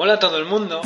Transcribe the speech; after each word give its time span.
Hola 0.00 0.14
a 0.14 0.18
todo 0.20 0.38
el 0.38 0.44
mundo. 0.44 0.80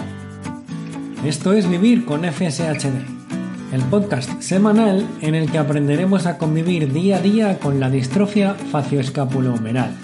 Esto 1.22 1.52
es 1.52 1.68
Vivir 1.68 2.06
con 2.06 2.24
FSHD, 2.24 3.74
el 3.74 3.82
podcast 3.90 4.40
semanal 4.40 5.06
en 5.20 5.34
el 5.34 5.52
que 5.52 5.58
aprenderemos 5.58 6.24
a 6.24 6.38
convivir 6.38 6.90
día 6.94 7.18
a 7.18 7.20
día 7.20 7.58
con 7.58 7.78
la 7.78 7.90
distrofia 7.90 8.54
facioescapulohumeral. 8.54 9.94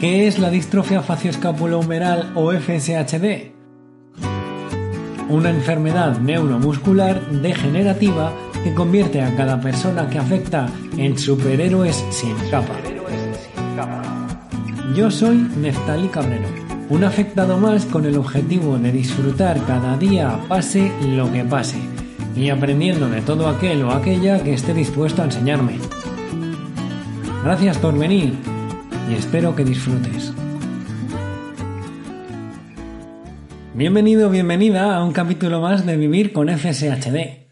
¿Qué 0.00 0.26
es 0.26 0.40
la 0.40 0.50
distrofia 0.50 1.00
facioescapulohumeral 1.00 2.32
o 2.34 2.50
FSHD? 2.50 3.52
Una 5.28 5.50
enfermedad 5.50 6.18
neuromuscular 6.18 7.24
degenerativa 7.30 8.32
que 8.64 8.74
convierte 8.74 9.22
a 9.22 9.36
cada 9.36 9.60
persona 9.60 10.10
que 10.10 10.18
afecta 10.18 10.68
en 10.96 11.16
superhéroes 11.16 12.04
sin 12.10 12.34
capa. 12.50 12.74
Yo 14.96 15.08
soy 15.08 15.36
Neftali 15.36 16.08
Cabrero 16.08 16.61
un 16.92 17.04
afectado 17.04 17.56
más 17.56 17.86
con 17.86 18.04
el 18.04 18.18
objetivo 18.18 18.76
de 18.78 18.92
disfrutar 18.92 19.58
cada 19.66 19.96
día 19.96 20.38
pase 20.46 20.92
lo 21.00 21.32
que 21.32 21.42
pase 21.42 21.78
y 22.36 22.50
aprendiendo 22.50 23.08
de 23.08 23.22
todo 23.22 23.48
aquel 23.48 23.82
o 23.84 23.92
aquella 23.92 24.44
que 24.44 24.52
esté 24.52 24.74
dispuesto 24.74 25.22
a 25.22 25.24
enseñarme. 25.24 25.78
Gracias 27.44 27.78
por 27.78 27.98
venir 27.98 28.34
y 29.10 29.14
espero 29.14 29.56
que 29.56 29.64
disfrutes. 29.64 30.34
Bienvenido, 33.72 34.28
bienvenida 34.28 34.94
a 34.94 35.02
un 35.02 35.14
capítulo 35.14 35.62
más 35.62 35.86
de 35.86 35.96
Vivir 35.96 36.34
con 36.34 36.50
FSHD. 36.50 37.48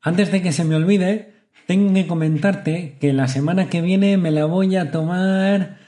Antes 0.00 0.30
de 0.30 0.40
que 0.40 0.52
se 0.52 0.62
me 0.62 0.76
olvide, 0.76 1.34
tengo 1.66 1.92
que 1.92 2.06
comentarte 2.06 2.96
que 3.00 3.12
la 3.12 3.26
semana 3.26 3.68
que 3.68 3.82
viene 3.82 4.16
me 4.18 4.30
la 4.30 4.44
voy 4.44 4.76
a 4.76 4.92
tomar 4.92 5.85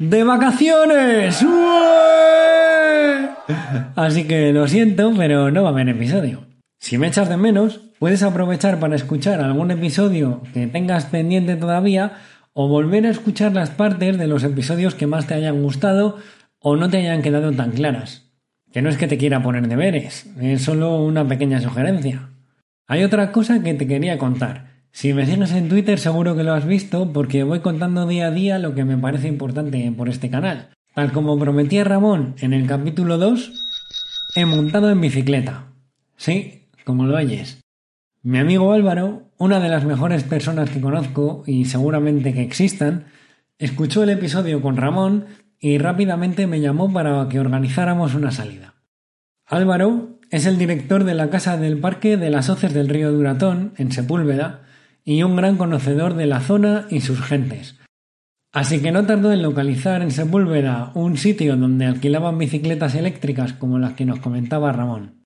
de 0.00 0.24
vacaciones. 0.24 1.46
Así 3.94 4.24
que 4.24 4.52
lo 4.52 4.66
siento, 4.66 5.12
pero 5.16 5.50
no 5.50 5.62
va 5.62 5.68
a 5.68 5.72
haber 5.72 5.90
episodio. 5.90 6.46
Si 6.78 6.96
me 6.96 7.08
echas 7.08 7.28
de 7.28 7.36
menos, 7.36 7.82
puedes 7.98 8.22
aprovechar 8.22 8.80
para 8.80 8.96
escuchar 8.96 9.42
algún 9.42 9.70
episodio 9.70 10.42
que 10.54 10.66
tengas 10.66 11.04
pendiente 11.04 11.56
todavía 11.56 12.14
o 12.54 12.66
volver 12.66 13.04
a 13.04 13.10
escuchar 13.10 13.52
las 13.52 13.68
partes 13.68 14.16
de 14.16 14.26
los 14.26 14.42
episodios 14.42 14.94
que 14.94 15.06
más 15.06 15.26
te 15.26 15.34
hayan 15.34 15.62
gustado 15.62 16.16
o 16.58 16.76
no 16.76 16.88
te 16.88 16.96
hayan 16.96 17.20
quedado 17.20 17.52
tan 17.52 17.72
claras. 17.72 18.32
Que 18.72 18.80
no 18.80 18.88
es 18.88 18.96
que 18.96 19.06
te 19.06 19.18
quiera 19.18 19.42
poner 19.42 19.68
deberes, 19.68 20.30
es 20.40 20.62
solo 20.62 20.96
una 21.04 21.28
pequeña 21.28 21.60
sugerencia. 21.60 22.30
Hay 22.86 23.04
otra 23.04 23.32
cosa 23.32 23.62
que 23.62 23.74
te 23.74 23.86
quería 23.86 24.16
contar. 24.16 24.69
Si 24.92 25.14
me 25.14 25.24
sigues 25.24 25.52
en 25.52 25.68
Twitter 25.68 25.98
seguro 25.98 26.36
que 26.36 26.42
lo 26.42 26.52
has 26.52 26.66
visto 26.66 27.12
porque 27.12 27.44
voy 27.44 27.60
contando 27.60 28.06
día 28.06 28.26
a 28.26 28.30
día 28.30 28.58
lo 28.58 28.74
que 28.74 28.84
me 28.84 28.98
parece 28.98 29.28
importante 29.28 29.92
por 29.96 30.08
este 30.08 30.30
canal. 30.30 30.70
Tal 30.94 31.12
como 31.12 31.38
prometía 31.38 31.84
Ramón 31.84 32.34
en 32.40 32.52
el 32.52 32.66
capítulo 32.66 33.16
2, 33.16 33.52
he 34.34 34.44
montado 34.44 34.90
en 34.90 35.00
bicicleta. 35.00 35.66
Sí, 36.16 36.68
como 36.84 37.06
lo 37.06 37.16
oyes. 37.16 37.60
Mi 38.22 38.38
amigo 38.38 38.72
Álvaro, 38.72 39.30
una 39.38 39.60
de 39.60 39.68
las 39.68 39.84
mejores 39.84 40.24
personas 40.24 40.68
que 40.68 40.80
conozco 40.80 41.44
y 41.46 41.64
seguramente 41.64 42.34
que 42.34 42.42
existan, 42.42 43.06
escuchó 43.58 44.02
el 44.02 44.10
episodio 44.10 44.60
con 44.60 44.76
Ramón 44.76 45.26
y 45.58 45.78
rápidamente 45.78 46.46
me 46.46 46.60
llamó 46.60 46.92
para 46.92 47.28
que 47.28 47.38
organizáramos 47.38 48.14
una 48.14 48.30
salida. 48.30 48.74
Álvaro 49.46 50.18
es 50.30 50.46
el 50.46 50.58
director 50.58 51.04
de 51.04 51.14
la 51.14 51.30
Casa 51.30 51.56
del 51.56 51.78
Parque 51.78 52.16
de 52.16 52.30
las 52.30 52.50
Hoces 52.50 52.74
del 52.74 52.88
Río 52.88 53.12
Duratón, 53.12 53.72
en 53.76 53.92
Sepúlveda, 53.92 54.62
y 55.04 55.22
un 55.22 55.36
gran 55.36 55.56
conocedor 55.56 56.14
de 56.14 56.26
la 56.26 56.40
zona 56.40 56.86
y 56.90 57.00
sus 57.00 57.20
gentes. 57.20 57.76
Así 58.52 58.80
que 58.82 58.90
no 58.90 59.06
tardó 59.06 59.32
en 59.32 59.42
localizar 59.42 60.02
en 60.02 60.10
Sepúlveda 60.10 60.90
un 60.94 61.16
sitio 61.16 61.56
donde 61.56 61.86
alquilaban 61.86 62.38
bicicletas 62.38 62.96
eléctricas 62.96 63.52
como 63.52 63.78
las 63.78 63.92
que 63.92 64.04
nos 64.04 64.18
comentaba 64.18 64.72
Ramón. 64.72 65.24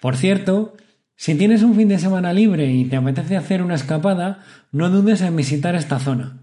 Por 0.00 0.16
cierto, 0.16 0.74
si 1.16 1.34
tienes 1.34 1.62
un 1.62 1.74
fin 1.74 1.88
de 1.88 1.98
semana 1.98 2.32
libre 2.32 2.70
y 2.70 2.84
te 2.84 2.96
apetece 2.96 3.36
hacer 3.36 3.62
una 3.62 3.74
escapada, 3.74 4.44
no 4.70 4.90
dudes 4.90 5.22
en 5.22 5.34
visitar 5.34 5.74
esta 5.74 5.98
zona. 5.98 6.42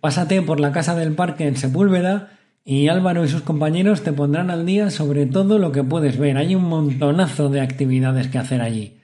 Pásate 0.00 0.40
por 0.42 0.60
la 0.60 0.70
casa 0.70 0.94
del 0.94 1.14
parque 1.14 1.48
en 1.48 1.56
Sepúlveda 1.56 2.30
y 2.64 2.88
Álvaro 2.88 3.24
y 3.24 3.28
sus 3.28 3.42
compañeros 3.42 4.02
te 4.02 4.12
pondrán 4.12 4.50
al 4.50 4.66
día 4.66 4.90
sobre 4.90 5.26
todo 5.26 5.58
lo 5.58 5.72
que 5.72 5.82
puedes 5.82 6.18
ver. 6.18 6.36
Hay 6.36 6.54
un 6.54 6.64
montonazo 6.64 7.48
de 7.48 7.60
actividades 7.60 8.28
que 8.28 8.38
hacer 8.38 8.60
allí. 8.60 8.97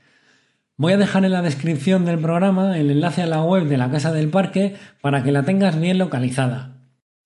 Voy 0.77 0.93
a 0.93 0.97
dejar 0.97 1.25
en 1.25 1.31
la 1.31 1.43
descripción 1.43 2.05
del 2.05 2.19
programa 2.19 2.77
el 2.77 2.91
enlace 2.91 3.23
a 3.23 3.29
la 3.29 3.45
web 3.45 3.69
de 3.69 3.77
la 3.77 3.93
Casa 3.93 4.13
del 4.13 4.29
Parque 4.29 4.75
para 5.01 5.23
que 5.23 5.31
la 5.31 5.45
tengas 5.45 5.81
bien 5.81 5.99
localizada. 5.99 6.79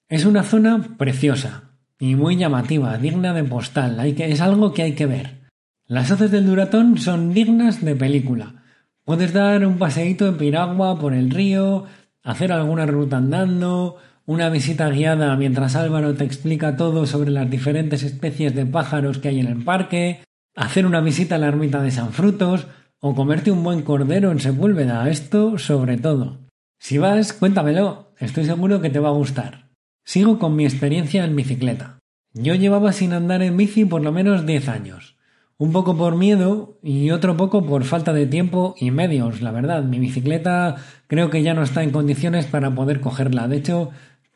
Es 0.06 0.26
una 0.26 0.42
zona 0.42 0.96
preciosa 0.98 1.70
y 1.98 2.14
muy 2.14 2.36
llamativa, 2.36 2.98
digna 2.98 3.32
de 3.32 3.44
postal, 3.44 3.98
es 4.00 4.40
algo 4.42 4.74
que 4.74 4.82
hay 4.82 4.92
que 4.92 5.06
ver. 5.06 5.48
Las 5.86 6.10
hoces 6.10 6.30
del 6.30 6.44
Duratón 6.44 6.98
son 6.98 7.32
dignas 7.32 7.82
de 7.82 7.96
película. 7.96 8.64
Puedes 9.04 9.32
dar 9.32 9.66
un 9.66 9.78
paseíto 9.78 10.26
en 10.26 10.36
piragua 10.36 10.98
por 10.98 11.14
el 11.14 11.30
río, 11.30 11.86
hacer 12.22 12.52
alguna 12.52 12.84
ruta 12.84 13.16
andando, 13.16 13.96
una 14.26 14.50
visita 14.50 14.90
guiada 14.90 15.34
mientras 15.36 15.74
Álvaro 15.74 16.12
te 16.12 16.24
explica 16.24 16.76
todo 16.76 17.06
sobre 17.06 17.30
las 17.30 17.48
diferentes 17.48 18.02
especies 18.02 18.54
de 18.54 18.66
pájaros 18.66 19.16
que 19.16 19.28
hay 19.28 19.40
en 19.40 19.46
el 19.46 19.64
parque, 19.64 20.20
hacer 20.54 20.84
una 20.84 21.00
visita 21.00 21.36
a 21.36 21.38
la 21.38 21.48
ermita 21.48 21.80
de 21.80 21.90
San 21.90 22.12
Frutos, 22.12 22.66
o 23.00 23.14
comerte 23.14 23.50
un 23.50 23.62
buen 23.62 23.82
cordero 23.82 24.32
en 24.32 24.40
Sepúlveda, 24.40 25.08
esto 25.08 25.58
sobre 25.58 25.96
todo. 25.96 26.38
Si 26.80 26.98
vas, 26.98 27.32
cuéntamelo, 27.32 28.12
estoy 28.18 28.44
seguro 28.44 28.80
que 28.80 28.90
te 28.90 28.98
va 28.98 29.08
a 29.08 29.12
gustar. 29.12 29.68
Sigo 30.04 30.38
con 30.38 30.56
mi 30.56 30.64
experiencia 30.64 31.24
en 31.24 31.36
bicicleta. 31.36 31.98
Yo 32.32 32.54
llevaba 32.54 32.92
sin 32.92 33.12
andar 33.12 33.42
en 33.42 33.56
bici 33.56 33.84
por 33.84 34.02
lo 34.02 34.12
menos 34.12 34.46
10 34.46 34.68
años. 34.68 35.16
Un 35.58 35.72
poco 35.72 35.96
por 35.96 36.16
miedo 36.16 36.78
y 36.82 37.10
otro 37.10 37.36
poco 37.36 37.64
por 37.66 37.84
falta 37.84 38.12
de 38.12 38.26
tiempo 38.26 38.74
y 38.78 38.90
medios, 38.90 39.42
la 39.42 39.50
verdad. 39.50 39.82
Mi 39.82 39.98
bicicleta 39.98 40.76
creo 41.08 41.30
que 41.30 41.42
ya 41.42 41.54
no 41.54 41.62
está 41.62 41.82
en 41.82 41.90
condiciones 41.90 42.46
para 42.46 42.74
poder 42.74 43.00
cogerla. 43.00 43.48
De 43.48 43.56
hecho, 43.56 43.90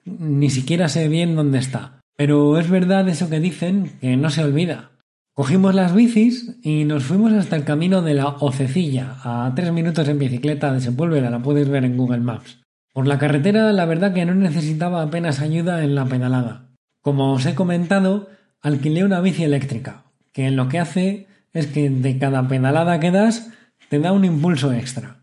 ni 0.04 0.50
siquiera 0.50 0.88
sé 0.88 1.08
bien 1.08 1.36
dónde 1.36 1.58
está. 1.58 2.00
Pero 2.16 2.58
es 2.58 2.68
verdad 2.68 3.08
eso 3.08 3.30
que 3.30 3.40
dicen, 3.40 3.92
que 4.00 4.16
no 4.16 4.30
se 4.30 4.42
olvida. 4.42 4.91
Cogimos 5.42 5.74
las 5.74 5.92
bicis 5.92 6.54
y 6.62 6.84
nos 6.84 7.02
fuimos 7.02 7.32
hasta 7.32 7.56
el 7.56 7.64
camino 7.64 8.00
de 8.00 8.14
la 8.14 8.28
Ocecilla, 8.28 9.16
a 9.24 9.52
tres 9.56 9.72
minutos 9.72 10.06
en 10.06 10.20
bicicleta 10.20 10.72
de 10.72 10.80
Sepúlveda, 10.80 11.30
la 11.30 11.42
puedes 11.42 11.68
ver 11.68 11.84
en 11.84 11.96
Google 11.96 12.20
Maps. 12.20 12.60
Por 12.92 13.08
la 13.08 13.18
carretera 13.18 13.72
la 13.72 13.84
verdad 13.84 14.14
que 14.14 14.24
no 14.24 14.36
necesitaba 14.36 15.02
apenas 15.02 15.40
ayuda 15.40 15.82
en 15.82 15.96
la 15.96 16.04
pedalada. 16.04 16.68
Como 17.00 17.32
os 17.32 17.44
he 17.44 17.56
comentado, 17.56 18.28
alquilé 18.60 19.04
una 19.04 19.20
bici 19.20 19.42
eléctrica, 19.42 20.04
que 20.32 20.48
lo 20.52 20.68
que 20.68 20.78
hace 20.78 21.26
es 21.52 21.66
que 21.66 21.90
de 21.90 22.18
cada 22.18 22.46
pedalada 22.46 23.00
que 23.00 23.10
das 23.10 23.50
te 23.88 23.98
da 23.98 24.12
un 24.12 24.24
impulso 24.24 24.72
extra. 24.72 25.16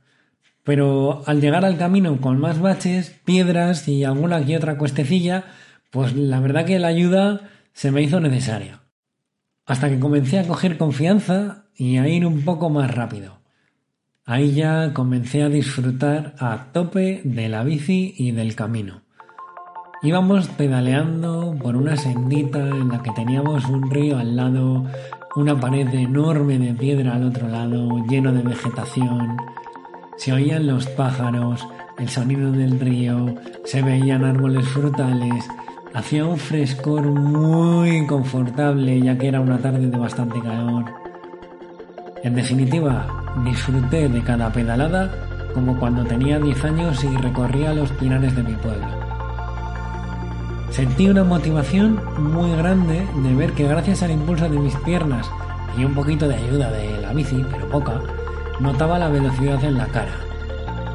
Pero 0.65 1.23
al 1.27 1.39
llegar 1.39 1.63
al 1.63 1.77
camino 1.77 2.19
con 2.19 2.41
más 2.41 2.59
baches, 2.59 3.15
piedras 3.23 3.87
y 3.87 4.03
alguna 4.03 4.45
que 4.45 4.57
otra 4.57 4.77
cuestecilla, 4.77 5.45
pues 5.91 6.13
la 6.13 6.41
verdad 6.41 6.65
que 6.65 6.77
la 6.77 6.89
ayuda 6.89 7.49
se 7.71 7.91
me 7.91 8.01
hizo 8.01 8.19
necesaria 8.19 8.81
hasta 9.69 9.87
que 9.87 9.99
comencé 9.99 10.39
a 10.39 10.47
coger 10.47 10.77
confianza 10.77 11.65
y 11.77 11.97
a 11.97 12.07
ir 12.07 12.25
un 12.25 12.41
poco 12.43 12.71
más 12.71 12.93
rápido. 12.93 13.37
Ahí 14.25 14.53
ya 14.53 14.93
comencé 14.93 15.43
a 15.43 15.49
disfrutar 15.49 16.33
a 16.39 16.71
tope 16.73 17.21
de 17.23 17.49
la 17.49 17.63
bici 17.63 18.15
y 18.17 18.31
del 18.31 18.55
camino. 18.55 19.03
Íbamos 20.01 20.47
pedaleando 20.47 21.55
por 21.61 21.75
una 21.75 21.95
sendita 21.97 22.59
en 22.59 22.89
la 22.89 23.03
que 23.03 23.11
teníamos 23.11 23.63
un 23.65 23.91
río 23.91 24.17
al 24.17 24.35
lado, 24.35 24.85
una 25.35 25.59
pared 25.59 25.87
enorme 25.93 26.57
de 26.57 26.73
piedra 26.73 27.15
al 27.15 27.25
otro 27.25 27.47
lado, 27.47 28.03
lleno 28.07 28.33
de 28.33 28.41
vegetación. 28.41 29.37
Se 30.17 30.33
oían 30.33 30.65
los 30.65 30.87
pájaros, 30.87 31.67
el 31.99 32.09
sonido 32.09 32.51
del 32.51 32.79
río, 32.79 33.35
se 33.65 33.83
veían 33.83 34.25
árboles 34.25 34.67
frutales, 34.69 35.45
Hacía 35.93 36.23
un 36.23 36.37
frescor 36.37 37.01
muy 37.01 38.05
confortable 38.05 39.01
ya 39.01 39.17
que 39.17 39.27
era 39.27 39.41
una 39.41 39.57
tarde 39.57 39.87
de 39.87 39.97
bastante 39.97 40.39
calor. 40.39 40.85
En 42.23 42.35
definitiva, 42.35 43.33
disfruté 43.43 44.07
de 44.07 44.21
cada 44.21 44.51
pedalada 44.51 45.11
como 45.55 45.79
cuando 45.79 46.05
tenía 46.05 46.39
10 46.39 46.65
años 46.65 47.03
y 47.03 47.17
recorría 47.17 47.73
los 47.73 47.91
pinares 47.93 48.35
de 48.35 48.43
mi 48.43 48.53
pueblo. 48.53 48.87
Sentí 50.69 51.09
una 51.09 51.23
motivación 51.23 51.99
muy 52.19 52.51
grande 52.55 53.07
de 53.23 53.35
ver 53.35 53.53
que 53.53 53.67
gracias 53.67 54.03
al 54.03 54.11
impulso 54.11 54.47
de 54.47 54.59
mis 54.59 54.75
piernas 54.77 55.29
y 55.75 55.85
un 55.85 55.95
poquito 55.95 56.27
de 56.27 56.35
ayuda 56.35 56.71
de 56.71 57.01
la 57.01 57.13
bici, 57.13 57.43
pero 57.51 57.67
poca, 57.67 57.99
notaba 58.59 58.99
la 58.99 59.09
velocidad 59.09 59.63
en 59.63 59.77
la 59.77 59.87
cara. 59.87 60.13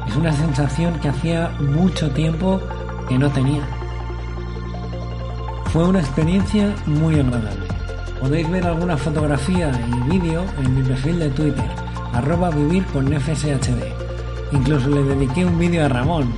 Es 0.07 0.15
una 0.15 0.31
sensación 0.31 0.97
que 1.01 1.09
hacía 1.09 1.49
mucho 1.59 2.09
tiempo 2.11 2.61
que 3.09 3.17
no 3.17 3.29
tenía. 3.29 3.63
Fue 5.75 5.89
una 5.89 5.99
experiencia 5.99 6.73
muy 6.85 7.19
agradable. 7.19 7.67
Podéis 8.21 8.49
ver 8.49 8.65
alguna 8.65 8.95
fotografía 8.95 9.69
y 9.89 10.09
vídeo 10.09 10.45
en 10.57 10.73
mi 10.73 10.81
perfil 10.81 11.19
de 11.19 11.29
Twitter, 11.31 11.69
arroba 12.13 12.49
vivir 12.49 12.85
con 12.85 13.07
FSHD. 13.07 13.83
Incluso 14.53 14.87
le 14.87 15.03
dediqué 15.03 15.43
un 15.43 15.59
vídeo 15.59 15.83
a 15.83 15.89
Ramón, 15.89 16.33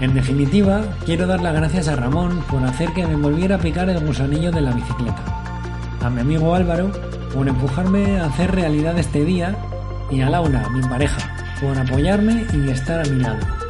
en 0.00 0.12
definitiva, 0.12 0.82
quiero 1.06 1.26
dar 1.26 1.40
las 1.40 1.54
gracias 1.54 1.88
a 1.88 1.96
Ramón 1.96 2.44
por 2.50 2.62
hacer 2.64 2.92
que 2.92 3.06
me 3.06 3.16
volviera 3.16 3.56
a 3.56 3.60
picar 3.60 3.88
el 3.88 4.06
gusanillo 4.06 4.52
de 4.52 4.60
la 4.60 4.72
bicicleta, 4.72 5.24
a 6.02 6.10
mi 6.10 6.20
amigo 6.20 6.54
Álvaro 6.54 6.92
por 7.32 7.48
empujarme 7.48 8.20
a 8.20 8.26
hacer 8.26 8.54
realidad 8.54 8.98
este 8.98 9.24
día 9.24 9.56
y 10.10 10.20
a 10.20 10.28
Laura, 10.28 10.68
mi 10.68 10.82
pareja, 10.82 11.34
por 11.62 11.78
apoyarme 11.78 12.44
y 12.52 12.68
estar 12.68 13.00
a 13.00 13.10
mi 13.10 13.22
lado. 13.22 13.63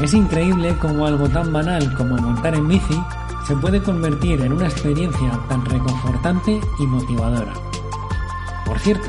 Es 0.00 0.12
increíble 0.12 0.76
cómo 0.80 1.06
algo 1.06 1.28
tan 1.28 1.52
banal 1.52 1.94
como 1.94 2.16
montar 2.16 2.54
en 2.54 2.68
bici 2.68 3.00
se 3.46 3.56
puede 3.56 3.82
convertir 3.82 4.40
en 4.40 4.52
una 4.52 4.66
experiencia 4.66 5.30
tan 5.48 5.64
reconfortante 5.64 6.60
y 6.78 6.86
motivadora. 6.86 7.52
Por 8.64 8.78
cierto, 8.78 9.08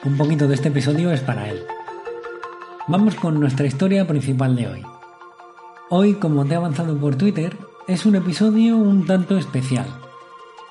Un 0.04 0.16
poquito 0.16 0.48
de 0.48 0.54
este 0.54 0.68
episodio 0.68 1.10
es 1.12 1.20
para 1.20 1.48
él. 1.48 1.62
Vamos 2.88 3.14
con 3.14 3.38
nuestra 3.40 3.66
historia 3.66 4.06
principal 4.06 4.56
de 4.56 4.68
hoy. 4.68 4.82
Hoy, 5.90 6.14
como 6.14 6.44
te 6.44 6.54
he 6.54 6.56
avanzado 6.56 6.96
por 6.98 7.16
Twitter, 7.16 7.56
es 7.86 8.06
un 8.06 8.16
episodio 8.16 8.76
un 8.76 9.06
tanto 9.06 9.36
especial. 9.36 9.86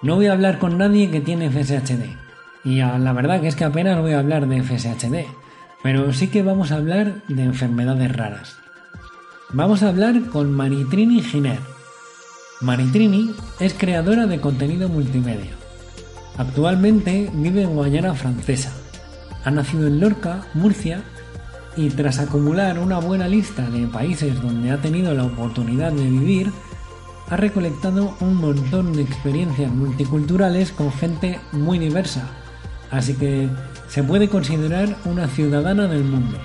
No 0.02 0.16
voy 0.16 0.28
a 0.28 0.34
hablar 0.34 0.60
con 0.60 0.78
nadie 0.78 1.10
que 1.12 1.22
tiene 1.22 1.50
FSHD. 1.50 2.18
Y 2.64 2.78
la 2.78 3.14
verdad 3.14 3.42
que 3.42 3.48
es 3.48 3.56
que 3.56 3.66
apenas 3.66 4.00
voy 4.00 4.14
a 4.14 4.20
hablar 4.20 4.48
de 4.48 4.62
FSHD. 4.62 5.28
Pero 5.82 6.14
sí 6.14 6.28
que 6.28 6.44
vamos 6.44 6.72
a 6.72 6.76
hablar 6.76 7.24
de 7.28 7.44
enfermedades 7.44 8.16
raras. 8.16 8.58
Vamos 9.52 9.84
a 9.84 9.90
hablar 9.90 10.22
con 10.32 10.52
Maritrini 10.52 11.22
Giner. 11.22 11.60
Maritrini 12.62 13.34
es 13.60 13.74
creadora 13.74 14.26
de 14.26 14.40
contenido 14.40 14.90
multimedia. 14.90 15.63
Actualmente 16.38 17.30
vive 17.34 17.62
en 17.62 17.76
Guayana 17.76 18.16
Francesa. 18.16 18.72
Ha 19.44 19.52
nacido 19.52 19.88
en 19.88 20.00
Lorca, 20.00 20.48
Murcia, 20.54 21.04
y 21.76 21.90
tras 21.90 22.20
acumular 22.20 22.80
una 22.80 23.00
buena 23.00 23.28
lista 23.28 23.70
de 23.70 23.88
países 23.88 24.42
donde 24.42 24.72
ha 24.72 24.82
tenido 24.82 25.14
la 25.14 25.26
oportunidad 25.26 25.92
de 25.92 26.10
vivir, 26.10 26.52
ha 27.30 27.38
recolectado 27.38 28.16
un 28.20 28.36
montón 28.36 28.94
de 28.94 29.02
experiencias 29.02 29.72
multiculturales 29.72 30.72
con 30.72 30.92
gente 30.92 31.40
muy 31.52 31.80
diversa, 31.80 32.30
así 32.92 33.16
que 33.16 33.50
se 33.88 34.04
puede 34.04 34.28
considerar 34.28 34.96
una 35.06 35.28
ciudadana 35.28 35.88
del 35.88 36.04
mundo. 36.04 36.38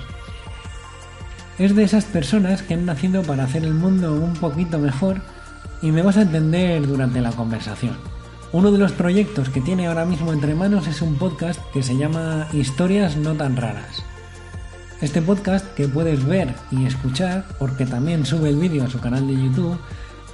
Es 1.57 1.75
de 1.75 1.83
esas 1.83 2.05
personas 2.05 2.61
que 2.61 2.75
han 2.75 2.85
nacido 2.85 3.21
para 3.23 3.43
hacer 3.43 3.65
el 3.65 3.73
mundo 3.73 4.13
un 4.13 4.33
poquito 4.33 4.79
mejor 4.79 5.21
y 5.81 5.91
me 5.91 6.01
vas 6.01 6.17
a 6.17 6.21
entender 6.21 6.87
durante 6.87 7.21
la 7.21 7.31
conversación. 7.31 8.08
Uno 8.51 8.71
de 8.71 8.79
los 8.79 8.93
proyectos 8.93 9.47
que 9.49 9.61
tiene 9.61 9.85
ahora 9.85 10.05
mismo 10.05 10.33
entre 10.33 10.55
manos 10.55 10.87
es 10.87 11.03
un 11.03 11.15
podcast 11.19 11.61
que 11.71 11.83
se 11.83 11.95
llama 11.95 12.47
Historias 12.51 13.15
no 13.15 13.35
tan 13.35 13.55
raras. 13.55 14.03
Este 15.01 15.21
podcast 15.21 15.75
que 15.75 15.87
puedes 15.87 16.25
ver 16.25 16.55
y 16.71 16.87
escuchar, 16.87 17.45
porque 17.59 17.85
también 17.85 18.25
sube 18.25 18.49
el 18.49 18.57
vídeo 18.57 18.83
a 18.83 18.89
su 18.89 18.99
canal 18.99 19.27
de 19.27 19.35
YouTube, 19.35 19.77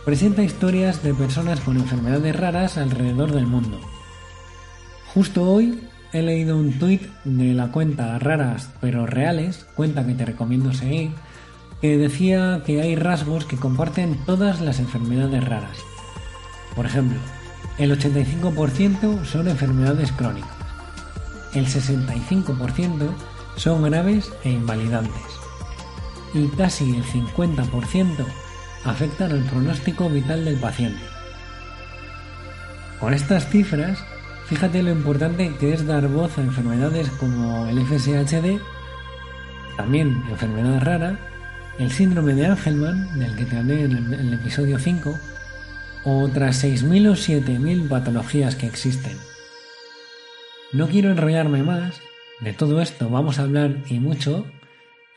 presenta 0.06 0.44
historias 0.44 1.04
de 1.04 1.14
personas 1.14 1.60
con 1.60 1.76
enfermedades 1.76 2.34
raras 2.34 2.78
alrededor 2.78 3.34
del 3.34 3.48
mundo. 3.48 3.82
Justo 5.14 5.44
hoy 5.44 5.84
he 6.14 6.22
leído 6.22 6.56
un 6.56 6.80
tuit 6.80 7.02
de 7.26 7.54
la 7.54 7.74
cuenta 7.74 8.18
Raras 8.18 8.70
pero 8.80 9.06
Reales, 9.06 9.68
cuenta 9.76 10.08
que 10.08 10.14
te 10.14 10.24
recomiendo 10.24 10.74
seguir, 10.74 11.12
que 11.82 11.98
decía 11.98 12.64
que 12.66 12.82
hay 12.82 12.96
rasgos 12.96 13.44
que 13.44 13.58
comparten 13.58 14.18
todas 14.26 14.62
las 14.62 14.80
enfermedades 14.80 15.44
raras. 15.44 15.78
Por 16.78 16.86
ejemplo, 16.86 17.20
el 17.78 17.98
85% 17.98 19.26
son 19.26 19.48
enfermedades 19.48 20.12
crónicas, 20.12 20.50
el 21.54 21.66
65% 21.68 23.10
son 23.58 23.84
graves 23.84 24.32
e 24.44 24.52
invalidantes 24.52 25.24
y 26.34 26.48
casi 26.50 26.96
el 26.96 27.04
50% 27.04 28.26
afectan 28.84 29.32
al 29.32 29.44
pronóstico 29.44 30.10
vital 30.10 30.46
del 30.46 30.58
paciente. 30.58 31.02
Con 33.00 33.14
estas 33.14 33.50
cifras, 33.50 34.00
fíjate 34.48 34.84
lo 34.84 34.92
importante 34.92 35.56
que 35.58 35.74
es 35.74 35.86
dar 35.86 36.08
voz 36.08 36.38
a 36.38 36.42
enfermedades 36.42 37.10
como 37.12 37.68
el 37.68 37.86
FSHD, 37.86 38.62
también 39.78 40.24
enfermedad 40.30 40.82
rara, 40.82 41.20
el 41.80 41.92
síndrome 41.92 42.34
de 42.34 42.48
Angelman, 42.48 43.20
del 43.20 43.36
que 43.36 43.46
te 43.46 43.58
hablé 43.58 43.84
en 43.84 43.92
el, 43.92 44.14
en 44.14 44.28
el 44.28 44.34
episodio 44.34 44.80
5, 44.80 45.10
o 45.10 45.35
otras 46.06 46.64
6.000 46.64 47.10
o 47.10 47.14
7.000 47.14 47.90
patologías 47.90 48.56
que 48.56 48.68
existen. 48.68 49.18
No 50.74 50.88
quiero 50.88 51.10
enrollarme 51.10 51.64
más 51.64 52.02
de 52.42 52.52
todo 52.52 52.82
esto 52.82 53.10
vamos 53.10 53.40
a 53.40 53.44
hablar 53.44 53.72
y 53.90 54.00
mucho, 54.00 54.46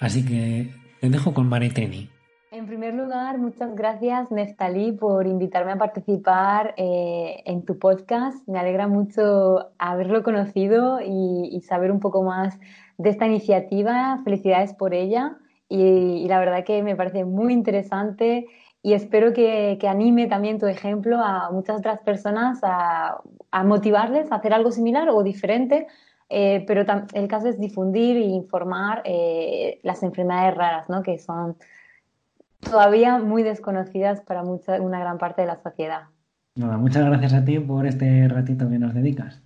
así 0.00 0.24
que 0.24 0.72
te 1.00 1.10
dejo 1.10 1.34
con 1.34 1.48
Maritrini. 1.48 2.08
En 2.52 2.66
primer 2.66 2.94
lugar, 2.94 3.38
muchas 3.38 3.74
gracias 3.74 4.30
Neftalí 4.30 4.92
por 4.92 5.26
invitarme 5.26 5.72
a 5.72 5.78
participar 5.78 6.74
eh, 6.76 7.42
en 7.44 7.64
tu 7.64 7.78
podcast. 7.78 8.46
Me 8.46 8.58
alegra 8.58 8.86
mucho 8.86 9.72
haberlo 9.78 10.22
conocido 10.22 11.00
y, 11.00 11.60
saber 11.62 11.90
un 11.90 11.98
poco 11.98 12.22
más 12.22 12.58
de 12.96 13.10
esta 13.10 13.26
iniciativa. 13.26 14.20
Felicidades 14.22 14.72
por 14.74 14.94
ella 14.94 15.38
y, 15.68 16.26
la 16.28 16.38
verdad 16.38 16.64
que 16.64 16.82
me 16.82 16.94
parece 16.96 17.24
muy 17.24 17.52
interesante 17.52 18.46
y 18.82 18.92
espero 18.92 19.32
que, 19.32 19.78
anime 19.88 20.26
también 20.26 20.58
tu 20.58 20.66
ejemplo 20.66 21.18
a 21.18 21.50
muchas 21.50 21.78
otras 21.78 22.00
personas 22.00 22.60
a, 22.62 23.20
a 23.50 23.64
motivarles 23.64 24.30
a 24.30 24.36
hacer 24.36 24.54
algo 24.54 24.70
similar 24.70 25.08
o 25.08 25.22
diferente 25.22 25.86
eh, 26.30 26.64
pero 26.66 26.84
el 27.14 27.28
caso 27.28 27.48
es 27.48 27.58
difundir 27.58 28.16
e 28.16 28.26
informar 28.26 29.02
eh, 29.04 29.80
las 29.82 30.02
enfermedades 30.02 30.54
raras, 30.56 30.88
¿no? 30.88 31.02
que 31.02 31.18
son 31.18 31.56
todavía 32.60 33.18
muy 33.18 33.42
desconocidas 33.42 34.20
para 34.20 34.42
mucha, 34.42 34.80
una 34.80 35.00
gran 35.00 35.16
parte 35.18 35.42
de 35.42 35.48
la 35.48 35.56
sociedad. 35.62 36.02
Nada, 36.54 36.76
muchas 36.76 37.06
gracias 37.06 37.32
a 37.32 37.44
ti 37.44 37.58
por 37.60 37.86
este 37.86 38.28
ratito 38.28 38.68
que 38.68 38.78
nos 38.78 38.92
dedicas. 38.92 39.40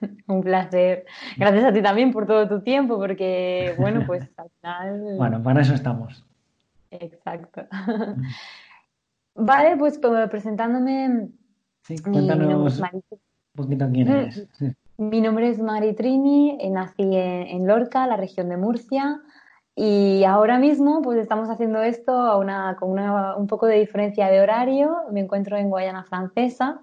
Un 0.26 0.42
placer. 0.42 1.06
Gracias 1.38 1.64
a 1.64 1.72
ti 1.72 1.80
también 1.80 2.12
por 2.12 2.26
todo 2.26 2.48
tu 2.48 2.60
tiempo, 2.60 2.98
porque, 2.98 3.74
bueno, 3.78 4.02
pues 4.06 4.28
al 4.36 4.50
final. 4.60 5.16
Bueno, 5.16 5.42
para 5.42 5.62
eso 5.62 5.74
estamos. 5.74 6.26
Exacto. 7.00 7.62
Vale, 9.34 9.76
pues, 9.76 9.98
presentándome. 10.30 11.28
Sí, 11.82 11.98
cuéntanos 11.98 12.80
un 12.80 13.02
poquito 13.54 13.88
quién 13.92 14.08
eres. 14.08 14.46
Sí. 14.52 14.72
Mi 14.98 15.20
nombre 15.20 15.48
es 15.48 15.58
Mari 15.58 15.94
Trini, 15.94 16.58
eh, 16.60 16.70
nací 16.70 17.02
en, 17.02 17.66
Lorca, 17.66 18.06
la 18.06 18.16
región 18.16 18.48
de 18.48 18.56
Murcia, 18.56 19.20
y 19.74 20.22
ahora 20.24 20.58
mismo 20.58 21.00
pues 21.02 21.18
estamos 21.18 21.48
haciendo 21.48 21.82
esto 21.82 22.12
a 22.12 22.36
una, 22.36 22.76
con 22.78 22.90
un 22.90 23.46
poco 23.46 23.66
de 23.66 23.80
diferencia 23.80 24.28
de 24.28 24.40
horario. 24.40 24.94
Me 25.10 25.20
encuentro 25.20 25.56
en 25.56 25.70
Guayana 25.70 26.04
Francesa. 26.04 26.82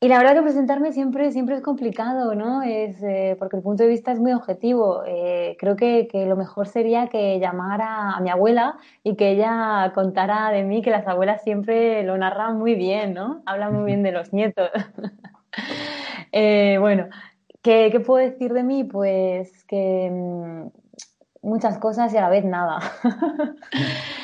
Y 0.00 0.06
la 0.06 0.18
verdad 0.18 0.34
que 0.34 0.42
presentarme 0.42 0.92
siempre, 0.92 1.32
siempre 1.32 1.56
es 1.56 1.60
complicado, 1.60 2.36
¿no? 2.36 2.62
Es, 2.62 3.02
eh, 3.02 3.34
porque 3.36 3.56
el 3.56 3.62
punto 3.62 3.82
de 3.82 3.88
vista 3.88 4.12
es 4.12 4.20
muy 4.20 4.32
objetivo. 4.32 5.02
Eh, 5.04 5.56
creo 5.58 5.74
que, 5.74 6.06
que, 6.06 6.24
lo 6.24 6.36
mejor 6.36 6.68
sería 6.68 7.08
que 7.08 7.40
llamara 7.40 8.12
a 8.12 8.20
mi 8.20 8.30
abuela 8.30 8.78
y 9.02 9.16
que 9.16 9.32
ella 9.32 9.90
contara 9.96 10.50
de 10.52 10.62
mí, 10.62 10.82
que 10.82 10.90
las 10.90 11.06
abuelas 11.08 11.42
siempre 11.42 12.04
lo 12.04 12.16
narran 12.16 12.58
muy 12.58 12.76
bien, 12.76 13.12
¿no? 13.12 13.42
Hablan 13.44 13.74
muy 13.74 13.86
bien 13.86 14.02
de 14.02 14.12
los 14.12 14.32
nietos. 14.32 14.70
Eh, 16.30 16.76
bueno, 16.78 17.06
¿qué, 17.62 18.02
puedo 18.04 18.22
decir 18.22 18.52
de 18.52 18.62
mí? 18.62 18.84
Pues 18.84 19.64
que 19.64 20.10
mm, 20.12 20.68
muchas 21.40 21.78
cosas 21.78 22.12
y 22.12 22.18
a 22.18 22.20
la 22.20 22.28
vez 22.28 22.44
nada. 22.44 22.78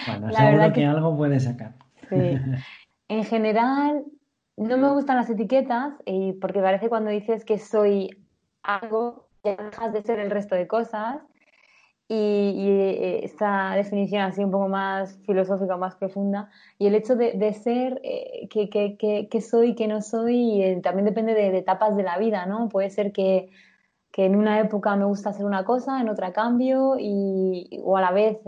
bueno, 0.06 0.30
seguro 0.36 0.72
que, 0.74 0.84
algo 0.84 1.16
puede 1.16 1.40
sacar. 1.40 1.72
Sí. 2.10 2.38
En 3.08 3.24
general, 3.24 4.04
no 4.56 4.76
me 4.76 4.90
gustan 4.90 5.16
las 5.16 5.30
etiquetas 5.30 5.94
y 6.04 6.32
porque 6.34 6.60
parece 6.60 6.88
cuando 6.88 7.10
dices 7.10 7.44
que 7.44 7.58
soy 7.58 8.10
algo, 8.62 9.28
ya 9.42 9.56
dejas 9.56 9.92
de 9.92 10.02
ser 10.02 10.20
el 10.20 10.30
resto 10.30 10.54
de 10.54 10.66
cosas. 10.66 11.22
Y, 12.06 12.68
eh, 12.68 13.24
esta 13.24 13.74
definición 13.76 14.20
así 14.22 14.44
un 14.44 14.50
poco 14.50 14.68
más 14.68 15.18
filosófica, 15.24 15.78
más 15.78 15.96
profunda, 15.96 16.50
y 16.78 16.86
el 16.86 16.94
hecho 16.94 17.16
de, 17.16 17.52
ser, 17.54 17.98
eh, 18.04 18.46
que, 18.50 18.68
que, 18.68 19.28
que, 19.30 19.40
soy, 19.40 19.74
que 19.74 19.88
no 19.88 20.02
soy, 20.02 20.62
eh, 20.62 20.80
también 20.82 21.06
depende 21.06 21.32
de, 21.32 21.56
etapas 21.56 21.96
de 21.96 22.02
la 22.02 22.18
vida, 22.18 22.44
¿no? 22.44 22.68
Puede 22.68 22.90
ser 22.90 23.10
que, 23.12 23.48
que, 24.12 24.26
en 24.26 24.36
una 24.36 24.60
época 24.60 24.94
me 24.96 25.06
gusta 25.06 25.30
hacer 25.30 25.46
una 25.46 25.64
cosa, 25.64 26.00
en 26.00 26.10
otra 26.10 26.34
cambio, 26.34 26.96
y, 26.98 27.80
o 27.82 27.96
a 27.96 28.02
la 28.02 28.12
vez 28.12 28.38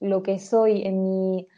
lo 0.00 0.22
que 0.22 0.38
soy 0.38 0.82
en 0.86 1.02
mi 1.02 1.48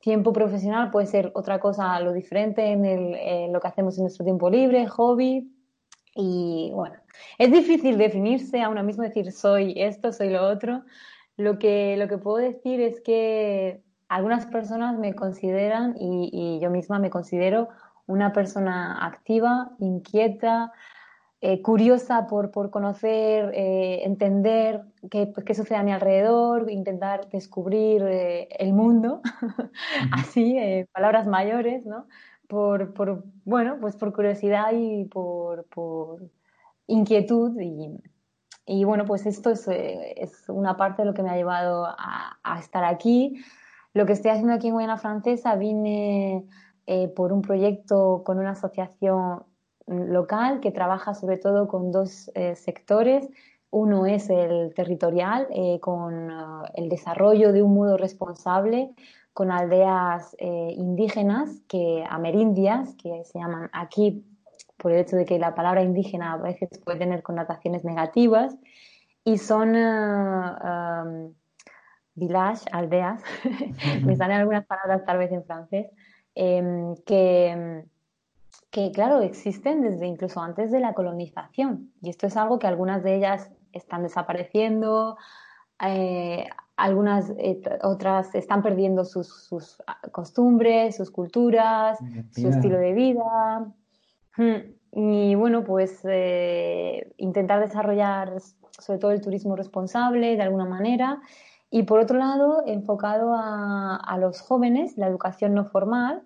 tiempo 0.00 0.32
profesional 0.32 0.90
puede 0.90 1.06
ser 1.06 1.30
otra 1.34 1.60
cosa, 1.60 2.00
lo 2.00 2.12
diferente 2.12 2.72
en, 2.72 2.84
el, 2.84 3.52
lo 3.52 3.60
que 3.60 3.68
hacemos 3.68 3.96
en 3.98 4.04
nuestro 4.04 4.24
tiempo 4.24 4.50
libre, 4.50 4.86
hobby. 4.86 5.52
Y 6.14 6.70
bueno, 6.74 6.96
es 7.38 7.52
difícil 7.52 7.98
definirse 7.98 8.62
a 8.62 8.68
uno 8.68 8.82
mismo, 8.82 9.04
decir 9.04 9.30
soy 9.30 9.74
esto, 9.76 10.12
soy 10.12 10.30
lo 10.30 10.42
otro. 10.46 10.82
Lo 11.36 11.58
que, 11.58 11.96
lo 11.96 12.08
que 12.08 12.18
puedo 12.18 12.38
decir 12.38 12.80
es 12.80 13.00
que 13.00 13.82
algunas 14.08 14.46
personas 14.46 14.98
me 14.98 15.14
consideran 15.14 15.94
y, 15.98 16.30
y 16.32 16.60
yo 16.60 16.70
misma 16.70 16.98
me 16.98 17.10
considero 17.10 17.68
una 18.06 18.32
persona 18.32 19.06
activa, 19.06 19.70
inquieta, 19.78 20.72
eh, 21.42 21.62
curiosa 21.62 22.26
por, 22.26 22.50
por 22.50 22.70
conocer, 22.70 23.50
eh, 23.54 24.02
entender 24.04 24.82
qué, 25.10 25.32
qué, 25.46 25.54
sucede 25.54 25.78
a 25.78 25.82
mi 25.82 25.90
alrededor, 25.90 26.70
intentar 26.70 27.30
descubrir 27.30 28.02
eh, 28.02 28.48
el 28.58 28.74
mundo, 28.74 29.22
así, 30.12 30.58
palabras 30.92 31.26
mayores, 31.26 31.86
¿no? 31.86 32.06
Por, 32.46 32.92
por, 32.92 33.24
bueno, 33.46 33.78
pues 33.80 33.96
por 33.96 34.12
curiosidad 34.12 34.72
y 34.74 35.06
por, 35.06 35.64
por 35.68 36.28
inquietud 36.86 37.58
y, 37.58 37.88
y, 38.66 38.84
bueno, 38.84 39.06
pues 39.06 39.24
esto 39.24 39.48
es, 39.50 39.66
es, 39.68 40.46
una 40.48 40.76
parte 40.76 41.02
de 41.02 41.06
lo 41.06 41.14
que 41.14 41.22
me 41.22 41.30
ha 41.30 41.36
llevado 41.36 41.86
a, 41.86 42.38
a, 42.42 42.58
estar 42.58 42.84
aquí. 42.84 43.42
Lo 43.94 44.04
que 44.04 44.12
estoy 44.12 44.32
haciendo 44.32 44.52
aquí 44.52 44.66
en 44.68 44.74
Guayana 44.74 44.98
Francesa 44.98 45.56
vine 45.56 46.44
por 47.16 47.32
un 47.32 47.40
proyecto 47.40 48.22
con 48.24 48.38
una 48.38 48.50
asociación 48.50 49.44
local 49.86 50.60
que 50.60 50.70
trabaja 50.70 51.14
sobre 51.14 51.36
todo 51.36 51.68
con 51.68 51.92
dos 51.92 52.30
eh, 52.34 52.54
sectores. 52.56 53.28
Uno 53.70 54.06
es 54.06 54.30
el 54.30 54.74
territorial, 54.74 55.46
eh, 55.50 55.78
con 55.80 56.30
uh, 56.30 56.64
el 56.74 56.88
desarrollo 56.88 57.52
de 57.52 57.62
un 57.62 57.74
modo 57.74 57.96
responsable 57.96 58.92
con 59.32 59.50
aldeas 59.50 60.34
eh, 60.38 60.74
indígenas, 60.76 61.62
que 61.68 62.04
amerindias, 62.08 62.94
que 62.96 63.24
se 63.24 63.38
llaman 63.38 63.70
aquí 63.72 64.24
por 64.76 64.92
el 64.92 64.98
hecho 64.98 65.16
de 65.16 65.24
que 65.24 65.38
la 65.38 65.54
palabra 65.54 65.82
indígena 65.82 66.32
a 66.32 66.36
veces 66.36 66.68
puede 66.84 66.98
tener 66.98 67.22
connotaciones 67.22 67.84
negativas, 67.84 68.56
y 69.24 69.38
son 69.38 69.76
uh, 69.76 70.56
um, 70.64 71.34
village, 72.14 72.64
aldeas, 72.72 73.22
me 74.04 74.16
salen 74.16 74.38
algunas 74.38 74.66
palabras 74.66 75.04
tal 75.04 75.18
vez 75.18 75.30
en 75.32 75.44
francés, 75.44 75.86
em, 76.34 76.96
que 77.06 77.84
que, 78.70 78.92
claro, 78.92 79.20
existen 79.20 79.82
desde 79.82 80.06
incluso 80.06 80.40
antes 80.40 80.70
de 80.70 80.80
la 80.80 80.94
colonización. 80.94 81.92
Y 82.00 82.10
esto 82.10 82.26
es 82.26 82.36
algo 82.36 82.58
que 82.58 82.66
algunas 82.66 83.02
de 83.02 83.16
ellas 83.16 83.50
están 83.72 84.02
desapareciendo, 84.02 85.16
eh, 85.84 86.46
algunas 86.76 87.30
eh, 87.36 87.60
otras 87.82 88.34
están 88.34 88.62
perdiendo 88.62 89.04
sus, 89.04 89.82
costumbres, 90.12 90.96
sus 90.96 91.10
culturas, 91.10 91.98
su 92.30 92.48
estilo 92.48 92.78
de 92.78 92.92
vida. 92.92 93.72
Hmm. 94.36 94.72
Y 94.92 95.34
bueno, 95.34 95.64
pues 95.64 96.00
eh, 96.04 97.12
intentar 97.16 97.60
desarrollar 97.60 98.40
sobre 98.78 98.98
todo 98.98 99.10
el 99.10 99.20
turismo 99.20 99.56
responsable 99.56 100.36
de 100.36 100.42
alguna 100.42 100.64
manera. 100.64 101.20
Y 101.70 101.84
por 101.84 102.00
otro 102.00 102.18
lado, 102.18 102.64
enfocado 102.66 103.34
a, 103.34 103.96
a 103.96 104.18
los 104.18 104.40
jóvenes, 104.40 104.96
la 104.96 105.06
educación 105.06 105.54
no 105.54 105.64
formal, 105.66 106.22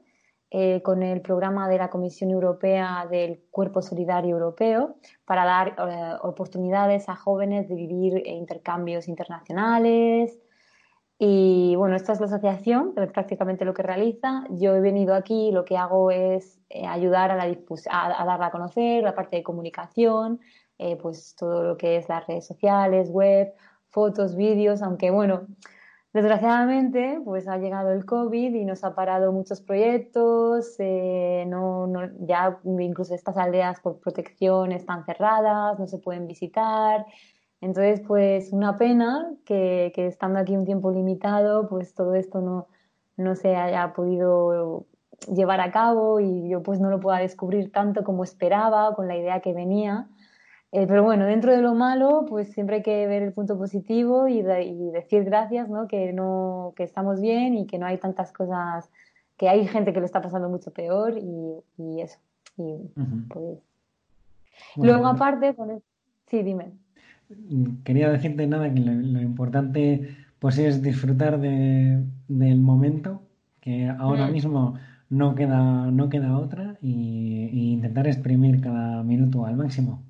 eh, 0.56 0.82
con 0.82 1.02
el 1.02 1.20
programa 1.20 1.68
de 1.68 1.78
la 1.78 1.90
Comisión 1.90 2.30
Europea 2.30 3.08
del 3.10 3.42
Cuerpo 3.50 3.82
Solidario 3.82 4.36
Europeo 4.36 4.94
para 5.24 5.44
dar 5.44 5.74
eh, 5.76 6.16
oportunidades 6.22 7.08
a 7.08 7.16
jóvenes 7.16 7.68
de 7.68 7.74
vivir 7.74 8.24
intercambios 8.24 9.08
internacionales. 9.08 10.38
Y 11.18 11.74
bueno, 11.74 11.96
esta 11.96 12.12
es 12.12 12.20
la 12.20 12.26
asociación, 12.26 12.92
es 12.96 13.10
prácticamente 13.10 13.64
lo 13.64 13.74
que 13.74 13.82
realiza. 13.82 14.44
Yo 14.48 14.76
he 14.76 14.80
venido 14.80 15.16
aquí, 15.16 15.50
lo 15.50 15.64
que 15.64 15.76
hago 15.76 16.12
es 16.12 16.60
eh, 16.68 16.86
ayudar 16.86 17.32
a, 17.32 17.34
la 17.34 17.52
a, 17.90 18.24
darla 18.24 18.46
a 18.46 18.50
conocer, 18.52 19.02
la 19.02 19.16
parte 19.16 19.38
de 19.38 19.42
comunicación, 19.42 20.38
pues 21.02 21.34
todo 21.36 21.64
lo 21.64 21.76
que 21.76 21.96
es 21.96 22.08
las 22.08 22.28
redes 22.28 22.46
sociales, 22.46 23.10
web, 23.10 23.52
fotos, 23.88 24.36
vídeos, 24.36 24.82
aunque 24.82 25.10
bueno, 25.10 25.48
Desgraciadamente, 26.14 27.20
pues 27.24 27.48
ha 27.48 27.58
llegado 27.58 27.90
el 27.90 28.06
COVID 28.06 28.54
y 28.54 28.64
nos 28.64 28.84
ha 28.84 28.94
parado 28.94 29.32
muchos 29.32 29.60
proyectos, 29.60 30.76
eh, 30.78 31.44
no, 31.48 31.88
no, 31.88 32.08
ya 32.20 32.60
incluso 32.78 33.16
estas 33.16 33.36
aldeas 33.36 33.80
por 33.80 33.98
protección 33.98 34.70
están 34.70 35.04
cerradas, 35.04 35.76
no 35.80 35.88
se 35.88 35.98
pueden 35.98 36.28
visitar. 36.28 37.04
Entonces, 37.60 38.00
pues 38.06 38.52
una 38.52 38.78
pena 38.78 39.34
que, 39.44 39.90
que 39.92 40.06
estando 40.06 40.38
aquí 40.38 40.56
un 40.56 40.64
tiempo 40.64 40.92
limitado, 40.92 41.68
pues 41.68 41.94
todo 41.94 42.14
esto 42.14 42.40
no, 42.40 42.68
no 43.16 43.34
se 43.34 43.56
haya 43.56 43.92
podido 43.92 44.86
llevar 45.34 45.60
a 45.60 45.72
cabo 45.72 46.20
y 46.20 46.48
yo 46.48 46.62
pues 46.62 46.78
no 46.78 46.90
lo 46.90 47.00
pueda 47.00 47.18
descubrir 47.18 47.72
tanto 47.72 48.04
como 48.04 48.22
esperaba 48.22 48.94
con 48.94 49.08
la 49.08 49.16
idea 49.16 49.40
que 49.40 49.52
venía. 49.52 50.06
Eh, 50.76 50.86
pero 50.88 51.04
bueno, 51.04 51.24
dentro 51.26 51.52
de 51.52 51.62
lo 51.62 51.72
malo, 51.72 52.26
pues 52.28 52.48
siempre 52.48 52.76
hay 52.76 52.82
que 52.82 53.06
ver 53.06 53.22
el 53.22 53.32
punto 53.32 53.56
positivo 53.56 54.26
y, 54.26 54.42
decir 54.42 55.22
gracias, 55.22 55.68
¿no? 55.68 55.86
Que, 55.86 56.12
no, 56.12 56.72
que 56.74 56.82
estamos 56.82 57.20
bien 57.20 57.54
y 57.54 57.64
que 57.68 57.78
no 57.78 57.86
hay 57.86 57.98
tantas 57.98 58.32
cosas, 58.32 58.90
que 59.36 59.48
hay 59.48 59.68
gente 59.68 59.92
que 59.92 60.00
lo 60.00 60.04
está 60.04 60.20
pasando 60.20 60.48
mucho 60.48 60.72
peor 60.72 61.16
y, 61.16 62.00
eso. 62.00 62.18
Y, 62.56 62.90
pues... 63.28 63.60
Luego 64.74 65.06
aparte, 65.06 65.54
sí, 66.26 66.42
dime. 66.42 66.72
Quería 67.84 68.10
decirte 68.10 68.44
nada, 68.48 68.74
que 68.74 68.80
lo, 68.80 69.20
importante 69.20 70.16
pues 70.40 70.58
es 70.58 70.82
disfrutar 70.82 71.38
de, 71.38 72.02
del 72.26 72.60
momento, 72.60 73.22
que 73.60 73.86
ahora 73.86 74.26
mm. 74.26 74.32
mismo 74.32 74.74
no 75.08 75.36
queda, 75.36 75.92
no 75.92 76.08
queda 76.08 76.36
otra, 76.36 76.78
y 76.82 77.74
intentar 77.74 78.08
exprimir 78.08 78.60
cada 78.60 79.04
minuto 79.04 79.46
al 79.46 79.56
máximo. 79.56 80.02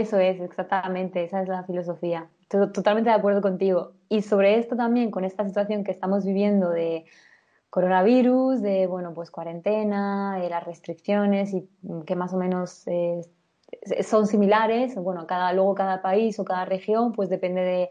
Eso 0.00 0.18
es, 0.18 0.40
exactamente, 0.40 1.24
esa 1.24 1.40
es 1.40 1.48
la 1.48 1.64
filosofía. 1.64 2.28
Totalmente 2.48 3.08
de 3.08 3.16
acuerdo 3.16 3.40
contigo. 3.40 3.92
Y 4.10 4.20
sobre 4.20 4.58
esto 4.58 4.76
también, 4.76 5.10
con 5.10 5.24
esta 5.24 5.46
situación 5.46 5.84
que 5.84 5.90
estamos 5.90 6.24
viviendo 6.24 6.68
de 6.68 7.06
coronavirus, 7.70 8.60
de, 8.60 8.86
bueno, 8.86 9.14
pues 9.14 9.30
cuarentena, 9.30 10.38
de 10.38 10.50
las 10.50 10.64
restricciones 10.64 11.54
y 11.54 11.66
que 12.04 12.14
más 12.14 12.34
o 12.34 12.36
menos 12.36 12.86
eh, 12.86 13.22
son 14.02 14.26
similares, 14.26 14.94
bueno, 14.96 15.26
luego 15.54 15.74
cada 15.74 16.02
país 16.02 16.38
o 16.38 16.44
cada 16.44 16.66
región, 16.66 17.12
pues 17.12 17.30
depende 17.30 17.62
de, 17.62 17.90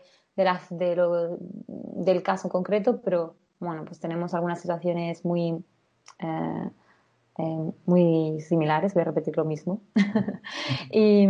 de, 0.69 0.95
lo, 0.95 1.37
del 1.39 2.21
caso 2.21 2.49
concreto, 2.49 3.01
pero 3.01 3.35
bueno, 3.59 3.83
pues 3.83 3.99
tenemos 3.99 4.33
algunas 4.35 4.61
situaciones 4.61 5.25
muy... 5.25 5.63
Eh, 6.19 6.69
eh, 7.37 7.71
muy 7.85 8.39
similares, 8.39 8.93
voy 8.93 9.01
a 9.01 9.05
repetir 9.05 9.35
lo 9.35 9.43
mismo. 9.43 9.81
y, 10.91 11.27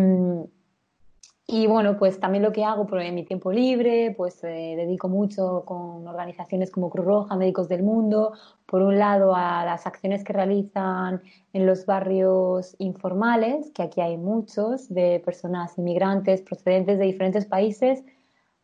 y 1.48 1.68
bueno, 1.68 1.96
pues 1.98 2.20
también 2.20 2.44
lo 2.44 2.52
que 2.52 2.64
hago 2.64 2.88
en 2.98 3.14
mi 3.14 3.24
tiempo 3.24 3.52
libre, 3.52 4.14
pues 4.18 4.44
eh, 4.44 4.74
dedico 4.76 5.10
mucho 5.10 5.64
con 5.64 6.08
organizaciones 6.08 6.72
como 6.72 6.90
Cruz 6.90 7.06
Roja, 7.06 7.36
Médicos 7.36 7.70
del 7.70 7.84
Mundo, 7.84 8.34
por 8.66 8.82
un 8.82 8.98
lado 8.98 9.36
a 9.36 9.64
las 9.64 9.86
acciones 9.86 10.24
que 10.24 10.34
realizan 10.34 11.22
en 11.54 11.68
los 11.68 11.86
barrios 11.86 12.76
informales, 12.80 13.72
que 13.72 13.84
aquí 13.84 14.02
hay 14.02 14.18
muchos, 14.18 14.90
de 14.90 15.22
personas 15.24 15.78
inmigrantes 15.78 16.42
procedentes 16.42 16.98
de 16.98 17.06
diferentes 17.06 17.46
países, 17.46 18.04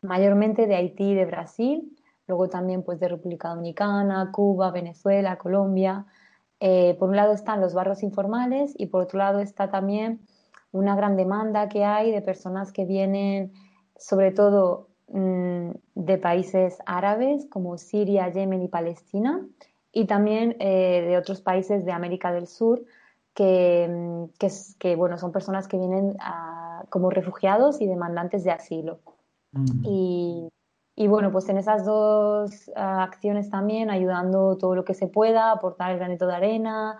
mayormente 0.02 0.66
de 0.66 0.76
Haití 0.76 1.12
y 1.12 1.16
de 1.16 1.26
Brasil, 1.26 1.96
luego 2.26 2.50
también 2.50 2.82
pues 2.82 3.00
de 3.00 3.10
República 3.10 3.50
Dominicana, 3.50 4.32
Cuba, 4.32 4.72
Venezuela, 4.72 5.38
Colombia. 5.38 6.08
Eh, 6.60 6.96
por 7.00 7.10
un 7.10 7.16
lado 7.16 7.34
están 7.34 7.62
los 7.62 7.76
barrios 7.76 8.02
informales 8.02 8.74
y 8.78 8.88
por 8.88 9.04
otro 9.04 9.20
lado 9.20 9.40
está 9.40 9.70
también 9.70 10.22
una 10.72 10.96
gran 10.96 11.18
demanda 11.18 11.70
que 11.70 11.84
hay 11.84 12.12
de 12.12 12.22
personas 12.22 12.72
que 12.72 12.86
vienen 12.86 13.52
sobre 13.98 14.32
todo 14.32 14.88
mm, 15.10 15.72
de 15.96 16.18
países 16.18 16.80
árabes 16.86 17.48
como 17.50 17.78
Siria, 17.78 18.30
Yemen 18.30 18.64
y 18.64 18.68
Palestina 18.68 19.46
y 19.92 20.06
también 20.06 20.56
eh, 20.60 21.04
de 21.08 21.18
otros 21.18 21.42
países 21.42 21.86
de 21.86 21.92
América 21.92 22.32
del 22.32 22.48
Sur 22.48 22.84
que, 23.34 23.88
mm, 23.90 24.78
que, 24.80 24.96
bueno, 24.96 25.18
son 25.18 25.32
personas 25.32 25.68
que 25.68 25.78
vienen 25.78 26.18
como 26.90 27.10
refugiados 27.10 27.82
y 27.82 27.88
demandantes 27.88 28.44
de 28.44 28.52
asilo. 28.52 29.00
Mm. 29.52 29.66
Y, 29.84 30.50
y, 30.96 31.08
bueno, 31.08 31.32
pues 31.32 31.48
en 31.50 31.58
esas 31.58 31.86
dos 31.86 32.72
ah, 32.76 33.04
acciones 33.04 33.50
también 33.50 33.90
ayudando 33.90 34.58
todo 34.58 34.76
lo 34.76 34.84
que 34.84 34.94
se 34.94 35.08
pueda, 35.08 35.52
aportar 35.52 35.92
el 35.92 36.00
granito 36.00 36.28
de 36.28 36.36
arena, 36.36 37.00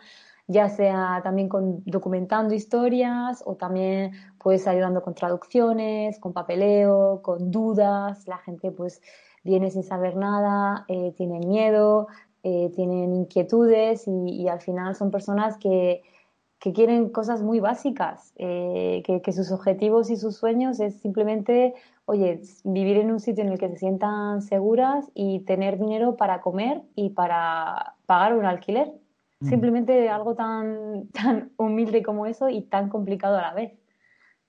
ya 0.52 0.68
sea 0.68 1.22
también 1.24 1.48
con, 1.48 1.82
documentando 1.86 2.54
historias 2.54 3.42
o 3.46 3.56
también 3.56 4.12
pues 4.38 4.68
ayudando 4.68 5.02
con 5.02 5.16
traducciones, 5.16 6.20
con 6.20 6.34
papeleo, 6.34 7.22
con 7.22 7.52
dudas. 7.52 8.28
La 8.28 8.38
gente 8.40 8.72
pues 8.72 9.02
viene 9.44 9.72
sin 9.72 9.84
saber 9.84 10.18
nada, 10.18 10.84
eh, 10.90 11.14
tienen 11.16 11.48
miedo, 11.48 12.08
eh, 12.44 12.70
tienen 12.76 13.16
inquietudes 13.16 14.08
y, 14.08 14.48
al 14.50 14.60
final 14.60 14.96
son 14.96 15.10
personas 15.10 15.58
que, 15.58 16.02
que 16.60 16.74
quieren 16.74 17.10
cosas 17.10 17.42
muy 17.42 17.60
básicas, 17.60 18.34
eh, 18.36 19.04
que, 19.06 19.22
que, 19.22 19.32
sus 19.32 19.52
objetivos 19.52 20.10
y 20.10 20.18
sus 20.18 20.36
sueños 20.36 20.80
es 20.82 21.00
simplemente, 21.00 21.76
oye, 22.06 22.42
vivir 22.66 22.98
en 22.98 23.12
un 23.12 23.20
sitio 23.20 23.44
en 23.44 23.52
el 23.52 23.58
que 23.58 23.70
se 23.70 23.78
sientan 23.78 24.42
seguras 24.42 25.10
y 25.14 25.40
tener 25.42 25.80
dinero 25.80 26.18
para 26.18 26.42
comer 26.42 26.82
y 26.96 27.12
para 27.12 27.96
pagar 28.06 28.36
un 28.36 28.46
alquiler. 28.46 29.01
Mm. 29.42 29.48
Simplemente 29.48 30.10
algo 30.10 30.36
tan, 30.36 31.08
tan 31.14 31.52
humilde 31.58 32.04
como 32.04 32.26
eso 32.26 32.50
y 32.50 32.62
tan 32.62 32.90
complicado 32.90 33.38
a 33.38 33.42
la 33.42 33.54
vez. 33.54 33.74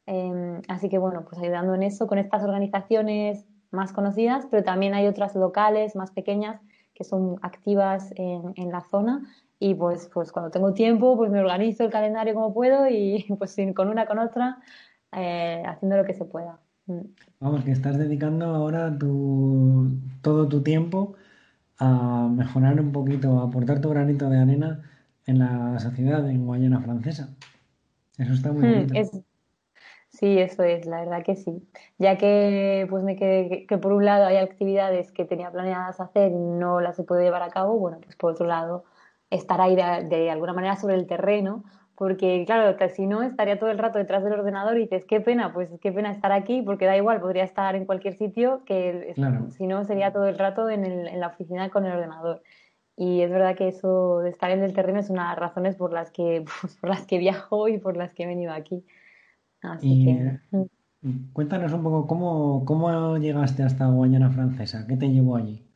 Em, 0.07 0.61
así 0.69 0.89
que 0.89 0.99
bueno, 0.99 1.25
pues 1.25 1.41
ayudando 1.41 1.75
en 1.75 1.83
eso 1.83 2.07
con 2.07 2.19
estas 2.19 2.43
organizaciones 2.43 3.47
más 3.71 3.93
conocidas, 3.93 4.47
pero 4.51 4.63
también 4.63 4.95
hay 4.95 5.07
otras 5.07 5.35
locales 5.35 5.97
más 5.97 6.11
pequeñas 6.11 6.61
que 6.95 7.05
son 7.05 7.39
activas 7.43 8.13
en, 8.17 8.53
en 8.57 8.71
la 8.71 8.83
zona 8.83 9.23
y 9.59 9.75
pues, 9.75 10.11
pues 10.13 10.33
cuando 10.33 10.51
tengo 10.51 10.75
tiempo 10.75 11.17
pues 11.17 11.31
me 11.31 11.41
organizo 11.41 11.85
el 11.85 11.91
calendario 11.91 12.35
como 12.35 12.53
puedo 12.53 12.89
y 12.89 13.25
pues 13.39 13.57
con 13.75 13.89
una 13.89 14.07
con 14.07 14.19
otra 14.19 14.59
eh, 15.13 15.63
haciendo 15.67 15.97
lo 15.97 16.05
que 16.05 16.15
se 16.15 16.25
pueda. 16.25 16.59
Mm. 16.87 17.01
Vamos, 17.39 17.65
que 17.65 17.71
estás 17.71 17.97
dedicando 17.97 18.47
ahora 18.47 18.97
tu, 18.99 19.93
todo 20.21 20.49
tu 20.49 20.63
tiempo 20.63 21.15
a 21.79 22.29
mejorar 22.31 22.81
un 22.81 22.93
poquito, 22.93 23.41
a 23.41 23.45
aportar 23.45 23.81
tu 23.81 23.91
granito 23.91 24.29
de 24.29 24.38
arena 24.38 24.83
en 25.26 25.38
la 25.38 25.79
sociedad 25.79 26.29
en 26.29 26.47
Guayana 26.47 26.81
Francesa. 26.81 27.35
Eso 28.19 28.33
está 28.33 28.52
muy 28.52 28.64
mm, 28.64 28.87
bonito. 28.87 29.25
Sí, 30.11 30.38
eso 30.38 30.62
es, 30.62 30.85
la 30.85 31.00
verdad 31.00 31.25
que 31.25 31.37
sí. 31.37 31.67
Ya 31.99 32.19
que 32.19 32.87
pues 32.91 33.02
me 33.02 33.17
que, 33.17 33.64
que, 33.67 33.79
por 33.79 33.93
un 33.93 34.05
lado 34.05 34.26
hay 34.26 34.37
actividades 34.37 35.11
que 35.11 35.25
tenía 35.25 35.50
planeadas 35.50 36.00
hacer 36.00 36.33
y 36.33 36.35
no 36.35 36.81
las 36.81 36.99
he 36.99 37.05
podido 37.05 37.25
llevar 37.25 37.43
a 37.43 37.49
cabo, 37.49 37.79
bueno, 37.79 37.99
pues 38.02 38.14
por 38.17 38.33
otro 38.33 38.47
lado 38.47 38.85
estar 39.31 39.61
ahí 39.61 39.75
de, 39.75 40.31
alguna 40.31 40.52
manera 40.52 40.76
sobre 40.76 40.97
el 40.97 41.07
terreno, 41.07 41.64
porque 41.97 42.45
claro, 42.47 42.77
si 42.95 43.07
no 43.07 43.23
estaría 43.23 43.59
todo 43.59 43.71
el 43.71 43.79
rato 43.79 43.99
detrás 43.99 44.25
del 44.25 44.33
ordenador 44.33 44.77
y 44.77 44.83
dices, 44.83 45.05
qué 45.05 45.21
pena, 45.21 45.53
pues 45.53 45.71
qué 45.81 45.93
pena 45.93 46.11
estar 46.11 46.33
aquí, 46.33 46.63
porque 46.63 46.87
da 46.87 46.97
igual, 46.97 47.21
podría 47.21 47.45
estar 47.45 47.75
en 47.75 47.85
cualquier 47.85 48.15
sitio, 48.15 48.63
que 48.65 49.15
si 49.57 49.67
no 49.67 49.85
sería 49.85 50.13
todo 50.13 50.27
el 50.27 50.39
rato 50.39 50.69
en, 50.69 50.85
el, 50.85 51.09
en 51.09 51.21
la 51.21 51.29
oficina 51.29 51.69
con 51.71 51.85
el 51.85 51.93
ordenador. 51.93 52.43
Y 52.97 53.23
es 53.23 53.31
verdad 53.31 53.57
que 53.57 53.69
eso 53.69 54.21
de 54.21 54.31
estar 54.31 54.51
en 54.51 54.63
el 54.63 54.75
terreno 54.75 55.01
es 55.01 55.11
una 55.11 55.23
de 55.23 55.29
las 55.31 55.39
razones 55.39 55.77
por 55.77 55.93
las 55.93 56.11
que, 56.11 56.45
pues, 56.61 56.77
por 56.77 56.91
las 56.91 57.07
que 57.07 57.19
viajo 57.19 57.69
y 57.69 57.79
por 57.79 57.97
las 57.97 58.13
que 58.13 58.25
he 58.25 58.27
venido 58.27 58.53
aquí. 58.53 58.85
Así 59.63 60.05
que. 60.05 60.57
Mm. 60.57 61.33
Cuéntanos 61.33 61.73
un 61.73 61.83
poco 61.83 62.07
cómo, 62.07 62.65
cómo 62.65 63.17
llegaste 63.17 63.65
hasta 63.65 63.87
Guayana 63.87 64.31
Francesa, 64.31 64.87
¿qué 64.87 64.97
te 64.97 65.09
llevó 65.09 65.35
allí? 65.35 65.67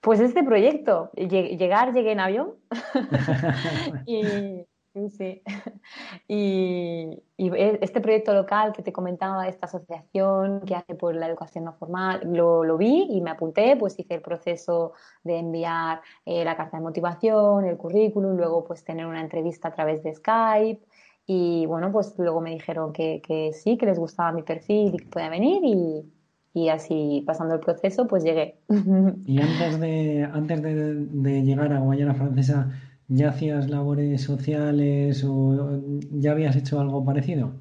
Pues 0.00 0.20
este 0.20 0.44
proyecto, 0.44 1.10
llegar, 1.16 1.92
llegué 1.92 2.12
en 2.12 2.20
avión 2.20 2.54
y, 4.06 4.64
sí. 5.10 5.42
y, 6.28 7.22
e, 7.38 7.78
este 7.80 8.00
proyecto 8.00 8.34
local 8.34 8.72
que 8.72 8.82
te 8.82 8.92
comentaba, 8.92 9.48
esta 9.48 9.66
asociación 9.66 10.62
que 10.62 10.74
hace 10.74 10.94
por 10.94 11.14
la 11.14 11.26
educación 11.26 11.64
no 11.64 11.72
formal, 11.74 12.20
lo, 12.24 12.64
lo 12.64 12.76
vi 12.76 13.06
y 13.10 13.20
me 13.20 13.30
apunté, 13.30 13.76
pues 13.76 13.98
hice 13.98 14.14
el 14.14 14.22
proceso 14.22 14.92
de 15.24 15.38
enviar 15.38 16.00
eh, 16.26 16.44
la 16.44 16.56
carta 16.56 16.76
de 16.76 16.82
motivación, 16.82 17.64
el 17.64 17.76
currículum, 17.76 18.36
luego 18.36 18.64
pues 18.64 18.84
tener 18.84 19.06
una 19.06 19.20
entrevista 19.20 19.68
a 19.68 19.74
través 19.74 20.02
de 20.02 20.14
Skype 20.14 20.82
y 21.26 21.66
bueno, 21.66 21.92
pues 21.92 22.14
luego 22.18 22.40
me 22.40 22.50
dijeron 22.50 22.92
que, 22.92 23.20
que 23.26 23.52
sí, 23.52 23.76
que 23.76 23.86
les 23.86 23.98
gustaba 23.98 24.32
mi 24.32 24.42
perfil 24.42 24.94
y 24.94 24.98
que 24.98 25.06
podía 25.06 25.28
venir 25.28 25.60
y, 25.62 26.10
y 26.54 26.68
así 26.70 27.22
pasando 27.26 27.54
el 27.54 27.60
proceso 27.60 28.06
pues 28.06 28.24
llegué. 28.24 28.56
¿Y 29.26 29.40
antes 29.40 29.80
de, 29.80 30.28
antes 30.32 30.62
de, 30.62 31.42
llegar 31.42 31.72
a 31.72 31.80
Guayana 31.80 32.14
Francesa 32.14 32.70
ya 33.08 33.30
hacías 33.30 33.68
labores 33.68 34.22
sociales 34.22 35.24
o 35.26 35.80
ya 36.12 36.32
habías 36.32 36.56
hecho 36.56 36.80
algo 36.80 37.04
parecido? 37.04 37.52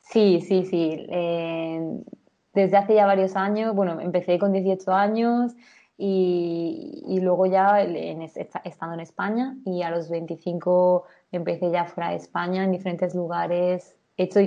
Sí, 0.00 0.40
sí, 0.40 0.64
sí. 0.64 1.06
Eh, 1.08 2.00
desde 2.54 2.76
hace 2.76 2.94
ya 2.94 3.06
varios 3.06 3.34
años, 3.36 3.74
bueno, 3.74 4.00
empecé 4.00 4.38
con 4.38 4.52
18 4.52 4.92
años 4.92 5.52
y, 5.96 7.18
luego 7.20 7.46
ya 7.46 7.82
estando 7.82 8.94
en 8.94 9.00
España 9.00 9.56
y 9.64 9.82
a 9.82 9.90
los 9.90 10.08
25 10.10 11.04
empecé 11.32 11.70
ya 11.70 11.84
fuera 11.84 12.10
de 12.10 12.16
España 12.16 12.64
en 12.64 12.72
diferentes 12.72 13.14
lugares, 13.14 13.96
he 14.16 14.24
hecho 14.24 14.40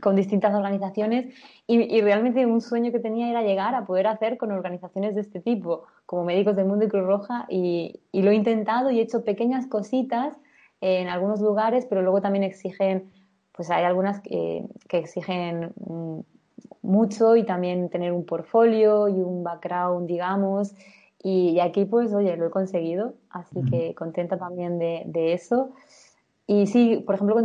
con 0.00 0.16
distintas 0.16 0.54
organizaciones 0.54 1.32
y, 1.66 1.96
y, 1.96 2.00
realmente 2.00 2.44
un 2.46 2.60
sueño 2.60 2.90
que 2.90 2.98
tenía 2.98 3.30
era 3.30 3.42
llegar 3.42 3.74
a 3.74 3.86
poder 3.86 4.06
hacer 4.06 4.36
con 4.36 4.50
organizaciones 4.50 5.14
de 5.14 5.20
este 5.20 5.40
tipo, 5.40 5.84
como 6.06 6.24
Médicos 6.24 6.56
del 6.56 6.66
Mundo 6.66 6.84
y 6.84 6.88
Cruz 6.88 7.06
Roja 7.06 7.46
y, 7.48 8.00
y 8.12 8.22
lo 8.22 8.30
he 8.30 8.34
intentado 8.34 8.90
y 8.90 8.98
he 8.98 9.02
hecho 9.02 9.24
pequeñas 9.24 9.66
cositas 9.66 10.36
en 10.80 11.08
algunos 11.08 11.40
lugares, 11.40 11.86
pero 11.86 12.02
luego 12.02 12.20
también 12.20 12.44
exigen, 12.44 13.10
pues 13.52 13.70
hay 13.70 13.84
algunas 13.84 14.20
que, 14.20 14.66
que 14.88 14.98
exigen 14.98 15.72
mm, 15.76 16.20
mucho 16.82 17.36
y 17.36 17.44
también 17.44 17.88
tener 17.88 18.12
un 18.12 18.26
portfolio 18.26 19.08
y 19.08 19.14
un 19.14 19.42
background, 19.42 20.06
digamos. 20.06 20.74
Y, 21.22 21.58
aquí, 21.60 21.86
pues, 21.86 22.12
oye, 22.12 22.36
lo 22.36 22.48
he 22.48 22.50
conseguido, 22.50 23.14
así 23.30 23.62
que 23.70 23.94
contenta 23.94 24.36
también 24.36 24.78
de, 24.78 25.04
de 25.06 25.32
eso. 25.32 25.70
Y 26.46 26.66
sí, 26.66 27.02
por 27.06 27.14
ejemplo, 27.14 27.36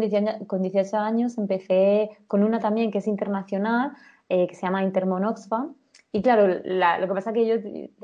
con 0.47 0.61
18, 0.61 0.97
años 0.97 1.37
empecé 1.37 2.09
con 2.27 2.43
una 2.43 2.59
también 2.59 2.91
que 2.91 2.97
es 2.97 3.07
internacional, 3.07 3.93
eh, 4.27 4.47
que 4.47 4.55
se 4.55 4.63
llama 4.63 4.83
Intermon 4.83 5.23
Oxfam. 5.25 5.75
Y 6.11 6.21
claro, 6.21 6.47
lo 6.47 7.07
que 7.07 7.13
pasa 7.13 7.29
es 7.29 7.33
que 7.35 7.47
yo 7.47 7.55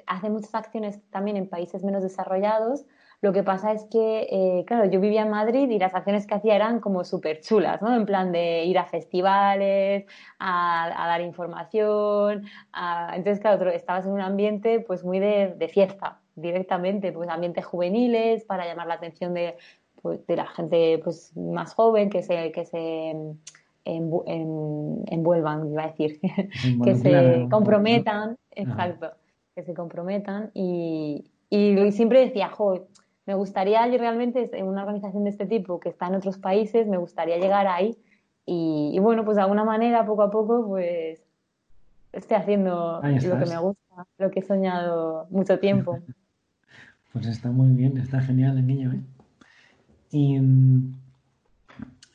hace 0.05 0.29
muchas 0.29 0.53
acciones 0.53 1.01
también 1.09 1.37
en 1.37 1.49
países 1.49 1.83
menos 1.83 2.03
desarrollados. 2.03 2.85
Lo 3.21 3.33
que 3.33 3.43
pasa 3.43 3.71
es 3.71 3.85
que, 3.85 4.27
eh, 4.29 4.65
claro, 4.67 4.85
yo 4.85 4.99
vivía 4.99 5.23
en 5.23 5.31
Madrid 5.31 5.69
y 5.69 5.79
las 5.79 5.95
acciones 5.95 6.27
que 6.27 6.35
hacía 6.35 6.55
eran 6.55 6.79
como 6.79 7.03
súper 7.03 7.41
chulas, 7.41 7.81
¿no? 7.81 7.95
En 7.95 8.05
plan 8.05 8.31
de 8.31 8.65
ir 8.65 8.77
a 8.77 8.85
festivales, 8.85 10.05
a, 10.37 10.93
dar 11.07 11.21
información. 11.21 12.43
Entonces, 13.13 13.39
claro, 13.39 13.69
estabas 13.71 14.05
en 14.05 14.11
un 14.11 14.21
ambiente 14.21 14.79
pues 14.81 15.03
muy 15.03 15.19
de, 15.19 15.55
de 15.57 15.67
fiesta 15.67 16.21
directamente, 16.35 17.11
pues 17.11 17.29
ambientes 17.29 17.65
juveniles 17.65 18.43
para 18.45 18.65
llamar 18.65 18.87
la 18.87 18.95
atención 18.95 19.33
de 19.33 19.57
pues, 20.05 20.27
de 20.27 20.35
la 20.35 20.45
gente 20.45 21.01
pues 21.03 21.35
más 21.35 21.73
joven 21.73 22.11
que 22.11 22.21
se 22.21 22.51
que 22.51 22.63
se 22.63 23.15
envuelvan, 23.85 25.71
iba 25.71 25.83
a 25.83 25.87
decir, 25.87 26.19
que 26.83 26.93
se 26.93 27.47
comprometan, 27.49 28.37
exacto, 28.51 29.09
que 29.55 29.63
se 29.63 29.73
comprometan 29.73 30.51
y, 30.53 31.31
y 31.49 31.91
siempre 31.91 32.19
decía, 32.19 32.49
jo, 32.49 32.85
me 33.25 33.33
gustaría 33.33 33.83
realmente 33.87 34.47
en 34.53 34.67
una 34.67 34.81
organización 34.83 35.23
de 35.23 35.31
este 35.31 35.47
tipo 35.47 35.79
que 35.79 35.89
está 35.89 36.05
en 36.05 36.13
otros 36.13 36.37
países, 36.37 36.85
me 36.85 36.97
gustaría 36.97 37.39
llegar 37.39 37.65
ahí 37.65 37.97
y, 38.45 38.99
bueno, 38.99 39.25
pues 39.25 39.37
de 39.37 39.41
alguna 39.41 39.63
manera, 39.63 40.05
poco 40.05 40.21
a 40.21 40.29
poco, 40.29 40.67
pues 40.67 41.19
estoy 42.13 42.37
haciendo 42.37 43.01
lo 43.01 43.39
que 43.39 43.45
me 43.47 43.57
gusta, 43.57 44.05
lo 44.19 44.29
que 44.29 44.41
he 44.41 44.43
soñado 44.43 45.25
mucho 45.31 45.57
tiempo. 45.57 45.97
Pues 47.11 47.27
está 47.27 47.49
muy 47.49 47.69
bien, 47.69 47.97
está 47.97 48.19
genial 48.19 48.57
el 48.57 48.67
niño, 48.67 48.91
¿eh? 48.91 48.99
Y 50.11 50.39
mm, 50.39 50.95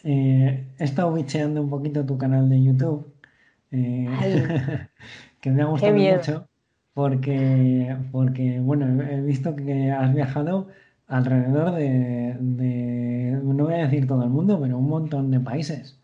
eh, 0.05 0.66
he 0.79 0.85
estado 0.85 1.12
bicheando 1.12 1.61
un 1.61 1.70
poquito 1.70 2.05
tu 2.07 2.16
canal 2.16 2.48
de 2.48 2.62
YouTube, 2.62 3.12
eh, 3.70 4.09
que 5.40 5.50
me 5.50 5.62
ha 5.62 5.66
gustado 5.66 5.94
mucho, 5.94 6.48
porque, 6.94 7.96
porque, 8.11 8.61
bueno, 8.61 9.03
he 9.03 9.20
visto 9.20 9.55
que 9.55 9.90
has 9.90 10.14
viajado 10.14 10.68
alrededor 11.07 11.74
de, 11.74 12.37
no 13.42 13.64
voy 13.64 13.74
a 13.74 13.85
decir 13.85 14.07
todo 14.07 14.22
el 14.22 14.31
mundo, 14.31 14.59
pero 14.61 14.79
un 14.79 14.88
montón 14.88 15.31
de 15.31 15.40
países. 15.40 15.98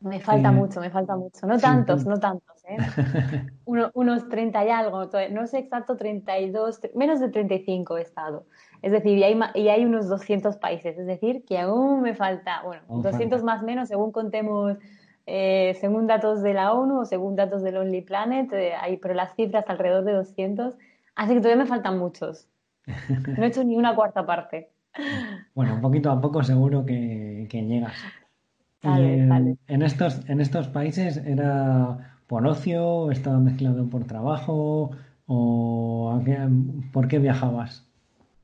Me 0.00 0.18
falta 0.18 0.48
eh, 0.48 0.52
mucho, 0.52 0.80
me 0.80 0.90
falta 0.90 1.14
mucho. 1.14 1.46
No 1.46 1.58
tantos, 1.58 2.06
no 2.06 2.18
tantos, 2.18 2.64
¿eh? 2.64 2.76
unos 3.94 4.28
30 4.28 4.64
y 4.64 4.70
algo, 4.70 5.10
no 5.30 5.46
sé 5.46 5.58
exacto, 5.58 5.96
32, 5.96 6.80
menos 6.94 7.20
de 7.20 7.28
35 7.28 7.98
he 7.98 8.02
estado. 8.02 8.44
Es 8.82 8.92
decir, 8.92 9.18
y 9.18 9.24
hay, 9.24 9.38
y 9.54 9.68
hay 9.68 9.84
unos 9.84 10.08
200 10.08 10.56
países, 10.56 10.98
es 10.98 11.06
decir, 11.06 11.44
que 11.44 11.58
aún 11.58 12.02
me 12.02 12.14
falta, 12.14 12.62
bueno, 12.64 12.82
200 12.88 13.42
más 13.42 13.62
menos 13.62 13.88
según 13.88 14.10
contemos, 14.10 14.76
eh, 15.26 15.76
según 15.80 16.06
datos 16.06 16.42
de 16.42 16.54
la 16.54 16.72
ONU 16.72 17.00
o 17.00 17.04
según 17.04 17.36
datos 17.36 17.62
del 17.62 17.76
Only 17.76 18.02
Planet, 18.02 18.52
eh, 18.52 18.72
hay, 18.80 18.96
pero 18.96 19.14
las 19.14 19.34
cifras 19.34 19.64
alrededor 19.68 20.04
de 20.04 20.12
200, 20.12 20.74
así 21.14 21.34
que 21.34 21.40
todavía 21.40 21.62
me 21.62 21.68
faltan 21.68 21.98
muchos. 21.98 22.48
No 23.36 23.44
he 23.44 23.48
hecho 23.48 23.62
ni 23.64 23.76
una 23.76 23.94
cuarta 23.94 24.24
parte. 24.24 24.70
Bueno, 25.54 25.74
un 25.74 25.80
poquito 25.80 26.10
a 26.10 26.20
poco 26.20 26.42
seguro 26.42 26.84
que, 26.84 27.46
que 27.48 27.62
llegas. 27.62 27.94
En, 28.82 29.82
estos, 29.82 30.28
en 30.28 30.40
estos 30.40 30.68
países 30.68 31.18
era 31.18 32.16
por 32.26 32.46
ocio, 32.46 33.10
estaba 33.10 33.38
mezclado 33.38 33.88
por 33.88 34.04
trabajo 34.04 34.92
o 35.26 36.22
por 36.92 37.08
qué 37.08 37.18
viajabas? 37.18 37.89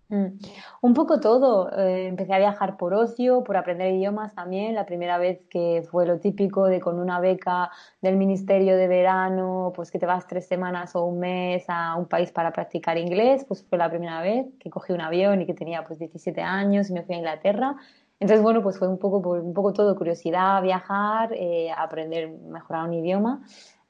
Mm. 0.09 0.39
Un 0.83 0.95
poco 0.95 1.19
todo. 1.21 1.71
Eh, 1.77 2.07
empecé 2.07 2.33
a 2.35 2.39
viajar 2.39 2.77
por 2.77 2.95
ocio, 2.95 3.43
por 3.43 3.57
aprender 3.57 3.93
idiomas 3.93 4.35
también. 4.35 4.75
La 4.75 4.87
primera 4.87 5.19
vez 5.19 5.41
que 5.51 5.85
fue 5.91 6.07
lo 6.07 6.21
típico 6.21 6.67
de 6.67 6.81
con 6.81 7.01
una 7.01 7.19
beca 7.21 7.71
del 8.01 8.17
Ministerio 8.17 8.77
de 8.77 8.87
Verano, 8.87 9.73
pues 9.75 9.91
que 9.91 9.99
te 9.99 10.07
vas 10.07 10.27
tres 10.29 10.47
semanas 10.47 10.95
o 10.95 11.05
un 11.05 11.19
mes 11.19 11.65
a 11.69 11.97
un 11.97 12.07
país 12.07 12.31
para 12.31 12.53
practicar 12.53 12.99
inglés, 12.99 13.45
pues 13.49 13.65
fue 13.69 13.79
la 13.79 13.91
primera 13.91 14.21
vez 14.23 14.47
que 14.61 14.71
cogí 14.71 14.93
un 14.93 15.01
avión 15.01 15.43
y 15.43 15.47
que 15.47 15.55
tenía 15.55 15.85
pues 15.85 15.99
17 15.99 16.41
años 16.41 16.89
y 16.91 16.93
me 16.93 17.03
fui 17.03 17.17
a 17.17 17.19
Inglaterra. 17.19 17.77
Entonces, 18.19 18.43
bueno, 18.43 18.63
pues 18.63 18.79
fue 18.79 18.89
un 18.89 18.99
poco, 18.99 19.19
un 19.19 19.53
poco 19.53 19.73
todo, 19.73 19.95
curiosidad, 19.97 20.63
viajar, 20.63 21.33
eh, 21.35 21.71
aprender, 21.77 22.31
mejorar 22.31 22.89
un 22.89 22.95
idioma. 22.95 23.43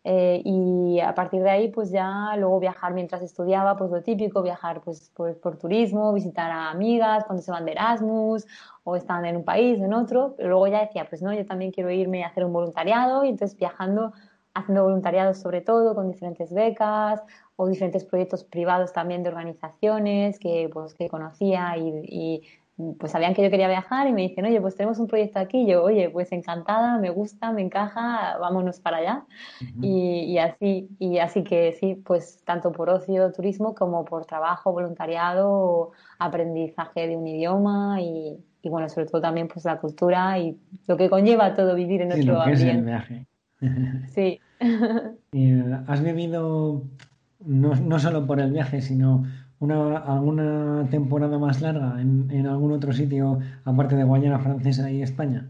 Eh, 0.09 0.41
y 0.45 1.01
a 1.01 1.17
partir 1.17 1.43
de 1.43 1.51
ahí, 1.51 1.69
pues 1.69 1.91
ya 1.91 2.37
luego 2.37 2.61
viajar 2.61 2.95
mientras 2.95 3.23
estudiaba, 3.23 3.77
pues 3.77 3.91
lo 3.91 4.03
típico, 4.05 4.41
viajar 4.41 4.81
pues, 4.81 5.11
por, 5.11 5.57
turismo, 5.59 6.13
visitar 6.13 6.49
a 6.49 6.71
amigas 6.71 7.25
cuando 7.25 7.43
se 7.43 7.51
van 7.51 7.65
de 7.65 7.73
Erasmus 7.73 8.47
o 8.85 8.95
están 8.95 9.25
en 9.25 9.37
un 9.37 9.45
país, 9.45 9.81
en 9.81 9.93
otro. 9.93 10.35
Pero 10.37 10.51
luego 10.51 10.69
ya 10.69 10.83
decía, 10.83 11.09
pues 11.09 11.23
no, 11.23 11.35
yo 11.35 11.45
también 11.45 11.73
quiero 11.73 11.91
irme 11.91 12.23
a 12.23 12.29
hacer 12.29 12.45
un 12.45 12.53
voluntariado 12.53 13.25
y 13.25 13.31
entonces 13.31 13.59
viajando, 13.59 14.13
haciendo 14.55 14.85
voluntariado 14.85 15.35
sobre 15.35 15.61
todo 15.61 15.97
con 15.97 16.09
diferentes 16.09 16.53
becas 16.53 17.21
o 17.57 17.67
diferentes 17.67 18.05
proyectos 18.05 18.45
privados 18.45 18.93
también 18.93 19.25
de 19.25 19.31
organizaciones 19.31 20.39
que, 20.39 20.71
pues, 20.73 20.95
que 20.95 21.09
conocía 21.09 21.77
y 21.79 22.43
pues 22.99 23.13
sabían 23.13 23.33
que 23.33 23.43
yo 23.43 23.51
quería 23.51 23.69
viajar 23.69 24.07
y 24.07 24.13
me 24.13 24.23
dicen, 24.23 24.45
oye, 24.45 24.61
pues 24.61 24.77
tenemos 24.77 24.99
un 24.99 25.07
proyecto 25.07 25.39
aquí. 25.39 25.67
yo, 25.67 25.83
oye, 25.83 26.11
pues 26.11 26.31
encantada, 26.33 26.99
me 26.99 27.09
gusta, 27.09 27.51
me 27.53 27.63
encaja, 27.63 28.37
vámonos 28.39 28.81
para 28.81 28.99
allá. 28.99 29.25
y, 29.81 30.37
así, 30.39 30.89
y 30.99 31.19
así 31.19 31.43
que 31.43 31.73
sí, 31.73 31.95
pues 31.95 32.43
tanto 32.45 32.73
por 32.73 32.91
ocio, 32.91 33.33
turismo, 33.33 33.75
como 33.75 34.05
por 34.05 34.27
trabajo, 34.27 34.73
voluntariado, 34.73 35.93
aprendizaje 36.19 37.09
de 37.09 37.17
un 37.17 37.27
idioma 37.27 38.01
y, 38.03 38.39
bueno, 38.65 38.89
sobre 38.91 39.07
todo 39.07 39.23
también 39.23 39.49
pues 39.49 39.65
la 39.65 39.79
cultura 39.79 40.39
y 40.39 40.59
lo 40.87 40.97
que 40.97 41.09
conlleva 41.09 41.55
todo 41.55 41.75
vivir 41.75 42.03
en 42.03 42.13
sí, 42.13 42.21
otro 42.21 42.43
ambiente. 42.43 42.83
viaje. 42.83 43.27
sí. 44.15 44.41
Eh, 45.33 45.81
¿Has 45.87 46.03
vivido 46.03 46.83
no, 47.45 47.75
no 47.75 47.99
solo 47.99 48.27
por 48.27 48.41
el 48.41 48.53
viaje, 48.53 48.81
sino 48.81 49.25
una, 49.61 49.99
alguna 49.99 50.87
temporada 50.91 51.39
más 51.39 51.61
larga 51.61 52.01
en, 52.01 52.31
en, 52.31 52.47
algún 52.47 52.73
otro 52.73 52.93
sitio 52.93 53.39
aparte 53.65 53.97
de 53.97 54.05
Guayana 54.05 54.39
Francesa 54.39 54.91
y 54.91 55.03
España? 55.03 55.49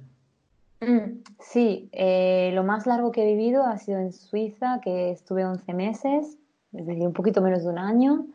Mm, 0.80 1.22
sí, 1.40 1.88
eh, 1.92 2.50
lo 2.54 2.62
más 2.62 2.86
largo 2.86 3.10
que 3.10 3.22
he 3.22 3.34
vivido 3.34 3.64
ha 3.64 3.78
sido 3.78 3.98
en 3.98 4.12
Suiza, 4.12 4.80
que 4.82 5.10
estuve 5.10 5.44
11 5.44 5.72
meses, 5.74 6.38
es 6.72 6.86
decir, 6.86 7.06
un 7.06 7.12
poquito 7.12 7.40
menos 7.40 7.64
de 7.64 7.70
un 7.70 7.78
año. 7.78 8.26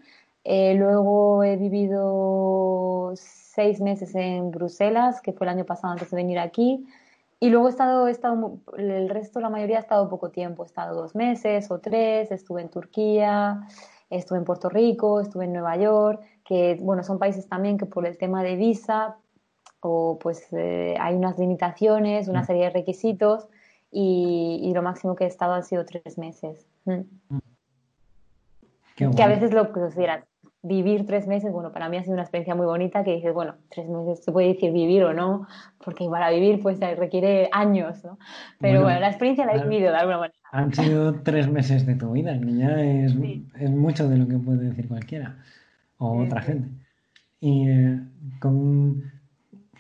Eh, 0.44 0.74
luego 0.76 1.44
he 1.44 1.56
vivido 1.56 3.14
seis 3.16 3.80
meses 3.80 4.16
en 4.16 4.52
Bruselas, 4.52 5.22
que 5.22 5.34
fue 5.34 5.46
el 5.46 5.52
año 5.52 5.66
pasado 5.66 5.94
antes 5.94 6.10
de 6.10 6.18
venir 6.18 6.40
aquí. 6.40 6.86
Y 7.40 7.50
luego 7.50 7.68
he 7.68 7.72
estado, 7.72 8.08
he 8.08 8.12
estado, 8.12 8.58
el 8.78 9.10
resto, 9.10 9.40
la 9.40 9.50
mayoría 9.50 9.78
ha 9.78 9.82
estado 9.82 10.10
poco 10.10 10.30
tiempo. 10.30 10.64
He 10.64 10.68
estado 10.68 10.96
dos 10.96 11.16
meses 11.16 11.70
o 11.72 11.80
tres, 11.80 12.32
estuve 12.32 12.62
en 12.62 12.70
Turquía, 12.70 13.68
estuve 14.12 14.38
en 14.38 14.46
Puerto 14.46 14.70
Rico, 14.70 15.22
estuve 15.22 15.46
en 15.46 15.54
Nueva 15.54 15.78
York, 15.78 16.22
que 16.44 16.78
bueno, 16.82 17.04
son 17.04 17.18
países 17.18 17.48
también 17.48 17.78
que 17.78 17.86
por 17.86 18.06
el 18.06 18.18
tema 18.18 18.44
de 18.44 18.56
visa 18.56 19.18
o 19.80 20.20
pues 20.22 20.48
eh, 20.52 20.96
hay 21.00 21.16
unas 21.16 21.40
limitaciones, 21.40 22.28
una 22.28 22.42
mm. 22.42 22.46
serie 22.46 22.64
de 22.66 22.70
requisitos 22.70 23.48
y, 23.92 24.72
lo 24.74 24.82
máximo 24.82 25.16
que 25.16 25.26
he 25.26 25.28
estado 25.28 25.54
han 25.54 25.64
sido 25.64 25.86
tres 25.86 26.18
meses. 26.18 26.66
Mm. 26.86 27.02
Mm. 27.30 29.16
Que 29.16 29.24
a 29.24 29.28
veces 29.28 29.52
lo 29.52 29.72
consideran 29.72 30.24
vivir 30.64 31.08
tres 31.08 31.26
meses, 31.26 31.52
bueno, 31.52 31.72
para 31.72 31.90
mí 31.90 31.98
ha 31.98 32.04
sido 32.04 32.14
una 32.14 32.22
experiencia 32.22 32.54
muy 32.54 32.68
bonita 32.68 33.04
que 33.04 33.16
dices, 33.16 33.34
bueno, 33.34 33.56
tres 33.70 33.90
meses 33.90 34.24
se 34.24 34.32
puede 34.32 34.50
decir 34.50 34.72
vivir 34.72 35.04
o 35.04 35.14
no, 35.14 35.48
porque 35.84 36.08
para 36.08 36.30
vivir 36.30 36.62
pues 36.62 36.80
requiere 36.80 37.50
años, 37.52 38.04
¿no? 38.04 38.20
Pero 38.60 38.84
bueno, 38.84 39.00
la 39.00 39.08
experiencia 39.08 39.46
la 39.46 39.54
he 39.54 39.64
vivido 39.64 39.92
de 39.92 39.98
alguna 39.98 40.20
manera. 40.20 40.41
Han 40.52 40.74
sido 40.74 41.22
tres 41.22 41.50
meses 41.50 41.86
de 41.86 41.96
tu 41.96 42.12
vida, 42.12 42.38
que 42.38 42.54
ya 42.58 42.82
es, 42.82 43.16
es 43.60 43.72
mucho 43.72 44.10
de 44.10 44.18
lo 44.18 44.28
que 44.28 44.38
puede 44.38 44.70
decir 44.70 44.88
cualquiera 44.90 45.38
o 45.98 46.24
otra 46.24 46.42
gente. 46.42 46.68
¿Y 47.40 47.70
eh, 47.70 48.00
¿con, 48.40 49.02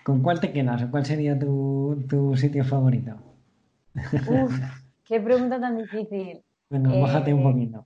con, 0.03 0.21
cuál 0.21 0.39
te 0.39 0.53
quedas 0.53 0.81
o 0.83 0.89
cuál 0.89 1.05
sería 1.05 1.37
tu, 1.37 2.03
tu 2.07 2.37
sitio 2.37 2.63
favorito? 2.63 3.17
Uf, 4.29 4.57
qué 5.05 5.19
pregunta 5.19 5.59
tan 5.59 5.77
difícil. 5.77 6.41
Bueno, 6.69 7.01
bájate 7.01 7.33
un 7.33 7.41
eh, 7.41 7.43
poquito. 7.43 7.85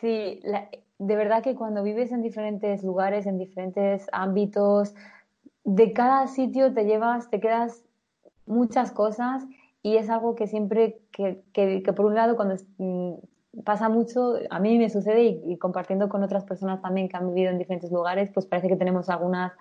Sí, 0.00 0.40
la, 0.42 0.68
de 0.98 1.16
verdad 1.16 1.42
que 1.42 1.54
cuando 1.54 1.84
vives 1.84 2.10
en 2.10 2.22
diferentes 2.22 2.82
lugares, 2.82 3.26
en 3.26 3.38
diferentes 3.38 4.08
ámbitos, 4.10 4.94
de 5.64 5.92
cada 5.92 6.26
sitio 6.26 6.74
te 6.74 6.84
llevas, 6.84 7.30
te 7.30 7.38
quedas 7.38 7.84
muchas 8.46 8.90
cosas 8.90 9.46
y 9.82 9.96
es 9.96 10.10
algo 10.10 10.34
que 10.34 10.46
siempre, 10.46 11.00
que, 11.12 11.42
que, 11.52 11.92
por 11.92 12.06
un 12.06 12.14
lado 12.14 12.36
cuando 12.36 12.56
mm, 12.78 13.14
pasa 13.64 13.88
mucho, 13.88 14.34
a 14.50 14.60
mí 14.60 14.78
me 14.78 14.90
sucede 14.90 15.40
y, 15.44 15.58
compartiendo 15.58 16.08
con 16.08 16.22
otras 16.22 16.44
personas 16.44 16.82
también 16.82 17.08
que 17.08 17.16
han 17.16 17.32
vivido 17.34 17.50
en 17.50 17.58
diferentes 17.58 17.90
lugares, 17.90 18.30
pues 18.32 18.46
parece 18.46 18.68
que 18.68 18.76
tenemos 18.76 19.08
algunos 19.08 19.52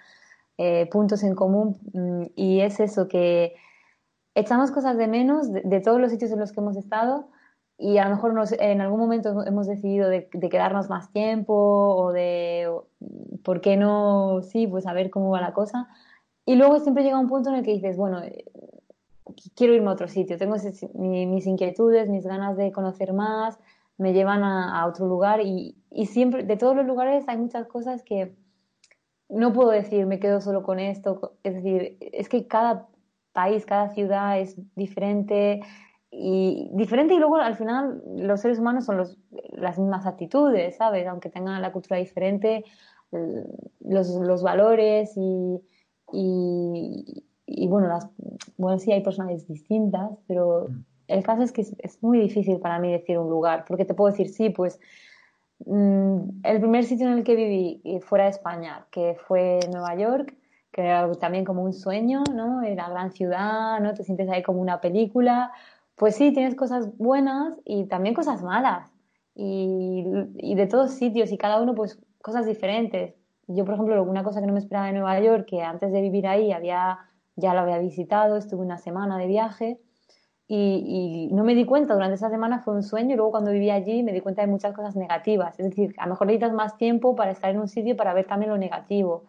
eh, 0.57 0.87
puntos 0.91 1.23
en 1.23 1.35
común 1.35 1.77
mm, 1.93 2.23
y 2.35 2.61
es 2.61 2.79
eso, 2.79 3.07
que 3.07 3.55
echamos 4.35 4.71
cosas 4.71 4.97
de 4.97 5.07
menos 5.07 5.51
de 5.51 5.81
todos 5.81 5.99
los 5.99 6.11
sitios 6.11 6.31
en 6.31 6.39
los 6.39 6.51
que 6.51 6.59
hemos 6.59 6.77
estado 6.77 7.29
y 7.77 7.99
a 7.99 8.05
lo 8.05 8.15
mejor 8.15 8.33
nos, 8.33 8.51
en 8.53 8.81
algún 8.81 8.99
momento 8.99 9.43
hemos 9.45 9.67
decidido 9.67 10.09
de, 10.09 10.27
quedarnos 10.29 10.89
más 10.89 11.11
tiempo 11.11 11.53
o 11.53 12.11
de, 12.11 12.71
¿por 13.43 13.61
qué 13.61 13.77
no? 13.77 14.41
Sí, 14.41 14.65
pues 14.65 14.87
a 14.87 14.93
ver 14.93 15.11
cómo 15.11 15.29
va 15.29 15.41
la 15.41 15.53
cosa. 15.53 15.87
Y 16.45 16.55
luego 16.55 16.79
siempre 16.79 17.03
llega 17.03 17.19
un 17.19 17.27
punto 17.27 17.49
en 17.49 17.57
el 17.57 17.63
que 17.63 17.73
dices, 17.73 17.95
bueno, 17.95 18.21
quiero 19.55 19.73
irme 19.73 19.89
a 19.89 19.93
otro 19.93 20.07
sitio, 20.07 20.37
tengo 20.37 20.55
mis 20.93 21.47
inquietudes, 21.47 22.09
mis 22.09 22.25
ganas 22.25 22.57
de 22.57 22.71
conocer 22.71 23.13
más, 23.13 23.59
me 23.97 24.13
llevan 24.13 24.43
a, 24.43 24.81
a, 24.81 24.87
otro 24.87 25.07
lugar 25.07 25.41
y, 25.41 25.75
y 25.89 26.05
siempre, 26.05 26.43
de 26.43 26.57
todos 26.57 26.75
los 26.75 26.85
lugares 26.85 27.25
hay 27.27 27.37
muchas 27.37 27.67
cosas 27.67 28.03
que 28.03 28.35
no 29.29 29.53
puedo 29.53 29.71
decir, 29.71 30.05
me 30.05 30.19
quedo 30.19 30.39
solo 30.41 30.63
con 30.63 30.79
esto, 30.79 31.37
es 31.43 31.55
decir, 31.55 31.97
es 31.99 32.29
que 32.29 32.47
cada 32.47 32.87
país, 33.33 33.65
cada 33.65 33.89
ciudad 33.89 34.39
es 34.39 34.55
diferente, 34.75 35.61
y 36.09 36.69
diferente 36.73 37.13
y 37.13 37.19
luego 37.19 37.35
al 37.35 37.55
final 37.55 38.01
los 38.15 38.41
seres 38.41 38.59
humanos 38.59 38.85
son 38.85 38.97
los, 38.97 39.17
las 39.51 39.77
mismas 39.77 40.05
actitudes, 40.05 40.77
¿sabes? 40.77 41.05
Aunque 41.07 41.29
tengan 41.29 41.61
la 41.61 41.71
cultura 41.71 41.97
diferente, 41.97 42.63
los, 43.79 44.09
los 44.09 44.41
valores 44.41 45.13
y, 45.15 45.61
y, 46.11 47.23
y, 47.47 47.67
bueno, 47.67 47.87
las, 47.87 48.07
bueno, 48.57 48.77
sí 48.77 48.91
hay 48.91 49.01
personas 49.01 49.47
distintas, 49.47 50.11
pero 50.27 50.67
mm. 50.69 50.83
el 51.07 51.23
caso 51.23 51.41
es 51.41 51.51
que 51.51 51.61
es, 51.61 52.03
muy 52.03 52.19
difícil 52.19 52.59
para 52.59 52.77
mí 52.77 52.91
decir 52.91 53.17
un 53.17 53.29
lugar, 53.29 53.65
porque 53.67 53.85
te 53.85 53.95
puedo 53.95 54.11
decir, 54.11 54.29
sí, 54.29 54.49
pues 54.49 54.79
mm, 55.65 56.41
el 56.43 56.59
primer 56.59 56.83
sitio 56.83 57.07
en 57.07 57.13
el 57.13 57.23
que 57.23 57.35
viví 57.35 57.81
eh, 57.85 58.01
fuera 58.01 58.25
de 58.25 58.31
España, 58.31 58.85
que 58.91 59.15
fue 59.27 59.59
Nueva 59.71 59.95
York, 59.95 60.35
que 60.71 60.81
era 60.81 61.11
también 61.13 61.45
como 61.45 61.63
un 61.63 61.73
sueño, 61.73 62.23
¿no? 62.35 62.61
Era 62.61 62.89
gran 62.89 63.11
ciudad, 63.11 63.79
¿no? 63.79 63.95
Te 63.95 64.03
sientes 64.03 64.29
ahí 64.29 64.43
como 64.43 64.61
una 64.61 64.79
película, 64.79 65.51
pues 65.97 66.15
sí, 66.15 66.31
tienes 66.31 66.53
cosas 66.55 66.95
buenas 66.97 67.55
y 67.65 67.85
también 67.85 68.13
cosas 68.13 68.43
malas. 68.43 68.91
Y, 69.33 70.03
de 70.55 70.67
todos 70.67 70.91
sitios 70.91 71.31
y 71.31 71.37
cada 71.37 71.61
uno 71.61 71.75
pues 71.75 71.99
cosas 72.21 72.45
diferentes. 72.45 73.15
Yo, 73.47 73.65
por 73.65 73.73
ejemplo, 73.73 74.03
una 74.03 74.23
cosa 74.23 74.39
que 74.39 74.47
no 74.47 74.53
me 74.53 74.59
esperaba 74.59 74.87
de 74.87 74.93
Nueva 74.93 75.19
York, 75.19 75.47
que 75.47 75.61
antes 75.63 75.91
de 75.91 76.01
vivir 76.01 76.27
ahí 76.27 76.51
había, 76.51 76.99
ya 77.37 77.53
lo 77.53 77.61
había 77.61 77.77
visitado, 77.77 78.35
estuve 78.35 78.61
una 78.61 78.77
semana 78.77 79.17
de 79.17 79.27
viaje 79.27 79.79
y, 80.49 81.29
no 81.33 81.43
me 81.43 81.55
di 81.55 81.65
cuenta, 81.65 81.93
durante 81.93 82.15
esa 82.15 82.29
semana 82.29 82.59
fue 82.59 82.73
un 82.73 82.83
sueño 82.83 83.13
y 83.13 83.15
luego 83.17 83.31
cuando 83.31 83.51
viví 83.51 83.69
allí 83.69 84.01
me 84.01 84.13
di 84.13 84.21
cuenta 84.21 84.41
de 84.41 84.47
muchas 84.47 84.73
cosas 84.73 84.95
negativas. 84.95 85.59
Es 85.59 85.69
decir, 85.69 85.93
a 85.97 86.05
lo 86.05 86.11
mejor 86.11 86.27
necesitas 86.27 86.53
más 86.53 86.77
tiempo 86.77 87.15
para 87.15 87.31
estar 87.31 87.49
en 87.49 87.59
un 87.59 87.67
sitio 87.67 87.97
para 87.97 88.13
ver 88.13 88.27
también 88.27 88.51
lo 88.51 88.57
negativo. 88.57 89.25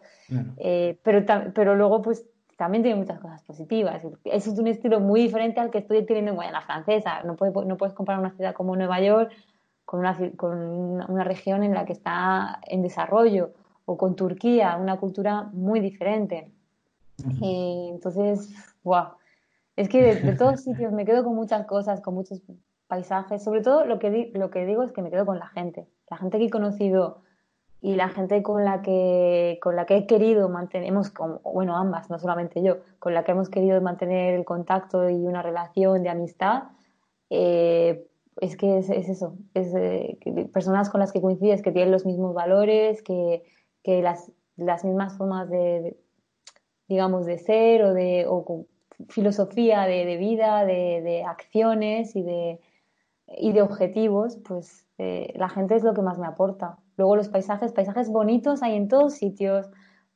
Eh, 0.57 0.97
pero, 1.03 1.25
pero 1.53 1.75
luego 1.75 2.01
pues 2.01 2.25
también 2.55 2.83
tiene 2.83 2.97
muchas 2.97 3.19
cosas 3.19 3.43
positivas. 3.43 4.01
Eso 4.23 4.51
es 4.51 4.59
un 4.59 4.67
estilo 4.67 5.01
muy 5.01 5.21
diferente 5.21 5.59
al 5.59 5.71
que 5.71 5.79
estoy 5.79 6.05
teniendo 6.05 6.31
en 6.31 6.35
Guayana 6.35 6.61
Francesa. 6.61 7.23
No 7.23 7.35
puedes, 7.35 7.53
no 7.53 7.75
puedes 7.75 7.93
comparar 7.93 8.21
una 8.21 8.31
ciudad 8.31 8.53
como 8.53 8.75
Nueva 8.77 9.01
York 9.01 9.31
con 9.83 9.99
una, 9.99 10.17
con 10.37 10.57
una 10.57 11.23
región 11.25 11.63
en 11.63 11.73
la 11.73 11.83
que 11.83 11.93
está 11.93 12.59
en 12.65 12.81
desarrollo 12.81 13.51
o 13.83 13.97
con 13.97 14.15
Turquía, 14.15 14.77
una 14.79 14.97
cultura 14.97 15.49
muy 15.51 15.81
diferente. 15.81 16.53
Eh, 17.41 17.89
entonces, 17.91 18.53
wow. 18.83 19.09
Es 19.75 19.87
que 19.89 20.01
de, 20.01 20.15
de, 20.15 20.35
todos 20.35 20.61
sitios 20.61 20.91
me 20.91 21.05
quedo 21.05 21.23
con 21.23 21.35
muchas 21.35 21.65
cosas, 21.65 22.01
con 22.01 22.13
muchos 22.13 22.41
paisajes. 22.87 23.43
Sobre 23.43 23.61
todo 23.61 23.85
lo 23.85 23.99
que, 23.99 24.31
lo 24.33 24.49
que 24.49 24.65
digo 24.65 24.83
es 24.83 24.91
que 24.91 25.01
me 25.01 25.09
quedo 25.09 25.25
con 25.25 25.39
la 25.39 25.47
gente. 25.47 25.87
La 26.09 26.17
gente 26.17 26.37
que 26.37 26.45
he 26.45 26.49
conocido 26.49 27.21
y 27.81 27.95
la 27.95 28.09
gente 28.09 28.43
con 28.43 28.65
la 28.65 28.81
que 28.81 29.57
con 29.61 29.75
la 29.75 29.85
que 29.85 29.97
he 29.97 30.05
querido 30.05 30.49
mantener 30.49 30.93
bueno 31.43 31.77
ambas 31.77 32.09
no 32.09 32.19
solamente 32.19 32.61
yo 32.61 32.79
con 32.99 33.13
la 33.13 33.23
que 33.23 33.31
hemos 33.31 33.49
querido 33.49 33.79
mantener 33.81 34.33
el 34.33 34.43
contacto 34.43 35.09
y 35.09 35.25
una 35.25 35.41
relación 35.41 36.03
de 36.03 36.09
amistad 36.09 36.63
eh, 37.29 38.05
es 38.41 38.57
que 38.57 38.79
es, 38.79 38.89
eso 38.89 39.37
es 39.53 39.73
eh, 39.75 40.17
personas 40.51 40.89
con 40.89 40.99
las 40.99 41.13
que 41.13 41.21
coincides 41.21 41.61
que 41.61 41.71
tienen 41.71 41.91
los 41.91 42.05
mismos 42.05 42.33
valores 42.33 43.01
que, 43.01 43.43
que 43.81 44.01
las 44.01 44.29
las 44.57 44.83
mismas 44.83 45.17
formas 45.17 45.49
de, 45.49 45.97
digamos, 46.89 47.25
de 47.25 47.37
ser 47.37 47.83
o 47.83 47.93
de 47.93 48.25
o 48.27 48.65
filosofía 49.07 49.83
de, 49.83 50.17
vida, 50.17 50.65
de, 50.65 51.23
acciones 51.25 52.15
y 52.15 52.23
de, 52.23 52.59
y 53.27 53.53
de 53.53 53.61
objetivos, 53.61 54.37
pues 54.45 54.85
eh, 54.97 55.31
la 55.35 55.47
gente 55.47 55.75
es 55.75 55.83
lo 55.83 55.93
que 55.93 56.01
más 56.01 56.19
me 56.19 56.27
aporta. 56.27 56.79
Luego 56.97 57.15
los 57.15 57.29
paisajes, 57.29 57.71
paisajes 57.71 58.09
bonitos 58.09 58.61
hay 58.61 58.75
en 58.75 58.89
todos 58.89 59.13
sitios, 59.13 59.69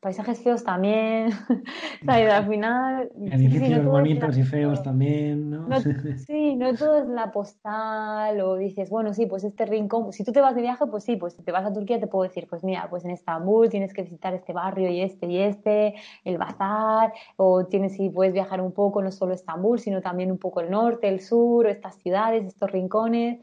paisajes 0.03 0.43
feos 0.43 0.63
también, 0.63 1.31
Al 2.07 2.47
final... 2.47 3.09
Edificios 3.31 3.85
bonitos 3.85 4.37
y 4.37 4.43
feos 4.43 4.83
también, 4.83 5.49
¿no? 5.49 5.67
Sí, 6.27 6.55
no 6.57 6.75
todo 6.75 6.97
es 6.97 7.07
la 7.07 7.31
postal 7.31 8.41
o 8.41 8.57
dices, 8.57 8.89
bueno, 8.89 9.13
sí, 9.13 9.25
pues 9.25 9.45
este 9.45 9.65
rincón, 9.65 10.11
si 10.11 10.25
tú 10.25 10.33
te 10.33 10.41
vas 10.41 10.55
de 10.55 10.61
viaje, 10.61 10.85
pues 10.87 11.05
sí, 11.05 11.15
pues 11.15 11.33
si 11.33 11.41
te 11.41 11.53
vas 11.53 11.65
a 11.65 11.71
Turquía 11.71 12.01
te 12.01 12.07
puedo 12.07 12.23
decir, 12.23 12.47
pues 12.49 12.63
mira, 12.65 12.87
pues 12.89 13.05
en 13.05 13.11
Estambul 13.11 13.69
tienes 13.69 13.93
que 13.93 14.03
visitar 14.03 14.33
este 14.33 14.51
barrio 14.51 14.89
y 14.89 15.01
este 15.01 15.25
y 15.27 15.37
este, 15.37 15.95
el 16.25 16.37
bazar, 16.37 17.13
o 17.37 17.65
tienes, 17.65 17.93
si 17.93 18.09
puedes 18.09 18.33
viajar 18.33 18.59
un 18.59 18.73
poco, 18.73 19.01
no 19.01 19.11
solo 19.11 19.33
Estambul, 19.33 19.79
sino 19.79 20.01
también 20.01 20.31
un 20.31 20.37
poco 20.37 20.59
el 20.59 20.69
norte, 20.69 21.07
el 21.07 21.21
sur, 21.21 21.65
estas 21.67 21.95
ciudades, 21.95 22.45
estos 22.45 22.69
rincones. 22.69 23.39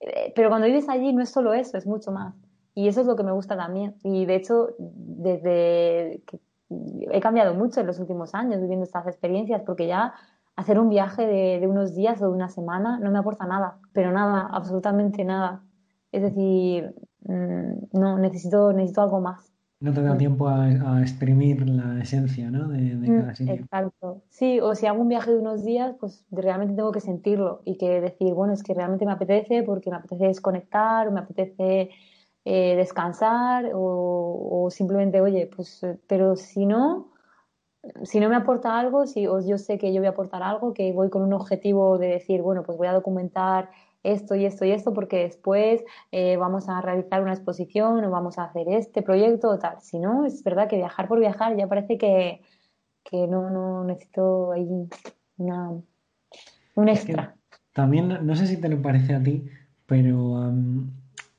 Eh, 0.00 0.32
pero 0.34 0.48
cuando 0.48 0.66
vives 0.66 0.88
allí 0.88 1.12
no 1.12 1.22
es 1.22 1.30
solo 1.30 1.54
eso, 1.54 1.78
es 1.78 1.86
mucho 1.86 2.10
más. 2.10 2.34
Y 2.74 2.88
eso 2.88 3.00
es 3.02 3.06
lo 3.06 3.16
que 3.16 3.22
me 3.22 3.32
gusta 3.32 3.56
también. 3.56 3.96
Y 4.02 4.24
de 4.24 4.34
hecho, 4.34 4.68
desde 4.78 6.22
que 6.26 6.40
he 7.10 7.20
cambiado 7.20 7.54
mucho 7.54 7.80
en 7.80 7.86
los 7.86 7.98
últimos 7.98 8.34
años 8.34 8.60
viviendo 8.60 8.84
estas 8.84 9.06
experiencias, 9.06 9.62
porque 9.66 9.86
ya 9.86 10.14
hacer 10.56 10.78
un 10.78 10.88
viaje 10.88 11.26
de, 11.26 11.66
unos 11.66 11.94
días 11.94 12.20
o 12.22 12.28
de 12.28 12.34
una 12.34 12.48
semana 12.48 12.98
no 12.98 13.10
me 13.10 13.18
aporta 13.18 13.46
nada, 13.46 13.78
pero 13.92 14.12
nada, 14.12 14.48
absolutamente 14.52 15.24
nada. 15.24 15.62
Es 16.12 16.22
decir, 16.22 16.94
mm, 17.24 17.98
no, 17.98 18.18
necesito, 18.18 18.72
necesito 18.72 19.02
algo 19.02 19.20
más. 19.20 19.52
No 19.80 19.92
te 19.92 20.00
da 20.00 20.16
tiempo 20.16 20.46
a, 20.46 21.00
exprimir 21.00 21.68
la 21.68 22.00
esencia 22.00 22.50
¿no? 22.50 22.68
de, 22.68 22.96
de, 22.96 23.10
mm, 23.10 23.20
cada 23.20 23.34
sitio. 23.34 23.54
Exacto. 23.54 24.22
Sí, 24.28 24.60
o 24.60 24.74
si 24.74 24.86
hago 24.86 25.00
un 25.00 25.08
viaje 25.08 25.32
de 25.32 25.38
unos 25.38 25.64
días, 25.64 25.96
pues 25.98 26.24
realmente 26.30 26.74
tengo 26.74 26.92
que 26.92 27.00
sentirlo 27.00 27.62
y 27.64 27.78
que 27.78 28.00
decir, 28.00 28.32
bueno, 28.34 28.52
es 28.52 28.62
que 28.62 28.74
realmente 28.74 29.06
me 29.06 29.12
apetece 29.12 29.62
porque 29.64 29.90
me 29.90 29.96
apetece 29.96 30.26
desconectar, 30.26 31.10
me 31.10 31.20
apetece 31.20 31.90
eh, 32.44 32.74
descansar 32.76 33.70
o, 33.74 34.68
simplemente, 34.70 35.20
oye, 35.20 35.48
pues, 35.54 35.82
eh, 35.82 35.98
pero 36.06 36.36
si 36.36 36.66
no, 36.66 37.12
si 38.02 38.20
no 38.20 38.28
me 38.28 38.36
aporta 38.36 38.78
algo, 38.78 39.06
si 39.06 39.22
yo 39.22 39.58
sé 39.58 39.78
que 39.78 39.92
yo 39.92 40.00
voy 40.00 40.06
a 40.06 40.10
aportar 40.10 40.42
algo, 40.42 40.74
que 40.74 40.92
voy 40.92 41.10
con 41.10 41.22
un 41.22 41.32
objetivo 41.32 41.98
de 41.98 42.08
decir, 42.08 42.42
bueno, 42.42 42.62
pues 42.62 42.78
voy 42.78 42.88
a 42.88 42.92
documentar 42.92 43.70
esto 44.02 44.34
y 44.34 44.44
esto 44.44 44.64
y 44.64 44.72
esto 44.72 44.92
porque 44.92 45.18
después 45.18 45.84
eh, 46.10 46.36
vamos 46.36 46.68
a 46.68 46.80
realizar 46.80 47.22
una 47.22 47.32
exposición 47.32 48.04
o 48.04 48.10
vamos 48.10 48.38
a 48.38 48.44
hacer 48.44 48.68
este 48.68 49.02
proyecto 49.02 49.48
o 49.48 49.58
tal. 49.58 49.80
Si 49.80 49.98
no, 49.98 50.26
es 50.26 50.42
verdad 50.42 50.68
que 50.68 50.76
viajar 50.76 51.08
por 51.08 51.20
viajar 51.20 51.56
ya 51.56 51.68
parece 51.68 51.98
que, 51.98 52.42
que 53.04 53.26
no, 53.26 53.50
no 53.50 53.84
necesito 53.84 54.52
ahí 54.52 54.68
una, 55.36 55.70
un 56.74 56.88
extra. 56.88 57.36
también, 57.72 58.26
no 58.26 58.34
sé 58.34 58.46
si 58.46 58.60
te 58.60 58.68
lo 58.68 58.82
parece 58.82 59.14
a 59.14 59.22
ti, 59.22 59.48
pero 59.86 60.50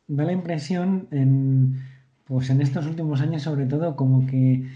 da 0.08 0.24
la 0.26 0.32
impresión 0.32 1.08
en, 1.12 1.82
pues 2.26 2.50
en 2.50 2.62
estos 2.62 2.86
últimos 2.86 3.22
años 3.22 3.44
sobre 3.44 3.66
todo 3.66 3.96
como 3.96 4.26
que, 4.28 4.68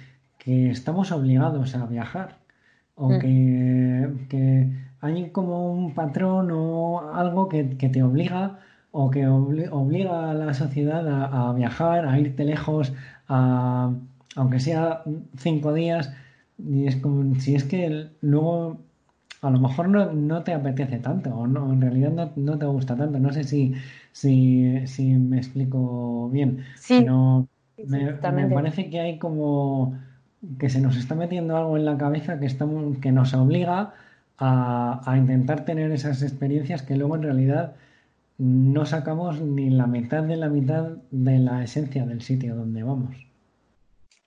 estamos 0.45 1.11
obligados 1.11 1.75
a 1.75 1.85
viajar 1.87 2.37
o 2.95 3.09
mm. 3.09 3.19
que, 4.29 4.69
hay 5.01 5.29
como 5.31 5.73
un 5.73 5.93
patrón 5.93 6.49
o 6.51 7.13
algo 7.13 7.49
que, 7.49 7.63
te 7.65 8.01
obliga 8.01 8.59
o 8.91 9.11
que 9.11 9.27
obliga 9.27 10.31
a 10.31 10.33
la 10.33 10.53
sociedad 10.53 11.05
a, 11.07 11.51
viajar, 11.53 12.07
a 12.07 12.17
irte 12.17 12.45
lejos, 12.45 12.93
a, 13.27 13.93
aunque 14.37 14.59
sea 14.59 15.03
cinco 15.35 15.73
días, 15.73 16.13
y 16.57 16.87
es 16.87 16.95
como 16.95 17.35
si 17.35 17.53
es 17.55 17.65
que 17.65 18.07
luego 18.21 18.79
a 19.41 19.49
lo 19.49 19.59
mejor 19.59 19.89
no, 19.89 20.43
te 20.43 20.53
apetece 20.53 20.97
tanto 20.99 21.35
o 21.35 21.47
no, 21.47 21.71
en 21.71 21.81
realidad 21.81 22.11
no, 22.11 22.31
no, 22.35 22.57
te 22.57 22.65
gusta 22.65 22.95
tanto. 22.95 23.19
No 23.19 23.31
sé 23.31 23.43
si, 23.43 23.73
si, 24.19 24.87
si 24.87 25.13
me 25.15 25.37
explico 25.37 26.29
bien. 26.29 26.65
Sí. 26.75 27.05
me, 27.85 28.47
parece 28.47 28.89
que 28.89 28.99
hay 28.99 29.19
como 29.19 29.99
que 30.59 30.69
se 30.69 30.81
nos 30.81 30.97
está 30.97 31.13
metiendo 31.15 31.55
algo 31.55 31.77
en 31.77 31.85
la 31.85 31.97
cabeza 31.97 32.39
que, 32.39 32.47
estamos, 32.47 32.97
que 32.97 33.11
nos 33.11 33.33
obliga 33.35 33.93
a, 34.39 35.01
a 35.05 35.17
intentar 35.17 35.65
tener 35.65 35.91
esas 35.91 36.23
experiencias 36.23 36.81
que 36.81 36.95
luego 36.95 37.15
en 37.15 37.23
realidad 37.23 37.75
no 38.39 38.85
sacamos 38.85 39.41
ni 39.41 39.69
la 39.69 39.87
mitad 39.87 40.23
de 40.23 40.37
la 40.37 40.49
mitad 40.49 40.97
de 41.11 41.39
la 41.39 41.63
esencia 41.63 42.05
del 42.05 42.21
sitio 42.21 42.55
donde 42.55 42.83
vamos. 42.83 43.26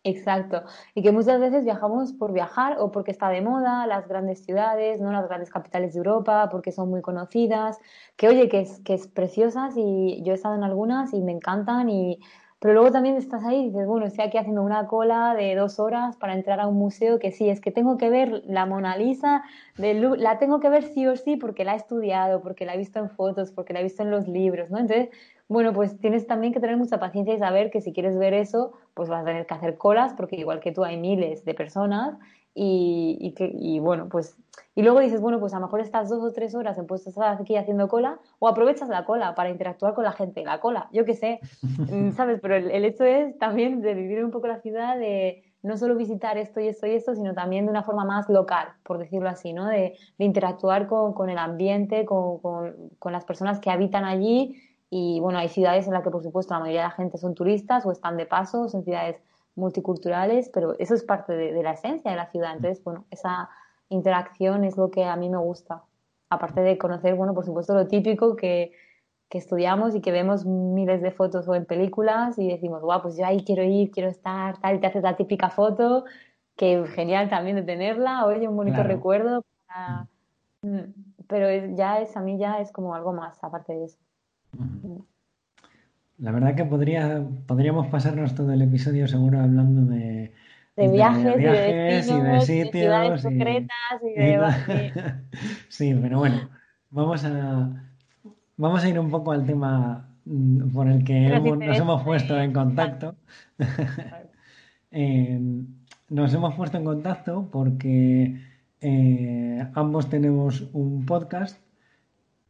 Exacto. 0.02 0.62
Y 0.94 1.02
que 1.02 1.12
muchas 1.12 1.38
veces 1.40 1.64
viajamos 1.64 2.14
por 2.14 2.32
viajar 2.32 2.78
o 2.78 2.90
porque 2.90 3.10
está 3.10 3.28
de 3.28 3.42
moda, 3.42 3.86
las 3.86 4.08
grandes 4.08 4.42
ciudades, 4.44 4.98
¿no? 5.00 5.12
Las 5.12 5.28
grandes 5.28 5.50
capitales 5.50 5.92
de 5.92 5.98
Europa, 5.98 6.48
porque 6.50 6.72
son 6.72 6.88
muy 6.88 7.02
conocidas, 7.02 7.78
que 8.16 8.28
oye, 8.28 8.48
que 8.48 8.60
es, 8.60 8.80
que 8.80 8.94
es 8.94 9.08
preciosas 9.08 9.74
y 9.76 10.22
yo 10.24 10.32
he 10.32 10.34
estado 10.36 10.54
en 10.54 10.64
algunas 10.64 11.12
y 11.12 11.20
me 11.20 11.32
encantan 11.32 11.90
y 11.90 12.18
pero 12.60 12.74
luego 12.74 12.92
también 12.92 13.16
estás 13.16 13.42
ahí 13.44 13.62
y 13.62 13.64
dices, 13.70 13.86
bueno, 13.86 14.04
estoy 14.04 14.26
aquí 14.26 14.36
haciendo 14.36 14.62
una 14.62 14.86
cola 14.86 15.34
de 15.34 15.54
dos 15.54 15.80
horas 15.80 16.16
para 16.18 16.34
entrar 16.34 16.60
a 16.60 16.66
un 16.66 16.76
museo 16.76 17.18
que 17.18 17.32
sí, 17.32 17.48
es 17.48 17.58
que 17.58 17.70
tengo 17.70 17.96
que 17.96 18.10
ver 18.10 18.42
la 18.46 18.66
Mona 18.66 18.98
Lisa, 18.98 19.42
de 19.78 19.94
la 19.94 20.38
tengo 20.38 20.60
que 20.60 20.68
ver 20.68 20.84
sí 20.84 21.06
o 21.06 21.16
sí 21.16 21.36
porque 21.36 21.64
la 21.64 21.72
he 21.72 21.76
estudiado, 21.76 22.42
porque 22.42 22.66
la 22.66 22.74
he 22.74 22.78
visto 22.78 22.98
en 22.98 23.08
fotos, 23.08 23.50
porque 23.50 23.72
la 23.72 23.80
he 23.80 23.82
visto 23.82 24.02
en 24.02 24.10
los 24.10 24.28
libros, 24.28 24.70
¿no? 24.70 24.78
Entonces, 24.78 25.08
bueno, 25.50 25.72
pues 25.72 25.98
tienes 25.98 26.28
también 26.28 26.52
que 26.52 26.60
tener 26.60 26.76
mucha 26.76 27.00
paciencia 27.00 27.34
y 27.34 27.38
saber 27.40 27.72
que 27.72 27.80
si 27.80 27.92
quieres 27.92 28.16
ver 28.16 28.34
eso, 28.34 28.72
pues 28.94 29.08
vas 29.08 29.22
a 29.22 29.24
tener 29.24 29.46
que 29.46 29.54
hacer 29.54 29.76
colas 29.76 30.14
porque 30.14 30.36
igual 30.36 30.60
que 30.60 30.70
tú 30.70 30.84
hay 30.84 30.96
miles 30.96 31.44
de 31.44 31.54
personas 31.54 32.16
y, 32.54 33.34
que, 33.36 33.50
y 33.52 33.80
bueno, 33.80 34.08
pues, 34.08 34.36
y 34.76 34.82
luego 34.82 35.00
dices, 35.00 35.20
bueno, 35.20 35.40
pues 35.40 35.52
a 35.52 35.58
lo 35.58 35.66
mejor 35.66 35.80
estas 35.80 36.08
dos 36.08 36.22
o 36.22 36.32
tres 36.32 36.54
horas 36.54 36.78
en 36.78 36.86
puesto 36.86 37.10
aquí 37.20 37.56
haciendo 37.56 37.88
cola 37.88 38.20
o 38.38 38.46
aprovechas 38.46 38.88
la 38.88 39.04
cola 39.04 39.34
para 39.34 39.50
interactuar 39.50 39.94
con 39.94 40.04
la 40.04 40.12
gente, 40.12 40.44
la 40.44 40.60
cola, 40.60 40.88
yo 40.92 41.04
qué 41.04 41.14
sé, 41.14 41.40
mm, 41.90 42.12
¿sabes? 42.12 42.38
Pero 42.40 42.54
el, 42.54 42.84
hecho 42.84 43.02
es 43.02 43.36
también 43.40 43.80
de 43.80 43.94
vivir 43.94 44.24
un 44.24 44.30
poco 44.30 44.46
la 44.46 44.60
ciudad, 44.60 44.96
de 44.98 45.42
no 45.64 45.76
solo 45.76 45.96
visitar 45.96 46.38
esto 46.38 46.60
y 46.60 46.68
esto 46.68 46.86
y 46.86 46.92
esto, 46.92 47.16
sino 47.16 47.34
también 47.34 47.64
de 47.64 47.72
una 47.72 47.82
forma 47.82 48.04
más 48.04 48.28
local, 48.28 48.68
por 48.84 48.98
decirlo 48.98 49.28
así, 49.28 49.52
¿no? 49.52 49.66
De, 49.66 49.96
interactuar 50.18 50.86
con, 50.86 51.12
con, 51.12 51.28
el 51.28 51.38
ambiente, 51.38 52.04
con, 52.04 52.38
con 52.38 53.12
las 53.12 53.24
personas 53.24 53.58
que 53.58 53.70
habitan 53.70 54.04
allí 54.04 54.56
y 54.90 55.20
bueno, 55.20 55.38
hay 55.38 55.48
ciudades 55.48 55.86
en 55.86 55.92
las 55.92 56.02
que 56.02 56.10
por 56.10 56.22
supuesto 56.22 56.52
la 56.52 56.60
mayoría 56.60 56.82
de 56.82 56.88
la 56.88 56.94
gente 56.94 57.16
son 57.16 57.34
turistas 57.34 57.86
o 57.86 57.92
están 57.92 58.16
de 58.16 58.26
paso, 58.26 58.68
son 58.68 58.82
ciudades 58.82 59.22
multiculturales, 59.54 60.50
pero 60.52 60.74
eso 60.78 60.94
es 60.94 61.04
parte 61.04 61.32
de, 61.32 61.62
la 61.62 61.72
esencia 61.72 62.10
de 62.10 62.16
la 62.16 62.26
ciudad. 62.30 62.56
Entonces, 62.56 62.82
bueno, 62.82 63.04
esa 63.10 63.48
interacción 63.88 64.64
es 64.64 64.76
lo 64.76 64.90
que 64.90 65.04
a 65.04 65.14
mí 65.16 65.28
me 65.28 65.38
gusta. 65.38 65.82
Aparte 66.28 66.60
de 66.60 66.76
conocer, 66.76 67.14
bueno, 67.14 67.34
por 67.34 67.44
supuesto 67.44 67.74
lo 67.74 67.86
típico 67.86 68.34
que, 68.34 68.72
que 69.28 69.38
estudiamos 69.38 69.94
y 69.94 70.00
que 70.00 70.10
vemos 70.10 70.44
miles 70.44 71.02
de 71.02 71.12
fotos 71.12 71.46
o 71.46 71.54
en 71.54 71.66
películas 71.66 72.36
y 72.38 72.48
decimos, 72.48 72.82
guau, 72.82 73.02
pues 73.02 73.16
yo 73.16 73.24
ahí 73.26 73.44
quiero 73.44 73.62
ir, 73.62 73.92
quiero 73.92 74.08
estar, 74.08 74.58
tal, 74.60 74.76
y 74.76 74.80
te 74.80 74.88
haces 74.88 75.02
la 75.04 75.16
típica 75.16 75.50
foto, 75.50 76.04
que 76.56 76.84
genial 76.88 77.28
también 77.28 77.56
de 77.56 77.62
tenerla, 77.62 78.26
oye, 78.26 78.48
un 78.48 78.56
bonito 78.56 78.82
recuerdo. 78.82 79.44
Mm, 80.62 80.80
pero 81.28 81.74
ya 81.74 82.00
es, 82.00 82.16
a 82.16 82.20
mí 82.20 82.38
ya 82.38 82.60
es 82.60 82.72
como 82.72 82.94
algo 82.94 83.12
más, 83.12 83.42
aparte 83.42 83.72
de 83.72 83.84
eso. 83.84 83.98
La 86.18 86.32
verdad 86.32 86.54
que 86.54 86.64
podría, 86.64 87.24
podríamos 87.46 87.86
pasarnos 87.88 88.34
todo 88.34 88.52
el 88.52 88.62
episodio 88.62 89.08
seguro 89.08 89.40
hablando 89.40 89.90
de, 89.90 90.32
de 90.76 90.88
viajes, 90.88 91.36
y 92.08 92.20
de, 92.20 92.40
sitios. 92.42 92.70
ciudades 92.72 93.22
concretas 93.22 94.02
y 94.02 94.20
de... 94.20 94.92
sí, 95.68 95.98
pero 96.00 96.18
bueno, 96.18 96.50
vamos 96.90 97.24
a, 97.24 97.70
vamos 98.56 98.84
a 98.84 98.88
ir 98.88 98.98
un 98.98 99.10
poco 99.10 99.32
al 99.32 99.46
tema 99.46 100.08
mm, 100.26 100.70
por 100.70 100.88
el 100.88 101.04
que 101.04 101.40
nos 101.40 101.78
hemos 101.78 102.02
puesto 102.02 102.38
en 102.38 102.52
contacto. 102.52 103.14
Eh, 104.92 105.38
nos 106.08 106.34
hemos 106.34 106.56
puesto 106.56 106.76
en 106.76 106.84
contacto 106.84 107.48
porque 107.52 108.40
eh, 108.80 109.66
ambos 109.74 110.10
tenemos 110.10 110.68
un 110.72 111.06
podcast 111.06 111.56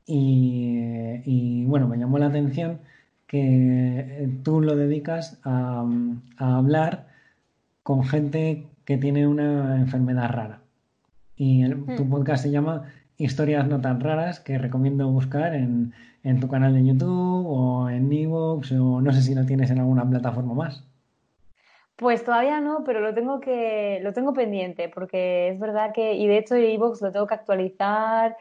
y, 0.06 1.64
bueno, 1.66 1.88
me 1.88 1.98
llamó 1.98 2.18
la 2.18 2.26
atención 2.26 2.80
que 3.26 4.28
tú 4.42 4.60
lo 4.60 4.74
dedicas 4.74 5.40
a, 5.44 5.86
hablar 6.36 7.06
con 7.82 8.04
gente 8.04 8.66
que 8.84 8.96
tiene 8.98 9.26
una 9.26 9.76
enfermedad 9.76 10.30
rara. 10.30 10.60
Y 11.36 11.68
tu 11.70 12.04
hmm. 12.04 12.10
podcast 12.10 12.42
se 12.42 12.50
llama 12.50 12.90
Historias 13.16 13.68
no 13.68 13.80
tan 13.80 14.00
raras, 14.00 14.40
que 14.40 14.58
recomiendo 14.58 15.06
buscar 15.08 15.54
en, 15.54 15.92
tu 16.40 16.48
canal 16.48 16.74
de 16.74 16.84
YouTube 16.84 17.46
o 17.46 17.88
en 17.90 18.12
Evox 18.12 18.72
o 18.72 19.00
no 19.00 19.12
sé 19.12 19.22
si 19.22 19.34
lo 19.34 19.44
tienes 19.44 19.70
en 19.70 19.78
alguna 19.78 20.08
plataforma 20.08 20.54
más. 20.54 20.84
Pues 21.96 22.24
todavía 22.24 22.62
no, 22.62 22.82
pero 22.84 23.00
lo 23.00 23.12
tengo 23.12 23.40
que 23.40 24.00
lo 24.02 24.14
tengo 24.14 24.32
pendiente 24.32 24.88
porque 24.88 25.50
es 25.50 25.60
verdad 25.60 25.92
que 25.92 26.14
y 26.14 26.26
de 26.26 26.38
hecho 26.38 26.54
Evox 26.54 27.02
lo 27.02 27.12
tengo 27.12 27.26
que 27.26 27.34
actualizar 27.34 28.36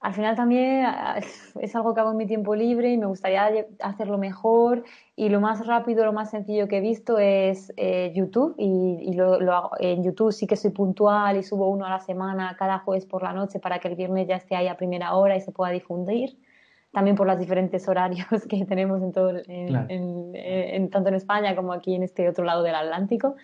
al 0.00 0.14
final 0.14 0.36
también 0.36 0.86
es 1.60 1.76
algo 1.76 1.94
que 1.94 2.00
hago 2.00 2.12
en 2.12 2.16
mi 2.16 2.26
tiempo 2.26 2.54
libre 2.54 2.92
y 2.92 2.98
me 2.98 3.06
gustaría 3.06 3.66
hacerlo 3.80 4.18
mejor 4.18 4.84
y 5.16 5.28
lo 5.28 5.40
más 5.40 5.66
rápido, 5.66 6.04
lo 6.04 6.12
más 6.12 6.30
sencillo 6.30 6.68
que 6.68 6.78
he 6.78 6.80
visto 6.80 7.18
es 7.18 7.72
eh, 7.76 8.12
YouTube 8.14 8.54
y, 8.58 9.14
lo, 9.14 9.34
hago. 9.52 9.70
en 9.78 10.04
YouTube 10.04 10.32
sí 10.32 10.46
que 10.46 10.56
soy 10.56 10.70
puntual 10.70 11.36
y 11.38 11.42
subo 11.42 11.68
uno 11.68 11.86
a 11.86 11.90
la 11.90 12.00
semana 12.00 12.54
cada 12.58 12.78
jueves 12.80 13.06
por 13.06 13.22
la 13.22 13.32
noche 13.32 13.58
para 13.58 13.78
que 13.78 13.88
el 13.88 13.96
viernes 13.96 14.28
ya 14.28 14.36
esté 14.36 14.56
ahí 14.56 14.68
a 14.68 14.76
primera 14.76 15.14
hora 15.14 15.36
y 15.36 15.40
se 15.40 15.52
pueda 15.52 15.72
difundir. 15.72 16.38
También 16.92 17.16
por 17.16 17.26
los 17.26 17.38
diferentes 17.38 17.88
horarios 17.88 18.26
que 18.48 18.64
tenemos 18.64 19.02
en 19.02 19.12
todo, 19.12 19.32
en, 19.48 20.90
tanto 20.90 21.08
en 21.08 21.14
España 21.14 21.56
como 21.56 21.72
aquí 21.72 21.94
en 21.94 22.02
este 22.02 22.28
otro 22.28 22.44
lado 22.44 22.62
del 22.62 22.74
Atlántico. 22.74 23.36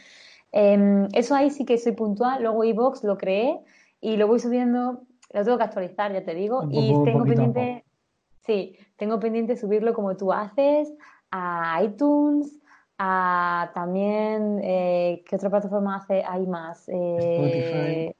Em, 0.53 1.09
eso 1.15 1.35
ahí 1.35 1.51
sí 1.51 1.65
que 1.65 1.79
soy 1.79 1.93
puntual. 1.93 2.43
Luego 2.43 2.62
iVox 2.65 3.05
lo 3.05 3.17
creé 3.17 3.59
y 4.01 4.17
lo 4.17 4.27
voy 4.27 4.38
subiendo 4.38 5.03
lo 5.33 5.45
tengo 5.45 5.59
que 5.59 5.64
actualizar, 5.64 6.12
ya 6.12 6.25
te 6.25 6.35
digo. 6.35 6.68
y 6.71 6.92
tengo 7.05 7.25
pendiente, 7.25 7.85
sí, 8.40 8.77
tengo 8.97 9.18
pendiente 9.18 9.57
subirlo 9.57 9.95
como 9.95 10.16
tú 10.16 10.33
haces 10.33 10.92
a 11.31 11.81
iTunes, 11.83 12.61
a 12.99 13.71
también, 13.75 14.61
eh, 14.62 15.25
¿qué 15.27 15.37
otra 15.37 15.51
plataforma 15.51 15.97
hace? 15.97 16.23
Hay 16.25 16.47
más. 16.47 16.88
Eh, 16.88 17.16
Spotify. 17.18 18.16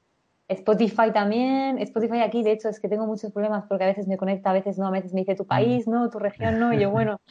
Spotify 0.49 1.11
también. 1.13 1.77
Spotify 1.79 2.19
aquí, 2.19 2.43
de 2.43 2.51
hecho, 2.51 2.69
es 2.69 2.79
que 2.79 2.89
tengo 2.89 3.05
muchos 3.05 3.31
problemas 3.31 3.65
porque 3.67 3.85
a 3.85 3.87
veces 3.87 4.07
me 4.07 4.17
conecta, 4.17 4.49
a 4.49 4.53
veces 4.53 4.77
no, 4.77 4.87
a 4.87 4.91
veces 4.91 5.13
me 5.13 5.21
dice 5.21 5.35
tu 5.35 5.45
país, 5.45 5.87
no, 5.87 6.09
tu 6.09 6.19
región 6.19 6.59
no. 6.59 6.73
Y 6.73 6.79
yo, 6.79 6.89
bueno, 6.91 7.21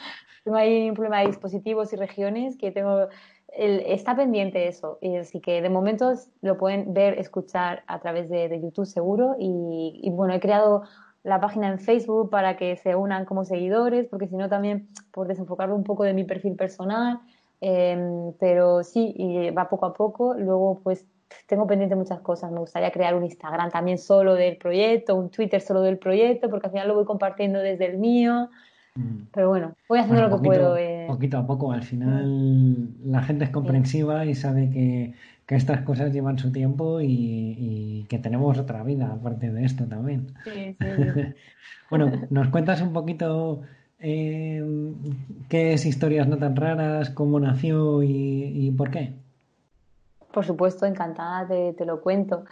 tengo 0.45 0.57
ahí 0.57 0.89
un 0.89 0.95
problema 0.95 1.21
de 1.21 1.27
dispositivos 1.27 1.93
y 1.93 1.97
regiones 1.97 2.57
que 2.57 2.71
tengo 2.71 3.09
está 3.55 4.17
pendiente 4.17 4.69
eso, 4.69 4.99
así 5.21 5.41
que 5.41 5.61
de 5.61 5.69
momento 5.69 6.13
lo 6.41 6.57
pueden 6.57 6.95
ver, 6.95 7.19
escuchar 7.19 7.83
a 7.87 8.01
través 8.01 8.29
de, 8.31 8.61
YouTube 8.61 8.87
seguro 8.87 9.37
y, 9.39 10.11
bueno, 10.13 10.35
he 10.35 10.41
creado 10.41 10.83
la 11.23 11.41
página 11.41 11.69
en 11.69 11.79
Facebook 11.79 12.31
para 12.31 12.57
que 12.57 12.77
se 12.77 12.97
unan 12.97 13.25
como 13.25 13.45
seguidores, 13.45 14.09
porque 14.09 14.27
si 14.27 14.37
no 14.37 14.49
también 14.49 14.89
por 15.13 15.29
desenfocarlo 15.29 15.77
un 15.77 15.85
poco 15.85 16.03
de 16.05 16.15
mi 16.15 16.25
perfil 16.25 16.57
personal, 16.57 17.21
em, 17.61 18.33
pero 18.41 18.83
sí, 18.83 19.13
y 19.17 19.51
va 19.51 19.69
poco 19.69 19.87
a 19.87 19.93
poco, 19.93 20.35
luego 20.35 20.81
pues 20.83 21.07
tengo 21.47 21.67
pendiente 21.67 21.95
muchas 21.95 22.21
cosas, 22.21 22.51
me 22.51 22.61
gustaría 22.61 22.91
crear 22.91 23.15
un 23.15 23.25
Instagram 23.25 23.71
también 23.71 23.99
solo 23.99 24.35
del 24.35 24.57
proyecto, 24.57 25.15
un 25.15 25.31
Twitter 25.31 25.61
solo 25.61 25.83
del 25.83 25.99
proyecto, 25.99 26.51
porque 26.51 26.67
al 26.67 26.73
final 26.73 26.89
lo 26.89 26.95
voy 26.95 27.05
compartiendo 27.05 27.59
desde 27.59 27.87
el 27.87 27.99
mío. 27.99 28.49
Pero 29.33 29.49
bueno, 29.49 29.75
voy 29.89 30.01
haciendo 30.01 30.29
lo 30.29 30.37
que 30.37 30.45
puedo. 30.45 30.77
Eh. 30.77 31.07
Poquito 31.07 31.39
a 31.39 31.47
poco, 31.47 31.73
al 31.73 31.83
final 31.83 32.89
la 33.05 33.23
gente 33.23 33.45
es 33.45 33.51
comprensiva 33.51 34.25
y 34.27 34.35
sabe 34.35 34.71
que, 34.71 35.15
estas 35.49 35.83
cosas 35.83 36.15
llevan 36.15 36.39
su 36.39 36.51
tiempo 36.51 37.03
y, 37.03 38.07
que 38.09 38.19
tenemos 38.19 38.59
otra 38.59 38.83
vida 38.83 39.13
aparte 39.13 39.51
de 39.51 39.67
esto 39.67 39.85
también. 39.85 40.29
Sí, 40.45 40.75
sí, 40.81 40.87
bueno, 41.91 42.11
¿nos 42.31 42.49
cuentas 42.49 42.81
un 42.81 42.95
poquito 42.95 43.61
eh, 43.99 44.65
qué 45.51 45.75
es 45.75 45.85
Historias 45.85 46.27
No 46.27 46.39
Tan 46.39 46.57
Raras, 46.57 47.11
cómo 47.11 47.39
nació 47.39 48.03
y, 48.03 48.75
por 48.79 48.91
qué? 48.91 49.13
Por 50.33 50.47
supuesto, 50.47 50.87
encantada, 50.87 51.47
te 51.47 51.85
lo 51.85 52.01
cuento. 52.01 52.47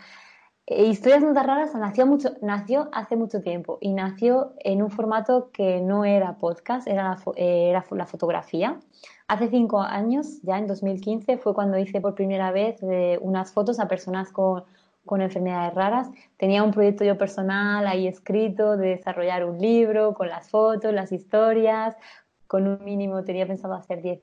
Eh, 0.70 0.87
Historias 0.87 1.24
no 1.24 1.33
raras 1.35 1.74
nació, 1.74 2.06
mucho, 2.06 2.30
nació 2.42 2.88
hace 2.92 3.16
mucho 3.16 3.42
tiempo 3.42 3.78
y 3.80 3.92
nació 3.92 4.54
en 4.61 4.83
un 4.83 4.90
formato 4.92 5.50
que 5.52 5.80
no 5.80 6.04
era 6.04 6.38
podcast, 6.38 6.87
era 6.87 7.02
la, 7.02 7.18
eh, 7.35 7.70
era 7.70 7.85
la 7.90 8.06
fotografía. 8.06 8.78
Hace 9.26 9.48
cinco 9.48 9.80
años, 9.80 10.40
ya 10.42 10.59
en 10.59 10.68
2015, 10.68 11.38
fue 11.38 11.54
cuando 11.54 11.76
hice 11.76 12.00
por 12.00 12.14
primera 12.14 12.52
vez 12.52 12.80
eh, 12.85 13.18
unas 13.20 13.52
fotos 13.52 13.80
a 13.80 13.88
personas 13.88 14.30
con, 14.30 14.62
con 15.04 15.20
enfermedades 15.22 15.74
raras. 15.74 16.09
Tenía 16.37 16.62
un 16.62 16.70
proyecto 16.70 17.04
yo 17.04 17.18
personal 17.18 17.85
ahí 17.88 18.06
escrito 18.06 18.76
de 18.76 18.90
desarrollar 18.90 19.44
un 19.44 19.59
libro 19.59 20.14
con 20.14 20.28
las 20.28 20.50
fotos, 20.50 20.94
las 20.94 21.11
historias. 21.11 21.96
Con 22.46 22.68
un 22.68 22.85
mínimo 22.85 23.24
tenía 23.24 23.44
pensado 23.44 23.74
hacer 23.74 24.02
10 24.02 24.22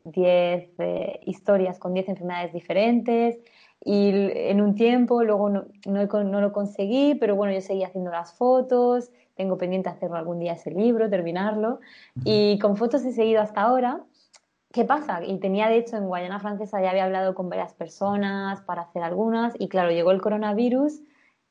historias 1.25 1.77
con 1.77 1.93
10 1.93 2.07
enfermedades 2.07 2.53
diferentes. 2.53 3.37
Y 3.83 4.09
en 4.11 4.61
un 4.61 4.75
tiempo, 4.75 5.23
luego 5.23 5.49
no, 5.49 5.65
no, 5.85 6.41
lo 6.41 6.51
conseguí, 6.51 7.15
pero 7.15 7.35
bueno, 7.35 7.53
yo 7.53 7.61
seguía 7.61 7.87
haciendo 7.87 8.11
las 8.11 8.33
fotos, 8.33 9.11
tengo 9.35 9.57
pendiente 9.57 9.89
hacerlo 9.89 10.17
algún 10.17 10.39
día 10.39 10.53
ese 10.53 10.71
libro, 10.71 11.09
terminarlo. 11.09 11.79
Y 12.23 12.59
con 12.59 12.75
fotos 12.75 13.05
he 13.05 13.13
seguido 13.13 13.41
hasta 13.41 13.61
ahora. 13.61 14.03
¿Qué 14.73 14.83
pasa? 14.83 15.23
Y 15.23 15.39
tenía, 15.39 15.69
de 15.69 15.77
hecho, 15.77 15.95
en 15.95 16.07
Guayana 16.07 16.39
Francesa 16.39 16.81
ya 16.81 16.89
había 16.89 17.05
hablado 17.05 17.33
con 17.33 17.49
varias 17.49 17.73
personas 17.73 18.61
para 18.61 18.81
hacer 18.83 19.03
algunas, 19.03 19.53
y 19.57 19.69
claro, 19.69 19.91
llegó 19.91 20.11
el 20.11 20.21
coronavirus. 20.21 21.01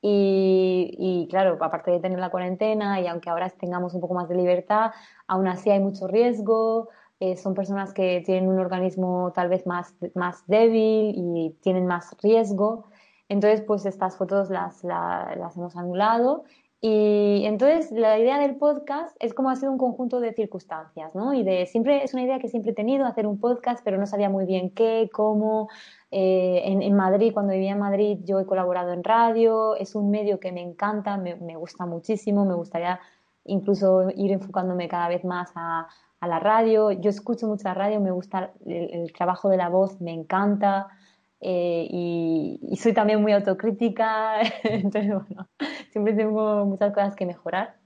Y, 0.02 0.94
y, 0.98 1.26
claro, 1.28 1.56
aparte 1.60 1.90
de 1.90 2.00
tener 2.00 2.18
la 2.18 2.30
cuarentena 2.30 3.00
y 3.00 3.06
aunque 3.06 3.30
ahora 3.30 3.48
tengamos 3.48 3.94
un 3.94 4.00
poco 4.00 4.14
más 4.14 4.28
de 4.28 4.36
libertad, 4.36 4.92
aún 5.26 5.48
así 5.48 5.70
hay 5.70 5.80
mucho 5.80 6.06
riesgo, 6.06 6.90
eh, 7.18 7.36
son 7.36 7.54
personas 7.54 7.94
que 7.94 8.22
tienen 8.24 8.48
un 8.48 8.58
organismo 8.58 9.32
tal 9.34 9.48
vez 9.48 9.66
más, 9.66 9.94
más 10.14 10.46
débil 10.46 11.14
y 11.16 11.56
tienen 11.62 11.86
más 11.86 12.14
riesgo. 12.22 12.84
Entonces, 13.28 13.62
pues 13.62 13.86
estas 13.86 14.16
fotos 14.16 14.50
las, 14.50 14.84
las, 14.84 15.56
hemos 15.56 15.76
anulado. 15.76 16.44
Y 16.80 17.42
entonces 17.46 17.90
la 17.90 18.18
idea 18.18 18.38
del 18.38 18.56
podcast 18.56 19.16
es 19.18 19.32
como 19.32 19.48
hacer 19.48 19.70
un 19.70 19.78
conjunto 19.78 20.20
de 20.20 20.34
circunstancias, 20.34 21.14
¿no? 21.14 21.32
Y 21.32 21.42
de 21.42 21.64
siempre 21.66 22.04
es 22.04 22.12
una 22.12 22.22
idea 22.22 22.38
que 22.38 22.48
siempre 22.48 22.72
he 22.72 22.74
tenido, 22.74 23.06
hacer 23.06 23.26
un 23.26 23.40
podcast, 23.40 23.80
pero 23.82 23.96
no 23.96 24.06
sabía 24.06 24.28
muy 24.28 24.44
bien 24.44 24.70
qué, 24.70 25.08
cómo. 25.12 25.68
Eh, 26.10 26.62
en, 26.66 26.82
en, 26.82 26.94
Madrid, 26.94 27.32
cuando 27.32 27.54
vivía 27.54 27.72
en 27.72 27.78
Madrid, 27.78 28.18
yo 28.24 28.38
he 28.38 28.46
colaborado 28.46 28.92
en 28.92 29.02
radio, 29.02 29.74
es 29.74 29.94
un 29.94 30.10
medio 30.10 30.38
que 30.38 30.52
me 30.52 30.60
encanta, 30.60 31.16
me, 31.16 31.34
me 31.36 31.56
gusta 31.56 31.86
muchísimo, 31.86 32.44
me 32.44 32.54
gustaría 32.54 33.00
incluso 33.44 34.10
ir 34.14 34.32
enfocándome 34.32 34.86
cada 34.86 35.08
vez 35.08 35.24
más 35.24 35.50
a, 35.54 35.88
a 36.20 36.28
la 36.28 36.38
radio. 36.38 36.92
Yo 36.92 37.10
escucho 37.10 37.46
mucha 37.46 37.74
radio, 37.74 38.00
me 38.00 38.10
gusta 38.10 38.52
el, 38.64 39.12
trabajo 39.12 39.48
de 39.48 39.56
la 39.56 39.68
voz, 39.68 40.00
me 40.00 40.12
encanta. 40.12 40.88
Eh, 41.40 41.86
y, 41.90 42.76
soy 42.76 42.94
también 42.94 43.20
muy 43.20 43.32
autocrítica, 43.32 44.40
entonces, 44.64 45.12
bueno, 45.12 45.48
siempre 45.90 46.14
tengo 46.14 46.64
muchas 46.64 46.92
cosas 46.92 47.14
que 47.14 47.26
mejorar. 47.26 47.76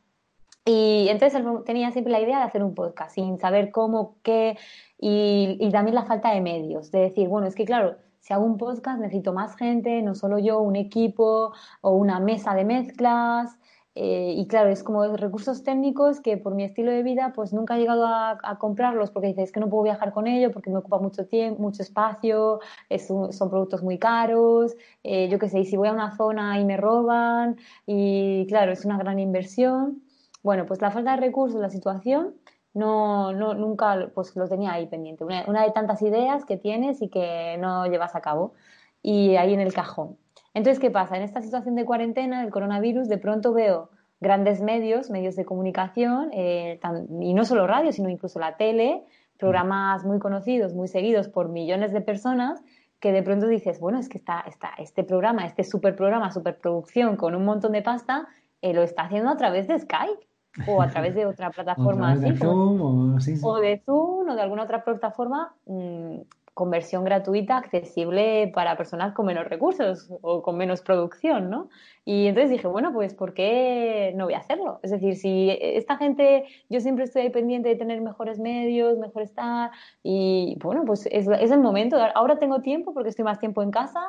Y 0.65 1.09
entonces 1.09 1.43
tenía 1.65 1.91
siempre 1.91 2.13
la 2.13 2.21
idea 2.21 2.39
de 2.39 2.45
hacer 2.45 2.63
un 2.63 2.75
podcast, 2.75 3.15
sin 3.15 3.39
saber 3.39 3.71
cómo, 3.73 4.17
qué, 4.23 4.57
y, 4.99 5.57
y 5.59 5.71
también 5.71 5.95
la 5.95 6.05
falta 6.05 6.33
de 6.33 6.41
medios, 6.41 6.91
de 6.93 7.01
decir, 7.01 7.29
bueno, 7.29 7.49
es 7.49 7.55
que 7.55 7.65
claro, 7.65 7.97
si 8.21 8.35
hago 8.35 8.45
un 8.45 8.59
podcast 8.59 9.01
necesito 9.01 9.33
más 9.33 9.57
gente, 9.57 10.03
no 10.03 10.15
solo 10.15 10.39
yo, 10.39 10.61
un 10.61 10.77
equipo 10.77 11.53
o 11.81 11.91
una 11.93 12.21
mesa 12.21 12.55
de 12.55 12.65
mezclas, 12.65 13.59
eh, 13.97 14.35
y 14.37 14.47
claro, 14.47 14.71
es 14.71 14.85
como 14.85 15.17
recursos 15.17 15.65
técnicos 15.65 16.21
que 16.21 16.37
por 16.37 16.55
mi 16.55 16.63
estilo 16.63 16.93
de 16.93 17.03
vida 17.03 17.33
pues 17.35 17.53
nunca 17.53 17.77
he 17.77 17.81
llegado 17.81 18.07
a, 18.07 18.39
comprarlos 18.59 19.11
porque 19.11 19.29
dices 19.29 19.51
que 19.51 19.59
no 19.59 19.69
puedo 19.69 19.83
viajar 19.83 20.13
con 20.13 20.27
ello 20.29 20.53
porque 20.53 20.71
me 20.71 20.79
ocupa 20.79 20.99
mucho 20.99 21.27
tiempo, 21.27 21.61
mucho 21.61 21.83
espacio, 21.83 22.61
son 22.99 23.51
productos 23.51 23.83
muy 23.83 23.99
caros, 23.99 24.77
eh, 25.03 25.29
yo 25.29 25.39
qué 25.39 25.49
sé, 25.49 25.61
y 25.61 25.67
si 25.67 25.77
voy 25.77 25.89
a 25.89 25.93
una 25.93 26.17
zona 26.17 26.61
y 26.61 26.65
me 26.65 26.77
roban 26.77 27.57
y 27.87 28.47
claro, 28.47 28.73
es 28.73 28.85
una 28.85 28.99
gran 28.99 29.19
inversión. 29.19 30.03
Bueno, 30.43 30.67
pues 30.67 30.81
la 30.81 30.91
falta 30.91 31.13
de 31.13 31.19
recursos, 31.19 31.61
la 31.61 31.71
situación, 31.71 32.35
no, 32.75 33.33
no 33.33 33.55
nunca 33.55 34.11
pues 34.15 34.35
lo 34.37 34.49
tenía 34.49 34.73
ahí 34.73 34.87
pendiente. 34.87 35.25
Una, 35.25 35.45
una 35.49 35.65
de 35.65 35.73
tantas 35.73 36.01
ideas 36.03 36.45
que 36.45 36.57
tienes 36.57 37.03
y 37.03 37.09
que 37.09 37.57
no 37.59 37.87
llevas 37.87 38.15
a 38.15 38.21
cabo 38.21 38.55
y 39.03 39.37
ahí 39.37 39.55
en 39.55 39.61
el 39.61 39.73
cajón. 39.75 40.17
Entonces, 40.55 40.81
¿qué 40.81 40.91
pasa? 40.91 41.17
En 41.17 41.23
esta 41.23 41.43
situación 41.43 41.75
de 41.77 41.85
cuarentena 41.85 42.43
del 42.43 42.51
coronavirus, 42.51 43.09
de 43.09 43.19
pronto 43.19 43.53
veo 43.53 43.91
grandes 44.21 44.61
medios, 44.61 45.11
medios 45.11 45.37
de 45.37 45.45
comunicación, 45.45 46.31
eh, 46.33 46.79
y 47.21 47.35
no 47.35 47.45
solo 47.45 47.67
radio, 47.67 47.93
sino 47.93 48.09
incluso 48.09 48.39
la 48.39 48.57
tele, 48.57 49.05
programas 49.39 50.05
muy 50.05 50.19
conocidos, 50.19 50.75
muy 50.75 50.89
seguidos 50.89 51.29
por 51.29 51.49
millones 51.49 51.93
de 51.93 52.03
personas, 52.03 52.63
que 53.01 53.13
de 53.13 53.23
pronto 53.23 53.47
dices, 53.47 53.81
bueno, 53.81 53.99
es 53.99 54.09
que 54.11 54.19
está, 54.19 54.41
está 54.41 54.73
este 54.77 55.05
programa, 55.05 55.47
este 55.47 55.65
super 55.65 55.97
programa, 55.97 56.31
superproducción 56.31 57.17
con 57.17 57.35
un 57.35 57.47
montón 57.47 57.73
de 57.73 57.81
pasta, 57.81 58.29
eh, 58.61 58.75
lo 58.75 58.83
está 58.83 59.05
haciendo 59.05 59.31
a 59.31 59.37
través 59.39 59.67
de 59.69 59.79
Skype 59.79 60.29
o 60.67 60.83
a 60.83 60.89
través 60.89 61.15
de 61.15 61.25
otra 61.25 61.51
plataforma 61.51 62.13
así. 62.13 62.31
De 62.31 62.37
Zoom, 62.37 62.81
o, 62.83 63.49
o, 63.49 63.61
de 63.61 63.79
Zoom 63.79 64.29
o 64.29 64.35
de 64.35 64.43
alguna 64.43 64.65
otra 64.65 64.85
plataforma 64.85 65.55
mm, 65.65 66.17
conversión 66.55 67.05
gratuita 67.05 67.57
accesible 67.57 68.51
para 68.55 68.77
personas 68.77 69.15
con 69.15 69.27
menos 69.27 69.49
recursos 69.49 70.11
o 70.21 70.43
con 70.43 70.57
menos 70.57 70.83
producción, 70.83 71.49
¿no? 71.49 71.69
Y 72.05 72.27
entonces 72.27 72.51
dije, 72.51 72.67
bueno, 72.67 72.93
pues 72.93 73.15
¿por 73.15 73.35
qué 73.35 74.13
no 74.17 74.25
voy 74.25 74.35
a 74.35 74.39
hacerlo? 74.39 74.81
Es 74.83 74.91
decir, 74.91 75.17
si 75.17 75.57
esta 75.61 75.97
gente, 75.97 76.45
yo 76.69 76.81
siempre 76.81 77.05
estoy 77.05 77.23
ahí 77.23 77.31
pendiente 77.31 77.69
de 77.69 77.77
tener 77.77 78.01
mejores 78.01 78.39
medios, 78.39 78.99
mejor 78.99 79.23
estar, 79.23 79.71
y 80.03 80.57
bueno, 80.63 80.85
pues 80.85 81.07
es, 81.11 81.29
el 81.29 81.61
momento. 81.61 81.97
Ahora 82.15 82.39
tengo 82.39 82.61
tiempo 82.61 82.93
porque 82.95 83.11
estoy 83.11 83.25
más 83.25 83.39
tiempo 83.39 83.63
en 83.63 83.71
casa, 83.71 84.01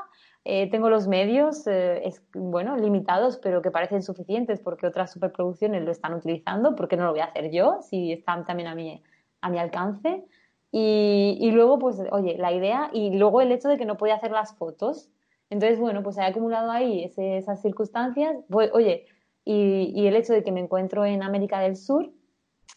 eh, 0.44 0.70
tengo 0.72 0.89
los 0.89 1.08
medios, 1.08 1.68
eh, 1.68 2.02
es, 2.06 2.24
bueno, 2.34 2.76
limitados, 2.76 3.38
pero 3.38 3.62
que 3.62 3.72
parecen 3.72 4.02
suficientes 4.02 4.60
porque 4.60 4.88
otras 4.88 5.12
superproducciones 5.12 5.84
lo 5.84 5.92
están 5.92 6.14
utilizando, 6.16 6.76
¿por 6.76 6.88
qué 6.88 6.98
no 6.98 7.06
lo 7.06 7.12
voy 7.12 7.22
a 7.22 7.26
hacer 7.26 7.52
yo 7.52 7.80
si 7.82 8.12
están 8.12 8.46
también 8.46 8.68
a 8.68 8.76
mi, 8.76 9.04
a 9.42 9.50
mi 9.50 9.60
alcance? 9.60 10.26
Y, 10.72 11.38
y, 11.42 11.52
luego, 11.52 11.80
pues, 11.80 12.02
oye, 12.12 12.38
la 12.38 12.54
idea 12.54 12.90
y 12.94 13.18
luego 13.18 13.42
el 13.42 13.52
hecho 13.52 13.70
de 13.70 13.78
que 13.78 13.86
no 13.86 13.98
podía 13.98 14.16
hacer 14.16 14.32
las 14.32 14.56
fotos. 14.56 15.10
Entonces, 15.50 15.80
bueno, 15.80 16.02
pues 16.02 16.18
he 16.18 16.22
acumulado 16.22 16.72
ahí 16.72 17.04
esas 17.18 17.62
circunstancias. 17.62 18.38
Oye, 18.50 19.06
y, 19.44 19.92
y 19.94 20.08
el 20.08 20.16
hecho 20.16 20.34
de 20.34 20.44
que 20.44 20.52
me 20.52 20.62
encuentro 20.62 21.06
en 21.06 21.24
América 21.24 21.60
del 21.60 21.76
Sur, 21.76 22.12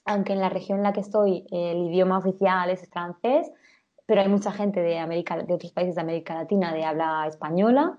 aunque 0.05 0.33
en 0.33 0.41
la 0.41 0.49
región 0.49 0.79
en 0.79 0.85
la 0.85 0.93
que 0.93 1.01
estoy 1.01 1.47
el 1.51 1.79
idioma 1.89 2.19
oficial 2.19 2.69
es 2.71 2.89
francés, 2.91 3.51
pero 4.07 4.21
hay 4.21 4.29
mucha 4.29 4.53
gente 4.53 4.81
de 4.81 4.99
América, 4.99 5.37
de 5.37 5.55
otros 5.55 5.73
países 5.73 5.95
de 5.95 6.01
América 6.01 6.35
Latina 6.35 6.73
de 6.73 6.85
habla 6.85 7.27
española. 7.27 7.97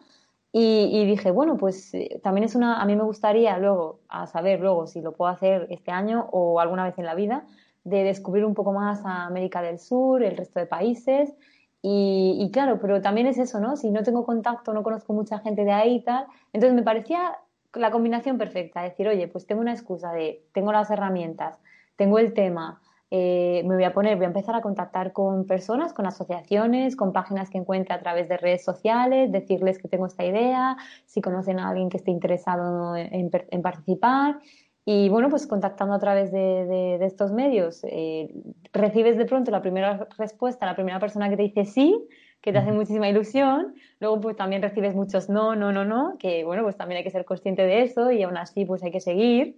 Y, 0.57 1.05
dije, 1.05 1.31
bueno, 1.31 1.57
pues 1.57 1.93
eh, 1.93 2.21
también 2.23 2.45
es 2.45 2.55
una, 2.55 2.81
a 2.81 2.85
mí 2.85 2.95
me 2.95 3.03
gustaría 3.03 3.57
luego, 3.57 3.99
a 4.07 4.25
saber 4.25 4.61
luego 4.61 4.87
si 4.87 5.01
lo 5.01 5.11
puedo 5.11 5.29
hacer 5.29 5.67
este 5.69 5.91
año 5.91 6.29
o 6.31 6.61
alguna 6.61 6.85
vez 6.85 6.97
en 6.97 7.05
la 7.05 7.13
vida, 7.13 7.45
de 7.85 8.03
descubrir 8.03 8.43
un 8.43 8.53
poco 8.53 8.73
más 8.73 9.05
a 9.05 9.25
América 9.25 9.61
del 9.61 9.79
Sur, 9.79 10.21
el 10.23 10.35
resto 10.35 10.59
de 10.59 10.65
países. 10.65 11.33
Y, 11.81 12.37
y, 12.41 12.51
claro, 12.51 12.79
pero 12.81 13.01
también 13.01 13.27
es 13.27 13.37
eso, 13.37 13.59
¿no? 13.61 13.77
Si 13.77 13.91
no 13.91 14.03
tengo 14.03 14.25
contacto, 14.25 14.73
no 14.73 14.83
conozco 14.83 15.13
mucha 15.13 15.39
gente 15.39 15.63
de 15.63 15.71
ahí 15.71 15.95
y 15.95 16.03
tal. 16.03 16.25
Entonces 16.51 16.75
me 16.75 16.83
parecía 16.83 17.37
la 17.73 17.91
combinación 17.91 18.37
perfecta. 18.37 18.81
Decir, 18.81 19.07
oye, 19.07 19.27
pues 19.27 19.45
tengo 19.45 19.61
una 19.61 19.71
excusa 19.71 20.11
de, 20.11 20.43
tengo 20.53 20.71
las 20.71 20.89
herramientas, 20.89 21.59
tengo 21.95 22.19
el 22.19 22.33
tema, 22.33 22.81
eh, 23.11 23.63
me 23.65 23.75
voy 23.75 23.83
a 23.83 23.93
poner, 23.93 24.17
voy 24.17 24.25
a 24.25 24.27
empezar 24.27 24.55
a 24.55 24.61
contactar 24.61 25.13
con 25.13 25.45
personas, 25.45 25.93
con 25.93 26.07
asociaciones, 26.07 26.95
con 26.95 27.13
páginas 27.13 27.49
que 27.49 27.57
encuentre 27.57 27.93
a 27.93 27.99
través 27.99 28.27
de 28.27 28.37
redes 28.37 28.63
sociales, 28.63 29.31
decirles 29.31 29.77
que 29.77 29.87
tengo 29.87 30.07
esta 30.07 30.25
idea, 30.25 30.75
si 31.05 31.21
conocen 31.21 31.59
a 31.59 31.69
alguien 31.69 31.89
que 31.89 31.97
esté 31.97 32.11
interesado 32.11 32.95
en, 32.95 33.29
participar. 33.61 34.39
Y 34.87 35.09
bueno, 35.09 35.29
pues 35.29 35.47
contactando 35.47 35.95
a 35.95 35.99
través 35.99 36.31
de, 36.31 37.03
estos 37.03 37.31
medios, 37.31 37.83
eh, 37.85 38.29
recibes 38.71 39.17
de 39.17 39.25
pronto 39.25 39.49
la 39.49 39.61
primera 39.61 40.07
respuesta, 40.17 40.67
la 40.67 40.75
primera 40.75 40.99
persona 40.99 41.27
que 41.27 41.37
te 41.37 41.43
dice 41.43 41.65
sí, 41.65 42.07
que 42.39 42.51
te 42.51 42.59
hace 42.59 42.71
muchísima 42.71 43.09
ilusión. 43.09 43.73
Luego, 43.99 44.21
pues 44.21 44.35
también 44.35 44.61
recibes 44.61 44.93
muchos 44.93 45.27
no, 45.27 45.55
no, 45.55 45.71
no, 45.71 45.85
no, 45.85 46.17
que 46.19 46.43
bueno, 46.43 46.61
pues 46.61 46.77
también 46.77 46.99
hay 46.99 47.03
que 47.03 47.09
ser 47.09 47.25
consciente 47.25 47.63
de 47.63 47.81
eso 47.81 48.11
y 48.11 48.21
aún 48.21 48.37
así, 48.37 48.63
pues 48.65 48.83
hay 48.83 48.91
que 48.91 49.01
seguir. 49.01 49.57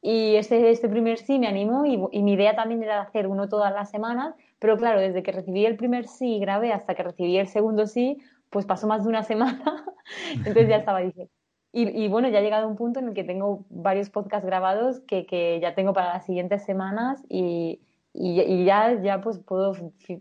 Y 0.00 0.36
este, 0.36 0.70
este 0.70 0.88
primer 0.88 1.18
sí 1.18 1.38
me 1.38 1.48
animó 1.48 1.84
y, 1.84 2.22
mi 2.22 2.32
idea 2.32 2.54
también 2.56 2.82
era 2.82 3.02
hacer 3.02 3.26
uno 3.26 3.48
todas 3.48 3.72
las 3.74 3.90
semanas, 3.90 4.34
pero 4.58 4.78
claro, 4.78 5.00
desde 5.00 5.22
que 5.22 5.32
recibí 5.32 5.66
el 5.66 5.76
primer 5.76 6.06
sí 6.06 6.36
y 6.36 6.40
grabé 6.40 6.72
hasta 6.72 6.94
que 6.94 7.02
recibí 7.02 7.36
el 7.36 7.48
segundo 7.48 7.86
sí, 7.86 8.18
pues 8.48 8.64
pasó 8.64 8.86
más 8.86 9.02
de 9.02 9.10
una 9.10 9.22
semana, 9.22 9.84
entonces 10.32 10.68
ya 10.68 10.76
estaba 10.76 11.00
diciendo. 11.00 11.30
Y, 11.72 12.08
bueno, 12.08 12.30
ya 12.30 12.38
ha 12.38 12.42
llegado 12.42 12.68
un 12.68 12.76
punto 12.76 13.00
en 13.00 13.08
el 13.08 13.14
que 13.14 13.22
tengo 13.22 13.66
varios 13.68 14.08
podcasts 14.08 14.46
grabados 14.46 15.00
que, 15.00 15.26
que 15.26 15.60
ya 15.60 15.74
tengo 15.74 15.92
para 15.92 16.14
las 16.14 16.24
siguientes 16.24 16.64
semanas 16.64 17.22
y, 17.28 17.80
y, 18.14 18.64
ya, 18.64 18.98
ya 19.02 19.20
pues 19.20 19.38
puedo 19.38 19.74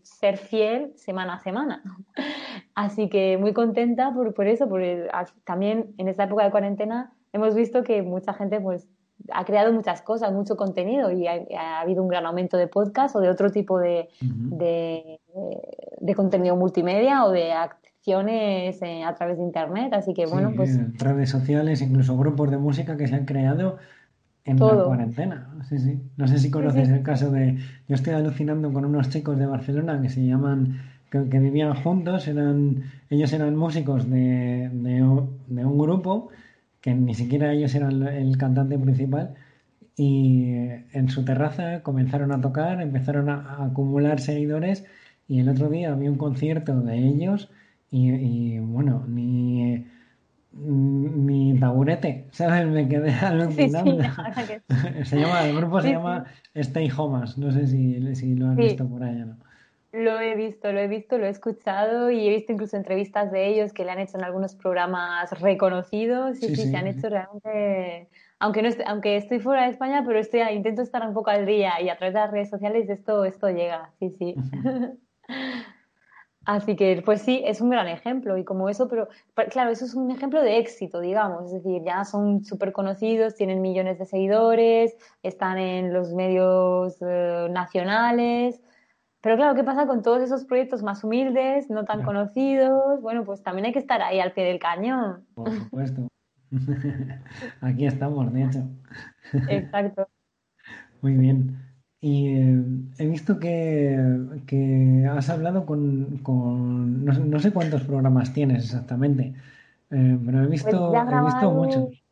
ser 0.04 0.38
fiel 0.38 0.91
semana 0.98 1.36
a 1.36 1.39
semana. 1.39 1.82
Así 2.76 3.08
que 3.08 3.38
muy 3.38 3.54
contenta 3.54 4.14
por, 4.14 4.34
por 4.34 4.48
eso, 4.48 4.68
porque 4.68 5.08
también 5.46 5.93
en 5.98 6.10
esta 6.10 6.26
época 6.26 6.43
de 6.43 6.52
cuarentena 6.52 7.14
hemos 7.32 7.56
visto 7.56 7.84
que 7.84 8.02
mucha 8.02 8.34
gente 8.34 8.60
pues 8.60 8.89
ha 9.32 9.46
creado 9.46 9.72
muchas 9.72 10.02
cosas, 10.02 10.34
mucho 10.34 10.58
contenido 10.58 11.12
y 11.12 11.26
ha, 11.28 11.80
habido 11.80 12.04
un 12.04 12.10
gran 12.10 12.26
aumento 12.26 12.58
de 12.58 12.68
podcast 12.68 13.16
o 13.16 13.22
de 13.22 13.30
otro 13.30 13.50
tipo 13.50 13.80
de, 13.80 14.10
de, 14.20 16.16
contenido 16.16 16.56
multimedia 16.56 17.26
o 17.26 17.32
de 17.32 17.54
acciones 18.06 18.82
eh, 18.82 19.03
a 19.03 19.16
través 19.16 19.38
de 19.38 19.43
Internet. 19.43 19.93
Así 19.93 20.14
que, 20.14 20.26
bueno, 20.26 20.53
pues. 20.56 20.78
Redes 20.99 21.30
sociales, 21.30 21.82
incluso 21.82 22.18
grupos 22.18 22.51
de 22.51 22.58
música 22.58 22.97
que 22.97 23.08
se 23.08 23.16
han 23.16 23.26
creado 23.26 23.78
en 24.43 24.60
la 24.60 24.84
cuarentena. 24.84 25.49
Sí, 25.68 25.80
sí. 25.80 25.99
No 26.18 26.28
sé 26.28 26.38
si 26.38 26.51
conoces 26.51 26.89
el 26.89 27.01
caso 27.01 27.32
de. 27.32 27.58
Yo 27.88 27.95
estoy 27.95 28.14
alucinando 28.14 28.72
con 28.72 28.86
unos 28.86 29.10
chicos 29.10 29.38
de 29.38 29.47
Barcelona 29.47 30.01
que 30.01 30.10
se 30.10 30.26
llaman. 30.26 30.82
que, 31.10 31.39
vivían 31.39 31.74
juntos, 31.76 32.28
eran 32.28 32.84
ellos 33.10 33.34
eran 33.34 33.56
músicos 33.56 34.10
de, 34.10 34.70
de 34.72 35.03
un 35.03 35.78
grupo 35.78 36.30
que 36.82 36.93
ni 36.93 37.16
siquiera 37.16 37.51
ellos 37.51 37.74
eran 37.74 38.03
el 38.03 38.38
cantante 38.38 38.78
principal, 38.78 39.34
y 39.97 40.51
en 40.93 41.10
su 41.10 41.26
terraza 41.26 41.82
comenzaron 41.82 42.32
a 42.32 42.41
tocar, 42.41 42.80
empezaron 42.80 43.30
a, 43.30 43.64
acumular 43.66 44.20
seguidores 44.20 44.86
y 45.28 45.39
el 45.39 45.49
otro 45.49 45.70
día 45.70 45.93
había 45.93 46.12
un 46.12 46.18
concierto 46.18 46.82
de 46.82 46.99
ellos 46.99 47.49
y, 47.96 48.60
bueno, 48.60 49.06
ni, 49.08 49.86
ni 50.52 51.58
taburete, 51.60 52.28
¿sabes? 52.32 52.68
Me 52.68 52.88
quedé 52.88 53.12
alucinando. 53.22 54.04
se 55.04 55.20
llama, 55.20 55.46
el 55.46 55.56
grupo 55.56 55.82
se 55.82 55.91
llama 55.91 56.26
Stay 56.54 56.91
Homas, 56.96 57.38
no 57.38 57.52
sé 57.52 57.68
si, 57.68 58.16
si 58.16 58.36
lo 58.36 58.50
has 58.50 58.58
visto 58.58 58.88
por 58.88 59.04
allá, 59.04 59.26
¿no? 59.26 59.38
Lo 59.93 60.20
he 60.20 60.36
visto, 60.36 60.74
lo 60.74 60.80
he 60.82 60.89
visto, 60.89 61.18
lo 61.18 61.26
he 61.26 61.30
escuchado 61.30 62.12
y 62.12 62.28
he 62.28 62.30
visto 62.30 62.52
incluso 62.52 62.76
entrevistas 62.76 63.32
de 63.32 63.48
ellos 63.48 63.72
que 63.72 63.86
le 63.86 63.91
han 63.91 64.00
hecho 64.00 64.18
en 64.18 64.26
algunos 64.26 64.54
programas 64.54 65.32
reconocidos. 65.39 66.43
y 66.43 66.54
sí, 66.54 66.70
se 66.70 66.76
han 66.76 66.88
hecho 66.88 67.08
realmente. 67.08 68.10
Aunque, 68.39 68.62
no 68.62 68.70
aunque 68.88 69.16
estoy 69.16 69.39
fuera 69.39 69.64
de 69.64 69.70
España, 69.70 70.04
pero 70.06 70.20
estoy, 70.20 70.41
intento 70.52 70.82
estar 70.82 71.08
un 71.08 71.14
poco 71.14 71.30
al 71.30 71.46
día 71.46 71.82
y 71.82 71.88
a 71.88 71.96
través 71.96 72.14
de 72.14 72.20
las 72.20 72.32
redes 72.32 72.50
sociales 72.50 72.89
esto, 72.89 73.24
esto 73.24 73.50
llega. 73.50 73.93
Sí, 74.00 74.14
sí. 74.20 74.36
Así 76.46 76.76
que, 76.76 77.02
pues 77.04 77.22
sí, 77.22 77.41
es 77.43 77.60
un 77.60 77.70
gran 77.72 77.88
ejemplo. 77.88 78.38
Y 78.38 78.43
como 78.43 78.70
eso, 78.70 78.88
pero 78.88 79.08
claro, 79.50 79.72
eso 79.72 79.86
es 79.86 79.96
un 79.96 80.12
ejemplo 80.12 80.41
de 80.41 80.60
éxito, 80.60 81.00
digamos. 81.00 81.46
Es 81.46 81.64
decir, 81.64 81.82
ya 81.84 82.06
son 82.06 82.43
súper 82.43 82.72
conocidos, 82.72 83.36
tienen 83.36 83.62
millones 83.62 83.98
de 83.98 84.06
seguidores, 84.06 84.96
están 85.24 85.58
en 85.58 85.93
los 85.93 86.14
medios 86.14 86.98
eh, 87.02 87.48
nacionales. 87.50 88.62
Pero 89.22 89.38
claro, 89.38 89.56
¿qué 89.56 89.64
pasa 89.64 89.88
con 89.88 90.04
todos 90.04 90.22
esos 90.22 90.46
proyectos 90.46 90.84
más 90.84 91.04
humildes, 91.04 91.70
no 91.72 91.84
tan 91.84 92.04
conocidos? 92.04 93.02
Bueno, 93.02 93.24
pues 93.24 93.41
también 93.41 93.66
hay 93.66 93.74
que 93.74 93.80
estar 93.80 94.02
ahí 94.04 94.20
al 94.20 94.34
pie 94.34 94.43
del 94.43 94.60
cañón. 94.60 95.26
Por 95.34 95.52
supuesto. 95.52 96.08
Aquí 97.62 97.88
estamos, 97.88 98.32
de 98.32 98.43
hecho. 98.43 98.70
Exacto. 99.50 100.08
Muy 101.02 101.14
bien. 101.14 101.60
Y 102.02 102.28
eh, 102.28 102.64
he 103.00 103.08
visto 103.08 103.39
que, 103.39 103.98
has 105.12 105.30
hablado 105.30 105.66
con, 105.66 106.24
no, 106.24 107.39
sé 107.39 107.52
cuántos 107.52 107.84
programas 107.84 108.34
tienes 108.34 108.66
exactamente, 108.66 109.34
eh, 109.91 110.20
pero 110.26 110.43
he 110.43 110.48
visto, 110.48 110.91
pues 110.91 111.08
he 111.12 111.26
visto 111.26 111.52
muchos. 111.52 112.06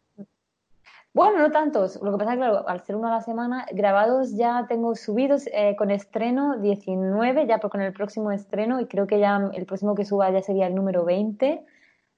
Bueno, 1.14 1.38
no 1.40 1.52
tantos. 1.52 2.02
Lo 2.02 2.12
que 2.12 2.18
pasa 2.18 2.32
es 2.32 2.38
que, 2.38 2.46
claro, 2.46 2.68
al 2.68 2.82
ser 2.82 2.96
uno 2.96 3.08
a 3.08 3.12
la 3.12 3.22
semana, 3.22 3.68
grabados 3.72 4.36
ya 4.36 4.66
tengo 4.68 4.96
subidos 4.96 5.48
eh, 5.54 5.76
con 5.78 5.92
estreno 5.92 6.58
19, 6.58 7.46
ya 7.46 7.60
con 7.60 7.82
el 7.82 7.94
próximo 7.94 8.32
estreno, 8.32 8.80
y 8.82 8.88
creo 8.88 9.06
que 9.06 9.20
ya 9.20 9.52
el 9.54 9.66
próximo 9.68 9.94
que 9.94 10.06
suba 10.06 10.32
ya 10.32 10.42
sería 10.42 10.66
el 10.66 10.74
número 10.74 11.06
20. 11.06 11.64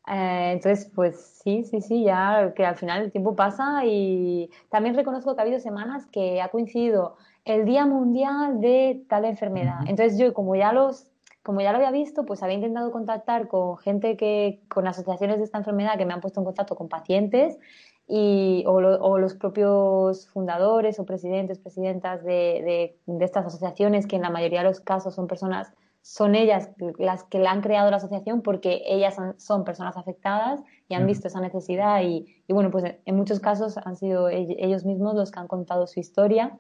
Eh, 0.07 0.51
entonces, 0.53 0.89
pues 0.95 1.41
sí, 1.43 1.63
sí, 1.66 1.82
sí, 1.82 2.03
ya 2.05 2.53
que 2.55 2.66
al 2.66 2.78
final 2.78 3.01
el 3.03 3.11
tiempo 3.11 3.36
pasa 3.36 3.84
y 3.86 4.49
también 4.70 4.95
reconozco 4.95 5.36
que 5.36 5.41
ha 5.41 5.43
habido 5.43 5.59
semanas 5.59 6.05
que 6.07 6.41
ha 6.41 6.47
coincidido 6.49 7.18
el 7.45 7.65
Día 7.65 7.85
Mundial 7.85 8.59
de 8.59 9.05
tal 9.07 9.25
enfermedad. 9.25 9.79
Entonces 9.87 10.17
yo, 10.17 10.33
como 10.33 10.55
ya 10.55 10.73
los 10.73 11.07
como 11.45 11.61
ya 11.61 11.71
lo 11.71 11.77
había 11.77 11.91
visto, 11.91 12.25
pues 12.25 12.41
había 12.41 12.55
intentado 12.55 12.91
contactar 12.91 13.47
con 13.47 13.77
gente 13.77 14.17
que, 14.17 14.63
con 14.67 14.87
asociaciones 14.87 15.37
de 15.37 15.43
esta 15.43 15.59
enfermedad 15.59 15.95
que 15.95 16.03
me 16.03 16.11
han 16.11 16.19
puesto 16.19 16.39
en 16.39 16.43
contacto 16.45 16.75
con 16.75 16.89
pacientes 16.89 17.59
y, 18.07 18.63
o, 18.65 18.79
los 19.19 19.35
propios 19.35 20.27
fundadores 20.29 20.97
o 20.97 21.05
presidentes, 21.05 21.59
presidentas 21.59 22.23
de, 22.23 22.97
de, 23.05 23.23
estas 23.23 23.45
asociaciones, 23.45 24.07
que 24.07 24.15
en 24.15 24.23
la 24.23 24.31
mayoría 24.31 24.61
de 24.61 24.65
los 24.65 24.79
casos 24.79 25.13
son 25.13 25.27
personas, 25.27 25.71
son 26.01 26.33
ellas 26.33 26.71
las 26.97 27.25
que 27.25 27.37
la 27.37 27.51
han 27.51 27.61
creado 27.61 27.91
la 27.91 27.97
asociación 27.97 28.41
porque 28.41 28.81
ellas 28.87 29.15
son, 29.37 29.65
personas 29.65 29.97
afectadas 29.97 30.63
y 30.89 30.95
han 30.95 31.05
visto 31.05 31.27
esa 31.27 31.41
necesidad 31.41 32.01
y, 32.01 32.25
y, 32.47 32.53
bueno, 32.53 32.71
pues 32.71 32.85
en 33.05 33.15
muchos 33.15 33.39
casos 33.39 33.77
han 33.77 33.97
sido 33.97 34.29
ellos 34.29 34.83
mismos 34.83 35.13
los 35.13 35.29
que 35.29 35.39
han 35.39 35.47
contado 35.47 35.85
su 35.85 35.99
historia. 35.99 36.57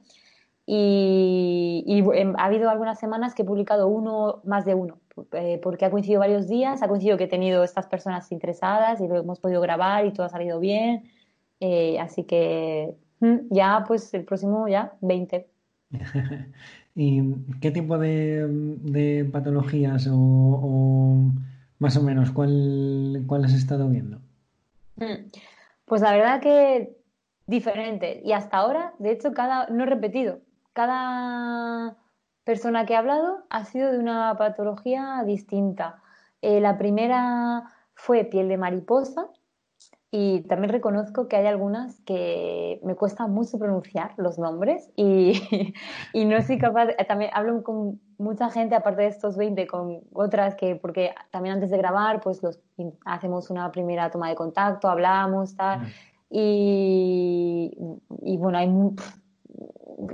Y, 0.67 1.83
y, 1.85 2.01
ha 2.37 2.45
habido 2.45 2.69
algunas 2.69 2.99
semanas 2.99 3.35
que 3.35 3.43
he 3.43 3.45
publicado 3.45 3.87
uno, 3.87 4.41
más 4.45 4.65
de 4.65 4.73
uno, 4.73 4.99
eh, 5.33 5.59
porque 5.61 5.85
ha 5.85 5.91
coincidido 5.91 6.19
varios 6.19 6.47
días, 6.47 6.81
ha 6.81 6.87
coincidido 6.87 7.17
que 7.17 7.25
he 7.25 7.27
tenido 7.27 7.63
estas 7.63 7.85
personas 7.87 8.31
interesadas 8.31 8.99
y 8.99 9.07
lo 9.07 9.17
hemos 9.17 9.39
podido 9.39 9.61
grabar 9.61 10.05
y 10.05 10.11
todo 10.11 10.25
ha 10.25 10.29
salido 10.29 10.59
bien. 10.59 11.03
Eh, 11.59 11.99
así 11.99 12.23
que 12.23 12.95
mm, 13.19 13.35
ya, 13.51 13.83
pues 13.87 14.13
el 14.13 14.25
próximo 14.25 14.67
ya, 14.67 14.93
20. 15.01 15.47
¿Y 16.95 17.21
qué 17.61 17.71
tipo 17.71 17.97
de, 17.97 19.29
patologías 19.31 20.07
o, 20.11 21.31
más 21.77 21.97
o 21.97 22.03
menos 22.03 22.31
cuál, 22.31 23.23
cuál 23.27 23.45
has 23.45 23.53
estado 23.53 23.87
viendo? 23.87 24.17
Mm, 24.95 25.29
pues 25.85 26.01
la 26.01 26.11
verdad 26.11 26.41
que 26.41 26.97
diferente. 27.47 28.21
Y 28.23 28.31
hasta 28.31 28.57
ahora, 28.57 28.93
de 28.99 29.11
hecho, 29.11 29.33
cada, 29.33 29.67
no 29.67 29.83
he 29.83 29.87
repetido, 29.87 30.39
cada 30.75 31.95
persona 32.43 32.85
que 32.85 32.95
ha 32.95 32.99
hablado 32.99 33.45
ha 33.49 33.65
sido 33.65 33.91
de 33.91 33.97
una 33.97 34.35
patología 34.37 35.23
distinta. 35.25 36.03
Eh, 36.41 36.59
la 36.59 36.77
primera 36.77 37.71
fue 37.95 38.25
piel 38.25 38.49
de 38.49 38.57
mariposa, 38.57 39.29
y 40.17 40.43
también 40.43 40.71
reconozco 40.71 41.27
que 41.27 41.35
hay 41.35 41.45
algunas 41.45 41.99
que 42.05 42.79
me 42.83 42.95
cuesta 42.95 43.27
mucho 43.27 43.59
pronunciar 43.59 44.13
los 44.15 44.39
nombres 44.39 44.89
y, 44.95 45.41
y 46.13 46.23
no 46.23 46.41
soy 46.41 46.57
capaz, 46.57 46.95
también 47.05 47.31
hablo 47.33 47.61
con 47.63 47.99
mucha 48.17 48.49
gente, 48.49 48.75
aparte 48.75 49.01
de 49.01 49.07
estos 49.09 49.35
20, 49.35 49.67
con 49.67 50.03
otras 50.13 50.55
que, 50.55 50.77
porque 50.77 51.13
también 51.31 51.55
antes 51.55 51.69
de 51.69 51.77
grabar, 51.77 52.21
pues 52.21 52.41
los, 52.41 52.61
hacemos 53.03 53.49
una 53.49 53.69
primera 53.73 54.09
toma 54.09 54.29
de 54.29 54.35
contacto, 54.35 54.87
hablamos, 54.87 55.57
tal. 55.57 55.81
y, 56.29 57.77
y 58.21 58.37
bueno, 58.37 58.57
hay... 58.57 58.69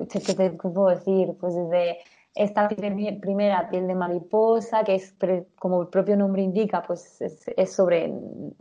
¿Qué 0.09 0.19
te 0.19 0.49
puedo 0.51 0.87
decir? 0.89 1.35
Pues 1.39 1.55
desde 1.55 1.97
esta 2.35 2.69
primera 2.69 3.69
piel 3.69 3.87
de 3.87 3.95
mariposa, 3.95 4.83
que 4.83 4.95
es 4.95 5.15
como 5.59 5.81
el 5.81 5.87
propio 5.89 6.15
nombre 6.15 6.41
indica, 6.41 6.83
pues 6.85 7.21
es, 7.21 7.73
sobre 7.73 8.13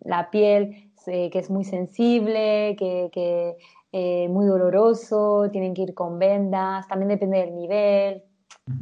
la 0.04 0.30
piel, 0.30 0.92
que 1.04 1.30
es 1.32 1.50
muy 1.50 1.64
sensible, 1.64 2.76
que, 2.78 3.10
que 3.12 3.56
eh, 3.92 4.28
muy 4.28 4.46
doloroso, 4.46 5.48
tienen 5.50 5.74
que 5.74 5.82
ir 5.82 5.94
con 5.94 6.18
vendas, 6.18 6.86
también 6.88 7.08
depende 7.08 7.38
del 7.38 7.54
nivel, 7.54 8.22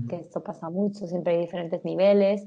que 0.08 0.16
esto 0.16 0.42
pasa 0.42 0.70
mucho, 0.70 1.06
siempre 1.06 1.34
hay 1.34 1.40
diferentes 1.40 1.84
niveles. 1.84 2.46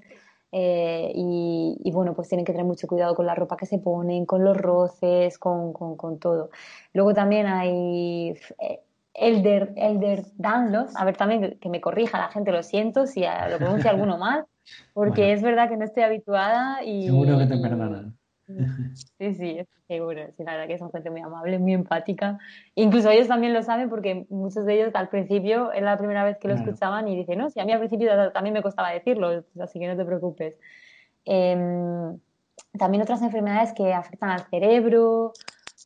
Eh, 0.53 1.13
y, 1.15 1.91
bueno, 1.93 2.13
pues 2.13 2.27
tienen 2.27 2.43
que 2.43 2.51
tener 2.51 2.65
mucho 2.65 2.85
cuidado 2.85 3.15
con 3.15 3.25
la 3.25 3.35
ropa 3.35 3.55
que 3.55 3.65
se 3.65 3.79
ponen, 3.79 4.25
con 4.25 4.43
los 4.43 4.57
roces, 4.57 5.37
con, 5.37 5.71
con, 5.71 5.95
con 5.95 6.19
todo. 6.19 6.49
Luego 6.93 7.13
también 7.13 7.47
hay 7.47 8.35
eh, 8.59 8.81
Elder, 9.13 9.73
Elder 9.75 10.23
Danlos, 10.35 10.95
a 10.95 11.05
ver 11.05 11.17
también 11.17 11.57
que, 11.59 11.69
me 11.69 11.81
corrija 11.81 12.17
la 12.17 12.29
gente, 12.29 12.51
lo 12.51 12.63
siento 12.63 13.07
si 13.07 13.21
lo 13.21 13.57
pronuncia 13.57 13.91
alguno 13.91 14.17
mal, 14.17 14.45
porque 14.93 15.33
es 15.33 15.41
verdad 15.41 15.69
que 15.69 15.77
no 15.77 15.85
estoy 15.85 16.03
habituada 16.03 16.83
y... 16.83 17.05
Seguro 17.05 17.37
que 17.37 17.45
te 17.45 17.57
perdonan. 17.57 18.17
Sí, 19.17 19.33
sí, 19.35 19.59
seguro. 19.87 20.21
Sí, 20.35 20.43
la 20.43 20.53
verdad 20.53 20.67
que 20.67 20.77
son 20.77 20.91
gente 20.91 21.09
muy 21.09 21.21
amable, 21.21 21.59
muy 21.59 21.73
empática. 21.73 22.39
Incluso 22.75 23.09
ellos 23.09 23.27
también 23.27 23.53
lo 23.53 23.61
saben 23.63 23.89
porque 23.89 24.25
muchos 24.29 24.65
de 24.65 24.73
ellos 24.73 24.95
al 24.95 25.09
principio 25.09 25.71
es 25.71 25.81
la 25.83 25.97
primera 25.97 26.23
vez 26.23 26.37
que 26.37 26.47
lo 26.47 26.55
escuchaban 26.55 27.07
y 27.07 27.15
dicen, 27.15 27.37
no, 27.37 27.49
si 27.49 27.59
a 27.59 27.65
mí 27.65 27.71
al 27.71 27.79
principio 27.79 28.09
también 28.31 28.53
me 28.53 28.61
costaba 28.61 28.91
decirlo, 28.91 29.43
así 29.61 29.79
que 29.79 29.87
no 29.87 29.95
te 29.95 30.05
preocupes. 30.05 30.57
Em, 31.25 32.19
también 32.77 33.03
otras 33.03 33.21
enfermedades 33.21 33.73
que 33.73 33.93
afectan 33.93 34.31
al 34.31 34.41
cerebro, 34.49 35.33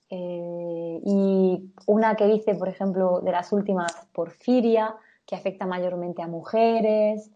eh, 0.10 1.00
y 1.04 1.74
una 1.88 2.16
que 2.16 2.28
dice, 2.28 2.56
por 2.56 2.70
ejemplo, 2.70 3.22
de 3.22 3.32
las 3.32 3.52
últimas, 3.52 4.08
porfiria, 4.14 4.96
que 5.26 5.36
afecta 5.36 5.66
mayormente 5.66 6.22
a 6.22 6.28
mujeres. 6.28 7.32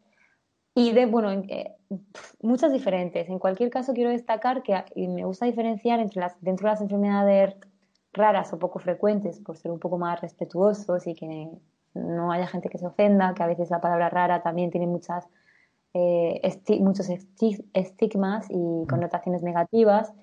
Y 0.75 0.93
de, 0.93 1.05
bueno, 1.07 1.31
eh, 1.31 1.75
muchas 2.41 2.71
diferentes. 2.71 3.27
En 3.29 3.39
cualquier 3.39 3.69
caso, 3.69 3.93
quiero 3.93 4.11
destacar 4.11 4.63
que 4.63 4.83
me 4.95 5.25
gusta 5.25 5.45
diferenciar 5.45 5.99
entre 5.99 6.21
las, 6.21 6.39
dentro 6.41 6.67
de 6.67 6.73
las 6.73 6.81
enfermedades 6.81 7.55
raras 8.13 8.53
o 8.53 8.59
poco 8.59 8.79
frecuentes, 8.79 9.39
por 9.39 9.57
ser 9.57 9.71
un 9.71 9.79
poco 9.79 9.97
más 9.97 10.21
respetuosos 10.21 11.05
y 11.07 11.15
que 11.15 11.49
no 11.93 12.31
haya 12.31 12.47
gente 12.47 12.69
que 12.69 12.77
se 12.77 12.87
ofenda, 12.87 13.33
que 13.33 13.43
a 13.43 13.47
veces 13.47 13.69
la 13.69 13.81
palabra 13.81 14.09
rara 14.09 14.41
también 14.41 14.71
tiene 14.71 14.87
muchas, 14.87 15.27
eh, 15.93 16.41
muchos 16.79 17.09
estigmas 17.09 18.47
y 18.49 18.87
connotaciones 18.87 19.41
negativas. 19.43 20.13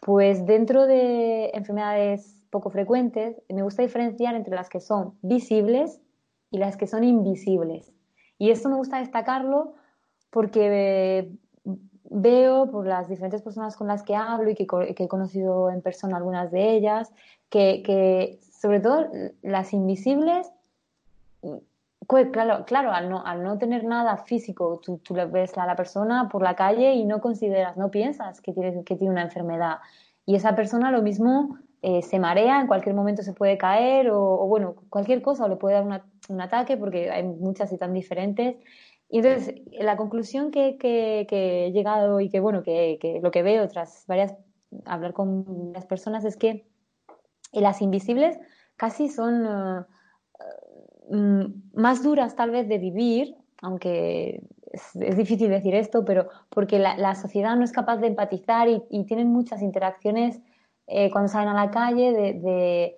Pues 0.00 0.46
dentro 0.46 0.86
de 0.86 1.50
enfermedades 1.54 2.40
poco 2.50 2.70
frecuentes, 2.70 3.42
me 3.48 3.62
gusta 3.62 3.82
diferenciar 3.82 4.34
entre 4.34 4.54
las 4.54 4.68
que 4.68 4.80
son 4.80 5.14
visibles 5.22 6.00
y 6.50 6.58
las 6.58 6.76
que 6.76 6.86
son 6.86 7.04
invisibles. 7.04 7.92
Y 8.38 8.50
esto 8.50 8.68
me 8.68 8.76
gusta 8.76 8.98
destacarlo 8.98 9.74
porque 10.30 11.30
veo 12.10 12.70
por 12.70 12.86
las 12.86 13.08
diferentes 13.08 13.42
personas 13.42 13.76
con 13.76 13.86
las 13.86 14.02
que 14.02 14.14
hablo 14.14 14.50
y 14.50 14.54
que, 14.54 14.66
he 14.96 15.08
conocido 15.08 15.70
en 15.70 15.82
persona 15.82 16.16
algunas 16.16 16.50
de 16.50 16.72
ellas, 16.72 17.12
que, 17.50 18.38
sobre 18.60 18.80
todo 18.80 19.06
las 19.42 19.72
invisibles, 19.72 20.50
claro, 22.32 22.64
claro 22.64 22.92
al, 22.92 23.08
no, 23.42 23.58
tener 23.58 23.84
nada 23.84 24.16
físico, 24.16 24.80
tú, 24.82 24.98
tú 24.98 25.14
ves 25.30 25.56
a 25.58 25.66
la 25.66 25.76
persona 25.76 26.28
por 26.28 26.42
la 26.42 26.56
calle 26.56 26.94
y 26.94 27.04
no 27.04 27.20
consideras, 27.20 27.76
no 27.76 27.90
piensas 27.90 28.40
que 28.40 28.52
tiene, 28.52 28.82
que 28.84 28.96
tiene 28.96 29.12
una 29.12 29.22
enfermedad. 29.22 29.78
Y 30.24 30.34
esa 30.34 30.56
persona 30.56 30.90
lo 30.90 31.02
mismo 31.02 31.58
eh, 31.80 32.02
se 32.02 32.18
marea, 32.18 32.60
en 32.60 32.66
cualquier 32.66 32.94
momento 32.94 33.22
se 33.22 33.32
puede 33.32 33.56
caer 33.56 34.10
o, 34.10 34.46
bueno, 34.48 34.74
cualquier 34.90 35.22
cosa, 35.22 35.44
o 35.44 35.48
le 35.48 35.56
puede 35.56 35.74
dar 35.74 36.02
un 36.28 36.40
ataque 36.40 36.76
porque 36.76 37.10
hay 37.10 37.22
muchas 37.22 37.72
y 37.72 37.78
tan 37.78 37.92
diferentes. 37.92 38.56
Y 39.08 39.18
entonces, 39.18 39.54
la 39.70 39.96
conclusión 39.96 40.50
que, 40.50 40.76
he 40.80 41.72
llegado 41.72 42.20
y 42.20 42.28
que, 42.28 42.40
bueno, 42.40 42.62
que, 42.62 43.20
lo 43.22 43.30
que 43.30 43.42
veo 43.42 43.68
tras 43.68 44.04
varias, 44.06 44.34
hablar 44.84 45.12
con 45.12 45.72
las 45.72 45.86
personas 45.86 46.24
es 46.24 46.36
que 46.36 46.66
las 47.52 47.80
invisibles 47.80 48.38
casi 48.76 49.08
son 49.08 49.46
eh, 49.46 49.84
más 51.10 52.02
duras 52.02 52.36
tal 52.36 52.50
vez 52.50 52.68
de 52.68 52.78
vivir, 52.78 53.36
aunque 53.62 54.42
es, 54.72 55.16
difícil 55.16 55.48
decir 55.48 55.74
esto, 55.74 56.04
pero 56.04 56.28
porque 56.48 56.78
la, 56.78 57.14
sociedad 57.14 57.56
no 57.56 57.64
es 57.64 57.72
capaz 57.72 57.98
de 57.98 58.08
empatizar 58.08 58.68
y, 58.68 59.04
tienen 59.04 59.28
muchas 59.28 59.62
interacciones 59.62 60.40
eh, 60.86 61.10
cuando 61.10 61.28
salen 61.28 61.48
a 61.48 61.54
la 61.54 61.70
calle 61.70 62.12
de, 62.12 62.96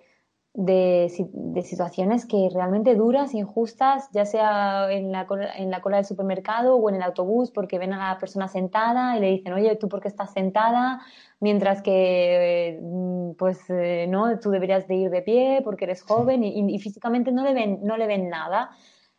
situaciones 0.53 2.25
que 2.25 2.49
realmente 2.53 2.95
duras, 2.95 3.33
injustas, 3.33 4.09
ya 4.11 4.25
sea 4.25 4.91
en 4.91 5.11
la, 5.11 5.25
en 5.55 5.71
la 5.71 5.81
cola 5.81 5.97
del 5.97 6.05
supermercado 6.05 6.75
o 6.75 6.89
en 6.89 6.95
el 6.95 7.03
autobús, 7.03 7.51
porque 7.51 7.79
ven 7.79 7.93
a 7.93 8.13
la 8.13 8.19
persona 8.19 8.47
sentada 8.47 9.17
y 9.17 9.21
le 9.21 9.27
dicen, 9.27 9.53
oye, 9.53 9.75
¿tú 9.77 9.87
por 9.87 10.01
qué 10.01 10.09
estás 10.09 10.33
sentada? 10.33 11.01
Mientras 11.39 11.81
que, 11.81 12.79
mm, 12.81 13.31
pues, 13.37 13.59
eh, 13.69 14.07
no, 14.09 14.39
tú 14.39 14.51
deberías 14.51 14.87
de 14.87 14.95
ir 14.95 15.09
de 15.09 15.21
pie 15.21 15.61
porque 15.63 15.85
eres 15.85 16.03
joven 16.03 16.43
y, 16.43 16.73
y, 16.73 16.79
físicamente 16.79 17.31
no 17.31 17.43
le 17.43 17.53
ven, 17.53 17.79
no 17.83 17.95
le 17.95 18.07
ven 18.07 18.29
nada. 18.29 18.71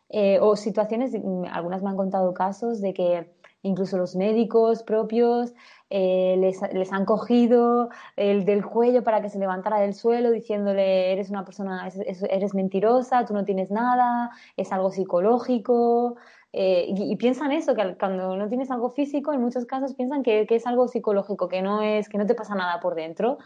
Eh, 0.09 0.37
o 0.39 0.55
situaciones, 0.55 1.13
mm, 1.13 1.45
algunas 1.51 1.81
me 1.81 1.89
han 1.89 1.97
contado 1.97 2.33
casos 2.33 2.79
de 2.79 2.93
que 2.93 3.33
incluso 3.63 3.97
los 3.97 4.15
médicos 4.15 4.83
propios 4.83 5.53
eh, 5.89 6.35
les, 6.37 6.61
les, 6.73 6.91
han 6.91 7.05
cogido 7.05 7.89
el 8.15 8.45
del 8.45 8.65
cuello 8.65 9.03
para 9.03 9.21
que 9.21 9.29
se 9.29 9.39
levantara 9.39 9.79
del 9.79 9.93
suelo 9.93 10.31
diciéndole 10.31 11.11
eres 11.11 11.29
una 11.29 11.45
persona, 11.45 11.89
eres 12.29 12.53
mentirosa, 12.53 13.25
tú 13.25 13.33
no 13.33 13.45
tienes 13.45 13.71
nada, 13.71 14.31
es 14.57 14.71
algo 14.71 14.91
psicológico. 14.91 16.15
Eh, 16.55 16.85
y, 16.87 17.15
piensan 17.15 17.51
eso, 17.51 17.73
que 17.75 17.95
cuando 17.97 18.37
no 18.37 18.47
tienes 18.47 18.69
algo 18.69 18.91
físico, 18.91 19.33
en 19.33 19.41
muchos 19.41 19.65
casos 19.65 19.95
piensan 19.95 20.21
que, 20.23 20.45
que, 20.45 20.55
es 20.55 20.67
algo 20.67 20.87
psicológico, 20.87 21.47
que 21.47 21.61
no 21.63 21.81
es, 21.81 22.09
que 22.09 22.19
no 22.19 22.27
te 22.27 22.35
pasa 22.35 22.55
nada 22.55 22.79
por 22.79 22.95
dentro. 22.95 23.39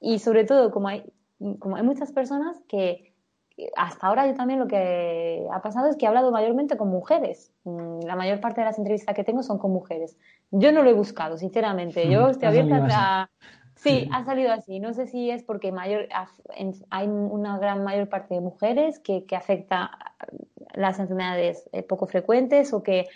Y 0.00 0.18
sobre 0.18 0.44
todo, 0.44 0.70
como 0.70 0.88
hay, 0.88 1.04
como 1.58 1.76
hay 1.76 1.82
muchas 1.82 2.12
personas 2.12 2.60
que 2.68 3.13
hasta 3.76 4.06
ahora 4.06 4.26
yo 4.26 4.34
también 4.34 4.58
lo 4.58 4.66
que 4.66 5.46
ha 5.52 5.62
pasado 5.62 5.88
es 5.88 5.96
que 5.96 6.06
he 6.06 6.08
hablado 6.08 6.30
mayormente 6.30 6.76
con 6.76 6.88
mujeres. 6.88 7.52
Mm, 7.64 8.00
la 8.00 8.16
mayor 8.16 8.40
parte 8.40 8.60
de 8.60 8.66
las 8.66 8.78
entrevistas 8.78 9.14
que 9.14 9.24
tengo 9.24 9.42
son 9.42 9.58
con 9.58 9.72
mujeres. 9.72 10.16
Yo 10.50 10.72
no 10.72 10.82
lo 10.82 10.90
he 10.90 10.94
buscado, 10.94 11.38
sinceramente. 11.38 12.08
Yo 12.10 12.28
estoy 12.30 12.48
abierta 12.48 12.86
a... 12.90 13.30
Sí, 13.76 14.08
ha 14.12 14.24
salido 14.24 14.52
así. 14.52 14.80
No 14.80 14.94
sé 14.94 15.06
si 15.06 15.30
es 15.30 15.42
porque 15.42 15.70
mayor, 15.72 16.08
hay 16.90 17.06
una 17.06 17.58
gran 17.58 17.84
mayor 17.84 18.08
parte 18.08 18.34
de 18.34 18.40
mujeres 18.40 18.98
que, 18.98 19.24
que 19.26 19.36
afecta 19.36 19.90
las 20.74 20.98
enfermedades 20.98 21.68
eh, 21.72 21.82
poco 21.82 22.06
frecuentes 22.06 22.72
o 22.72 22.82
que 22.82 23.06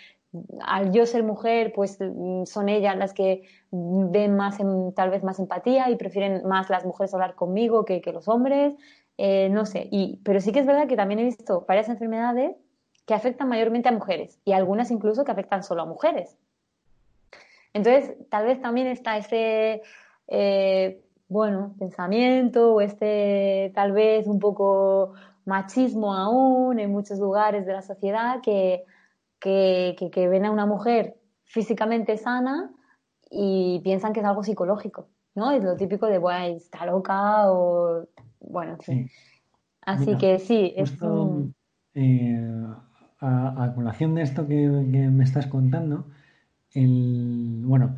al 0.61 0.91
yo 0.91 1.05
ser 1.05 1.23
mujer, 1.23 1.73
pues 1.73 1.97
mm, 1.99 2.45
son 2.45 2.69
ellas 2.69 2.95
las 2.97 3.13
que 3.13 3.43
ven 3.71 4.35
más, 4.35 4.57
tal 4.95 5.09
vez 5.09 5.23
más 5.23 5.39
empatía 5.39 5.89
y 5.89 5.95
prefieren 5.95 6.47
más 6.47 6.69
las 6.69 6.85
mujeres 6.85 7.13
hablar 7.13 7.35
conmigo 7.35 7.83
que, 7.83 8.01
que 8.01 8.13
los 8.13 8.27
hombres. 8.27 8.75
Eh, 9.21 9.49
no 9.49 9.65
sé, 9.65 9.89
y, 9.91 10.21
pero 10.23 10.39
sí 10.39 10.53
que 10.53 10.61
es 10.61 10.65
verdad 10.65 10.87
que 10.87 10.95
también 10.95 11.19
he 11.19 11.25
visto 11.25 11.65
varias 11.67 11.89
enfermedades 11.89 12.55
que 13.05 13.13
afectan 13.13 13.49
mayormente 13.49 13.89
a 13.89 13.91
mujeres 13.91 14.39
y 14.45 14.53
algunas 14.53 14.91
incluso 14.91 15.25
que 15.25 15.31
afectan 15.31 15.61
solo 15.61 15.81
a 15.81 15.85
mujeres. 15.85 16.37
Entonces, 17.73 18.15
tal 18.29 18.45
vez 18.45 18.61
también 18.61 18.87
está 18.87 19.17
ese, 19.17 19.81
eh, 20.29 21.03
bueno, 21.27 21.75
pensamiento 21.77 22.75
o 22.75 22.79
este 22.79 23.73
tal 23.75 23.91
vez 23.91 24.25
un 24.25 24.39
poco 24.39 25.15
machismo 25.43 26.13
aún 26.13 26.79
en 26.79 26.89
muchos 26.89 27.19
lugares 27.19 27.65
de 27.65 27.73
la 27.73 27.81
sociedad 27.81 28.39
que, 28.41 28.85
que, 29.41 30.27
ven 30.29 30.45
a 30.45 30.51
una 30.51 30.65
mujer 30.65 31.17
físicamente 31.43 32.15
sana 32.15 32.71
y 33.29 33.81
piensan 33.83 34.13
que 34.13 34.21
es 34.21 34.25
algo 34.25 34.43
psicológico, 34.43 35.09
¿no? 35.35 35.51
Es 35.51 35.61
lo 35.61 35.75
típico 35.75 36.05
de, 36.05 36.19
bueno, 36.19 36.55
está 36.55 36.85
loca 36.85 37.51
o 37.51 38.07
bueno, 38.39 38.77
sí. 38.81 39.07
Así 39.81 40.15
que 40.17 40.39
sí, 40.39 40.73
es 40.75 40.93
eh, 41.95 42.63
a, 43.21 43.71
colación 43.75 44.15
de 44.15 44.21
esto 44.21 44.47
que, 44.47 44.67
me 44.67 45.23
estás 45.23 45.47
contando, 45.47 46.05
el, 46.73 47.61
bueno, 47.65 47.95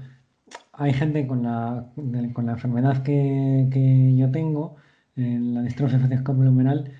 hay 0.73 0.93
gente 0.93 1.27
con 1.27 1.43
la, 1.43 1.85
con 2.33 2.45
la 2.45 2.53
enfermedad 2.53 3.03
que, 3.03 4.13
yo 4.15 4.31
tengo, 4.31 4.77
la 5.15 5.61
distrofia 5.63 5.99
facioscapulohumeral, 5.99 6.91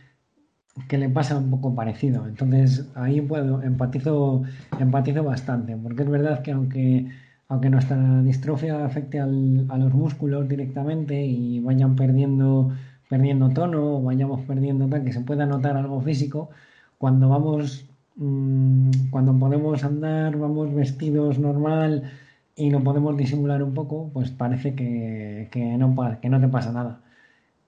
que 0.87 0.97
le 0.97 1.09
pasa 1.09 1.37
un 1.37 1.49
poco 1.49 1.73
parecido. 1.73 2.27
Entonces 2.27 2.89
ahí 2.95 3.21
puedo, 3.21 3.61
empatizo, 3.63 4.43
empatizo 4.79 5.23
bastante, 5.23 5.75
porque 5.77 6.03
es 6.03 6.09
verdad 6.09 6.41
que 6.41 6.51
aunque, 6.51 7.07
aunque 7.47 7.69
nuestra 7.69 8.21
distrofia 8.23 8.85
afecte 8.85 9.19
a 9.19 9.25
los 9.25 9.93
músculos 9.93 10.47
directamente 10.47 11.25
y 11.25 11.59
vayan 11.59 11.95
perdiendo 11.95 12.71
perdiendo 13.11 13.49
tono 13.49 13.97
o 13.97 14.01
vayamos 14.01 14.41
perdiendo 14.49 14.87
tal, 14.87 15.03
que 15.03 15.11
se 15.13 15.21
pueda 15.21 15.45
notar 15.45 15.75
algo 15.75 15.99
físico, 16.01 16.49
cuando 16.97 17.27
vamos, 17.29 17.85
mm, 18.15 19.09
cuando 19.11 19.37
podemos 19.37 19.83
andar, 19.83 20.37
vamos 20.37 20.73
vestidos 20.73 21.37
normal 21.39 22.11
y 22.55 22.69
no 22.69 22.83
podemos 22.83 23.17
disimular 23.17 23.61
un 23.63 23.73
poco, 23.73 24.09
pues 24.13 24.31
parece 24.31 24.75
que, 24.75 25.49
que, 25.51 25.77
no, 25.77 25.87
que 26.21 26.29
no 26.29 26.39
te 26.39 26.47
pasa 26.47 26.71
nada. 26.71 27.01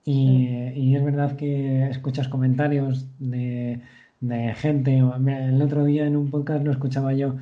Y, 0.05 0.95
es 0.95 1.03
verdad 1.03 1.35
que 1.37 1.89
escuchas 1.89 2.27
comentarios 2.29 3.07
de, 3.19 3.81
gente. 4.55 4.97
El 4.99 5.61
otro 5.61 5.85
día 5.85 6.05
en 6.07 6.15
un 6.17 6.29
podcast 6.29 6.63
lo 6.65 6.71
escuchaba 6.71 7.13
yo. 7.13 7.35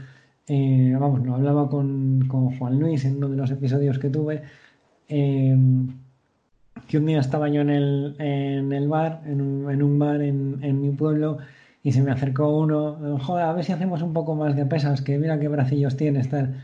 Eh, 0.47 0.95
vamos, 0.99 1.21
no 1.23 1.35
hablaba 1.35 1.69
con, 1.69 2.27
Juan 2.57 2.79
Luis 2.79 3.05
en 3.05 3.17
uno 3.17 3.29
de 3.29 3.37
los 3.37 3.51
episodios 3.51 3.99
que 3.99 4.09
tuve. 4.09 4.43
Eh, 5.07 5.55
que 6.87 6.97
un 6.97 7.05
día 7.05 7.19
estaba 7.19 7.49
yo 7.49 7.61
en 7.61 7.69
el, 7.69 8.15
en 8.19 8.73
el 8.73 8.87
bar, 8.87 9.21
en 9.25 9.41
un, 9.41 9.71
en 9.71 9.83
un 9.83 9.99
bar 9.99 10.21
en, 10.21 10.59
en, 10.63 10.81
mi 10.81 10.91
pueblo, 10.91 11.37
y 11.83 11.91
se 11.91 12.01
me 12.01 12.11
acercó 12.11 12.57
uno, 12.57 13.17
joder, 13.19 13.45
a 13.45 13.53
ver 13.53 13.63
si 13.65 13.71
hacemos 13.73 14.01
un 14.01 14.13
poco 14.13 14.35
más 14.35 14.55
de 14.55 14.65
pesas, 14.65 15.01
que 15.01 15.17
mira 15.17 15.39
qué 15.39 15.47
bracillos 15.47 15.97
tienes, 15.97 16.29
tal. 16.29 16.63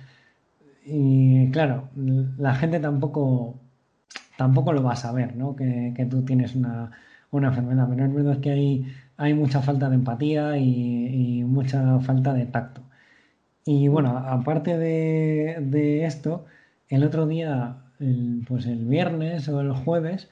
Y 0.85 1.51
claro, 1.51 1.89
la 2.37 2.55
gente 2.55 2.79
tampoco, 2.79 3.59
tampoco 4.37 4.73
lo 4.73 4.83
va 4.83 4.93
a 4.93 4.95
saber, 4.95 5.35
¿no? 5.35 5.55
Que, 5.55 5.93
que 5.95 6.05
tú 6.05 6.23
tienes 6.23 6.55
una, 6.55 6.91
una, 7.31 7.49
enfermedad. 7.49 7.87
Pero 7.89 8.05
es 8.05 8.13
verdad 8.13 8.39
que 8.39 8.51
hay, 8.51 8.85
hay 9.17 9.33
mucha 9.33 9.61
falta 9.61 9.89
de 9.89 9.95
empatía 9.95 10.57
y, 10.57 11.39
y 11.39 11.43
mucha 11.43 11.99
falta 11.99 12.33
de 12.33 12.45
tacto. 12.45 12.81
Y 13.65 13.89
bueno, 13.89 14.17
aparte 14.17 14.77
de, 14.77 15.57
de 15.61 16.05
esto, 16.05 16.45
el 16.89 17.03
otro 17.03 17.27
día 17.27 17.86
el, 17.99 18.43
pues 18.47 18.65
el 18.65 18.85
viernes 18.85 19.47
o 19.49 19.61
el 19.61 19.71
jueves, 19.71 20.29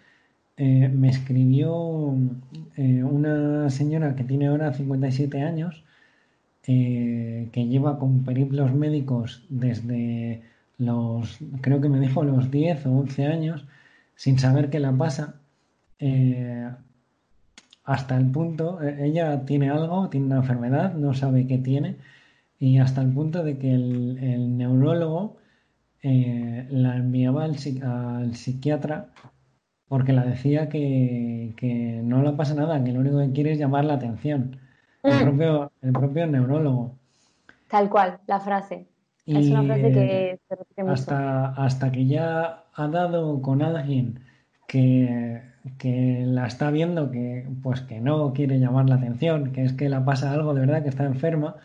eh, 0.58 0.90
me 0.90 1.10
escribió 1.10 2.16
eh, 2.78 3.04
una 3.04 3.70
señora 3.70 4.16
que 4.16 4.24
tiene 4.24 4.48
ahora 4.48 4.74
57 4.74 5.42
años, 5.42 5.84
eh, 6.68 7.50
que 7.52 7.68
lleva 7.68 8.00
con 8.00 8.24
periplos 8.24 8.74
médicos 8.74 9.46
desde 9.50 10.44
los, 10.78 11.40
creo 11.62 11.82
que 11.82 11.90
me 11.90 12.00
dijo 12.00 12.24
los 12.24 12.52
10 12.52 12.86
o 12.86 12.92
11 13.00 13.26
años, 13.28 13.66
sin 14.16 14.40
saber 14.40 14.70
qué 14.70 14.80
la 14.80 14.94
pasa, 14.94 15.36
hasta 17.84 18.18
el 18.18 18.32
punto, 18.32 18.82
ella 18.82 19.46
tiene 19.46 19.70
algo, 19.70 20.10
tiene 20.10 20.28
una 20.28 20.38
enfermedad, 20.38 20.94
no 20.96 21.14
sabe 21.14 21.48
qué 21.48 21.58
tiene, 21.58 21.98
y 22.60 22.80
hasta 22.80 23.02
el 23.02 23.12
punto 23.12 23.44
de 23.44 23.58
que 23.58 23.74
el 23.74 24.58
neurólogo 24.58 25.38
eh, 26.08 26.68
la 26.70 26.98
enviaba 26.98 27.46
al, 27.46 27.56
psiquiatra 28.36 29.08
porque 29.88 30.14
la 30.14 30.24
decía 30.24 30.70
que, 30.70 32.02
no 32.04 32.22
le 32.22 32.34
pasa 32.34 32.54
nada, 32.54 32.84
que 32.84 32.92
lo 32.92 33.00
único 33.00 33.18
que 33.18 33.32
quiere 33.32 33.54
es 33.54 33.58
llamar 33.58 33.86
la 33.86 33.96
atención. 33.96 34.60
El, 35.02 35.16
mm. 35.16 35.24
propio, 35.24 35.72
el 35.82 35.94
propio 35.94 36.28
neurólogo. 36.28 36.96
Tal 37.70 37.90
cual, 37.90 38.20
la 38.28 38.40
frase. 38.40 38.86
es 39.26 39.50
una 39.50 39.64
frase 39.64 39.92
que 39.92 40.40
se 40.48 40.56
repite 40.56 40.84
mucho. 40.84 40.94
Hasta, 40.94 41.48
hasta 41.56 41.92
que 41.92 42.06
ya 42.06 42.66
ha 42.76 42.88
dado 42.88 43.42
con 43.42 43.64
alguien 43.64 44.20
que, 44.68 45.42
que 45.80 46.22
la 46.24 46.46
está 46.46 46.70
viendo 46.70 47.10
que 47.10 47.48
pues 47.64 47.82
que 47.82 48.00
no 48.00 48.32
quiere 48.34 48.60
llamar 48.60 48.90
la 48.90 48.96
atención, 48.98 49.54
que 49.54 49.64
es 49.64 49.74
que 49.74 49.90
la 49.90 50.06
pasa 50.06 50.32
algo 50.32 50.54
de 50.54 50.62
verdad, 50.62 50.84
que 50.84 50.90
está 50.90 51.06
enferma, 51.06 51.56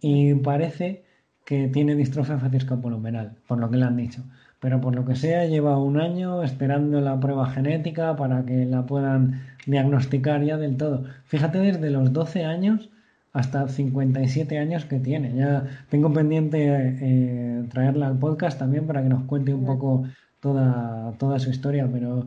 y 0.00 0.34
parece 0.34 1.03
que 1.44 1.68
tiene 1.68 1.94
distrofia 1.94 2.38
facioscapolumeral, 2.38 3.36
por 3.46 3.58
lo 3.58 3.70
que 3.70 3.76
le 3.76 3.84
han 3.84 3.96
dicho. 3.96 4.22
Pero 4.60 4.80
por 4.80 4.94
lo 4.94 5.04
que 5.04 5.14
sea, 5.14 5.46
lleva 5.46 5.78
un 5.78 6.00
año 6.00 6.42
esperando 6.42 7.00
la 7.00 7.20
prueba 7.20 7.50
genética 7.50 8.16
para 8.16 8.44
que 8.46 8.64
la 8.64 8.86
puedan 8.86 9.42
diagnosticar 9.66 10.42
ya 10.42 10.56
del 10.56 10.76
todo. 10.76 11.04
Fíjate, 11.26 11.58
desde 11.58 11.90
los 11.90 12.12
12 12.12 12.44
años 12.44 12.88
hasta 13.34 13.68
57 13.68 14.58
años 14.58 14.86
que 14.86 15.00
tiene. 15.00 15.34
Ya 15.36 15.64
tengo 15.90 16.12
pendiente 16.12 16.58
eh, 17.00 17.64
traerla 17.68 18.06
al 18.06 18.18
podcast 18.18 18.58
también 18.58 18.86
para 18.86 19.02
que 19.02 19.08
nos 19.08 19.24
cuente 19.24 19.52
un 19.52 19.66
poco 19.66 20.04
toda, 20.40 21.12
toda 21.18 21.38
su 21.40 21.50
historia, 21.50 21.88
pero 21.92 22.26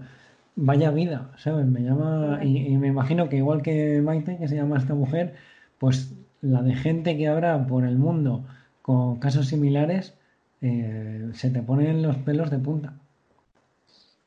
vaya 0.56 0.92
vida, 0.92 1.32
¿sabes? 1.38 1.66
Me 1.66 1.82
llama 1.82 2.40
y, 2.44 2.68
y, 2.68 2.78
me 2.78 2.88
imagino 2.88 3.30
que 3.30 3.38
igual 3.38 3.62
que 3.62 4.02
Maite, 4.02 4.38
que 4.38 4.48
se 4.48 4.56
llama 4.56 4.78
esta 4.78 4.96
mujer, 4.96 5.36
pues 5.80 6.14
la 6.42 6.62
de 6.62 6.76
gente 6.76 7.18
que 7.18 7.28
habrá 7.28 7.66
por 7.68 7.86
el 7.86 7.98
mundo 7.98 8.46
con 8.88 9.20
casos 9.20 9.48
similares, 9.48 10.14
eh, 10.62 11.30
se 11.34 11.50
te 11.50 11.62
ponen 11.62 12.02
los 12.02 12.16
pelos 12.20 12.50
de 12.50 12.58
punta. 12.58 12.94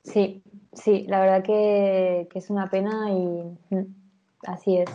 Sí, 0.04 0.42
sí, 0.74 1.06
la 1.08 1.18
verdad 1.18 1.42
que, 1.42 2.28
es 2.34 2.50
una 2.50 2.68
pena 2.68 3.10
y 3.10 3.74
mm, 3.74 3.86
así 4.46 4.76
es. 4.76 4.90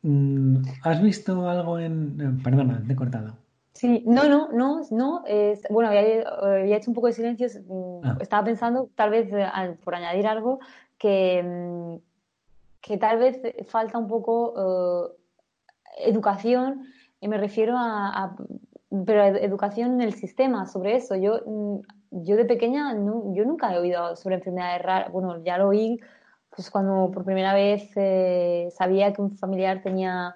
Mm, 0.00 0.62
¿Has 0.82 1.02
visto 1.02 1.46
algo 1.46 1.78
en... 1.78 2.18
Eh, 2.18 2.42
perdona, 2.42 2.82
te 2.86 2.94
he 2.94 2.96
cortado. 2.96 3.36
Sí, 3.74 4.02
no, 4.06 4.26
no, 4.30 4.48
no, 4.50 4.80
no. 4.90 5.24
Es, 5.26 5.60
bueno, 5.68 5.90
había, 5.90 6.74
hecho 6.74 6.90
un 6.90 6.94
poco 6.94 7.08
de 7.08 7.12
silencio. 7.12 7.48
Mm, 7.68 8.00
ah. 8.02 8.16
Estaba 8.18 8.44
pensando, 8.46 8.88
tal 8.94 9.10
vez, 9.10 9.30
eh, 9.30 9.46
por 9.84 9.94
añadir 9.94 10.26
algo, 10.26 10.58
que, 10.96 12.00
que 12.80 12.96
tal 12.96 13.18
vez 13.18 13.42
falta 13.66 13.98
un 13.98 14.08
poco 14.08 14.54
educación 15.98 16.86
y 17.20 17.28
me 17.28 17.38
refiero 17.38 17.74
a, 17.76 18.36
pero 19.06 19.24
educación 19.24 19.94
en 19.94 20.02
el 20.02 20.14
sistema 20.14 20.66
sobre 20.66 20.96
eso. 20.96 21.14
Yo, 21.16 21.40
mm, 21.46 21.78
yo 22.10 22.36
de 22.36 22.44
pequeña, 22.44 22.94
yo 22.94 23.44
nunca 23.44 23.74
he 23.74 23.78
oído 23.78 24.16
sobre 24.16 24.36
enfermedades 24.36 24.82
raras. 24.82 25.12
Bueno, 25.12 25.42
ya 25.44 25.58
lo 25.58 25.68
oí 25.68 26.00
pues 26.58 26.70
cuando 26.70 27.10
por 27.12 27.24
primera 27.24 27.54
vez 27.54 27.88
eh, 27.94 28.68
sabía 28.76 29.12
que 29.12 29.22
un 29.22 29.36
familiar 29.36 29.80
tenía 29.82 30.34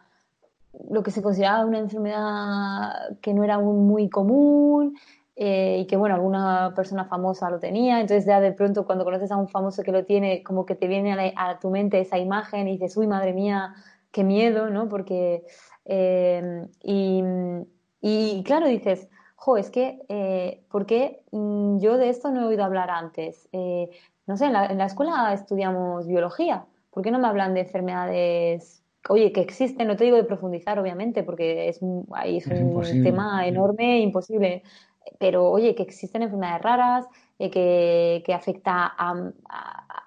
lo 0.88 1.02
que 1.02 1.10
se 1.10 1.22
consideraba 1.22 1.66
una 1.66 1.78
enfermedad 1.80 3.18
que 3.20 3.34
no 3.34 3.42
era 3.44 3.58
muy 3.58 4.08
común 4.08 4.96
eh, 5.34 5.78
y 5.80 5.86
que, 5.86 5.96
bueno, 5.96 6.14
alguna 6.14 6.72
persona 6.76 7.06
famosa 7.06 7.50
lo 7.50 7.58
tenía. 7.58 8.00
Entonces, 8.00 8.24
ya 8.26 8.40
de 8.40 8.52
pronto, 8.52 8.86
cuando 8.86 9.04
conoces 9.04 9.32
a 9.32 9.36
un 9.36 9.48
famoso 9.48 9.82
que 9.82 9.92
lo 9.92 10.04
tiene, 10.04 10.42
como 10.42 10.64
que 10.64 10.74
te 10.74 10.86
viene 10.86 11.34
a, 11.36 11.50
a 11.50 11.58
tu 11.58 11.70
mente 11.70 12.00
esa 12.00 12.18
imagen 12.18 12.68
y 12.68 12.72
dices, 12.72 12.96
uy, 12.96 13.06
madre 13.06 13.32
mía, 13.32 13.74
qué 14.12 14.24
miedo, 14.24 14.70
¿no? 14.70 14.88
Porque 14.88 15.44
Em, 15.84 16.68
y, 18.00 18.42
claro, 18.44 18.66
dices, 18.66 19.08
jo, 19.36 19.56
es 19.56 19.70
que, 19.70 20.00
eh, 20.08 20.62
¿por 20.70 20.86
qué 20.86 21.22
mm, 21.32 21.78
yo 21.78 21.98
de 21.98 22.08
esto 22.08 22.30
no 22.30 22.42
he 22.42 22.44
oído 22.46 22.64
hablar 22.64 22.90
antes? 22.90 23.48
Eh, 23.52 23.90
no 24.26 24.36
sé, 24.36 24.46
en 24.46 24.52
la, 24.52 24.84
escuela 24.84 25.32
estudiamos 25.32 26.06
biología, 26.06 26.64
¿por 26.90 27.02
qué 27.02 27.10
no 27.10 27.18
me 27.18 27.28
hablan 27.28 27.54
de 27.54 27.60
enfermedades? 27.60 28.82
Oye, 29.08 29.32
que 29.32 29.40
existen, 29.40 29.88
no 29.88 29.96
te 29.96 30.04
digo 30.04 30.16
de 30.16 30.24
profundizar, 30.24 30.78
obviamente, 30.78 31.24
porque 31.24 31.68
es, 31.68 31.80
ahí 32.12 32.36
es, 32.36 32.46
un 32.46 33.02
tema 33.02 33.46
enorme, 33.46 34.00
imposible. 34.00 34.62
Pero, 35.18 35.50
oye, 35.50 35.74
que 35.74 35.82
existen 35.82 36.22
enfermedades 36.22 36.62
raras, 36.62 37.06
eh, 37.42 37.50
que, 37.50 38.22
que, 38.24 38.34
afecta 38.34 38.92
a, 38.96 39.32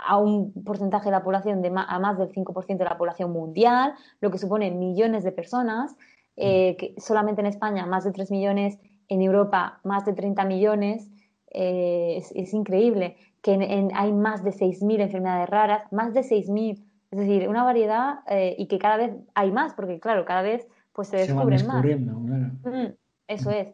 a 0.05 0.17
un 0.17 0.53
porcentaje 0.63 1.05
de 1.05 1.11
la 1.11 1.21
población, 1.21 1.61
de 1.61 1.67
a 1.75 1.99
más 1.99 2.17
del 2.17 2.29
5% 2.29 2.77
de 2.77 2.85
la 2.85 2.97
población 2.97 3.33
mundial, 3.33 3.93
lo 4.21 4.31
que 4.31 4.37
supone 4.37 4.71
millones 4.71 5.25
de 5.25 5.33
personas, 5.33 5.97
eh, 6.37 6.77
que 6.77 6.95
solamente 6.97 7.41
en 7.41 7.47
España 7.47 7.85
más 7.85 8.05
de 8.05 8.13
3 8.13 8.31
millones, 8.31 8.79
en 9.09 9.21
Europa 9.21 9.81
más 9.83 10.05
de 10.05 10.13
30 10.13 10.45
millones, 10.45 11.11
eh, 11.51 12.23
es, 12.33 12.53
increíble, 12.53 13.17
que 13.41 13.89
hay 13.93 14.13
más 14.13 14.43
de 14.43 14.51
6.000 14.51 15.01
enfermedades 15.01 15.49
raras, 15.49 15.91
más 15.91 16.13
de 16.13 16.21
6.000, 16.21 16.83
es 17.11 17.19
decir, 17.19 17.49
una 17.49 17.65
variedad 17.65 18.19
eh, 18.29 18.55
y 18.57 18.67
que 18.67 18.79
cada 18.79 18.95
vez 18.95 19.11
hay 19.33 19.51
más, 19.51 19.73
porque 19.73 19.99
claro, 19.99 20.23
cada 20.23 20.41
vez 20.41 20.65
pues 20.93 21.09
se 21.09 21.17
descubren 21.17 21.67
más. 21.67 21.83
Mm, 21.83 22.93
eso 23.27 23.51
es. 23.51 23.67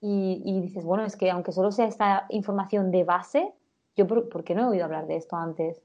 Y, 0.00 0.42
y 0.44 0.60
dices, 0.60 0.84
bueno, 0.84 1.04
es 1.04 1.16
que 1.16 1.30
aunque 1.30 1.52
solo 1.52 1.72
sea 1.72 1.86
esta 1.86 2.26
información 2.30 2.90
de 2.90 3.04
base, 3.04 3.52
yo, 3.96 4.06
por, 4.06 4.44
qué 4.44 4.54
no 4.54 4.62
he 4.62 4.66
oído 4.66 4.84
hablar 4.84 5.06
de 5.06 5.16
esto 5.16 5.36
antes? 5.36 5.82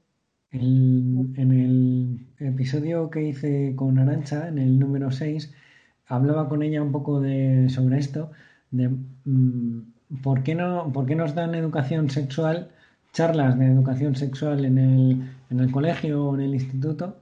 en 0.52 1.34
el 1.36 2.26
episodio 2.38 3.10
que 3.10 3.22
hice 3.24 3.74
con 3.76 3.98
Arancha, 3.98 4.48
en 4.48 4.58
el 4.58 4.78
número 4.78 5.10
6, 5.10 5.52
hablaba 6.06 6.48
con 6.48 6.62
ella 6.62 6.82
un 6.82 6.92
poco 6.92 7.20
de, 7.20 7.68
sobre 7.68 7.98
esto, 7.98 8.30
de 8.70 8.88
mm, 8.88 10.22
¿por, 10.22 10.42
qué 10.42 10.54
no, 10.54 10.90
por 10.92 11.04
qué 11.04 11.14
nos 11.14 11.34
dan 11.34 11.54
educación 11.54 12.08
sexual, 12.08 12.70
charlas 13.12 13.58
de 13.58 13.66
educación 13.66 14.14
sexual 14.14 14.64
en 14.64 14.78
el, 14.78 15.30
en 15.50 15.60
el 15.60 15.70
colegio 15.70 16.24
o 16.24 16.34
en 16.34 16.42
el 16.42 16.54
instituto 16.54 17.16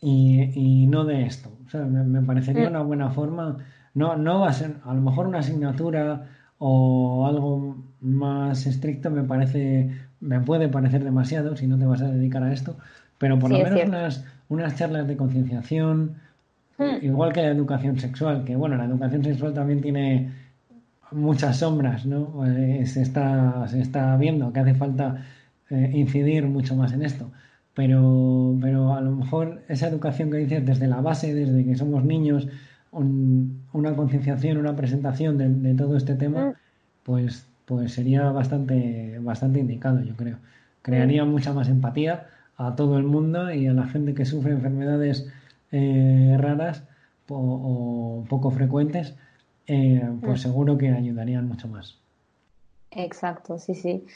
y, 0.00 0.86
no 0.86 1.04
de 1.04 1.24
esto. 1.24 1.50
O 1.66 1.70
sea, 1.70 1.82
me, 1.84 2.22
parecería 2.22 2.66
mm. 2.66 2.70
una 2.70 2.82
buena 2.82 3.10
forma, 3.10 3.58
no, 3.96 4.14
no 4.14 4.40
va 4.40 4.50
a 4.50 4.52
ser, 4.52 4.76
a 4.84 4.92
lo 4.92 5.00
mejor 5.00 5.26
una 5.26 5.38
asignatura 5.38 6.26
o 6.58 7.26
algo 7.26 7.82
más 8.00 8.66
estricto 8.66 9.10
me 9.10 9.22
parece, 9.22 9.90
me 10.20 10.38
puede 10.40 10.68
parecer 10.68 11.02
demasiado 11.02 11.56
si 11.56 11.66
no 11.66 11.78
te 11.78 11.86
vas 11.86 12.02
a 12.02 12.08
dedicar 12.08 12.42
a 12.42 12.52
esto, 12.52 12.76
pero 13.16 13.38
por 13.38 13.50
lo 13.50 13.58
menos 13.58 13.82
unas, 13.88 14.24
unas 14.50 14.76
charlas 14.76 15.08
de 15.08 15.16
concienciación, 15.16 16.16
hmm. 16.76 17.04
igual 17.06 17.32
que 17.32 17.40
la 17.40 17.48
educación 17.48 17.98
sexual, 17.98 18.44
que 18.44 18.54
bueno, 18.54 18.76
la 18.76 18.84
educación 18.84 19.24
sexual 19.24 19.54
también 19.54 19.80
tiene 19.80 20.30
muchas 21.10 21.56
sombras, 21.56 22.04
¿no? 22.04 22.44
Eh, 22.46 22.84
se, 22.84 23.00
está, 23.00 23.66
se 23.66 23.80
está 23.80 24.14
viendo 24.18 24.52
que 24.52 24.60
hace 24.60 24.74
falta 24.74 25.24
eh, 25.70 25.90
incidir 25.94 26.44
mucho 26.46 26.76
más 26.76 26.92
en 26.92 27.02
esto. 27.02 27.30
Pero, 27.72 28.56
pero 28.60 28.94
a 28.94 29.00
lo 29.00 29.12
mejor 29.12 29.62
esa 29.68 29.88
educación 29.88 30.30
que 30.30 30.38
dices 30.38 30.64
desde 30.66 30.86
la 30.86 31.00
base, 31.00 31.34
desde 31.34 31.64
que 31.64 31.76
somos 31.76 32.04
niños, 32.04 32.48
una 32.92 33.94
concienciación, 33.96 34.56
una 34.56 34.76
presentación 34.76 35.38
de, 35.38 35.74
todo 35.74 35.96
este 35.96 36.14
tema, 36.14 36.46
mm. 36.46 36.54
pues, 37.02 37.46
pues 37.64 37.92
sería 37.92 38.30
bastante, 38.30 39.18
bastante 39.20 39.60
indicado, 39.60 40.00
yo 40.02 40.16
creo. 40.16 40.38
crearía 40.82 41.24
mucha 41.24 41.52
más 41.52 41.68
empatía 41.68 42.26
a 42.56 42.74
todo 42.74 42.96
el 42.98 43.04
mundo 43.04 43.52
y 43.52 43.66
a 43.66 43.72
la 43.72 43.86
gente 43.86 44.14
que 44.14 44.24
sufre 44.24 44.52
enfermedades 44.52 45.30
eh, 45.72 46.36
raras 46.38 46.84
o, 47.28 48.24
poco 48.28 48.50
frecuentes, 48.50 49.14
eh, 49.66 50.08
pues 50.20 50.40
mm. 50.40 50.42
seguro 50.42 50.78
que 50.78 50.90
ayudarían 50.90 51.48
mucho 51.48 51.68
más. 51.68 51.98
Exacto, 52.92 53.58
sí, 53.58 53.74
sí. 53.74 54.06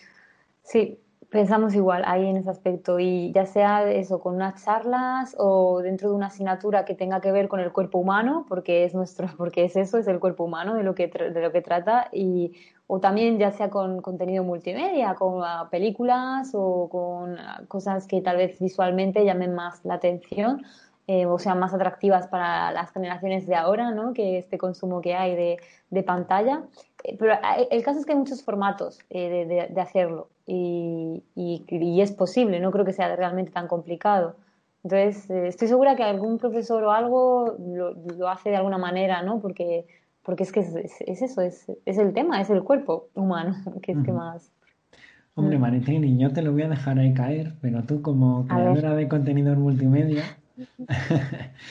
Sí, 0.62 0.99
pensamos 1.31 1.74
igual 1.74 2.03
ahí 2.07 2.26
en 2.26 2.37
ese 2.37 2.51
aspecto 2.51 2.99
y 2.99 3.33
ya 3.33 3.47
sea 3.47 3.89
eso 3.91 4.20
con 4.20 4.35
unas 4.35 4.64
charlas 4.64 5.37
o 5.39 5.81
dentro 5.81 6.11
de 6.11 6.16
una 6.16 6.26
asignatura 6.26 6.85
que 6.85 6.95
tenga 6.95 7.20
que 7.20 7.31
ver 7.31 7.49
con 7.49 7.61
el 7.61 7.72
cuerpo 7.72 7.99
humano 7.99 8.45
porque 8.49 8.85
es 8.85 8.95
nuestro 8.95 9.28
porque 9.39 9.64
es 9.64 9.76
eso 9.76 9.99
es 9.99 10.09
el 10.09 10.18
cuerpo 10.18 10.45
humano 10.45 10.74
de 10.74 10.83
lo 10.83 10.95
que 10.95 11.07
de 11.07 11.41
lo 11.41 11.53
que 11.53 11.62
trata 11.62 12.09
y 12.12 12.53
o 12.89 12.99
también 12.99 13.39
ya 13.39 13.53
sea 13.53 13.70
con 13.70 14.03
contenido 14.03 14.43
multimedia 14.43 15.14
con 15.14 15.43
ah, 15.45 15.68
películas 15.70 16.51
o 16.55 16.89
con 16.91 17.39
ah, 17.39 17.62
cosas 17.68 18.07
que 18.09 18.20
tal 18.20 18.37
vez 18.37 18.59
visualmente 18.59 19.24
llamen 19.24 19.55
más 19.55 19.85
la 19.85 19.95
atención 19.95 20.62
eh, 21.07 21.26
o 21.26 21.38
sean 21.38 21.59
más 21.59 21.74
atractivas 21.74 22.28
para 22.28 22.70
las 22.70 22.92
generaciones 22.92 23.46
de 23.46 23.57
ahora, 23.57 23.90
¿no? 23.90 24.12
Que 24.12 24.38
este 24.38 24.59
consumo 24.59 25.01
que 25.01 25.14
hay 25.14 25.34
de, 25.34 25.59
de 25.90 26.03
pantalla. 26.03 26.62
Eh, 27.03 27.16
pero 27.18 27.32
eh, 27.32 27.68
el 27.70 27.82
caso 27.82 27.98
es 27.98 28.07
que 28.07 28.12
hay 28.12 28.18
muchos 28.18 28.44
formatos 28.44 29.01
de, 29.11 29.68
de, 29.70 29.80
hacerlo 29.80 30.28
y, 30.46 31.24
y, 31.34 32.01
es 32.01 32.12
posible, 32.12 32.61
no 32.61 32.70
creo 32.70 32.84
que 32.84 32.92
sea 32.92 33.14
realmente 33.16 33.51
tan 33.51 33.66
complicado. 33.66 34.36
Entonces, 34.84 35.28
estoy 35.28 35.68
segura 35.68 35.96
que 35.96 36.05
algún 36.05 36.38
profesor 36.38 36.82
o 36.84 36.92
algo 36.92 37.57
lo, 37.59 37.92
lo, 38.16 38.28
hace 38.28 38.51
de 38.51 38.57
alguna 38.57 38.78
manera, 38.78 39.22
¿no? 39.22 39.40
Porque, 39.40 39.86
porque 40.22 40.44
es 40.44 40.53
que 40.53 40.61
es, 40.61 40.74
es 41.01 41.22
eso, 41.22 41.42
es, 41.42 41.70
es, 41.84 41.98
el 41.98 42.12
tema, 42.12 42.40
es 42.40 42.51
el 42.51 42.62
cuerpo 42.62 43.09
humano, 43.14 43.57
que 43.82 43.92
es 43.92 43.98
que 44.05 44.12
más... 44.12 44.53
Hombre, 45.34 45.59
mm. 45.59 45.61
Maritrini, 45.61 46.18
yo 46.18 46.32
te 46.32 46.42
lo 46.42 46.53
voy 46.53 46.62
a 46.62 46.68
dejar 46.68 46.98
ahí 46.98 47.14
caer, 47.14 47.55
pero 47.61 47.82
tú 47.84 48.01
como 48.03 48.46
creadora 48.46 48.94
de 48.94 49.09
contenidos 49.09 49.59
multimedia, 49.59 50.24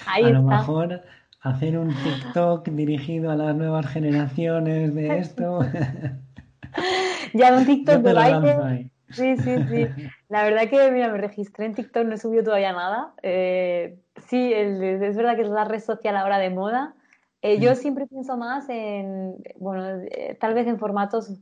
a 0.05 0.19
lo 0.19 0.43
mejor 0.43 1.01
hacer 1.41 1.77
un 1.77 1.89
TikTok 1.89 2.67
dirigido 2.69 3.31
a 3.31 3.35
las 3.35 3.55
nuevas 3.55 3.87
generaciones 3.87 4.93
de 4.95 5.17
esto. 5.17 5.61
ya 7.33 7.55
un 7.55 7.65
TikTok 7.65 8.01
de 8.01 8.13
baile. 8.13 8.91
Sí, 9.09 9.37
sí, 9.37 9.55
sí. 9.69 9.87
La 10.27 10.43
verdad 10.43 10.69
que, 10.69 10.91
mira, 10.91 11.09
me 11.09 11.17
registré 11.17 11.65
en 11.65 11.73
TikTok, 11.73 12.05
no 12.05 12.15
he 12.15 12.17
subido 12.17 12.43
todavía 12.43 12.73
nada. 12.73 13.13
Eh, 13.23 13.99
sí, 14.27 14.53
es 14.53 15.15
verdad 15.15 15.35
que 15.35 15.41
es 15.41 15.49
la 15.49 15.65
red 15.65 15.79
social 15.79 16.15
ahora 16.15 16.37
de 16.37 16.51
moda. 16.51 16.93
Eh, 17.41 17.59
yo 17.59 17.71
mm. 17.71 17.75
siempre 17.75 18.07
pienso 18.07 18.37
más 18.37 18.67
en, 18.69 19.35
bueno, 19.57 20.01
eh, 20.11 20.37
tal 20.39 20.53
vez 20.53 20.67
en 20.67 20.77
formatos, 20.77 21.39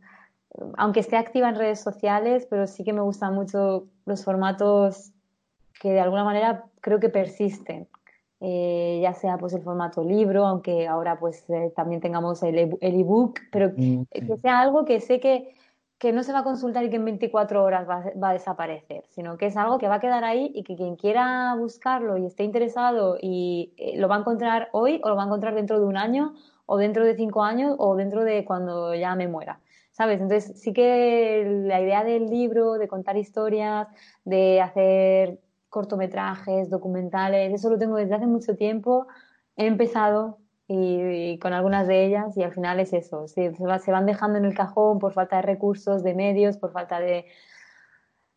aunque 0.78 1.00
esté 1.00 1.18
activa 1.18 1.50
en 1.50 1.56
redes 1.56 1.82
sociales, 1.82 2.48
pero 2.50 2.68
sí 2.68 2.84
que 2.84 2.94
me 2.94 3.02
gustan 3.02 3.34
mucho 3.34 3.88
los 4.06 4.24
formatos 4.24 5.12
que 5.82 5.90
de 5.90 6.00
alguna 6.00 6.24
manera 6.24 6.66
creo 6.88 7.02
que 7.02 7.10
persisten. 7.10 7.90
Eh, 8.40 9.00
ya 9.02 9.14
sea 9.14 9.38
pues 9.38 9.52
el 9.54 9.62
formato 9.62 10.04
libro, 10.04 10.46
aunque 10.46 10.88
ahora 10.88 11.20
pues 11.20 11.44
eh, 11.50 11.74
también 11.76 12.00
tengamos 12.00 12.44
el 12.44 12.58
e-, 12.58 12.78
ebook, 12.82 13.40
pero 13.52 13.72
mm, 13.76 14.04
que 14.12 14.38
sea 14.38 14.62
algo 14.62 14.86
que 14.86 15.02
sé 15.02 15.20
que, 15.20 15.56
que, 15.98 16.14
no 16.14 16.24
se 16.24 16.32
va 16.32 16.40
a 16.40 16.44
consultar 16.44 16.86
y 16.86 16.90
que 16.90 16.98
en 16.98 17.04
24 17.04 17.64
horas 17.64 17.90
va, 17.90 18.06
va, 18.24 18.30
a 18.30 18.34
desaparecer, 18.34 19.04
sino 19.10 19.38
que 19.38 19.48
es 19.48 19.58
algo 19.58 19.80
que 19.80 19.88
va 19.88 19.96
a 19.96 20.00
quedar 20.00 20.24
ahí 20.24 20.52
y 20.54 20.64
que 20.64 20.76
quien 20.76 20.96
quiera 20.96 21.56
buscarlo 21.56 22.16
y 22.18 22.28
esté 22.28 22.44
interesado 22.44 23.18
y 23.20 23.74
eh, 23.78 23.98
lo 23.98 24.08
va 24.08 24.18
a 24.18 24.20
encontrar 24.20 24.70
hoy 24.72 25.02
o 25.04 25.10
lo 25.10 25.16
va 25.16 25.24
a 25.24 25.26
encontrar 25.26 25.56
dentro 25.56 25.80
de 25.80 25.86
un 25.88 25.98
año 25.98 26.36
o 26.68 26.78
dentro 26.78 27.04
de 27.04 27.16
cinco 27.16 27.44
años 27.44 27.76
o 27.80 27.96
dentro 27.96 28.24
de 28.24 28.46
cuando 28.46 28.94
ya 28.96 29.16
me 29.16 29.28
muera. 29.28 29.60
¿Sabes? 29.92 30.22
Entonces 30.22 30.62
sí 30.62 30.74
que 30.74 31.44
la 31.66 31.82
idea 31.82 32.04
del 32.04 32.28
libro, 32.28 32.74
de 32.74 32.88
contar 32.88 33.18
historias, 33.18 33.88
de 34.26 34.62
hacer 34.62 35.40
cortometrajes, 35.78 36.72
documentales, 36.72 37.54
eso 37.54 37.70
lo 37.70 37.78
tengo 37.78 37.98
desde 37.98 38.16
hace 38.16 38.26
mucho 38.26 38.56
tiempo. 38.56 39.06
He 39.56 39.68
empezado 39.68 40.40
y, 40.68 41.38
con 41.38 41.54
algunas 41.54 41.88
de 41.88 42.04
ellas 42.04 42.36
y 42.36 42.42
al 42.42 42.52
final 42.52 42.80
es 42.80 42.94
eso, 42.94 43.28
se, 43.28 43.54
se, 43.54 43.92
van 43.92 44.08
dejando 44.08 44.40
en 44.40 44.46
el 44.46 44.56
cajón 44.56 44.98
por 44.98 45.14
falta 45.14 45.36
de 45.36 45.44
recursos, 45.44 46.04
de 46.04 46.16
medios, 46.16 46.58
por 46.58 46.72
falta 46.72 47.00
de, 47.00 47.26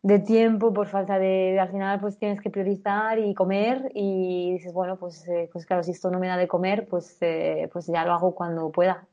de 0.03 0.19
tiempo, 0.19 0.71
por 0.71 0.87
falta 0.87 1.17
de, 1.17 1.59
al 1.59 1.69
final 1.69 1.99
pues 1.99 2.19
tienes 2.19 2.39
que 2.41 2.51
priorizar 2.51 3.17
y 3.17 3.33
comer 3.33 3.91
y 3.95 4.53
dices, 4.53 4.71
bueno, 4.71 4.97
pues, 4.97 5.27
eh, 5.27 5.49
pues 5.51 5.65
claro, 5.65 5.81
si 5.81 5.91
esto 5.91 6.11
no 6.11 6.19
me 6.19 6.27
da 6.27 6.37
de 6.37 6.47
comer, 6.47 6.87
pues, 6.87 7.17
eh, 7.21 7.67
pues 7.73 7.87
ya 7.87 8.05
lo 8.05 8.13
hago 8.13 8.35
cuando 8.35 8.71
pueda. 8.71 9.07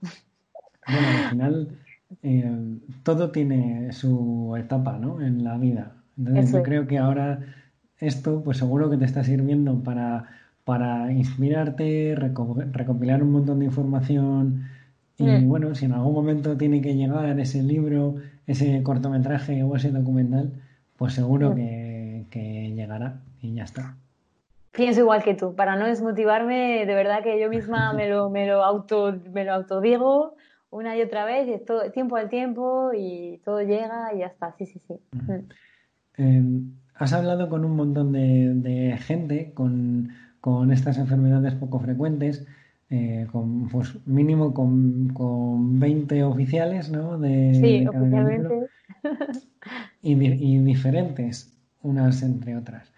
Bueno, 0.86 1.08
al 1.08 1.30
final 1.30 1.78
eh, 2.22 2.78
todo 3.04 3.30
tiene 3.30 3.90
su 3.92 4.54
etapa, 4.58 4.98
¿no? 4.98 5.22
En 5.22 5.44
la 5.44 5.56
vida. 5.56 5.94
Entonces 6.18 6.52
yo 6.52 6.62
creo 6.62 6.86
que 6.86 6.98
ahora 6.98 7.40
esto 8.00 8.42
pues 8.42 8.58
seguro 8.58 8.90
que 8.90 8.96
te 8.96 9.04
está 9.04 9.24
sirviendo 9.24 9.82
para, 9.82 10.26
para 10.64 11.12
inspirarte, 11.12 12.14
recopilar 12.16 13.22
un 13.22 13.32
montón 13.32 13.60
de 13.60 13.66
información 13.66 14.68
y 15.16 15.24
mm. 15.24 15.48
bueno, 15.48 15.74
si 15.74 15.86
en 15.86 15.92
algún 15.92 16.14
momento 16.14 16.56
tiene 16.56 16.80
que 16.80 16.94
llegar 16.94 17.38
ese 17.40 17.62
libro, 17.62 18.16
ese 18.46 18.82
cortometraje 18.82 19.62
o 19.64 19.74
ese 19.74 19.90
documental, 19.90 20.52
pues 20.96 21.14
seguro 21.14 21.50
mm. 21.50 21.54
que, 21.56 22.26
que 22.30 22.72
llegará 22.74 23.20
y 23.42 23.54
ya 23.54 23.64
está. 23.64 23.96
Pienso 24.72 25.00
igual 25.00 25.24
que 25.24 25.34
tú, 25.34 25.56
para 25.56 25.74
no 25.74 25.86
desmotivarme, 25.86 26.86
de 26.86 26.94
verdad 26.94 27.22
que 27.24 27.40
yo 27.40 27.48
misma 27.48 27.92
me 27.94 28.08
lo, 28.08 28.30
me 28.30 28.46
lo 28.46 28.62
auto 28.62 29.14
me 29.32 29.44
lo 29.44 29.52
autodigo 29.52 30.36
una 30.70 30.96
y 30.96 31.02
otra 31.02 31.24
vez, 31.24 31.48
y 31.48 31.64
todo, 31.64 31.90
tiempo 31.90 32.16
al 32.16 32.28
tiempo 32.28 32.92
y 32.94 33.40
todo 33.44 33.62
llega 33.62 34.12
y 34.14 34.18
ya 34.18 34.26
está, 34.26 34.54
sí, 34.58 34.66
sí, 34.66 34.80
sí. 34.86 34.94
Em, 36.16 36.77
has 36.98 37.12
hablado 37.12 37.48
con 37.48 37.64
un 37.64 37.76
montón 37.76 38.12
de, 38.12 38.98
gente 39.00 39.52
con, 39.54 40.10
estas 40.72 40.98
enfermedades 40.98 41.54
poco 41.54 41.78
frecuentes, 41.78 42.46
eh, 42.90 43.26
con, 43.30 43.68
pues 43.68 43.94
mínimo 44.06 44.54
con, 44.54 45.08
con 45.10 45.78
20 45.78 46.24
oficiales, 46.24 46.90
¿no? 46.90 47.18
De, 47.18 47.54
sí, 47.54 47.86
oficialmente. 47.86 48.68
Y, 50.02 50.14
diferentes 50.58 51.52
unas 51.82 52.22
entre 52.22 52.56
otras. 52.56 52.90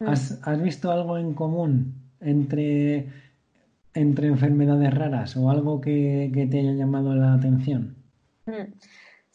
Mm. 0.00 0.08
¿Has, 0.08 0.62
visto 0.62 0.90
algo 0.90 1.16
en 1.16 1.34
común 1.34 1.94
entre, 2.20 3.06
entre 3.94 4.28
enfermedades 4.28 4.92
raras 4.92 5.36
o 5.36 5.50
algo 5.50 5.80
que, 5.80 6.48
te 6.50 6.58
haya 6.58 6.72
llamado 6.72 7.14
la 7.14 7.34
atención? 7.34 7.94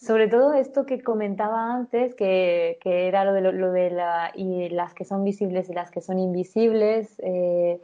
Sobre 0.01 0.27
todo 0.27 0.53
esto 0.53 0.87
que 0.87 1.03
comentaba 1.03 1.75
antes, 1.75 2.15
que, 2.15 2.79
era 2.83 3.23
lo 3.23 3.33
de, 3.33 3.41
lo, 3.51 3.71
de 3.71 3.91
la, 3.91 4.31
y 4.33 4.67
las 4.69 4.95
que 4.95 5.05
son 5.05 5.23
visibles 5.23 5.69
y 5.69 5.73
las 5.73 5.91
que 5.91 6.01
son 6.01 6.17
invisibles. 6.17 7.21
Eh, 7.23 7.79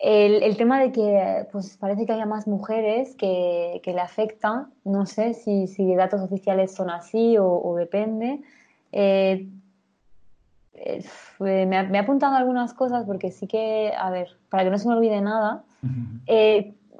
el, 0.00 0.56
tema 0.56 0.80
de 0.80 0.90
que 0.90 1.46
pues 1.52 1.76
parece 1.76 2.06
que 2.06 2.12
haya 2.14 2.24
más 2.24 2.48
mujeres 2.48 3.14
que, 3.14 3.82
le 3.84 4.00
afectan, 4.00 4.72
no 4.84 5.04
sé 5.04 5.34
si, 5.34 5.66
si 5.66 5.94
datos 5.94 6.22
oficiales 6.22 6.74
son 6.74 6.88
así 6.88 7.36
o, 7.38 7.74
depende. 7.76 8.40
Eh, 8.92 9.50
eh, 10.72 11.04
me, 11.40 11.76
ha, 11.76 11.82
me, 11.82 11.98
apuntado 11.98 12.36
algunas 12.36 12.72
cosas 12.72 13.04
porque 13.04 13.32
sí 13.32 13.46
que, 13.46 13.92
a 13.94 14.10
ver, 14.10 14.30
para 14.48 14.64
que 14.64 14.70
no 14.70 14.78
se 14.78 14.88
me 14.88 14.94
olvide 14.94 15.20
nada, 15.20 15.62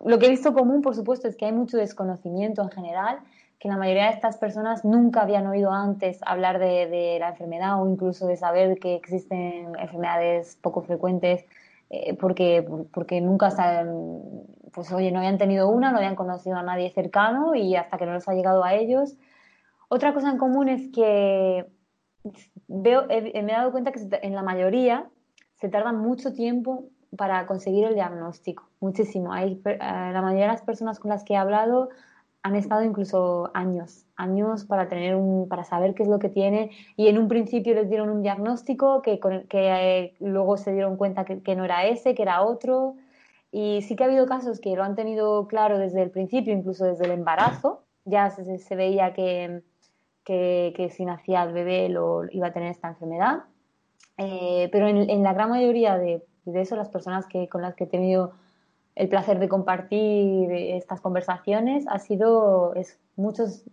lo 0.04 0.18
que 0.18 0.26
he 0.26 0.30
visto 0.30 0.52
común, 0.52 0.82
por 0.82 0.94
supuesto, 0.94 1.28
es 1.28 1.34
que 1.34 1.46
hay 1.46 1.52
mucho 1.52 1.78
desconocimiento 1.78 2.60
en 2.60 2.70
general 2.70 3.20
que 3.58 3.68
la 3.68 3.76
mayoría 3.76 4.04
de 4.04 4.10
estas 4.10 4.36
personas 4.36 4.84
nunca 4.84 5.22
habían 5.22 5.46
oído 5.46 5.72
antes 5.72 6.20
hablar 6.24 6.58
de, 6.58 7.16
la 7.18 7.30
enfermedad 7.30 7.82
o 7.82 7.88
incluso 7.88 8.26
de 8.26 8.36
saber 8.36 8.78
que 8.78 8.94
existen 8.94 9.74
enfermedades 9.78 10.56
poco 10.62 10.82
frecuentes 10.82 11.44
eh, 11.90 12.14
porque, 12.14 12.68
porque 12.92 13.20
nunca 13.20 13.50
pues 14.72 14.92
oye, 14.92 15.10
no 15.10 15.18
habían 15.18 15.38
tenido 15.38 15.68
una, 15.68 15.90
no 15.90 15.98
habían 15.98 16.14
conocido 16.14 16.56
a 16.56 16.62
nadie 16.62 16.90
cercano 16.90 17.54
y 17.54 17.74
hasta 17.74 17.98
que 17.98 18.06
no 18.06 18.14
les 18.14 18.28
ha 18.28 18.34
llegado 18.34 18.62
a 18.62 18.74
ellos. 18.74 19.16
Otra 19.88 20.14
cosa 20.14 20.30
en 20.30 20.38
común 20.38 20.68
es 20.68 20.92
que 20.92 21.66
veo, 22.68 23.06
me 23.08 23.40
he 23.40 23.56
dado 23.56 23.72
cuenta 23.72 23.90
que 23.90 24.00
en 24.22 24.34
la 24.34 24.42
mayoría 24.42 25.08
se 25.60 25.68
tarda 25.68 25.92
mucho 25.92 26.32
tiempo 26.32 26.90
para 27.16 27.46
conseguir 27.46 27.86
el 27.86 27.94
diagnóstico, 27.94 28.68
muchísimo. 28.80 29.32
Hay, 29.32 29.60
eh, 29.64 29.78
la 29.80 30.20
mayoría 30.22 30.44
de 30.44 30.52
las 30.52 30.62
personas 30.62 31.00
con 31.00 31.10
las 31.10 31.24
que 31.24 31.34
he 31.34 31.36
hablado 31.36 31.88
han 32.42 32.54
estado 32.54 32.82
incluso 32.82 33.50
años, 33.54 34.06
años 34.16 34.64
para 34.64 34.88
tener 34.88 35.16
un, 35.16 35.48
para 35.48 35.64
saber 35.64 35.94
qué 35.94 36.04
es 36.04 36.08
lo 36.08 36.18
que 36.18 36.28
tiene. 36.28 36.70
Y 36.96 37.08
en 37.08 37.18
un 37.18 37.28
principio 37.28 37.74
les 37.74 37.88
dieron 37.88 38.10
un 38.10 38.22
diagnóstico 38.22 39.02
que, 39.02 39.18
que 39.48 39.48
eh, 39.52 40.14
luego 40.20 40.56
se 40.56 40.72
dieron 40.72 40.96
cuenta 40.96 41.24
que, 41.24 41.56
no 41.56 41.64
era 41.64 41.86
ese, 41.86 42.14
que 42.14 42.22
era 42.22 42.42
otro. 42.42 42.94
Y 43.50 43.82
sí 43.82 43.96
que 43.96 44.04
ha 44.04 44.06
habido 44.06 44.26
casos 44.26 44.60
que 44.60 44.76
lo 44.76 44.84
han 44.84 44.94
tenido 44.94 45.46
claro 45.48 45.78
desde 45.78 46.02
el 46.02 46.10
principio, 46.10 46.52
incluso 46.52 46.84
desde 46.84 47.06
el 47.06 47.12
embarazo, 47.12 47.82
ya 48.04 48.30
se, 48.30 48.76
veía 48.76 49.12
que, 49.12 49.62
que, 50.24 50.90
si 50.92 51.04
nacía 51.04 51.42
el 51.42 51.52
bebé 51.52 51.88
lo, 51.88 52.24
iba 52.30 52.48
a 52.48 52.52
tener 52.52 52.70
esta 52.70 52.88
enfermedad, 52.88 53.44
eh, 54.16 54.68
pero 54.70 54.88
en, 54.88 55.22
la 55.22 55.32
gran 55.32 55.50
mayoría 55.50 55.96
de, 55.96 56.24
de 56.44 56.60
eso 56.60 56.76
las 56.76 56.88
personas 56.88 57.26
que, 57.26 57.48
con 57.48 57.62
las 57.62 57.74
que 57.74 57.84
he 57.84 57.86
tenido 57.86 58.32
el 58.98 59.08
placer 59.08 59.38
de 59.38 59.48
compartir 59.48 60.50
estas 60.50 61.00
conversaciones 61.00 61.86
ha 61.88 62.00
sido 62.00 62.74
es, 62.74 62.98
muchos 63.14 63.64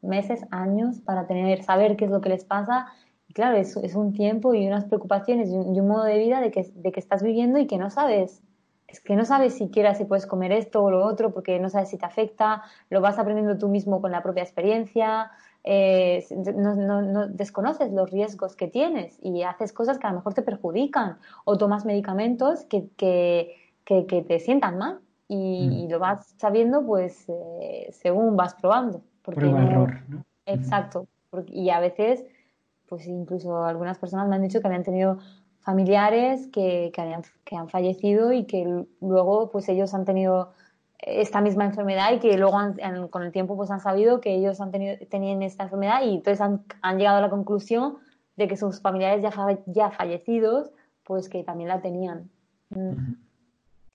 meses, 0.00 0.46
años 0.52 1.00
para 1.00 1.26
tener, 1.26 1.64
saber 1.64 1.96
qué 1.96 2.04
es 2.04 2.10
lo 2.10 2.20
que 2.20 2.28
les 2.28 2.44
pasa. 2.44 2.86
Claro, 3.34 3.56
es, 3.56 3.76
es, 3.76 3.96
un 3.96 4.12
tiempo 4.12 4.54
y 4.54 4.66
unas 4.66 4.84
preocupaciones 4.84 5.50
y 5.50 5.56
un, 5.56 5.88
modo 5.88 6.04
de 6.04 6.18
vida 6.18 6.40
de 6.40 6.52
que, 6.52 6.70
de 6.72 6.92
que 6.92 7.00
estás 7.00 7.22
viviendo 7.22 7.58
y 7.58 7.66
que 7.66 7.78
no 7.78 7.90
sabes. 7.90 8.42
Es 8.86 9.00
que 9.00 9.16
no 9.16 9.24
sabes 9.24 9.54
siquiera 9.54 9.94
si 9.94 10.04
puedes 10.04 10.26
comer 10.26 10.52
esto 10.52 10.84
o 10.84 10.90
lo 10.90 11.04
otro 11.04 11.32
porque 11.32 11.58
no 11.58 11.68
sabes 11.68 11.90
si 11.90 11.98
te 11.98 12.06
afecta, 12.06 12.62
lo 12.90 13.00
vas 13.00 13.18
aprendiendo 13.18 13.58
tú 13.58 13.68
mismo 13.68 14.00
con 14.00 14.12
la 14.12 14.22
propia 14.22 14.44
experiencia, 14.44 15.32
eh, 15.64 16.24
no, 16.56 16.74
no, 16.74 17.02
no, 17.02 17.26
desconoces 17.28 17.92
los 17.92 18.10
riesgos 18.10 18.56
que 18.56 18.68
tienes 18.68 19.18
y 19.22 19.42
haces 19.42 19.72
cosas 19.72 19.98
que 19.98 20.06
a 20.06 20.10
lo 20.10 20.16
mejor 20.16 20.34
te 20.34 20.42
perjudican 20.42 21.18
o 21.44 21.58
tomas 21.58 21.84
medicamentos 21.84 22.64
que, 22.64 22.88
que, 22.96 23.56
que, 23.90 24.06
que 24.06 24.22
te 24.22 24.38
sientan 24.38 24.78
mal 24.78 25.00
y, 25.26 25.86
mm. 25.86 25.90
lo 25.90 25.98
vas 25.98 26.32
sabiendo 26.38 26.86
pues 26.86 27.26
eh, 27.60 27.88
según 27.90 28.36
vas 28.36 28.54
probando. 28.54 29.02
Prueba 29.22 29.64
error, 29.64 30.00
¿no? 30.08 30.24
Exacto. 30.46 31.06
y 31.48 31.70
a 31.70 31.80
veces, 31.80 32.24
pues 32.88 33.06
incluso 33.06 33.64
algunas 33.64 33.98
personas 33.98 34.28
me 34.28 34.36
han 34.36 34.42
dicho 34.42 34.60
que 34.60 34.68
habían 34.68 34.84
tenido 34.84 35.18
familiares 35.60 36.48
que, 36.52 36.90
que, 36.94 37.00
habían, 37.00 37.22
que 37.44 37.56
han 37.56 37.68
fallecido 37.68 38.32
y 38.32 38.44
que 38.44 38.86
luego 39.00 39.50
pues 39.50 39.68
ellos 39.68 39.92
han 39.92 40.04
tenido 40.04 40.52
esta 40.98 41.40
misma 41.40 41.64
enfermedad 41.64 42.12
y 42.12 42.18
que 42.18 42.38
luego 42.38 42.58
con 43.10 43.22
el 43.22 43.32
tiempo 43.32 43.56
pues 43.56 43.70
han 43.70 43.80
sabido 43.80 44.20
que 44.20 44.34
ellos 44.34 44.60
han 44.60 44.70
tenido 44.70 44.96
tenían 45.08 45.42
esta 45.42 45.64
enfermedad 45.64 46.02
y 46.02 46.16
entonces 46.16 46.40
han, 46.40 46.62
han 46.82 46.98
llegado 46.98 47.18
a 47.18 47.22
la 47.22 47.30
conclusión 47.30 47.98
de 48.36 48.48
que 48.48 48.56
sus 48.56 48.80
familiares 48.80 49.22
ya, 49.22 49.32
ya 49.66 49.90
fallecidos 49.90 50.70
pues 51.04 51.28
que 51.28 51.42
también 51.42 51.68
la 51.68 51.80
tenían. 51.80 52.30
Mm. 52.70 53.29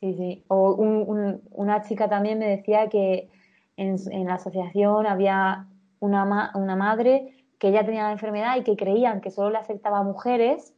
Sí, 0.06 0.14
sí. 0.14 0.44
O 0.50 0.74
un, 0.76 1.42
una 1.50 1.82
chica 1.82 2.08
también 2.08 2.38
me 2.38 2.48
decía 2.48 2.90
que 2.90 3.28
en, 3.76 3.96
en 4.12 4.28
la 4.28 4.36
asociación 4.36 5.08
había 5.08 5.66
una, 6.00 6.52
una 6.54 6.76
madre 6.76 7.34
que 7.58 7.70
ella 7.70 7.84
tenía 7.84 8.04
la 8.04 8.12
enfermedad 8.12 8.56
y 8.58 8.64
que 8.64 8.76
creían 8.76 9.20
que 9.20 9.32
solo 9.32 9.50
le 9.50 9.58
afectaba 9.58 9.98
a 9.98 10.04
mujeres 10.04 10.76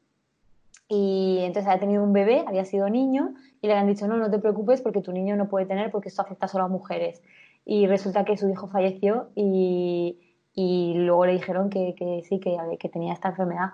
y 0.88 1.40
entonces 1.42 1.68
había 1.68 1.82
tenido 1.82 2.04
un 2.04 2.14
bebé, 2.14 2.46
había 2.48 2.64
sido 2.64 2.88
niño 2.90 3.34
y 3.62 3.68
le 3.68 3.74
habían 3.74 3.88
dicho, 3.88 4.08
no, 4.08 4.16
no 4.16 4.32
te 4.32 4.40
preocupes 4.40 4.80
porque 4.80 5.02
tu 5.02 5.12
niño 5.12 5.36
no 5.36 5.50
puede 5.50 5.66
tener 5.66 5.92
porque 5.92 6.08
esto 6.08 6.22
afecta 6.22 6.48
solo 6.48 6.64
a 6.64 6.70
mujeres. 6.70 7.22
Y 7.66 7.86
resulta 7.86 8.24
que 8.24 8.38
su 8.38 8.48
hijo 8.48 8.70
falleció 8.70 9.28
y, 9.36 10.20
y 10.54 10.94
luego 10.96 11.26
le 11.26 11.34
dijeron 11.34 11.70
que, 11.70 11.96
que 11.96 12.24
sí, 12.24 12.40
que, 12.40 12.56
que, 12.80 12.88
tenía 12.88 13.12
esta 13.12 13.28
enfermedad, 13.28 13.72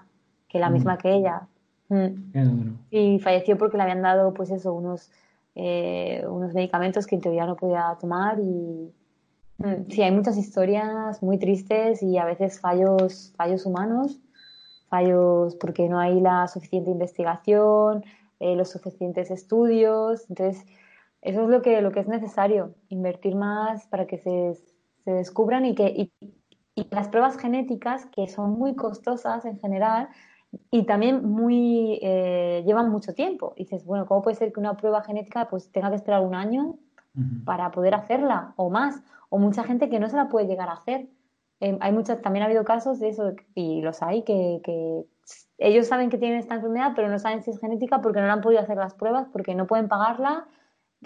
que 0.48 0.58
la 0.58 0.72
mm. 0.72 0.74
misma 0.74 0.98
que 0.98 1.14
ella. 1.14 1.48
Mm. 1.90 2.78
Y 2.90 3.20
falleció 3.20 3.56
porque 3.56 3.78
le 3.78 3.84
habían 3.84 4.02
dado, 4.02 4.34
pues 4.34 4.50
eso, 4.50 4.74
unos, 4.74 5.12
eh, 5.56 6.24
unos 6.28 6.54
medicamentos 6.54 7.06
que 7.06 7.16
en 7.16 7.22
teoría 7.22 7.46
no 7.46 7.56
podía 7.56 7.98
tomar 8.00 8.40
y, 8.40 8.94
mm, 9.58 9.90
Sí, 9.90 10.02
hay 10.02 10.12
muchas 10.12 10.38
historias 10.38 11.22
muy 11.22 11.38
tristes 11.38 12.02
y 12.04 12.18
a 12.18 12.26
veces 12.26 12.60
fallos, 12.60 13.34
fallos 13.38 13.66
humanos, 13.66 14.20
fallos 14.90 15.56
porque 15.56 15.88
no 15.90 16.00
hay 16.00 16.20
la 16.20 16.48
suficiente 16.48 16.92
investigación, 16.92 18.04
eh, 18.40 18.56
los 18.56 18.70
suficientes 18.70 19.32
estudios. 19.32 20.26
Entonces, 20.30 20.66
eso 21.22 21.44
es 21.44 21.50
lo 21.50 21.62
que, 21.62 21.82
lo 21.82 21.92
que 21.92 22.02
es 22.02 22.08
necesario, 22.08 22.76
invertir 22.90 23.36
más 23.36 23.88
para 23.88 24.06
que 24.08 24.18
se, 24.18 24.56
se 25.06 25.12
descubran 25.12 25.66
y 25.66 25.76
que 25.76 25.88
y, 25.88 26.12
las 26.90 27.08
pruebas 27.08 27.38
genéticas, 27.38 28.08
que 28.08 28.28
son 28.28 28.52
muy 28.52 28.76
costosas 28.76 29.46
en 29.46 29.60
general, 29.60 30.10
y 30.72 30.86
también 30.86 31.28
muy 31.30 32.00
eh, 32.02 32.64
llevan 32.66 32.90
mucho 32.90 33.14
tiempo. 33.14 33.54
Y 33.56 33.64
dices, 33.64 33.86
bueno, 33.86 34.06
¿cómo 34.06 34.22
puede 34.22 34.36
ser 34.36 34.52
que 34.54 34.60
una 34.60 34.78
prueba 34.78 35.04
genética 35.04 35.48
pues 35.50 35.72
tenga 35.72 35.90
que 35.90 35.96
esperar 35.96 36.22
un 36.22 36.36
año 36.36 36.76
para 37.46 37.72
poder 37.72 37.96
hacerla 37.96 38.54
o 38.56 38.70
más? 38.70 39.02
O 39.30 39.40
mucha 39.40 39.64
gente 39.64 39.90
que 39.90 40.00
no 40.00 40.10
se 40.10 40.18
la 40.18 40.30
puede 40.30 40.48
llegar 40.48 40.70
a 40.70 40.74
hacer. 40.74 41.08
Em, 41.60 41.78
hay 41.82 41.92
muchas, 41.92 42.22
también 42.22 42.44
ha 42.44 42.48
habido 42.48 42.64
casos 42.64 43.00
de 43.00 43.10
eso, 43.10 43.34
y 43.56 43.82
los 43.82 44.02
hay, 44.04 44.24
que, 44.24 44.60
que, 44.64 45.06
ellos 45.58 45.88
saben 45.88 46.10
que 46.10 46.18
tienen 46.18 46.40
esta 46.40 46.56
enfermedad, 46.56 46.92
pero 46.96 47.10
no 47.10 47.20
saben 47.20 47.42
si 47.42 47.52
es 47.52 47.60
genética 47.60 48.02
porque 48.02 48.20
no 48.20 48.26
le 48.26 48.34
han 48.34 48.42
podido 48.42 48.62
hacer 48.62 48.78
las 48.78 48.94
pruebas, 48.94 49.28
porque 49.32 49.56
no 49.56 49.68
pueden 49.68 49.88
pagarla. 49.88 50.46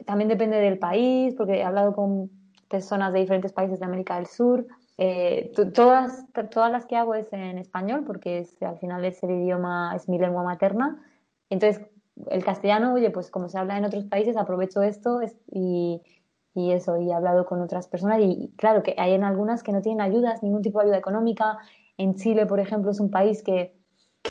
También 0.05 0.29
depende 0.29 0.57
del 0.57 0.79
país, 0.79 1.35
porque 1.35 1.59
he 1.59 1.63
hablado 1.63 1.93
con 1.93 2.31
personas 2.69 3.13
de 3.13 3.19
diferentes 3.19 3.53
países 3.53 3.79
de 3.79 3.85
América 3.85 4.15
del 4.15 4.27
Sur. 4.27 4.65
Eh, 4.97 5.51
todas, 5.73 6.25
todas 6.51 6.71
las 6.71 6.85
que 6.85 6.95
hago 6.95 7.13
es 7.15 7.31
en 7.31 7.57
español, 7.57 8.03
porque 8.05 8.39
es, 8.39 8.61
al 8.61 8.77
final 8.79 9.05
es 9.05 9.21
el 9.23 9.31
idioma, 9.31 9.93
es 9.95 10.09
mi 10.09 10.17
lengua 10.17 10.43
materna. 10.43 11.03
Entonces, 11.49 11.85
el 12.29 12.43
castellano, 12.43 12.93
oye, 12.93 13.11
pues 13.11 13.29
como 13.29 13.47
se 13.47 13.57
habla 13.59 13.77
en 13.77 13.85
otros 13.85 14.05
países, 14.05 14.37
aprovecho 14.37 14.81
esto 14.81 15.19
y, 15.51 16.01
y 16.55 16.71
eso, 16.71 16.97
y 16.97 17.09
he 17.11 17.13
hablado 17.13 17.45
con 17.45 17.61
otras 17.61 17.87
personas. 17.87 18.19
Y 18.21 18.53
claro, 18.57 18.83
que 18.83 18.95
hay 18.97 19.13
en 19.13 19.23
algunas 19.23 19.63
que 19.63 19.71
no 19.71 19.81
tienen 19.81 20.01
ayudas, 20.01 20.41
ningún 20.43 20.63
tipo 20.63 20.79
de 20.79 20.85
ayuda 20.85 20.97
económica. 20.97 21.59
En 21.97 22.15
Chile, 22.15 22.45
por 22.45 22.59
ejemplo, 22.59 22.91
es 22.91 22.99
un 22.99 23.11
país 23.11 23.43
que 23.43 23.77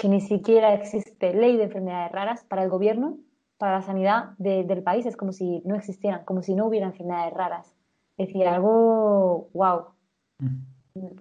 que 0.01 0.09
ni 0.09 0.21
siquiera 0.21 0.75
existe 0.75 1.33
ley 1.33 1.57
de 1.57 1.64
enfermedades 1.64 2.12
raras 2.12 2.45
para 2.45 2.62
el 2.62 2.71
gobierno, 2.71 3.19
para 3.59 3.77
la 3.79 3.83
sanidad 3.83 4.35
del 4.39 4.83
país, 4.83 5.07
es 5.07 5.17
como 5.17 5.33
si 5.33 5.62
no 5.64 5.75
existieran, 5.75 6.25
como 6.25 6.43
si 6.43 6.55
no 6.55 6.67
hubiera 6.67 6.87
enfermedades 6.87 7.33
raras. 7.33 7.75
Es 8.19 8.29
decir, 8.29 8.47
algo 8.47 9.49
wow. 9.55 9.96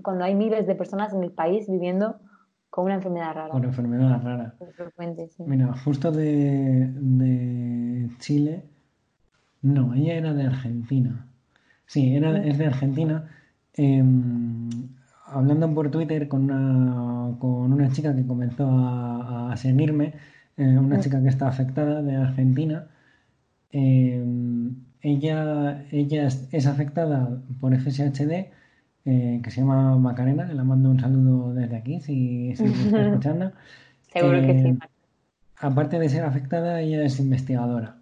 Cuando 0.01 0.23
hay 0.23 0.35
miles 0.35 0.67
de 0.67 0.75
personas 0.75 1.13
en 1.13 1.23
el 1.23 1.31
país 1.31 1.69
viviendo 1.69 2.19
con 2.69 2.85
una 2.85 2.95
enfermedad 2.95 3.33
rara. 3.33 3.49
Con 3.49 3.63
enfermedad 3.63 4.21
rara. 4.23 4.55
Mira, 5.39 5.73
justo 5.83 6.11
de, 6.11 6.91
de, 6.93 8.09
Chile. 8.19 8.63
No, 9.61 9.93
ella 9.93 10.13
era 10.15 10.33
de 10.33 10.45
Argentina. 10.45 11.27
Sí, 11.85 12.15
era, 12.15 12.45
es 12.45 12.57
de 12.57 12.65
Argentina. 12.67 13.29
Eh, 13.73 14.03
hablando 15.25 15.73
por 15.73 15.91
Twitter 15.91 16.27
con 16.27 16.43
una, 16.43 17.37
con 17.39 17.73
una 17.73 17.89
chica 17.91 18.15
que 18.15 18.25
comenzó 18.25 18.67
a, 18.69 19.53
seguirme, 19.57 20.13
eh, 20.57 20.77
una 20.77 20.99
chica 20.99 21.21
que 21.21 21.29
está 21.29 21.47
afectada 21.47 22.01
de 22.01 22.15
Argentina. 22.15 22.87
Eh, 23.71 24.23
ella 25.01 25.85
ella 25.91 26.27
es, 26.27 26.67
afectada 26.67 27.41
por 27.59 27.75
FSHD, 27.75 28.47
eh, 29.05 29.39
que 29.43 29.51
se 29.51 29.61
llama 29.61 29.95
Macarena, 29.97 30.45
le 30.45 30.63
mando 30.63 30.89
un 30.89 30.99
saludo 30.99 31.53
desde 31.53 31.77
aquí 31.77 32.01
si, 32.01 32.55
si 32.55 32.65
está 32.65 33.01
escuchando. 33.07 33.51
Seguro 34.11 34.41
que 34.41 34.61
sí. 34.61 34.79
Aparte 35.57 35.99
de 35.99 36.09
ser 36.09 36.23
afectada, 36.23 36.81
ella 36.81 37.03
es 37.03 37.19
investigadora 37.19 37.97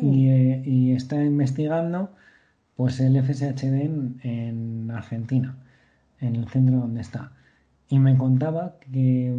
y, 0.00 0.28
y, 0.28 0.92
está 0.92 1.22
investigando 1.22 2.10
pues 2.74 3.00
el 3.00 3.22
FSHD 3.22 4.24
en 4.24 4.90
Argentina 4.90 5.56
en 6.20 6.36
el 6.36 6.48
centro 6.48 6.78
donde 6.78 7.00
está. 7.00 7.32
Y 7.88 7.98
me 7.98 8.16
contaba 8.16 8.76
que, 8.80 9.34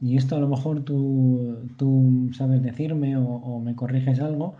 y 0.00 0.16
esto 0.16 0.36
a 0.36 0.40
lo 0.40 0.48
mejor 0.48 0.84
tú, 0.84 1.68
tú 1.76 2.30
sabes 2.32 2.62
decirme 2.62 3.16
o, 3.16 3.60
me 3.60 3.74
corriges 3.74 4.20
algo, 4.20 4.56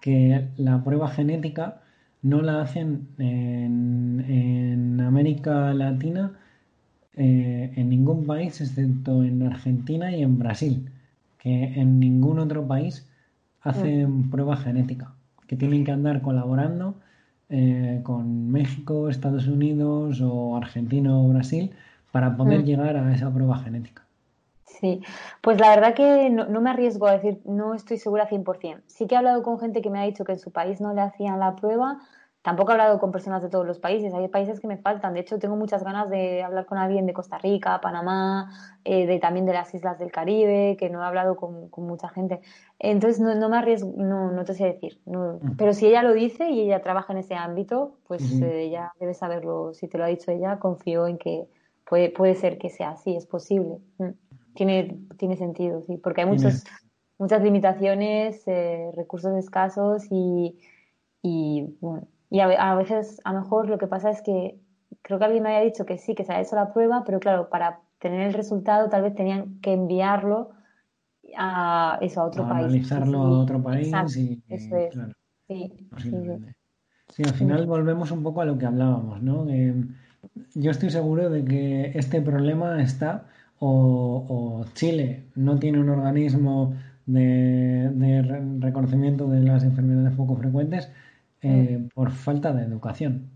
que 0.00 0.48
la 0.56 0.84
prueba 0.84 1.08
genética 1.08 1.80
no 2.22 2.42
la 2.42 2.62
hacen 2.62 3.08
en, 3.18 4.24
en 4.28 5.00
América 5.00 5.72
Latina 5.74 6.32
eh, 7.20 7.72
en 7.74 7.88
ningún 7.88 8.26
país 8.26 8.60
excepto 8.60 9.24
en 9.24 9.42
Argentina 9.42 10.14
y 10.14 10.22
en 10.22 10.38
Brasil, 10.38 10.88
que 11.38 11.64
en 11.80 11.98
ningún 11.98 12.38
otro 12.38 12.66
país 12.66 13.08
hacen 13.60 14.26
mm. 14.26 14.30
prueba 14.30 14.56
genética, 14.56 15.14
que 15.48 15.56
tienen 15.56 15.84
que 15.84 15.90
andar 15.90 16.22
colaborando 16.22 16.94
eh, 17.48 18.00
con 18.04 18.50
México, 18.52 19.08
Estados 19.08 19.48
Unidos 19.48 20.20
o 20.20 20.56
Argentina 20.56 21.16
o 21.16 21.28
Brasil 21.28 21.72
para 22.12 22.36
poder 22.36 22.60
mm. 22.62 22.64
llegar 22.64 22.96
a 22.96 23.12
esa 23.12 23.32
prueba 23.34 23.58
genética. 23.58 24.07
Sí, 24.80 25.00
pues 25.40 25.58
la 25.60 25.70
verdad 25.70 25.94
que 25.94 26.30
no, 26.30 26.46
no, 26.46 26.60
me 26.60 26.70
arriesgo 26.70 27.06
a 27.06 27.12
decir, 27.12 27.40
no 27.44 27.74
estoy 27.74 27.98
segura 27.98 28.28
100%. 28.28 28.82
Sí 28.86 29.06
que 29.06 29.14
he 29.14 29.18
hablado 29.18 29.42
con 29.42 29.58
gente 29.58 29.82
que 29.82 29.90
me 29.90 29.98
ha 29.98 30.04
dicho 30.04 30.24
que 30.24 30.32
en 30.32 30.38
su 30.38 30.52
país 30.52 30.80
no 30.80 30.94
le 30.94 31.00
hacían 31.00 31.40
la 31.40 31.56
prueba 31.56 31.98
Tampoco 32.48 32.70
he 32.70 32.74
hablado 32.74 33.00
con 33.00 33.10
personas 33.10 33.42
de 33.42 33.50
todos 33.50 33.66
los 33.66 33.78
países, 33.78 34.14
hay 34.14 34.28
países 34.28 34.60
que 34.60 34.68
me 34.68 34.78
faltan. 34.78 35.12
De 35.12 35.20
hecho, 35.20 35.38
tengo 35.38 35.56
muchas 35.56 35.82
ganas 35.82 36.08
de 36.08 36.42
hablar 36.42 36.66
con 36.66 36.78
alguien 36.78 37.04
de 37.04 37.12
Costa 37.12 37.36
Rica, 37.36 37.80
Panamá, 37.80 38.50
eh, 38.84 39.06
de, 39.06 39.18
también 39.18 39.44
de 39.44 39.52
las 39.52 39.74
islas 39.74 39.98
del 39.98 40.12
Caribe, 40.12 40.76
que 40.78 40.88
no 40.88 41.02
he 41.02 41.06
hablado 41.06 41.36
con, 41.36 41.68
mucha 41.76 42.08
gente. 42.08 42.40
Entonces, 42.78 43.20
no, 43.20 43.34
no 43.34 43.48
me 43.48 43.58
arriesgo, 43.58 43.92
no, 43.96 44.30
no 44.30 44.44
te 44.44 44.54
sé 44.54 44.64
decir. 44.64 44.98
pero 45.58 45.74
si 45.74 45.88
ella 45.88 46.02
lo 46.02 46.14
dice 46.14 46.48
y 46.48 46.60
ella 46.60 46.80
trabaja 46.80 47.12
en 47.12 47.18
ese 47.18 47.34
ámbito, 47.34 47.98
pues 48.06 48.22
eh, 48.40 48.62
ella 48.62 48.92
debe 49.00 49.14
saberlo. 49.14 49.74
Si 49.74 49.88
te 49.88 49.98
lo 49.98 50.04
ha 50.04 50.06
dicho 50.06 50.30
ella, 50.30 50.58
confío 50.58 51.06
en 51.06 51.18
que 51.18 51.48
puede, 51.84 52.08
puede 52.08 52.34
ser 52.34 52.56
que 52.56 52.70
sea 52.70 52.90
así, 52.90 53.16
es 53.16 53.26
posible. 53.26 53.78
Mm. 53.98 54.27
Tiene, 54.58 54.98
tiene 55.18 55.36
sentido, 55.36 55.84
sí, 55.86 55.98
porque 55.98 56.22
hay 56.22 56.26
muchos, 56.26 56.64
muchas 57.16 57.44
limitaciones, 57.44 58.42
eh, 58.48 58.90
recursos 58.96 59.36
escasos 59.36 60.08
y, 60.10 60.58
y 61.22 61.76
bueno, 61.80 62.08
y 62.28 62.40
a, 62.40 62.74
veces, 62.74 63.20
a 63.22 63.34
lo 63.34 63.42
mejor 63.42 63.68
lo 63.68 63.78
que 63.78 63.86
pasa 63.86 64.10
es 64.10 64.20
que 64.20 64.58
creo 65.02 65.20
que 65.20 65.26
alguien 65.26 65.44
me 65.44 65.50
había 65.50 65.64
dicho 65.64 65.86
que 65.86 65.96
sí, 65.96 66.16
que 66.16 66.24
se 66.24 66.32
ha 66.32 66.40
hecho 66.40 66.56
la 66.56 66.72
prueba, 66.72 67.04
pero 67.06 67.20
claro, 67.20 67.50
para 67.50 67.82
tener 68.00 68.22
el 68.22 68.34
resultado 68.34 68.88
tal 68.88 69.02
vez 69.02 69.14
tenían 69.14 69.60
que 69.60 69.74
enviarlo 69.74 70.50
a 71.36 72.00
eso 72.00 72.22
a 72.22 72.24
otro 72.24 72.42
país. 72.48 72.64
Analizarlo 72.64 73.18
a 73.18 73.38
otro 73.38 73.62
país 73.62 73.94
y, 74.16 74.42
eso 74.48 74.76
es. 74.76 74.92
Claro, 74.92 75.12
sí, 75.46 75.72
sí, 77.10 77.22
al 77.22 77.34
final 77.34 77.64
volvemos 77.64 78.10
un 78.10 78.24
poco 78.24 78.40
a 78.40 78.44
lo 78.44 78.58
que 78.58 78.66
hablábamos, 78.66 79.22
¿no? 79.22 79.46
yo 80.56 80.72
estoy 80.72 80.90
seguro 80.90 81.30
de 81.30 81.44
que 81.44 81.92
este 81.94 82.20
problema 82.20 82.82
está 82.82 83.28
o, 83.60 84.64
Chile 84.74 85.24
no 85.34 85.58
tiene 85.58 85.80
un 85.80 85.88
organismo 85.88 86.74
de, 87.06 87.90
reconocimiento 88.60 89.28
de 89.28 89.40
las 89.40 89.64
enfermedades 89.64 90.14
poco 90.16 90.36
frecuentes 90.36 90.90
eh, 91.42 91.78
mm. 91.78 91.88
por 91.88 92.10
falta 92.10 92.52
de 92.52 92.64
educación, 92.64 93.30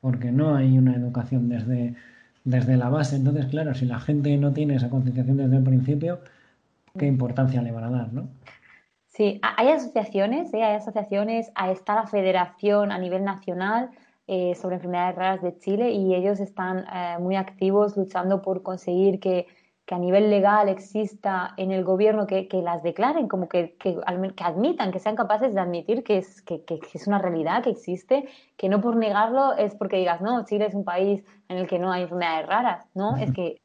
porque 0.00 0.32
no 0.32 0.54
hay 0.54 0.78
una 0.78 0.94
educación 0.94 1.48
desde, 1.48 1.94
desde 2.44 2.76
la 2.76 2.88
base. 2.88 3.16
Entonces, 3.16 3.46
claro, 3.46 3.74
si 3.74 3.86
la 3.86 4.00
gente 4.00 4.36
no 4.36 4.52
tiene 4.52 4.76
esa 4.76 4.90
concienciación 4.90 5.36
desde 5.36 5.56
el 5.56 5.64
principio, 5.64 6.20
¿qué 6.98 7.06
mm. 7.06 7.14
importancia 7.14 7.62
le 7.62 7.72
van 7.72 7.84
a 7.84 7.90
dar? 7.90 8.12
¿no? 8.12 8.28
Sí, 9.08 9.40
hay 9.42 9.68
asociaciones, 9.68 10.52
¿eh? 10.54 10.62
hay 10.62 10.76
asociaciones, 10.76 11.50
está 11.72 11.94
la 11.96 12.06
federación 12.06 12.92
a 12.92 12.98
nivel 12.98 13.24
nacional 13.24 13.90
eh, 14.30 14.54
sobre 14.54 14.76
enfermedades 14.76 15.16
raras 15.16 15.42
de 15.42 15.58
Chile 15.58 15.90
y 15.90 16.14
ellos 16.14 16.38
están 16.38 16.84
eh, 16.92 17.16
muy 17.18 17.34
activos 17.34 17.96
luchando 17.96 18.42
por 18.42 18.62
conseguir 18.62 19.20
que, 19.20 19.46
que, 19.86 19.94
a 19.94 19.98
nivel 19.98 20.28
legal 20.28 20.68
exista 20.68 21.54
en 21.56 21.72
el 21.72 21.82
gobierno 21.82 22.26
que, 22.26 22.46
que 22.46 22.60
las 22.60 22.82
declaren, 22.82 23.26
como 23.26 23.48
que, 23.48 23.74
que, 23.78 23.98
admitan, 24.04 24.92
que 24.92 24.98
sean 24.98 25.16
capaces 25.16 25.54
de 25.54 25.60
admitir 25.60 26.04
que 26.04 26.18
es, 26.18 26.42
que, 26.42 26.62
es 26.92 27.06
una 27.06 27.18
realidad, 27.18 27.62
que 27.62 27.70
existe, 27.70 28.28
que 28.58 28.68
no 28.68 28.82
por 28.82 28.96
negarlo 28.96 29.54
es 29.56 29.74
porque 29.74 29.96
digas, 29.96 30.20
no, 30.20 30.44
Chile 30.44 30.66
es 30.66 30.74
un 30.74 30.84
país 30.84 31.24
en 31.48 31.56
el 31.56 31.66
que 31.66 31.78
no 31.78 31.90
hay 31.90 32.02
enfermedades 32.02 32.46
raras, 32.46 32.86
¿no? 32.94 33.16
Es 33.16 33.32
que 33.32 33.62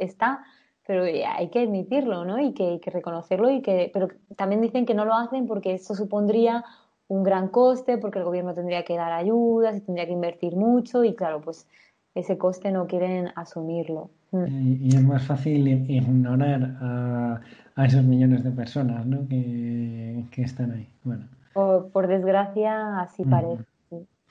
está 0.00 0.44
pero 0.86 1.04
hay 1.04 1.50
que 1.50 1.60
admitirlo, 1.60 2.24
¿no? 2.24 2.40
Y 2.40 2.52
que, 2.52 2.66
hay 2.66 2.80
que 2.80 2.90
reconocerlo 2.90 3.48
y 3.48 3.62
que, 3.62 3.92
pero 3.94 4.08
también 4.36 4.60
dicen 4.60 4.86
que 4.86 4.94
no 4.94 5.04
lo 5.04 5.14
hacen 5.14 5.46
porque 5.46 5.74
eso 5.74 5.94
supondría 5.94 6.64
un 7.10 7.24
gran 7.24 7.48
coste 7.48 7.98
porque 7.98 8.20
el 8.20 8.24
gobierno 8.24 8.54
tendría 8.54 8.84
que 8.84 8.96
dar 8.96 9.12
ayudas 9.12 9.76
y 9.76 9.80
tendría 9.80 10.06
que 10.06 10.12
invertir 10.12 10.54
mucho 10.54 11.02
y 11.02 11.14
claro, 11.14 11.40
pues 11.40 11.66
ese 12.14 12.38
coste 12.38 12.70
no 12.70 12.86
quieren 12.86 13.30
asumirlo. 13.34 14.10
Mm. 14.30 14.84
Y, 14.84 14.88
es 14.88 15.02
más 15.02 15.26
fácil 15.26 15.66
ignorar 15.66 16.76
a, 16.80 17.40
esos 17.84 18.04
millones 18.04 18.44
de 18.44 18.52
personas 18.52 19.04
¿no? 19.06 19.26
que, 19.28 20.24
están 20.36 20.70
ahí. 20.70 20.88
Bueno. 21.02 21.26
Por, 21.52 22.06
desgracia, 22.06 23.00
así 23.00 23.24
mm. 23.24 23.30
parece. 23.30 23.64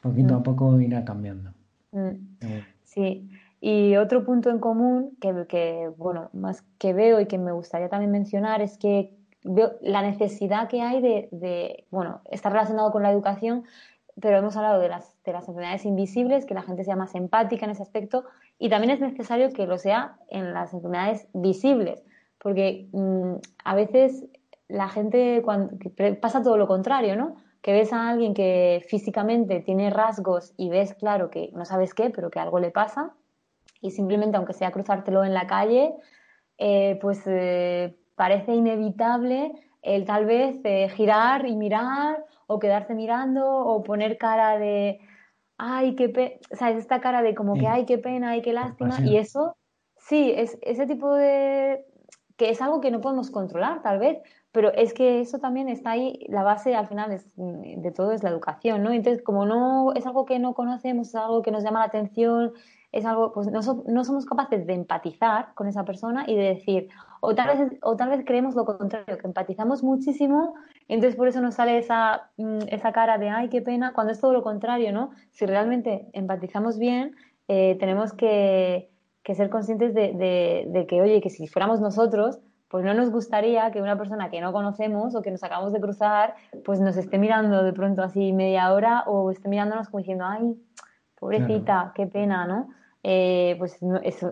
Poquito 0.02 0.36
a 0.36 0.40
mm. 0.40 0.44
poco 0.44 0.80
irá 0.80 1.04
cambiando. 1.04 1.52
Sí. 2.86 3.30
Y 3.60 3.98
otro 3.98 4.24
punto 4.24 4.50
en 4.50 4.60
común 4.60 5.18
que, 5.20 5.46
que, 5.50 5.92
bueno, 5.98 6.30
más 6.32 6.64
que 6.78 6.94
veo 6.94 7.20
y 7.20 7.26
que 7.26 7.38
me 7.38 7.52
gustaría 7.52 7.90
también 7.90 8.12
mencionar 8.12 8.62
es 8.62 8.78
que 8.78 9.19
veo 9.44 9.74
la 9.82 10.02
necesidad 10.02 10.68
que 10.68 10.82
hay 10.82 11.02
de, 11.02 11.86
bueno, 11.92 12.22
está 12.30 12.50
relacionado 12.50 12.92
con 12.92 13.04
la 13.04 13.12
educación, 13.12 13.64
pero 14.22 14.38
hemos 14.38 14.58
hablado 14.58 14.80
de 14.80 14.90
las, 14.90 15.16
de 15.24 15.32
las 15.32 15.48
enfermedades 15.48 15.86
invisibles, 15.86 16.46
que 16.46 16.54
la 16.54 16.62
gente 16.62 16.84
sea 16.84 16.96
más 16.96 17.16
empática 17.16 17.66
en 17.66 17.72
ese 17.72 17.84
aspecto, 17.84 18.26
y 18.58 18.70
también 18.70 18.92
es 18.92 19.00
necesario 19.00 19.52
que 19.54 19.66
lo 19.66 19.78
sea 19.78 20.18
en 20.30 20.54
las 20.54 20.74
enfermedades 20.74 21.28
visibles, 21.34 22.04
porque 22.38 22.88
mm, 22.92 23.36
a 23.64 23.76
veces 23.76 24.26
la 24.68 24.90
gente 24.90 25.42
cuando, 25.44 25.78
pasa 26.20 26.44
todo 26.44 26.58
lo 26.58 26.68
contrario, 26.68 27.16
¿no? 27.16 27.38
Que 27.62 27.74
ves 27.74 27.92
a 27.92 28.10
alguien 28.10 28.34
que 28.34 28.86
físicamente 28.88 29.62
tiene 29.62 29.90
rasgos 29.90 30.54
y 30.58 30.70
ves 30.70 30.94
claro 30.94 31.30
que 31.30 31.50
no 31.54 31.66
sabes 31.66 31.94
qué, 31.94 32.10
pero 32.10 32.30
que 32.30 32.40
algo 32.40 32.60
le 32.60 32.72
pasa, 32.72 33.14
y 33.82 33.92
simplemente, 33.92 34.38
aunque 34.38 34.54
sea 34.54 34.72
cruzártelo 34.72 35.24
en 35.24 35.34
la 35.34 35.48
calle, 35.48 35.94
eh, 36.58 37.00
pues 37.02 37.22
eh, 37.26 37.96
parece 38.20 38.54
inevitable 38.54 39.54
el 39.82 40.04
tal 40.04 40.26
vez 40.26 40.60
eh, 40.66 40.90
girar 40.90 41.48
y 41.48 41.56
mirar 41.56 42.26
o 42.48 42.60
quedarse 42.60 42.94
mirando 42.94 43.50
o 43.50 43.82
poner 43.82 44.18
cara 44.18 44.60
de 44.60 45.00
ay 45.58 45.96
qué 45.96 46.10
pena, 46.10 46.36
sabes 46.52 46.80
esta 46.80 47.00
cara 47.00 47.22
de 47.22 47.34
como 47.34 47.54
que 47.54 47.66
ay 47.66 47.86
qué 47.86 47.98
pena, 47.98 48.32
ay 48.32 48.42
qué 48.42 48.52
lástima 48.52 49.00
y 49.06 49.16
eso 49.16 49.56
sí 49.96 50.34
es 50.36 50.58
ese 50.64 50.86
tipo 50.86 51.14
de 51.14 51.86
que 52.36 52.50
es 52.50 52.62
algo 52.62 52.82
que 52.82 52.92
no 52.92 53.00
podemos 53.00 53.32
controlar 53.32 53.82
tal 53.84 54.00
vez 54.00 54.18
pero 54.52 54.74
es 54.74 54.94
que 54.94 55.22
eso 55.22 55.40
también 55.40 55.70
está 55.70 55.92
ahí 55.92 56.26
la 56.28 56.44
base 56.44 56.76
al 56.76 56.88
final 56.88 57.22
de 57.38 57.92
todo 57.92 58.12
es 58.12 58.22
la 58.22 58.32
educación 58.32 58.84
no 58.84 58.92
entonces 58.92 59.24
como 59.24 59.46
no 59.46 59.94
es 59.94 60.06
algo 60.06 60.26
que 60.26 60.40
no 60.40 60.54
conocemos 60.54 61.08
es 61.08 61.16
algo 61.16 61.42
que 61.42 61.52
nos 61.52 61.64
llama 61.64 61.80
la 61.80 61.86
atención 61.86 62.52
es 62.92 63.06
algo, 63.06 63.32
pues 63.32 63.48
no, 63.48 63.62
no, 63.86 64.04
somos 64.04 64.26
capaces 64.26 64.66
de 64.66 64.74
empatizar 64.74 65.54
con 65.54 65.68
esa 65.68 65.86
persona 65.86 66.26
y 66.28 66.36
de 66.36 66.56
decir, 66.56 66.90
o 67.22 67.36
tal 67.36 67.48
vez, 67.48 67.80
o 67.82 67.96
tal 67.96 68.10
vez 68.10 68.24
creemos 68.26 68.56
lo 68.56 68.66
contrario, 68.66 69.18
que 69.18 69.28
empatizamos 69.28 69.84
muchísimo, 69.84 70.56
entonces 70.88 71.16
por 71.16 71.28
eso 71.28 71.42
nos 71.42 71.56
sale 71.56 71.78
esa, 71.78 72.32
mm, 72.38 72.68
esa 72.68 72.92
cara 72.92 73.18
de, 73.18 73.30
ay, 73.30 73.50
qué 73.50 73.62
pena, 73.62 73.94
cuando 73.94 74.14
es 74.14 74.20
todo 74.20 74.34
lo 74.34 74.42
contrario, 74.42 74.92
¿no? 74.92 75.12
Si 75.32 75.46
realmente 75.46 76.10
empatizamos 76.14 76.78
bien, 76.80 77.16
eh, 77.48 77.78
tenemos 77.80 78.14
que, 78.14 78.90
que, 79.24 79.36
ser 79.36 79.50
conscientes 79.50 79.94
de, 79.94 80.14
de, 80.14 80.66
de 80.68 80.88
que, 80.88 81.02
oye, 81.02 81.22
que 81.22 81.30
si 81.30 81.48
fuéramos 81.48 81.82
nosotros, 81.82 82.40
pues 82.70 82.86
no 82.86 82.94
nos 82.94 83.10
gustaría 83.10 83.72
que 83.72 83.82
una 83.82 83.98
persona 83.98 84.30
que 84.30 84.42
no 84.42 84.54
conocemos 84.54 85.16
o 85.16 85.22
que 85.22 85.32
nos 85.32 85.44
acabamos 85.44 85.74
de 85.74 85.82
cruzar, 85.82 86.36
pues 86.64 86.80
nos 86.80 86.96
esté 86.98 87.18
mirando 87.18 87.64
de 87.64 87.74
pronto 87.74 88.04
así 88.04 88.32
media 88.32 88.72
hora 88.72 89.04
o 89.08 89.32
esté 89.32 89.50
mirándonos 89.50 89.90
como 89.90 90.00
diciendo, 90.00 90.26
ay, 90.28 90.56
pobrecita, 91.20 91.92
qué 91.96 92.06
pena, 92.06 92.46
¿no? 92.46 92.70
Eh, 93.02 93.56
pues 93.58 93.80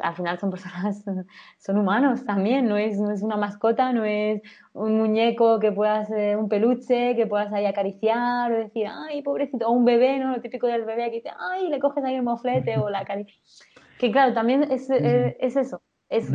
al 0.01 0.15
final 0.15 0.37
son 0.39 0.51
personas, 0.51 1.01
son 1.57 1.77
humanos 1.77 2.25
también, 2.25 2.67
no 2.67 2.75
es, 2.75 2.99
no 2.99 3.11
es 3.11 3.21
una 3.21 3.37
mascota, 3.37 3.93
no 3.93 4.03
es 4.03 4.41
un 4.73 4.97
muñeco 4.97 5.59
que 5.59 5.71
puedas, 5.71 6.09
eh, 6.11 6.35
un 6.35 6.49
peluche 6.49 7.15
que 7.15 7.25
puedas 7.27 7.53
ahí 7.53 7.65
acariciar 7.65 8.51
o 8.51 8.57
decir, 8.57 8.87
ay, 8.89 9.21
pobrecito, 9.21 9.67
o 9.67 9.71
un 9.71 9.85
bebé, 9.85 10.19
¿no? 10.19 10.35
Lo 10.35 10.41
típico 10.41 10.67
del 10.67 10.83
bebé 10.83 11.09
que 11.09 11.17
dice, 11.17 11.29
ay, 11.39 11.69
le 11.69 11.79
coges 11.79 12.03
ahí 12.03 12.15
el 12.15 12.23
moflete 12.23 12.77
o 12.77 12.89
la. 12.89 13.05
Que 13.05 14.11
claro, 14.11 14.33
también 14.33 14.63
es, 14.69 14.89
eh, 14.89 15.37
es, 15.39 15.55
eso, 15.55 15.81
es, 16.09 16.29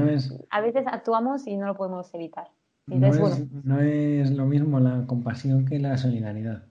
a 0.49 0.61
veces 0.63 0.87
actuamos 0.87 1.47
y 1.47 1.59
no 1.59 1.67
lo 1.67 1.77
podemos 1.77 2.13
evitar. 2.15 2.49
no, 2.87 3.07
es, 3.09 3.53
no 3.65 3.79
es 3.79 4.31
lo 4.31 4.47
mismo 4.47 4.81
la 4.81 5.05
compasión 5.07 5.67
que 5.67 5.79
la 5.79 5.99
solidaridad. 5.99 6.63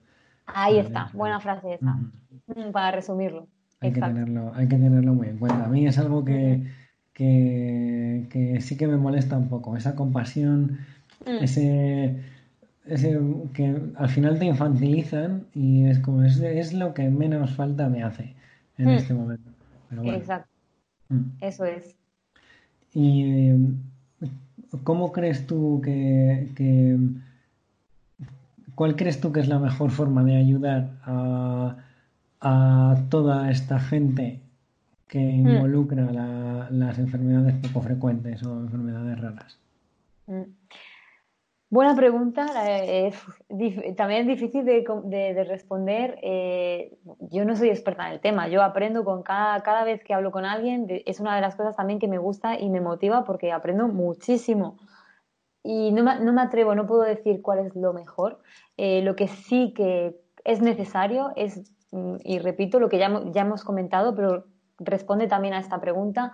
Ahí 0.46 0.78
está, 0.78 1.08
buena 1.14 1.38
frase 1.38 1.74
esa, 1.74 1.92
mm, 1.92 2.72
para 2.72 2.90
resumirlo. 2.90 3.46
Hay 3.82 3.92
que, 3.92 4.00
tenerlo, 4.00 4.52
hay 4.54 4.68
que 4.68 4.76
tenerlo 4.76 5.14
muy 5.14 5.28
en 5.28 5.38
cuenta. 5.38 5.64
A 5.64 5.68
mí 5.68 5.86
es 5.86 5.98
algo 5.98 6.24
que, 6.24 6.62
que, 7.12 8.58
sí 8.60 8.76
que 8.76 8.86
me 8.86 8.96
molesta 8.96 9.36
un 9.36 9.48
poco, 9.48 9.76
esa 9.76 9.96
compasión, 9.96 10.78
mm. 11.26 11.42
ese, 11.42 12.16
ese 12.86 13.20
que 13.52 13.76
al 13.96 14.08
final 14.08 14.38
te 14.38 14.46
infantilizan 14.46 15.46
y 15.52 15.86
es 15.86 15.98
como 15.98 16.22
es, 16.22 16.40
es 16.40 16.72
lo 16.72 16.94
que 16.94 17.10
menos 17.10 17.50
falta 17.50 17.88
me 17.88 18.04
hace 18.04 18.34
en 18.78 18.86
mm. 18.86 18.90
este 18.90 19.14
momento. 19.14 19.50
Exacto. 20.04 20.50
Mm. 21.08 21.22
Eso 21.40 21.64
es. 21.64 21.96
¿Y 22.94 23.50
cómo 24.84 25.12
crees 25.12 25.46
tú 25.46 25.80
que, 25.84 26.50
que, 26.54 26.98
cuál 28.74 28.96
crees 28.96 29.20
tú 29.20 29.32
que 29.32 29.40
es 29.40 29.48
la 29.48 29.58
mejor 29.58 29.90
forma 29.90 30.22
de 30.24 30.36
ayudar 30.36 30.90
a 31.04 31.76
a 32.42 32.96
toda 33.08 33.50
esta 33.50 33.78
gente 33.78 34.40
que 35.06 35.18
hmm. 35.18 35.48
involucra 35.48 36.68
las 36.70 36.98
enfermedades 36.98 37.54
poco 37.68 37.82
frecuentes 37.82 38.42
o 38.42 38.52
enfermedades 38.60 39.20
raras? 39.20 39.58
Hmm. 40.26 40.42
Buena 41.70 41.96
pregunta, 41.96 42.46
eh, 42.66 43.14
también 43.96 44.22
es 44.22 44.26
difícil 44.26 44.62
de, 44.66 45.44
responder. 45.48 46.18
Eh, 46.20 46.98
yo 47.30 47.46
no 47.46 47.56
soy 47.56 47.70
experta 47.70 48.08
en 48.08 48.12
el 48.12 48.20
tema, 48.20 48.48
yo 48.48 48.62
aprendo 48.62 49.04
con 49.06 49.22
cada, 49.22 49.62
cada 49.62 49.84
vez 49.84 50.04
que 50.04 50.12
hablo 50.12 50.32
con 50.32 50.44
alguien, 50.44 50.86
es 51.06 51.18
una 51.18 51.34
de 51.34 51.40
las 51.40 51.56
cosas 51.56 51.74
también 51.74 51.98
que 51.98 52.08
me 52.08 52.18
gusta 52.18 52.60
y 52.60 52.68
me 52.68 52.82
motiva 52.82 53.24
porque 53.24 53.52
aprendo 53.52 53.88
muchísimo. 53.88 54.76
Y 55.62 55.92
no 55.92 56.02
me, 56.02 56.20
no 56.20 56.34
me 56.34 56.42
atrevo, 56.42 56.74
no 56.74 56.86
puedo 56.86 57.02
decir 57.02 57.40
cuál 57.40 57.60
es 57.60 57.74
lo 57.74 57.94
mejor. 57.94 58.42
Eh, 58.76 59.00
lo 59.00 59.16
que 59.16 59.28
sí 59.28 59.72
que 59.74 60.20
es 60.44 60.60
necesario 60.60 61.32
es 61.36 61.62
Mm, 61.62 61.81
y 62.24 62.38
repito 62.38 62.80
lo 62.80 62.88
que 62.88 62.98
ya, 62.98 63.06
hemos 63.06 63.64
comentado, 63.64 64.14
pero 64.14 64.44
responde 64.78 65.26
también 65.26 65.54
a 65.54 65.58
esta 65.58 65.80
pregunta, 65.80 66.32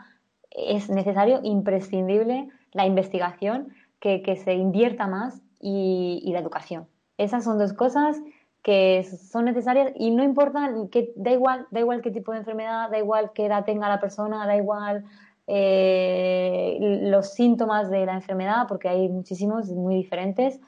es 0.51 0.89
necesario, 0.89 1.41
imprescindible, 1.43 2.49
la 2.73 2.87
investigación, 2.87 3.69
que, 4.01 4.23
se 4.37 4.55
invierta 4.55 5.09
más 5.09 5.43
y, 5.61 6.31
la 6.33 6.39
educación. 6.39 6.87
Esas 7.17 7.43
son 7.45 7.59
dos 7.59 7.73
cosas 7.73 8.21
que 8.63 9.03
son 9.05 9.47
necesarias 9.47 9.93
y 9.97 10.11
no 10.11 10.23
importa, 10.23 10.73
que, 10.93 11.13
da, 11.17 11.33
igual, 11.33 11.67
da 11.71 11.81
igual 11.81 12.03
qué 12.03 12.11
tipo 12.11 12.33
de 12.33 12.39
enfermedad, 12.39 12.91
da 12.91 12.99
igual 12.99 13.33
qué 13.35 13.47
edad 13.47 13.65
tenga 13.65 13.89
la 13.89 13.99
persona, 13.99 14.47
da 14.47 14.57
igual 14.57 15.05
eh, 15.49 16.79
los 17.03 17.33
síntomas 17.33 17.91
de 17.91 18.07
la 18.07 18.15
enfermedad, 18.15 18.67
porque 18.69 18.89
hay 18.89 19.09
muchísimos 19.09 19.69
muy 19.71 19.97
diferentes. 19.97 20.61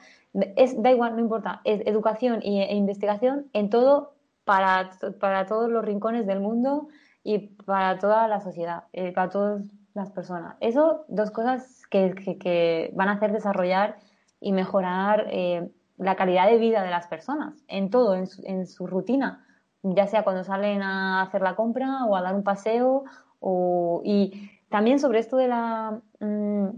Es, 0.55 0.81
da 0.81 0.91
igual, 0.91 1.15
no 1.15 1.21
importa, 1.21 1.61
es 1.63 1.81
educación 1.85 2.41
e 2.43 2.75
investigación 2.75 3.47
en 3.53 3.69
todo 3.69 4.13
para, 4.43 4.91
para 5.19 5.45
todos 5.45 5.69
los 5.69 5.83
rincones 5.83 6.25
del 6.25 6.39
mundo 6.39 6.87
y 7.23 7.39
para 7.65 7.99
toda 7.99 8.27
la 8.27 8.39
sociedad, 8.39 8.83
eh, 8.93 9.11
para 9.13 9.29
todas 9.29 9.63
las 9.93 10.11
personas. 10.11 10.55
Eso, 10.59 11.05
dos 11.07 11.31
cosas 11.31 11.81
que, 11.89 12.13
que, 12.39 12.91
van 12.95 13.09
a 13.09 13.13
hacer 13.13 13.31
desarrollar 13.31 13.97
y 14.39 14.53
mejorar 14.53 15.27
eh, 15.29 15.69
la 15.97 16.15
calidad 16.15 16.47
de 16.49 16.57
vida 16.57 16.83
de 16.83 16.89
las 16.89 17.07
personas 17.07 17.63
en 17.67 17.89
todo, 17.89 18.15
en 18.15 18.27
su, 18.27 18.41
en 18.45 18.65
su, 18.65 18.87
rutina, 18.87 19.45
ya 19.83 20.07
sea 20.07 20.23
cuando 20.23 20.43
salen 20.43 20.81
a 20.81 21.21
hacer 21.21 21.41
la 21.41 21.55
compra 21.55 22.05
o 22.05 22.15
a 22.15 22.21
dar 22.21 22.35
un 22.35 22.43
paseo 22.43 23.03
o, 23.39 24.01
y 24.03 24.49
también 24.69 24.99
sobre 24.99 25.19
esto 25.19 25.37
de 25.37 25.47
la 25.47 26.01
mm, 26.19 26.69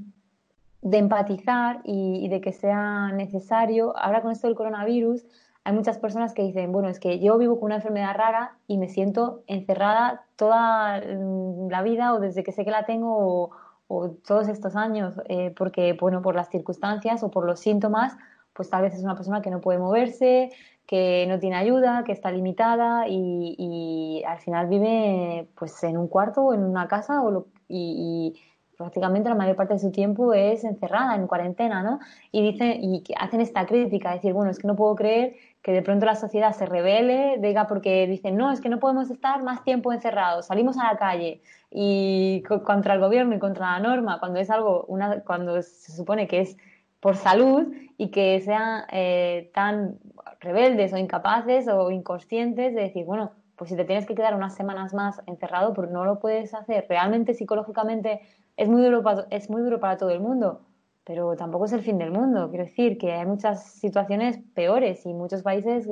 de 0.83 0.97
empatizar 0.97 1.81
y, 1.85 2.27
de 2.27 2.41
que 2.41 2.51
sea 2.51 3.11
necesario, 3.13 3.97
ahora 3.97 4.21
con 4.21 4.31
esto 4.31 4.47
del 4.47 4.55
coronavirus, 4.55 5.25
hay 5.65 5.73
muchas 5.73 5.97
personas 5.97 6.33
que 6.33 6.43
dicen, 6.43 6.71
bueno, 6.71 6.89
es 6.89 6.99
que 6.99 7.19
yo 7.19 7.37
vivo 7.37 7.59
con 7.59 7.67
una 7.67 7.75
enfermedad 7.75 8.15
rara 8.15 8.57
y 8.67 8.77
me 8.77 8.89
siento 8.89 9.43
encerrada 9.47 10.25
toda 10.35 10.99
mm, 10.99 11.69
la 11.69 11.81
vida 11.83 12.13
o 12.13 12.19
desde 12.19 12.43
que 12.43 12.51
sé 12.51 12.65
que 12.65 12.71
la 12.71 12.85
tengo 12.85 13.51
o, 13.87 14.09
todos 14.25 14.47
estos 14.47 14.75
años, 14.75 15.21
eh, 15.29 15.53
porque, 15.55 15.93
bueno, 15.93 16.21
por 16.21 16.35
las 16.35 16.49
circunstancias 16.49 17.21
o 17.21 17.29
por 17.29 17.45
los 17.45 17.59
síntomas, 17.59 18.17
pues 18.53 18.69
tal 18.69 18.81
vez 18.81 18.95
es 18.95 19.03
una 19.03 19.15
persona 19.15 19.41
que 19.41 19.51
no 19.51 19.61
puede 19.61 19.77
moverse, 19.77 20.51
que 20.87 21.25
no 21.27 21.37
tiene 21.39 21.57
ayuda, 21.57 22.03
que 22.03 22.11
está 22.11 22.31
limitada 22.31 23.07
y, 23.07 24.23
al 24.27 24.39
final 24.39 24.67
vive 24.67 25.47
pues 25.55 25.83
en 25.83 25.97
un 25.97 26.07
cuarto 26.07 26.41
o 26.41 26.53
en 26.53 26.63
una 26.63 26.87
casa 26.87 27.21
o 27.21 27.45
y 27.67 28.35
prácticamente 28.83 29.29
la 29.29 29.35
mayor 29.35 29.55
parte 29.55 29.73
de 29.73 29.79
su 29.79 29.91
tiempo 29.91 30.33
es 30.33 30.63
encerrada 30.63 31.15
en 31.15 31.27
cuarentena, 31.27 31.81
¿no? 31.81 31.99
Y 32.31 32.41
dicen 32.41 32.83
y 32.83 33.03
hacen 33.17 33.41
esta 33.41 33.65
crítica, 33.65 34.13
decir, 34.13 34.33
bueno, 34.33 34.51
es 34.51 34.59
que 34.59 34.67
no 34.67 34.75
puedo 34.75 34.95
creer 34.95 35.35
que 35.61 35.71
de 35.71 35.81
pronto 35.81 36.05
la 36.05 36.15
sociedad 36.15 36.51
se 36.53 36.65
revele, 36.65 37.37
diga 37.39 37.67
porque 37.67 38.05
dicen, 38.07 38.35
no, 38.35 38.51
es 38.51 38.59
que 38.59 38.69
no 38.69 38.79
podemos 38.79 39.09
estar 39.09 39.41
más 39.43 39.63
tiempo 39.63 39.93
encerrados, 39.93 40.47
salimos 40.47 40.77
a 40.77 40.91
la 40.91 40.97
calle 40.97 41.41
y 41.71 42.43
contra 42.43 42.93
el 42.93 42.99
gobierno 42.99 43.35
y 43.35 43.39
contra 43.39 43.71
la 43.71 43.79
norma, 43.79 44.19
cuando 44.19 44.39
es 44.39 44.49
algo, 44.49 44.85
una, 44.87 45.21
cuando 45.21 45.61
se 45.61 45.93
supone 45.93 46.27
que 46.27 46.41
es 46.41 46.57
por 46.99 47.15
salud 47.15 47.73
y 47.97 48.11
que 48.11 48.39
sean 48.41 48.83
eh, 48.91 49.51
tan 49.53 49.99
rebeldes 50.39 50.93
o 50.93 50.97
incapaces 50.97 51.67
o 51.67 51.91
inconscientes 51.91 52.75
de 52.75 52.81
decir, 52.81 53.05
bueno, 53.05 53.31
pues 53.55 53.69
si 53.69 53.75
te 53.75 53.85
tienes 53.85 54.05
que 54.05 54.15
quedar 54.15 54.35
unas 54.35 54.55
semanas 54.55 54.93
más 54.93 55.21
encerrado, 55.25 55.73
pues 55.73 55.89
no 55.89 56.05
lo 56.05 56.19
puedes 56.19 56.53
hacer. 56.53 56.85
Realmente 56.89 57.33
psicológicamente 57.33 58.21
es 58.57 58.69
muy 58.69 58.81
duro 58.83 59.03
para, 59.03 59.27
es 59.29 59.49
muy 59.49 59.61
duro 59.61 59.79
para 59.79 59.97
todo 59.97 60.09
el 60.11 60.19
mundo, 60.19 60.61
pero 61.03 61.35
tampoco 61.35 61.65
es 61.65 61.73
el 61.73 61.81
fin 61.81 61.97
del 61.97 62.11
mundo. 62.11 62.49
Quiero 62.49 62.65
decir 62.65 62.97
que 62.97 63.13
hay 63.13 63.25
muchas 63.25 63.63
situaciones 63.73 64.39
peores 64.53 65.05
y 65.05 65.13
muchos 65.13 65.43
países 65.43 65.87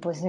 pues 0.00 0.22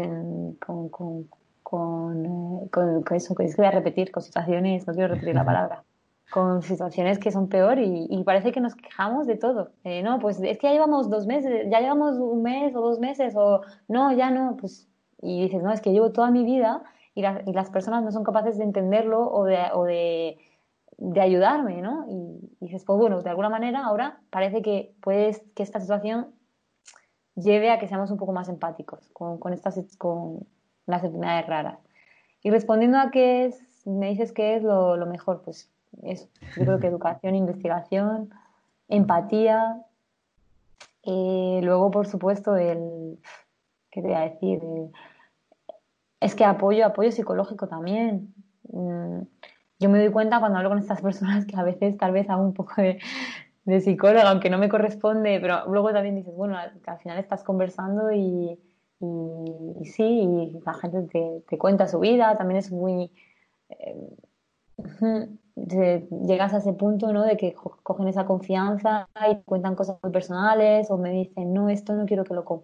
con, 0.66 0.90
con, 0.90 1.28
con, 1.72 2.26
eh, 2.26 2.70
con, 2.72 3.16
eso, 3.16 3.36
que 3.36 3.46
es 3.46 3.56
que 3.56 3.62
voy 3.62 3.68
a 3.68 3.72
repetir, 3.72 4.12
con 4.12 4.24
situaciones, 4.24 4.88
no 4.88 4.94
quiero 4.94 5.14
repetir 5.14 5.36
la 5.36 5.46
palabra, 5.52 5.84
con 6.32 6.62
situaciones 6.62 7.20
que 7.20 7.32
son 7.32 7.50
peor 7.50 7.80
y, 7.80 8.24
parece 8.26 8.52
que 8.52 8.62
nos 8.62 8.76
quejamos 8.76 9.28
de 9.28 9.36
todo. 9.36 9.72
Eh, 9.84 10.02
no, 10.04 10.20
pues 10.20 10.40
es 10.42 10.58
que 10.58 10.68
ya 10.68 10.74
llevamos 10.74 11.10
dos 11.10 11.28
meses, 11.28 11.68
ya 11.70 11.80
llevamos 11.80 12.18
un 12.18 12.42
mes 12.42 12.76
o 12.76 12.82
dos 12.82 13.00
meses 13.00 13.34
o 13.36 13.62
no, 13.88 14.12
ya 14.14 14.32
no, 14.32 14.58
pues 14.58 14.88
y 15.22 15.44
dices, 15.44 15.62
no, 15.62 15.72
es 15.72 15.82
que 15.82 15.92
llevo 15.92 16.12
toda 16.12 16.32
mi 16.32 16.44
vida 16.44 16.82
y, 17.14 17.22
y 17.22 17.54
las 17.54 17.70
personas 17.70 18.04
no 18.04 18.12
son 18.12 18.24
capaces 18.24 18.58
de 18.58 18.64
entenderlo 18.64 19.30
o 19.32 19.44
de, 19.44 19.60
o 19.74 19.84
de 19.84 20.38
de 21.02 21.20
ayudarme, 21.20 21.82
¿no? 21.82 22.06
Y, 22.08 22.56
dices, 22.60 22.86
pues 22.86 23.00
bueno, 23.00 23.24
de 23.24 23.30
alguna 23.32 23.50
manera 23.50 23.84
ahora 23.84 24.20
parece 24.30 24.62
que 24.62 24.94
puedes, 25.02 25.42
que 25.56 25.64
esta 25.64 25.80
situación 25.80 26.28
lleve 27.36 27.72
a 27.72 27.80
que 27.80 27.88
seamos 27.88 28.12
un 28.12 28.18
poco 28.18 28.34
más 28.34 28.50
empáticos 28.50 29.10
con, 29.10 29.40
con 29.40 29.52
estas, 29.52 29.80
con 29.98 30.46
las 30.86 31.04
enfermedades 31.04 31.48
raras. 31.48 31.80
Y 32.44 32.52
respondiendo 32.52 33.00
a 33.00 33.10
qué 33.10 33.46
es, 33.46 33.88
me 33.88 34.10
dices 34.10 34.32
que 34.32 34.56
es 34.56 34.64
lo, 34.64 34.96
mejor, 35.08 35.42
pues 35.42 35.72
es, 36.04 36.30
yo 36.56 36.66
creo 36.66 36.80
que 36.80 36.88
educación, 36.94 37.34
investigación, 37.34 38.30
empatía, 38.88 39.84
eh, 41.02 41.62
luego, 41.64 41.90
por 41.90 42.06
supuesto, 42.06 42.56
el, 42.58 43.20
¿qué 43.90 44.04
te 44.04 44.08
voy 44.08 44.18
a 44.18 44.30
decir? 44.30 44.62
es 46.20 46.36
que 46.36 46.46
apoyo, 46.46 46.86
apoyo 46.86 47.12
psicológico 47.12 47.68
también. 47.68 48.36
Mm, 48.72 49.22
yo 49.82 49.90
me 49.90 50.00
doy 50.00 50.12
cuenta 50.12 50.40
cuando 50.40 50.60
hablo 50.60 50.70
con 50.70 50.78
estas 50.78 51.02
personas 51.02 51.46
que 51.46 51.58
a 51.58 51.64
veces 51.64 51.98
tal 51.98 52.12
vez 52.12 52.30
hago 52.30 52.44
un 52.44 52.54
poco 52.54 52.74
de, 52.78 53.00
psicóloga, 53.82 54.30
aunque 54.30 54.50
no 54.50 54.58
me 54.58 54.70
corresponde, 54.70 55.40
pero 55.42 55.66
luego 55.68 55.92
también 55.92 56.16
dices, 56.16 56.36
bueno, 56.36 56.56
al, 56.58 57.00
final 57.00 57.18
estás 57.18 57.44
conversando 57.44 58.12
y, 58.12 58.60
y, 59.00 59.86
sí, 59.86 60.04
y 60.04 60.60
la 60.66 60.74
gente 60.76 61.44
te, 61.48 61.58
cuenta 61.58 61.88
su 61.88 62.00
vida, 62.00 62.38
también 62.38 62.60
es 62.60 62.72
muy... 62.72 63.12
Eh, 63.70 63.96
llegas 66.26 66.54
a 66.54 66.58
ese 66.58 66.74
punto, 66.74 67.12
¿no? 67.14 67.24
De 67.24 67.38
que 67.38 67.54
cogen 67.54 68.08
esa 68.08 68.26
confianza 68.26 69.08
y 69.30 69.36
cuentan 69.44 69.76
cosas 69.76 69.98
muy 70.02 70.12
personales 70.12 70.90
o 70.90 70.98
me 70.98 71.12
dicen, 71.12 71.54
no, 71.54 71.70
esto 71.70 71.94
no 71.94 72.06
quiero 72.06 72.24
que 72.24 72.34
lo... 72.34 72.64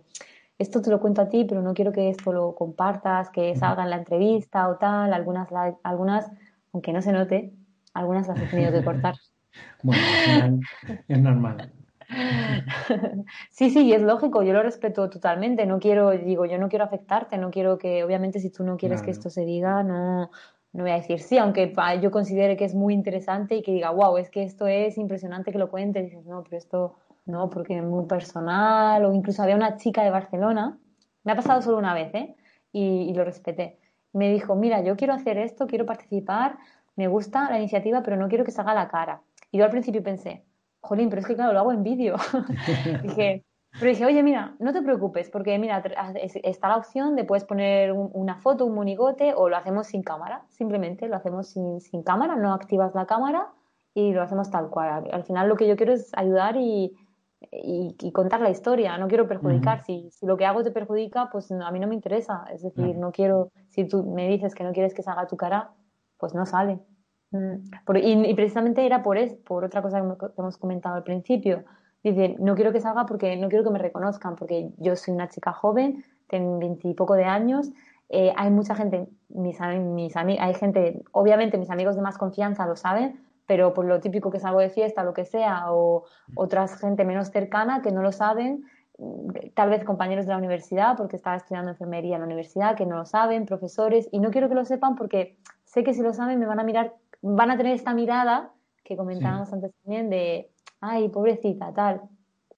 Esto 0.58 0.82
te 0.82 0.90
lo 0.90 1.00
cuento 1.00 1.22
a 1.22 1.30
ti, 1.30 1.46
pero 1.46 1.62
no 1.62 1.76
quiero 1.76 1.92
que 1.92 2.10
esto 2.10 2.34
lo 2.34 2.56
compartas, 2.56 3.30
que 3.30 3.56
salga 3.56 3.84
en 3.84 3.92
la 3.92 3.98
entrevista 3.98 4.68
o 4.70 4.78
tal. 4.78 5.14
Algunas, 5.14 5.48
algunas 5.84 6.32
aunque 6.78 6.94
no 6.94 7.02
se 7.02 7.12
note, 7.12 7.52
algunas 7.96 8.28
las 8.28 8.40
he 8.40 8.46
tenido 8.46 8.72
que 8.72 8.84
cortar. 8.84 9.16
bueno, 9.84 10.60
es 11.08 11.20
normal. 11.20 11.74
Sí, 13.52 13.70
sí, 13.70 13.92
es 13.92 14.02
lógico, 14.02 14.44
yo 14.44 14.54
lo 14.54 14.64
respeto 14.64 15.10
totalmente, 15.10 15.66
no 15.66 15.80
quiero, 15.80 16.12
digo, 16.12 16.46
yo 16.46 16.58
no 16.58 16.70
quiero 16.70 16.86
afectarte, 16.86 17.38
no 17.38 17.52
quiero 17.52 17.78
que, 17.78 18.04
obviamente 18.04 18.40
si 18.40 18.50
tú 18.50 18.64
no 18.64 18.78
quieres 18.78 19.02
que 19.02 19.12
esto 19.12 19.30
se 19.30 19.44
diga, 19.44 19.84
no, 19.84 20.30
no 20.72 20.84
voy 20.84 20.92
a 20.92 20.96
decir 20.96 21.20
sí, 21.20 21.38
aunque 21.38 21.74
yo 22.02 22.12
considere 22.12 22.56
que 22.56 22.64
es 22.64 22.76
muy 22.76 22.94
interesante 22.94 23.56
y 23.56 23.62
que 23.62 23.74
diga, 23.74 23.90
wow, 23.90 24.18
es 24.18 24.30
que 24.30 24.44
esto 24.44 24.68
es 24.68 24.98
impresionante 24.98 25.52
que 25.52 25.58
lo 25.58 25.70
cuente, 25.70 26.02
dices, 26.02 26.26
no, 26.26 26.44
pero 26.44 26.58
esto 26.58 26.96
no, 27.26 27.50
porque 27.50 27.78
es 27.78 27.84
muy 27.84 28.06
personal, 28.06 29.04
o 29.04 29.14
incluso 29.14 29.44
había 29.44 29.56
una 29.56 29.76
chica 29.76 30.04
de 30.04 30.12
Barcelona, 30.12 30.78
me 31.26 31.34
ha 31.34 31.36
pasado 31.36 31.62
solo 31.62 31.78
una 31.78 31.94
vez, 31.94 32.14
¿eh? 32.14 32.36
y 32.72 33.14
lo 33.14 33.26
respeté 33.26 33.80
me 34.18 34.32
dijo, 34.32 34.56
mira, 34.56 34.82
yo 34.82 34.96
quiero 34.96 35.14
hacer 35.14 35.38
esto, 35.38 35.68
quiero 35.68 35.86
participar, 35.86 36.58
me 36.96 37.08
gusta 37.08 37.50
la 37.50 37.60
iniciativa, 37.60 38.02
pero 38.02 38.18
no 38.18 38.28
quiero 38.28 38.44
que 38.44 38.52
salga 38.52 38.74
la 38.74 38.88
cara. 38.88 39.22
Y 39.52 39.60
yo 39.60 39.64
al 39.64 39.70
principio 39.70 40.04
pensé, 40.04 40.44
jolín, 40.82 41.10
pero 41.10 41.22
es 41.22 41.28
que 41.28 41.36
claro, 41.36 41.54
lo 41.54 41.60
hago 41.60 41.72
en 41.72 41.84
vídeo. 41.84 42.16
dije, 43.04 43.46
pero 43.80 43.92
dije, 43.92 44.06
oye, 44.06 44.24
mira, 44.24 44.56
no 44.60 44.74
te 44.74 44.82
preocupes, 44.82 45.30
porque 45.30 45.58
mira, 45.60 45.84
está 46.44 46.68
la 46.70 46.78
opción 46.78 47.16
de 47.16 47.24
puedes 47.24 47.46
poner 47.46 47.94
una 47.94 48.38
foto, 48.38 48.66
un 48.66 48.74
monigote, 48.74 49.34
o 49.36 49.50
lo 49.50 49.58
hacemos 49.58 49.88
sin 49.88 50.02
cámara, 50.02 50.44
simplemente 50.50 51.08
lo 51.08 51.16
hacemos 51.16 51.50
sin, 51.50 51.80
sin 51.80 52.02
cámara, 52.02 52.36
no 52.36 52.54
activas 52.54 52.96
la 52.96 53.06
cámara 53.06 53.50
y 53.94 54.14
lo 54.14 54.24
hacemos 54.24 54.50
tal 54.50 54.70
cual. 54.70 55.08
Al 55.12 55.24
final 55.24 55.48
lo 55.48 55.56
que 55.56 55.68
yo 55.68 55.76
quiero 55.76 55.94
es 55.94 56.12
ayudar 56.16 56.56
y, 56.58 56.96
y, 57.52 58.12
contar 58.12 58.42
la 58.42 58.50
historia, 58.50 58.98
no 58.98 59.08
quiero 59.08 59.28
perjudicar. 59.28 59.84
si, 59.84 60.10
si, 60.12 60.26
lo 60.26 60.38
que 60.38 60.46
hago 60.46 60.64
te 60.64 60.72
perjudica, 60.72 61.30
pues 61.32 61.52
a 61.52 61.72
mí 61.72 61.80
no 61.80 61.88
me 61.88 61.96
interesa. 61.96 62.46
Es 62.52 62.64
decir, 62.64 62.98
no 62.98 63.12
quiero, 63.12 63.52
si 63.70 63.88
tú 63.88 64.04
me 64.04 64.28
dices 64.28 64.56
que 64.56 64.64
no 64.64 64.74
quieres 64.74 64.94
que 64.94 65.04
salga 65.04 65.28
tu 65.28 65.38
cara, 65.38 65.72
pues 66.18 66.34
no 66.34 66.46
sale. 66.46 66.80
Mm. 67.32 67.70
y, 67.98 68.34
precisamente 68.36 68.86
era 68.86 69.04
por, 69.04 69.18
es, 69.18 69.34
por 69.36 69.64
otra 69.66 69.82
cosa 69.82 70.02
que 70.02 70.26
hemos 70.38 70.58
comentado 70.58 70.96
al 70.96 71.04
principio. 71.04 71.64
Dice, 72.04 72.36
no 72.40 72.56
quiero 72.56 72.72
que 72.72 72.80
salga 72.80 73.06
porque 73.06 73.36
no 73.38 73.50
quiero 73.50 73.64
que 73.64 73.72
me 73.72 73.80
reconozcan, 73.80 74.36
porque 74.36 74.72
yo 74.78 74.96
soy 74.96 75.14
una 75.14 75.30
chica 75.30 75.52
joven, 75.52 76.06
tengo 76.28 76.58
veintipoco 76.58 77.16
de 77.16 77.26
años, 77.26 77.72
eh, 78.10 78.34
hay 78.38 78.50
mucha 78.50 78.76
gente, 78.76 79.08
mis, 79.30 79.60
mis 79.60 80.16
hay 80.16 80.54
gente, 80.54 81.04
obviamente 81.12 81.58
mis 81.58 81.70
amigos 81.70 81.96
de 81.96 82.02
más 82.02 82.18
confianza 82.18 82.66
lo 82.66 82.76
saben, 82.78 83.20
pero 83.48 83.74
por 83.74 83.86
lo 83.86 84.00
típico 84.00 84.30
que 84.30 84.40
salgo 84.40 84.60
de 84.60 84.70
fiesta, 84.70 85.04
lo 85.04 85.14
que 85.14 85.26
sea, 85.26 85.72
o 85.72 86.04
otras 86.36 86.80
gente 86.80 87.06
menos 87.06 87.30
cercana 87.30 87.82
que 87.82 87.92
no 87.92 88.02
lo 88.02 88.12
saben, 88.12 88.66
tal 89.54 89.70
vez 89.70 89.84
compañeros 89.84 90.26
de 90.26 90.32
la 90.32 90.38
universidad, 90.38 90.98
porque 90.98 91.16
estaba 91.16 91.38
estudiando 91.38 91.72
enfermería 91.72 92.16
en 92.16 92.22
la 92.22 92.26
universidad, 92.26 92.76
que 92.76 92.86
no 92.86 92.98
lo 92.98 93.06
saben, 93.06 93.46
profesores, 93.46 94.10
y 94.12 94.20
no 94.20 94.32
quiero 94.32 94.50
que 94.50 94.56
lo 94.56 94.66
sepan 94.66 94.96
porque 94.96 95.38
sé 95.64 95.84
que 95.84 95.94
si 95.94 96.02
lo 96.02 96.14
saben 96.14 96.40
me 96.40 96.46
van 96.46 96.60
a 96.60 96.64
mirar, 96.64 96.94
van 97.22 97.50
a 97.50 97.58
tener 97.58 97.74
esta 97.74 97.94
mirada 97.94 98.52
que 98.84 98.98
comentábamos 98.98 99.52
antes 99.54 99.72
también 99.84 100.10
de, 100.10 100.50
ay, 100.82 101.10
pobrecita, 101.10 101.74
tal. 101.74 102.02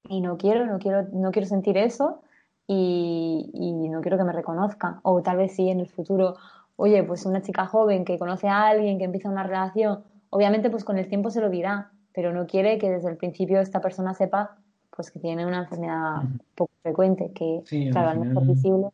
Y 0.07 0.21
no 0.21 0.37
quiero, 0.37 0.65
no 0.65 0.79
quiero, 0.79 1.07
no 1.11 1.31
quiero 1.31 1.47
sentir 1.47 1.77
eso 1.77 2.21
y, 2.67 3.49
y 3.53 3.89
no 3.89 4.01
quiero 4.01 4.17
que 4.17 4.23
me 4.23 4.31
reconozcan. 4.31 4.99
O 5.03 5.21
tal 5.21 5.37
vez 5.37 5.55
sí 5.55 5.69
en 5.69 5.79
el 5.79 5.87
futuro, 5.87 6.35
oye, 6.75 7.03
pues 7.03 7.25
una 7.25 7.41
chica 7.41 7.65
joven 7.65 8.05
que 8.05 8.17
conoce 8.17 8.47
a 8.47 8.67
alguien, 8.67 8.97
que 8.97 9.05
empieza 9.05 9.29
una 9.29 9.43
relación 9.43 10.03
Obviamente, 10.29 10.69
pues 10.69 10.83
con 10.83 10.97
el 10.97 11.07
tiempo 11.07 11.29
se 11.29 11.41
lo 11.41 11.49
dirá, 11.49 11.91
pero 12.13 12.33
no 12.33 12.47
quiere 12.47 12.77
que 12.77 12.89
desde 12.89 13.09
el 13.09 13.17
principio 13.17 13.59
esta 13.59 13.81
persona 13.81 14.13
sepa 14.13 14.57
pues 14.95 15.11
que 15.11 15.19
tiene 15.19 15.45
una 15.45 15.59
enfermedad 15.59 16.23
poco 16.55 16.71
frecuente, 16.81 17.31
que 17.33 17.61
claro, 17.91 18.09
al 18.09 18.27
final, 18.27 18.47
visible. 18.47 18.87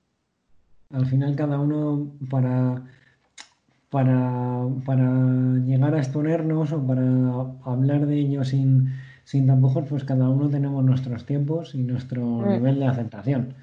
Al 0.91 1.05
final 1.07 1.35
cada 1.35 1.59
uno 1.59 2.11
para, 2.29 2.83
para, 3.89 4.67
para 4.85 5.09
llegar 5.65 5.95
a 5.95 5.97
exponernos 5.97 6.71
o 6.71 6.85
para 6.85 7.01
hablar 7.63 8.05
de 8.05 8.19
ello 8.19 8.43
sin, 8.43 8.93
sin 9.23 9.47
tapujos, 9.47 9.85
pues 9.89 10.03
cada 10.03 10.29
uno 10.29 10.47
tenemos 10.47 10.83
nuestros 10.83 11.25
tiempos 11.25 11.73
y 11.73 11.79
nuestro 11.79 12.23
mm. 12.23 12.49
nivel 12.49 12.79
de 12.79 12.85
aceptación. 12.85 13.55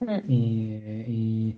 Mm. 0.00 0.30
y 0.30 1.56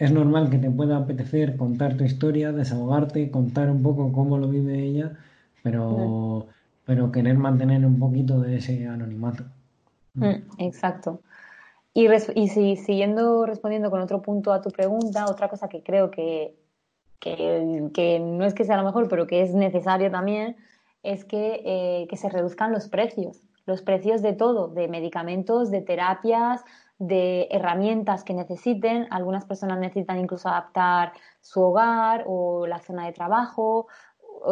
es 0.00 0.10
normal 0.10 0.48
que 0.48 0.58
te 0.58 0.70
pueda 0.70 0.96
apetecer 0.96 1.58
contar 1.58 1.96
tu 1.98 2.04
historia, 2.04 2.52
desahogarte, 2.52 3.30
contar 3.30 3.70
un 3.70 3.82
poco 3.82 4.10
cómo 4.12 4.38
lo 4.38 4.48
vive 4.48 4.82
ella, 4.82 5.12
pero, 5.62 6.46
pero 6.86 7.12
querer 7.12 7.36
mantener 7.36 7.84
un 7.84 7.98
poquito 7.98 8.40
de 8.40 8.56
ese 8.56 8.88
anonimato. 8.88 9.44
Mm, 10.14 10.36
exacto. 10.56 11.20
Y, 11.92 12.08
y 12.34 12.48
si, 12.48 12.76
siguiendo 12.76 13.44
respondiendo 13.44 13.90
con 13.90 14.00
otro 14.00 14.22
punto 14.22 14.54
a 14.54 14.62
tu 14.62 14.70
pregunta, 14.70 15.26
otra 15.28 15.50
cosa 15.50 15.68
que 15.68 15.82
creo 15.82 16.10
que, 16.10 16.56
que, 17.18 18.18
no 18.20 18.46
es 18.46 18.54
que 18.54 18.64
sea 18.64 18.78
lo 18.78 18.84
mejor, 18.84 19.06
pero 19.06 19.26
que 19.26 19.42
es 19.42 19.52
necesario 19.52 20.10
también, 20.10 20.56
es 21.02 21.26
que, 21.26 21.60
eh, 21.62 22.06
que 22.08 22.16
se 22.16 22.30
reduzcan 22.30 22.72
los 22.72 22.88
precios, 22.88 23.42
los 23.66 23.82
precios 23.82 24.22
de 24.22 24.32
todo, 24.32 24.68
de 24.68 24.88
medicamentos, 24.88 25.70
de 25.70 25.82
terapias, 25.82 26.64
de 27.00 27.48
herramientas 27.50 28.22
que 28.22 28.34
necesiten. 28.34 29.08
Algunas 29.10 29.46
personas 29.46 29.78
necesitan 29.80 30.20
incluso 30.20 30.48
adaptar 30.48 31.12
su 31.40 31.62
hogar 31.62 32.24
o 32.26 32.66
la 32.66 32.78
zona 32.78 33.06
de 33.06 33.12
trabajo 33.12 33.88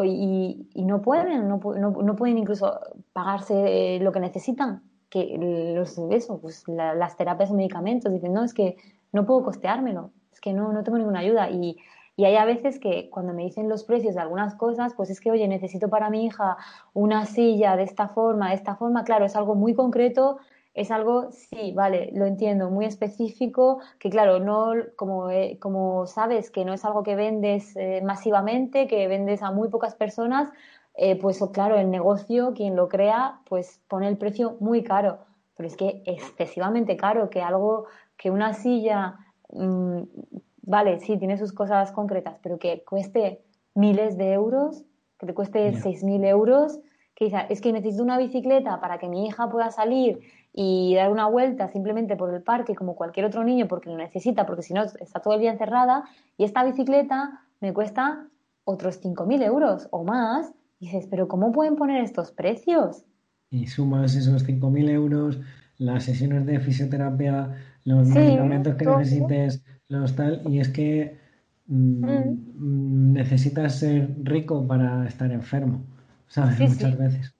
y, 0.04 0.66
no 0.74 1.02
pueden, 1.02 1.46
no, 1.46 1.60
no, 1.60 2.16
pueden 2.16 2.38
incluso 2.38 2.80
pagarse 3.12 3.96
eh, 3.96 4.00
lo 4.00 4.12
que 4.12 4.20
necesitan, 4.20 4.82
que 5.08 5.36
los, 5.76 5.98
eso, 6.10 6.40
pues 6.40 6.64
las 6.66 7.16
terapias 7.16 7.50
o 7.50 7.54
medicamentos. 7.54 8.12
Dicen, 8.12 8.32
no, 8.32 8.44
es 8.44 8.54
que 8.54 8.76
no 9.12 9.26
puedo 9.26 9.44
costeármelo, 9.44 10.10
es 10.32 10.40
que 10.40 10.52
no, 10.52 10.72
no 10.72 10.82
tengo 10.82 10.98
ninguna 10.98 11.20
ayuda. 11.20 11.50
Y, 11.50 11.76
y 12.16 12.24
hay 12.24 12.36
a 12.36 12.46
veces 12.46 12.80
que 12.80 13.10
cuando 13.10 13.34
me 13.34 13.44
dicen 13.44 13.68
los 13.68 13.84
precios 13.84 14.14
de 14.14 14.22
algunas 14.22 14.54
cosas, 14.54 14.94
pues 14.94 15.10
es 15.10 15.20
que, 15.20 15.30
oye, 15.30 15.46
necesito 15.48 15.88
para 15.88 16.08
mi 16.08 16.24
hija 16.24 16.56
una 16.94 17.26
silla 17.26 17.76
de 17.76 17.82
esta 17.82 18.08
forma, 18.08 18.48
de 18.48 18.54
esta 18.54 18.74
forma, 18.74 19.04
claro, 19.04 19.26
es 19.26 19.36
algo 19.36 19.54
muy 19.54 19.74
concreto, 19.74 20.38
es 20.78 20.92
algo, 20.92 21.32
sí, 21.32 21.72
vale, 21.74 22.10
lo 22.14 22.24
entiendo, 22.24 22.70
muy 22.70 22.84
específico, 22.84 23.80
que 23.98 24.10
claro, 24.10 24.38
no, 24.38 24.72
como, 24.94 25.28
eh, 25.28 25.58
como 25.60 26.06
sabes 26.06 26.50
que 26.50 26.64
no 26.64 26.72
es 26.72 26.84
algo 26.84 27.02
que 27.02 27.16
vendes 27.16 27.74
eh, 27.74 28.00
masivamente, 28.04 28.86
que 28.86 29.08
vendes 29.08 29.42
a 29.42 29.50
muy 29.50 29.68
pocas 29.70 29.96
personas, 29.96 30.48
eh, 30.94 31.18
pues 31.20 31.42
claro, 31.52 31.76
el 31.76 31.90
negocio, 31.90 32.54
quien 32.54 32.76
lo 32.76 32.88
crea, 32.88 33.40
pues 33.48 33.80
pone 33.88 34.06
el 34.06 34.18
precio 34.18 34.56
muy 34.60 34.84
caro, 34.84 35.18
pero 35.56 35.66
es 35.66 35.76
que 35.76 36.02
excesivamente 36.06 36.96
caro, 36.96 37.28
que 37.28 37.42
algo, 37.42 37.86
que 38.16 38.30
una 38.30 38.54
silla 38.54 39.16
mm, 39.50 40.02
vale, 40.62 41.00
sí, 41.00 41.16
tiene 41.16 41.38
sus 41.38 41.52
cosas 41.52 41.90
concretas, 41.90 42.38
pero 42.40 42.58
que 42.58 42.84
cueste 42.84 43.42
miles 43.74 44.16
de 44.16 44.32
euros, 44.32 44.84
que 45.18 45.26
te 45.26 45.34
cueste 45.34 45.72
seis 45.72 46.04
mil 46.04 46.24
euros, 46.24 46.78
que 47.18 47.32
es 47.48 47.60
que 47.60 47.72
necesito 47.72 48.04
una 48.04 48.16
bicicleta 48.16 48.80
para 48.80 48.98
que 48.98 49.08
mi 49.08 49.26
hija 49.26 49.50
pueda 49.50 49.72
salir 49.72 50.20
y 50.60 50.96
dar 50.96 51.12
una 51.12 51.28
vuelta 51.28 51.68
simplemente 51.68 52.16
por 52.16 52.34
el 52.34 52.42
parque 52.42 52.74
como 52.74 52.96
cualquier 52.96 53.26
otro 53.26 53.44
niño 53.44 53.68
porque 53.68 53.90
lo 53.90 53.96
necesita, 53.96 54.44
porque 54.44 54.62
si 54.62 54.74
no 54.74 54.82
está 54.82 55.20
todo 55.20 55.34
el 55.34 55.40
día 55.40 55.52
encerrada, 55.52 56.02
y 56.36 56.42
esta 56.42 56.64
bicicleta 56.64 57.42
me 57.60 57.72
cuesta 57.72 58.26
otros 58.64 58.98
mil 59.24 59.40
euros 59.42 59.86
o 59.92 60.02
más. 60.02 60.52
Y 60.80 60.86
dices, 60.86 61.06
pero 61.08 61.28
¿cómo 61.28 61.52
pueden 61.52 61.76
poner 61.76 62.02
estos 62.02 62.32
precios? 62.32 63.04
Y 63.50 63.68
sumas 63.68 64.16
esos 64.16 64.48
mil 64.48 64.88
euros, 64.88 65.38
las 65.76 66.02
sesiones 66.02 66.44
de 66.44 66.58
fisioterapia, 66.58 67.54
los 67.84 68.08
medicamentos 68.08 68.74
que 68.74 68.84
necesites, 68.84 69.62
los 69.86 70.16
tal, 70.16 70.42
y 70.44 70.58
es 70.58 70.70
que 70.70 71.18
mm, 71.68 72.04
mm. 72.04 73.12
necesitas 73.12 73.76
ser 73.76 74.12
rico 74.24 74.66
para 74.66 75.06
estar 75.06 75.30
enfermo, 75.30 75.84
¿sabes? 76.26 76.58
Muchas 76.58 76.98
veces. 76.98 77.37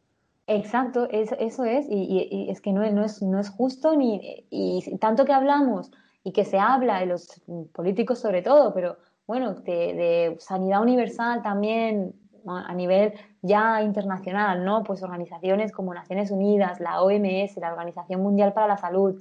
Exacto, 0.50 1.06
eso 1.10 1.64
es, 1.64 1.86
y, 1.90 2.48
es 2.48 2.62
que 2.62 2.72
no, 2.72 2.90
no, 2.90 3.04
es, 3.04 3.20
no 3.20 3.38
es 3.38 3.50
justo, 3.50 3.94
ni, 3.94 4.46
y 4.48 4.96
tanto 4.96 5.26
que 5.26 5.34
hablamos 5.34 5.90
y 6.24 6.32
que 6.32 6.46
se 6.46 6.58
habla 6.58 7.00
de 7.00 7.06
los 7.06 7.42
políticos 7.74 8.18
sobre 8.18 8.40
todo, 8.40 8.72
pero 8.72 8.96
bueno, 9.26 9.52
de, 9.52 10.36
sanidad 10.40 10.80
universal 10.80 11.42
también 11.42 12.14
a 12.46 12.72
nivel 12.72 13.12
ya 13.42 13.82
internacional, 13.82 14.64
¿no? 14.64 14.84
Pues 14.84 15.02
organizaciones 15.02 15.70
como 15.70 15.92
Naciones 15.92 16.30
Unidas, 16.30 16.80
la 16.80 17.02
OMS, 17.02 17.58
la 17.58 17.72
Organización 17.72 18.22
Mundial 18.22 18.54
para 18.54 18.66
la 18.66 18.78
Salud, 18.78 19.20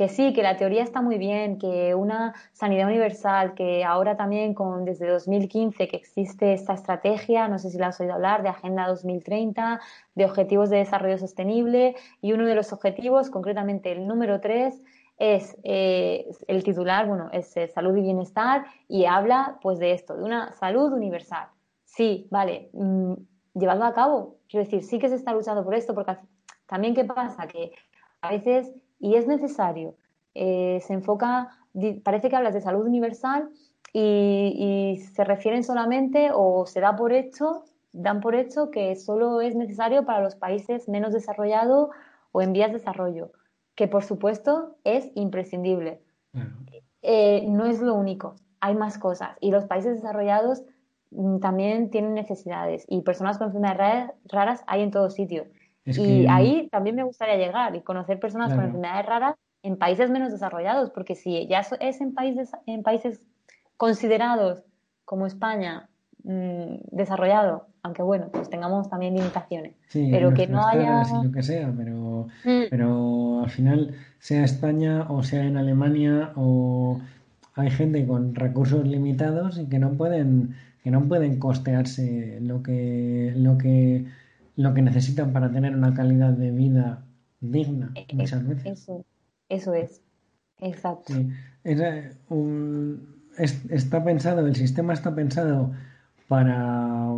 que 0.00 0.08
sí, 0.08 0.32
que 0.32 0.42
la 0.42 0.56
teoría 0.56 0.82
está 0.82 1.02
muy 1.02 1.18
bien, 1.18 1.58
que 1.58 1.94
una 1.94 2.32
sanidad 2.54 2.86
universal, 2.86 3.52
que 3.52 3.84
ahora 3.84 4.16
también 4.16 4.54
con 4.54 4.86
desde 4.86 5.06
2015 5.06 5.88
que 5.88 5.96
existe 5.98 6.54
esta 6.54 6.72
estrategia, 6.72 7.48
no 7.48 7.58
sé 7.58 7.68
si 7.68 7.76
la 7.76 7.88
has 7.88 8.00
oído 8.00 8.14
hablar, 8.14 8.42
de 8.42 8.48
Agenda 8.48 8.88
2030, 8.88 9.78
de 10.14 10.24
Objetivos 10.24 10.70
de 10.70 10.78
Desarrollo 10.78 11.18
Sostenible, 11.18 11.96
y 12.22 12.32
uno 12.32 12.46
de 12.46 12.54
los 12.54 12.72
objetivos, 12.72 13.28
concretamente 13.28 13.92
el 13.92 14.06
número 14.06 14.40
3, 14.40 14.80
es 15.18 15.58
eh, 15.64 16.30
el 16.48 16.64
titular, 16.64 17.06
bueno, 17.06 17.28
es 17.30 17.54
eh, 17.58 17.68
salud 17.68 17.94
y 17.94 18.00
bienestar, 18.00 18.64
y 18.88 19.04
habla 19.04 19.58
pues 19.60 19.78
de 19.78 19.92
esto, 19.92 20.16
de 20.16 20.22
una 20.22 20.54
salud 20.54 20.94
universal. 20.94 21.48
Sí, 21.84 22.26
vale, 22.30 22.70
mm, 22.72 23.12
llevadlo 23.52 23.84
a 23.84 23.92
cabo. 23.92 24.38
Quiero 24.48 24.64
decir, 24.64 24.82
sí 24.82 24.98
que 24.98 25.10
se 25.10 25.16
está 25.16 25.34
luchando 25.34 25.62
por 25.62 25.74
esto, 25.74 25.94
porque 25.94 26.16
también 26.64 26.94
qué 26.94 27.04
pasa, 27.04 27.46
que 27.46 27.72
a 28.22 28.30
veces 28.30 28.72
y 29.00 29.16
es 29.16 29.26
necesario. 29.26 29.94
Eh, 30.34 30.80
se 30.86 30.92
enfoca, 30.92 31.48
parece 32.04 32.28
que 32.28 32.36
hablas 32.36 32.54
de 32.54 32.60
salud 32.60 32.86
universal 32.86 33.48
y, 33.92 35.02
se 35.12 35.24
refieren 35.24 35.64
solamente 35.64 36.30
o 36.32 36.66
se 36.66 36.80
da 36.80 36.94
por 36.94 37.12
hecho, 37.12 37.64
dan 37.92 38.20
por 38.20 38.36
hecho 38.36 38.70
que 38.70 38.94
solo 38.94 39.40
es 39.40 39.56
necesario 39.56 40.04
para 40.04 40.20
los 40.20 40.36
países 40.36 40.88
menos 40.88 41.12
desarrollados 41.12 41.90
o 42.30 42.42
en 42.42 42.52
vías 42.52 42.70
de 42.70 42.78
desarrollo, 42.78 43.32
que 43.74 43.88
por 43.88 44.04
supuesto 44.04 44.76
es 44.84 45.10
imprescindible. 45.16 46.00
Eh, 47.02 47.44
no 47.48 47.66
es 47.66 47.80
lo 47.80 47.94
único, 47.94 48.36
hay 48.60 48.76
más 48.76 48.98
cosas 48.98 49.30
y 49.40 49.50
los 49.50 49.64
países 49.64 49.96
desarrollados 49.96 50.62
mm, 51.10 51.38
también 51.38 51.90
tienen 51.90 52.14
necesidades 52.14 52.84
y 52.88 53.00
personas 53.00 53.38
con 53.38 53.48
enfermedades 53.48 54.12
raras 54.26 54.62
hay 54.68 54.82
en 54.82 54.90
todo 54.92 55.10
sitio 55.10 55.46
y 55.84 56.26
ahí 56.28 56.68
también 56.70 56.96
me 56.96 57.04
gustaría 57.04 57.36
llegar 57.36 57.74
y 57.74 57.82
conocer 57.82 58.20
personas 58.20 58.52
con 58.52 58.64
enfermedades 58.64 59.06
raras 59.06 59.36
en 59.62 59.76
países 59.76 60.10
menos 60.10 60.32
desarrollados, 60.32 60.90
porque 60.90 61.14
si 61.14 61.46
ya 61.46 61.60
es 61.80 62.00
en 62.00 62.14
países, 62.14 62.52
en 62.66 62.82
países 62.82 63.20
considerados 63.76 64.64
como 65.04 65.26
España 65.26 65.88
mm, 66.24 66.76
desarrollado, 66.90 67.66
aunque 67.82 68.02
bueno, 68.02 68.28
pues 68.32 68.48
tengamos 68.50 68.88
también 68.88 69.14
limitaciones, 69.14 69.74
pero 69.92 70.32
que 70.34 70.46
no 70.46 70.66
haya... 70.66 71.02
lo 71.22 71.32
que 71.32 71.42
sea, 71.42 71.72
pero, 71.76 72.28
mm. 72.44 72.68
pero 72.70 73.40
al 73.42 73.50
final, 73.50 73.94
sea 74.18 74.44
España 74.44 75.06
o 75.08 75.22
sea 75.22 75.44
en 75.44 75.56
Alemania 75.56 76.32
o 76.36 77.00
hay 77.54 77.70
gente 77.70 78.06
con 78.06 78.34
recursos 78.34 78.86
limitados 78.86 79.58
y 79.58 79.66
que 79.66 79.78
no 79.78 79.92
pueden 79.92 80.54
que 80.82 80.90
no 80.90 81.06
pueden 81.08 81.38
costearse 81.38 82.38
lo 82.40 82.62
que 82.62 83.34
lo 83.36 83.58
que 83.58 84.06
lo 84.60 84.74
que 84.74 84.82
necesitan 84.82 85.32
para 85.32 85.50
tener 85.50 85.74
una 85.74 85.94
calidad 85.94 86.32
de 86.32 86.50
vida 86.50 87.02
digna 87.40 87.92
eh, 87.94 88.06
muchas 88.12 88.46
veces. 88.46 88.66
Eso, 88.66 89.04
eso 89.48 89.74
es, 89.74 90.02
exacto. 90.58 91.14
está 93.34 94.04
pensado, 94.04 94.46
el 94.46 94.54
sistema 94.56 94.92
está 94.92 95.14
pensado 95.14 95.72
para, 96.28 97.08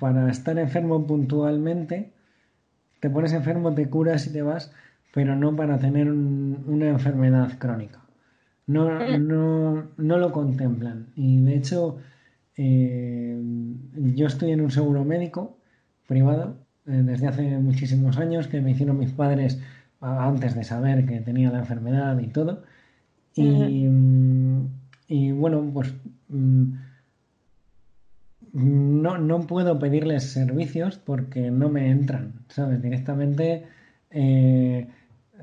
para 0.00 0.30
estar 0.30 0.58
enfermo 0.58 1.06
puntualmente, 1.06 2.12
te 2.98 3.08
pones 3.08 3.32
enfermo, 3.32 3.72
te 3.74 3.88
curas 3.88 4.26
y 4.26 4.32
te 4.32 4.42
vas, 4.42 4.72
pero 5.12 5.36
no 5.36 5.54
para 5.54 5.78
tener 5.78 6.10
una 6.10 6.88
enfermedad 6.88 7.56
crónica. 7.58 8.00
No, 8.66 8.88
mm. 8.88 9.28
no, 9.28 9.90
no, 9.96 10.18
lo 10.18 10.32
contemplan. 10.32 11.12
Y 11.14 11.40
de 11.42 11.54
hecho, 11.54 11.98
eh, 12.56 13.40
yo 13.94 14.26
estoy 14.26 14.52
en 14.52 14.62
un 14.62 14.70
seguro 14.70 15.04
médico 15.04 15.58
privado 16.06 16.63
desde 16.84 17.26
hace 17.26 17.58
muchísimos 17.58 18.18
años 18.18 18.46
que 18.46 18.60
me 18.60 18.72
hicieron 18.72 18.98
mis 18.98 19.12
padres 19.12 19.58
antes 20.00 20.54
de 20.54 20.64
saber 20.64 21.06
que 21.06 21.20
tenía 21.20 21.50
la 21.50 21.60
enfermedad 21.60 22.18
y 22.18 22.26
todo. 22.28 22.62
Y, 23.36 23.88
y 25.08 25.32
bueno, 25.32 25.70
pues 25.72 25.94
mm, 26.28 26.72
no, 28.52 29.18
no, 29.18 29.46
puedo 29.46 29.78
pedirles 29.78 30.30
servicios 30.30 30.98
porque 30.98 31.50
no 31.50 31.68
me 31.68 31.90
entran, 31.90 32.34
¿sabes? 32.48 32.80
Directamente, 32.80 33.64
eh, 34.10 34.88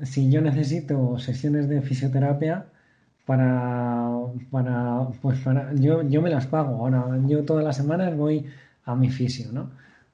si 0.02 0.30
yo 0.30 0.40
necesito 0.40 1.18
sesiones 1.18 1.68
de 1.68 1.82
fisioterapia 1.82 2.66
para, 3.26 4.10
para 4.50 5.08
pues 5.20 5.38
para, 5.40 5.74
yo, 5.74 6.02
yo 6.08 6.22
me 6.22 6.30
las 6.30 6.46
pago. 6.46 6.76
Ahora, 6.76 7.18
yo 7.26 7.44
todas 7.44 7.64
las 7.64 7.76
semanas 7.76 8.16
voy 8.16 8.46
a 8.84 8.94
mi 8.94 9.10
fisio, 9.10 9.52
¿no? 9.52 9.70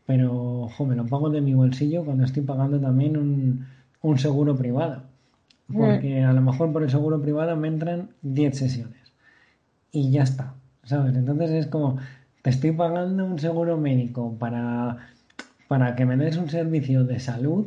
Pero 0.08 0.62
ojo, 0.62 0.86
me 0.86 0.96
lo 0.96 1.04
pago 1.04 1.28
de 1.28 1.42
mi 1.42 1.52
bolsillo 1.52 2.02
cuando 2.02 2.24
estoy 2.24 2.42
pagando 2.42 2.80
también 2.80 3.18
un, 3.18 4.18
seguro 4.18 4.56
privado. 4.56 5.02
Porque 5.70 6.24
a 6.24 6.32
lo 6.32 6.40
mejor 6.40 6.72
por 6.72 6.82
el 6.82 6.88
seguro 6.88 7.20
privado 7.20 7.54
me 7.56 7.68
entran 7.68 8.08
10 8.22 8.56
sesiones. 8.56 9.12
Y 9.92 10.10
ya 10.10 10.22
está, 10.22 10.54
¿sabes? 10.84 11.14
Entonces 11.14 11.50
es 11.50 11.66
como, 11.66 11.98
te 12.40 12.48
estoy 12.48 12.72
pagando 12.72 13.22
un 13.26 13.38
seguro 13.38 13.76
médico 13.76 14.34
para, 14.38 15.10
para 15.68 15.94
que 15.94 16.06
me 16.06 16.16
des 16.16 16.38
un 16.38 16.48
servicio 16.48 17.04
de 17.04 17.20
salud 17.20 17.66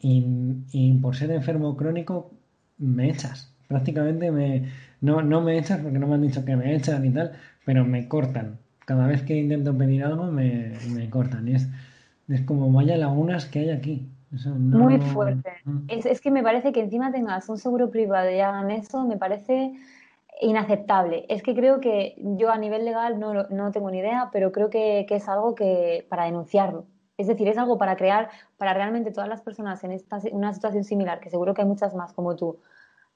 y, 0.00 0.92
por 1.02 1.16
ser 1.16 1.32
enfermo 1.32 1.76
crónico 1.76 2.30
me 2.78 3.10
echas. 3.10 3.52
Prácticamente 3.66 4.30
me, 4.30 4.68
no, 5.00 5.22
no 5.22 5.40
me 5.40 5.58
echas 5.58 5.80
porque 5.80 5.98
no 5.98 6.06
me 6.06 6.14
han 6.14 6.22
dicho 6.22 6.44
que 6.44 6.54
me 6.54 6.76
echan 6.76 7.04
y 7.04 7.10
tal, 7.10 7.32
pero 7.64 7.84
me 7.84 8.06
cortan 8.06 8.58
cada 8.84 9.06
vez 9.06 9.22
que 9.22 9.36
intento 9.36 9.76
pedir 9.76 10.04
algo 10.04 10.26
me, 10.26 10.72
cortan. 11.10 11.48
Es, 11.48 11.68
es 12.28 12.42
como 12.42 12.70
vaya 12.72 12.96
lagunas 12.96 13.46
que 13.46 13.60
hay 13.60 13.70
aquí. 13.70 14.08
Muy 14.56 14.98
fuerte. 14.98 15.52
Mm. 15.64 15.86
Es, 15.88 16.20
que 16.20 16.30
me 16.30 16.42
parece 16.42 16.72
que 16.72 16.80
encima 16.80 17.12
tengas 17.12 17.48
un 17.48 17.58
seguro 17.58 17.90
privado 17.90 18.30
y 18.30 18.40
hagan 18.40 18.70
eso, 18.70 19.06
me 19.06 19.16
parece 19.16 19.72
inaceptable. 20.40 21.24
Es 21.28 21.42
que 21.42 21.54
creo 21.54 21.80
que 21.80 22.14
yo 22.18 22.50
a 22.50 22.58
nivel 22.58 22.84
legal 22.84 23.20
no, 23.20 23.44
no 23.44 23.70
tengo 23.70 23.90
ni 23.90 23.98
idea, 23.98 24.30
pero 24.32 24.50
creo 24.50 24.70
que, 24.70 25.06
que, 25.08 25.16
es 25.16 25.28
algo 25.28 25.54
que 25.54 26.06
para 26.08 26.24
denunciarlo. 26.24 26.86
Es 27.16 27.28
decir, 27.28 27.46
es 27.46 27.56
algo 27.58 27.78
para 27.78 27.96
crear, 27.96 28.28
para 28.56 28.74
realmente 28.74 29.12
todas 29.12 29.28
las 29.28 29.40
personas 29.40 29.84
en 29.84 29.92
esta, 29.92 30.18
una 30.32 30.52
situación 30.52 30.82
similar, 30.82 31.20
que 31.20 31.30
seguro 31.30 31.54
que 31.54 31.62
hay 31.62 31.68
muchas 31.68 31.94
más 31.94 32.12
como 32.12 32.34
tú, 32.34 32.58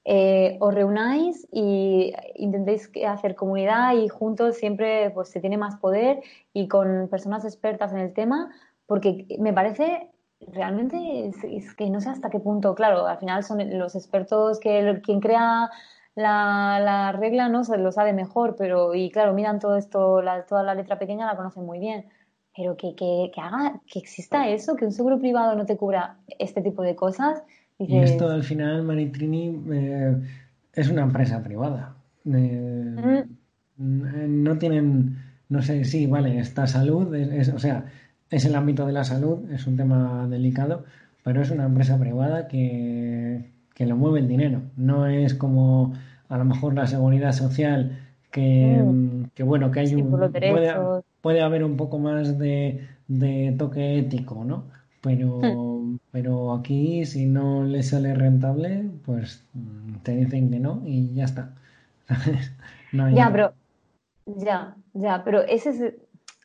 eh, 0.05 0.57
os 0.59 0.73
reunáis 0.73 1.47
y 1.51 2.13
intentéis 2.35 2.89
hacer 3.07 3.35
comunidad 3.35 3.93
y 3.95 4.07
juntos 4.07 4.55
siempre 4.57 5.11
pues 5.11 5.29
se 5.29 5.39
tiene 5.41 5.57
más 5.57 5.75
poder 5.77 6.21
y 6.53 6.67
con 6.67 7.07
personas 7.09 7.45
expertas 7.45 7.91
en 7.91 7.99
el 7.99 8.13
tema, 8.13 8.49
porque 8.85 9.25
me 9.39 9.53
parece 9.53 10.09
realmente 10.47 11.31
es, 11.43 11.75
que 11.75 11.89
no 11.89 12.01
sé 12.01 12.09
hasta 12.09 12.29
qué 12.29 12.39
punto, 12.39 12.75
claro, 12.75 13.07
al 13.07 13.17
final 13.17 13.43
son 13.43 13.77
los 13.77 13.95
expertos 13.95 14.59
que 14.59 15.01
quien 15.03 15.19
crea 15.19 15.69
la, 16.15 16.79
la, 16.81 17.11
regla 17.11 17.49
no 17.49 17.63
se 17.63 17.77
lo 17.77 17.91
sabe 17.91 18.13
mejor, 18.13 18.55
pero 18.57 18.95
y 18.95 19.11
claro, 19.11 19.33
miran 19.33 19.59
todo 19.59 19.77
esto, 19.77 20.21
la, 20.21 20.45
toda 20.45 20.63
la 20.63 20.75
letra 20.75 20.97
pequeña 20.99 21.25
la 21.25 21.35
conocen 21.35 21.65
muy 21.65 21.79
bien, 21.79 22.09
pero 22.55 22.77
que, 22.77 22.95
que, 22.95 23.31
que 23.33 23.41
haga, 23.41 23.81
que 23.91 23.99
exista 23.99 24.47
eso, 24.47 24.75
que 24.75 24.85
un 24.85 24.91
seguro 24.91 25.19
privado 25.19 25.55
no 25.55 25.65
te 25.65 25.77
cubra 25.77 26.17
este 26.39 26.61
tipo 26.61 26.81
de 26.83 26.95
cosas, 26.95 27.43
y 27.79 27.97
esto 27.97 28.29
al 28.29 28.43
final, 28.43 28.83
Maritrini, 28.83 29.57
eh, 29.71 30.15
es 30.73 30.89
una 30.89 31.03
empresa 31.03 31.41
privada. 31.41 31.95
Eh, 32.25 33.25
no 33.77 34.57
tienen, 34.57 35.17
no 35.47 35.61
sé, 35.61 35.85
sí, 35.85 36.05
vale, 36.05 36.39
esta 36.39 36.67
salud, 36.67 37.15
es, 37.15 37.49
o 37.49 37.59
sea, 37.59 37.85
es 38.29 38.45
el 38.45 38.55
ámbito 38.55 38.85
de 38.85 38.93
la 38.93 39.05
salud, 39.05 39.49
es 39.51 39.65
un 39.65 39.77
tema 39.77 40.27
delicado, 40.29 40.83
pero 41.23 41.41
es 41.41 41.51
una 41.51 41.65
empresa 41.65 41.97
privada 41.97 42.47
que, 42.47 43.49
que 43.73 43.85
lo 43.85 43.95
mueve 43.95 44.19
el 44.19 44.27
dinero. 44.27 44.61
No 44.75 45.07
es 45.07 45.33
como 45.33 45.93
a 46.27 46.37
lo 46.37 46.45
mejor 46.45 46.75
la 46.75 46.85
seguridad 46.85 47.31
social 47.31 47.97
que, 48.31 48.81
mm. 48.83 49.31
que 49.33 49.43
bueno, 49.43 49.71
que 49.71 49.79
hay 49.79 49.95
un... 49.95 50.11
Puede, 50.11 50.71
puede, 51.21 51.41
haber 51.41 51.63
un 51.63 51.77
poco 51.77 51.97
más 51.97 52.37
de, 52.37 52.87
de 53.07 53.55
toque 53.57 53.99
ético, 53.99 54.43
¿no? 54.43 54.65
Pero... 55.01 55.39
Hmm. 55.41 55.79
Pero 56.11 56.53
aquí, 56.53 57.05
si 57.05 57.25
no 57.25 57.63
le 57.63 57.83
sale 57.83 58.15
rentable, 58.15 58.89
pues 59.05 59.45
mm, 59.53 59.97
te 60.03 60.15
dicen 60.15 60.49
que 60.49 60.59
no 60.59 60.81
y 60.85 61.13
ya 61.13 61.25
está. 61.25 61.53
ya, 63.13 63.29
pero 63.31 63.53
ya, 64.25 64.75
ya, 64.93 65.23
pero 65.23 65.41
ese 65.41 65.69
es, 65.69 65.93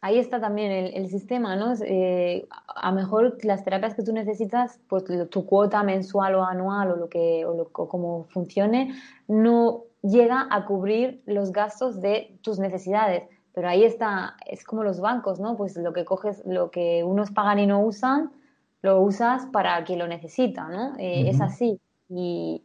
ahí 0.02 0.18
está 0.18 0.38
también 0.38 0.70
el, 0.70 1.08
sistema, 1.08 1.56
¿no? 1.56 1.72
Eh, 1.82 2.46
a 2.76 2.90
lo 2.90 2.96
mejor 2.96 3.38
las 3.42 3.64
terapias 3.64 3.94
que 3.94 4.02
tú 4.02 4.12
necesitas, 4.12 4.78
pues 4.88 5.04
tu 5.30 5.46
cuota 5.46 5.82
mensual 5.82 6.34
o 6.34 6.44
anual 6.44 6.90
o 6.92 6.96
lo 6.96 7.08
que, 7.08 7.46
o, 7.46 7.54
lo, 7.54 7.64
como 7.70 8.24
funcione, 8.24 8.94
no 9.28 9.84
llega 10.02 10.46
a 10.50 10.66
cubrir 10.66 11.22
los 11.24 11.52
gastos 11.52 12.02
de 12.02 12.38
tus 12.42 12.58
necesidades. 12.58 13.24
Pero 13.54 13.68
ahí 13.68 13.84
está, 13.84 14.36
es 14.46 14.64
como 14.64 14.82
los 14.82 15.00
bancos, 15.00 15.40
¿no? 15.40 15.56
Pues 15.56 15.76
lo 15.76 15.94
que 15.94 16.04
coges, 16.04 16.42
lo 16.44 16.70
que 16.70 17.02
unos 17.02 17.30
pagan 17.30 17.60
y 17.60 17.66
no 17.66 17.80
usan, 17.80 18.30
lo 18.84 19.00
usas 19.00 19.46
para 19.46 19.82
quien 19.82 19.98
lo 19.98 20.06
necesita, 20.06 20.68
¿no? 20.68 20.92
Eh, 20.98 21.30
es 21.30 21.40
así. 21.40 21.80
Y, 22.10 22.62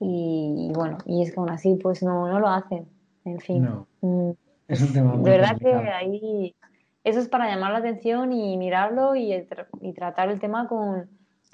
y, 0.00 0.72
bueno, 0.74 0.96
y 1.04 1.22
es 1.22 1.32
que 1.32 1.38
aún 1.38 1.50
así, 1.50 1.74
pues 1.74 2.02
no, 2.02 2.26
no 2.28 2.40
lo 2.40 2.48
hacen. 2.48 2.88
En 3.26 3.38
fin. 3.40 3.62
No. 3.62 3.86
Mm. 4.00 4.30
Es 4.68 4.80
un 4.80 4.92
tema 4.94 5.12
muy 5.12 5.24
De 5.24 5.36
verdad 5.36 5.58
que 5.58 5.74
ahí. 5.74 6.54
Eso 7.04 7.20
es 7.20 7.28
para 7.28 7.46
llamar 7.46 7.72
la 7.72 7.78
atención 7.80 8.32
y 8.32 8.56
mirarlo 8.56 9.14
y, 9.14 9.34
y 9.82 9.92
tratar 9.92 10.30
el 10.30 10.40
tema 10.40 10.66
con 10.66 11.10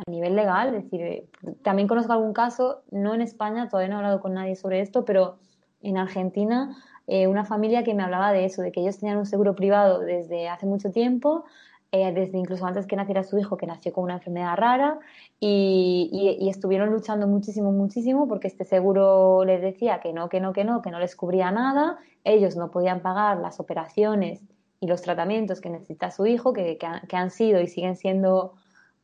a 0.07 0.09
nivel 0.09 0.37
legal. 0.37 0.73
Es 0.77 0.85
decir, 0.85 1.03
eh, 1.03 1.29
también 1.63 1.89
conozco 1.89 2.13
algún 2.13 2.33
caso, 2.33 2.83
no 2.93 3.13
en 3.13 3.23
España, 3.23 3.69
todavía 3.69 3.89
no 3.89 3.97
he 3.97 3.99
hablado 3.99 4.21
con 4.21 4.35
nadie 4.35 4.55
sobre 4.55 4.81
esto, 4.81 5.05
pero 5.05 5.39
en 5.83 5.99
Argentina, 5.99 6.77
eh, 7.09 7.27
una 7.27 7.45
familia 7.45 7.83
que 7.83 7.95
me 7.95 8.05
hablaba 8.05 8.31
de 8.31 8.45
eso, 8.45 8.63
de 8.63 8.71
que 8.71 8.83
ellos 8.83 8.99
tenían 9.01 9.19
un 9.19 9.27
seguro 9.27 9.57
privado 9.57 9.99
desde 9.99 10.49
hace 10.49 10.67
mucho 10.67 10.93
tiempo, 10.93 11.45
eh, 11.93 12.13
desde 12.13 12.39
incluso 12.39 12.65
antes 12.67 12.87
que 12.87 12.95
naciera 12.95 13.25
su 13.25 13.39
hijo, 13.39 13.57
que 13.57 13.67
nació 13.67 13.93
con 13.93 14.05
una 14.05 14.15
enfermedad 14.15 14.57
rara, 14.57 15.01
y, 15.41 16.39
y, 16.41 16.49
estuvieron 16.49 16.91
luchando 16.91 17.27
muchísimo, 17.27 17.73
muchísimo, 17.73 18.29
porque 18.29 18.47
este 18.47 18.65
seguro 18.65 19.45
les 19.45 19.61
decía 19.61 20.01
que 20.01 20.13
no, 20.13 20.29
que 20.29 20.41
no, 20.41 20.53
que 20.53 20.65
no, 20.65 20.83
que 20.83 20.91
no 20.91 21.01
les 21.01 21.17
cubría 21.17 21.51
nada, 21.51 21.99
ellos 22.23 22.57
no 22.57 22.71
podían 22.71 23.01
pagar 23.01 23.39
las 23.39 23.59
operaciones 23.59 24.41
y 24.81 24.87
los 24.87 25.03
tratamientos 25.03 25.61
que 25.61 25.71
necesita 25.71 26.11
su 26.11 26.27
hijo, 26.27 26.53
que, 26.53 26.79
que, 26.79 27.17
han 27.17 27.31
sido 27.31 27.61
y 27.61 27.67
siguen 27.67 27.97
siendo 27.97 28.55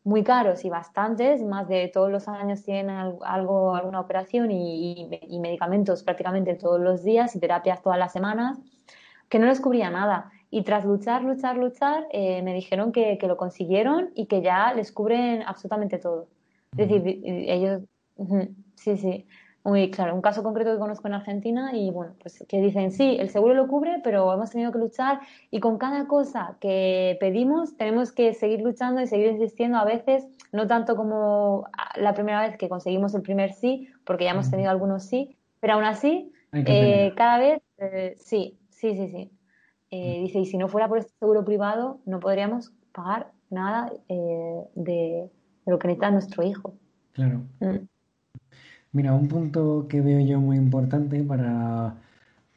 muy 0.05 0.23
caros 0.23 0.65
y 0.65 0.71
bastantes, 0.71 1.43
más 1.43 1.69
de 1.69 1.89
todos 1.89 2.11
los 2.11 2.29
años 2.29 2.63
tienen 2.63 2.91
algo, 3.25 3.75
alguna 3.75 4.01
operación 4.01 4.51
y, 4.53 5.09
y, 5.29 5.41
medicamentos 5.41 6.05
prácticamente 6.05 6.55
todos 6.55 6.81
los 6.81 7.03
días 7.03 7.35
y 7.35 7.41
terapias 7.41 7.83
todas 7.83 7.99
las 7.99 8.13
semanas, 8.13 8.59
que 9.29 9.41
no 9.41 9.47
les 9.47 9.61
cubría 9.61 9.91
nada. 9.91 10.31
Y 10.57 10.63
tras 10.63 10.87
luchar, 10.87 11.23
luchar, 11.23 11.59
luchar, 11.59 12.07
eh, 12.13 12.41
me 12.41 12.55
dijeron 12.55 12.91
que, 12.91 13.19
que, 13.19 13.27
lo 13.27 13.37
consiguieron 13.37 14.09
y 14.15 14.25
que 14.25 14.41
ya 14.41 14.73
les 14.73 14.91
cubren 14.91 15.43
absolutamente 15.43 15.99
todo. 15.99 16.29
Es 16.79 16.89
decir, 16.89 17.21
ellos, 17.25 17.83
sí, 18.75 18.97
sí, 18.97 19.27
muy 19.65 19.91
claro. 19.91 20.15
Un 20.15 20.23
caso 20.23 20.43
concreto 20.43 20.73
que 20.73 20.79
conozco 20.79 21.09
en 21.09 21.13
Argentina 21.13 21.73
y 21.75 21.91
bueno, 21.91 22.15
pues 22.23 22.43
que 22.49 22.63
dicen, 22.63 22.91
sí, 22.91 23.19
el 23.21 23.29
seguro 23.29 23.53
lo 23.53 23.69
cubre, 23.69 24.01
pero 24.03 24.33
hemos 24.33 24.51
tenido 24.51 24.73
que 24.73 24.79
luchar 24.79 25.21
y 25.51 25.61
con 25.61 25.77
cada 25.77 26.07
cosa 26.07 26.57
que 26.59 27.19
pedimos 27.21 27.77
tenemos 27.77 28.11
que 28.11 28.33
seguir 28.33 28.63
luchando 28.63 29.03
y 29.03 29.07
seguir 29.07 29.33
insistiendo 29.33 29.77
a 29.77 29.85
veces, 29.85 30.27
no 30.53 30.67
tanto 30.67 30.97
como 30.97 31.67
la 31.97 32.15
primera 32.15 32.41
vez 32.41 32.57
que 32.57 32.71
conseguimos 32.71 33.15
el 33.15 33.21
primer 33.21 33.53
sí, 33.53 33.91
porque 34.05 34.25
ya 34.25 34.31
hemos 34.31 34.51
tenido 34.51 34.71
algunos 34.71 35.05
sí, 35.05 35.37
pero 35.61 35.75
aún 35.75 35.85
así, 35.85 36.33
eh, 36.55 37.13
cada 37.15 37.37
vez, 37.37 37.61
eh, 37.77 38.15
sí, 38.17 38.57
sí, 38.71 38.97
sí, 38.97 39.11
sí. 39.11 39.36
Eh, 39.91 40.21
dice, 40.23 40.41
y 40.41 40.47
si 40.47 40.59
no 40.59 40.69
fuera 40.69 40.89
por 40.89 40.99
este 40.99 41.13
seguro 41.19 41.45
privado, 41.45 42.01
no 42.07 42.21
podríamos 42.21 42.73
pagar 42.93 43.33
nada 43.51 43.93
eh, 44.09 44.63
de, 44.75 45.31
lo 45.67 45.79
que 45.79 45.89
necesita 45.89 46.11
nuestro 46.11 46.43
hijo. 46.43 46.75
Claro. 47.13 47.43
Mm. 47.61 47.87
Mira, 48.93 49.15
un 49.15 49.29
punto 49.29 49.87
que 49.89 50.01
veo 50.01 50.21
yo 50.21 50.41
muy 50.41 50.57
importante 50.57 51.23
para, 51.23 51.97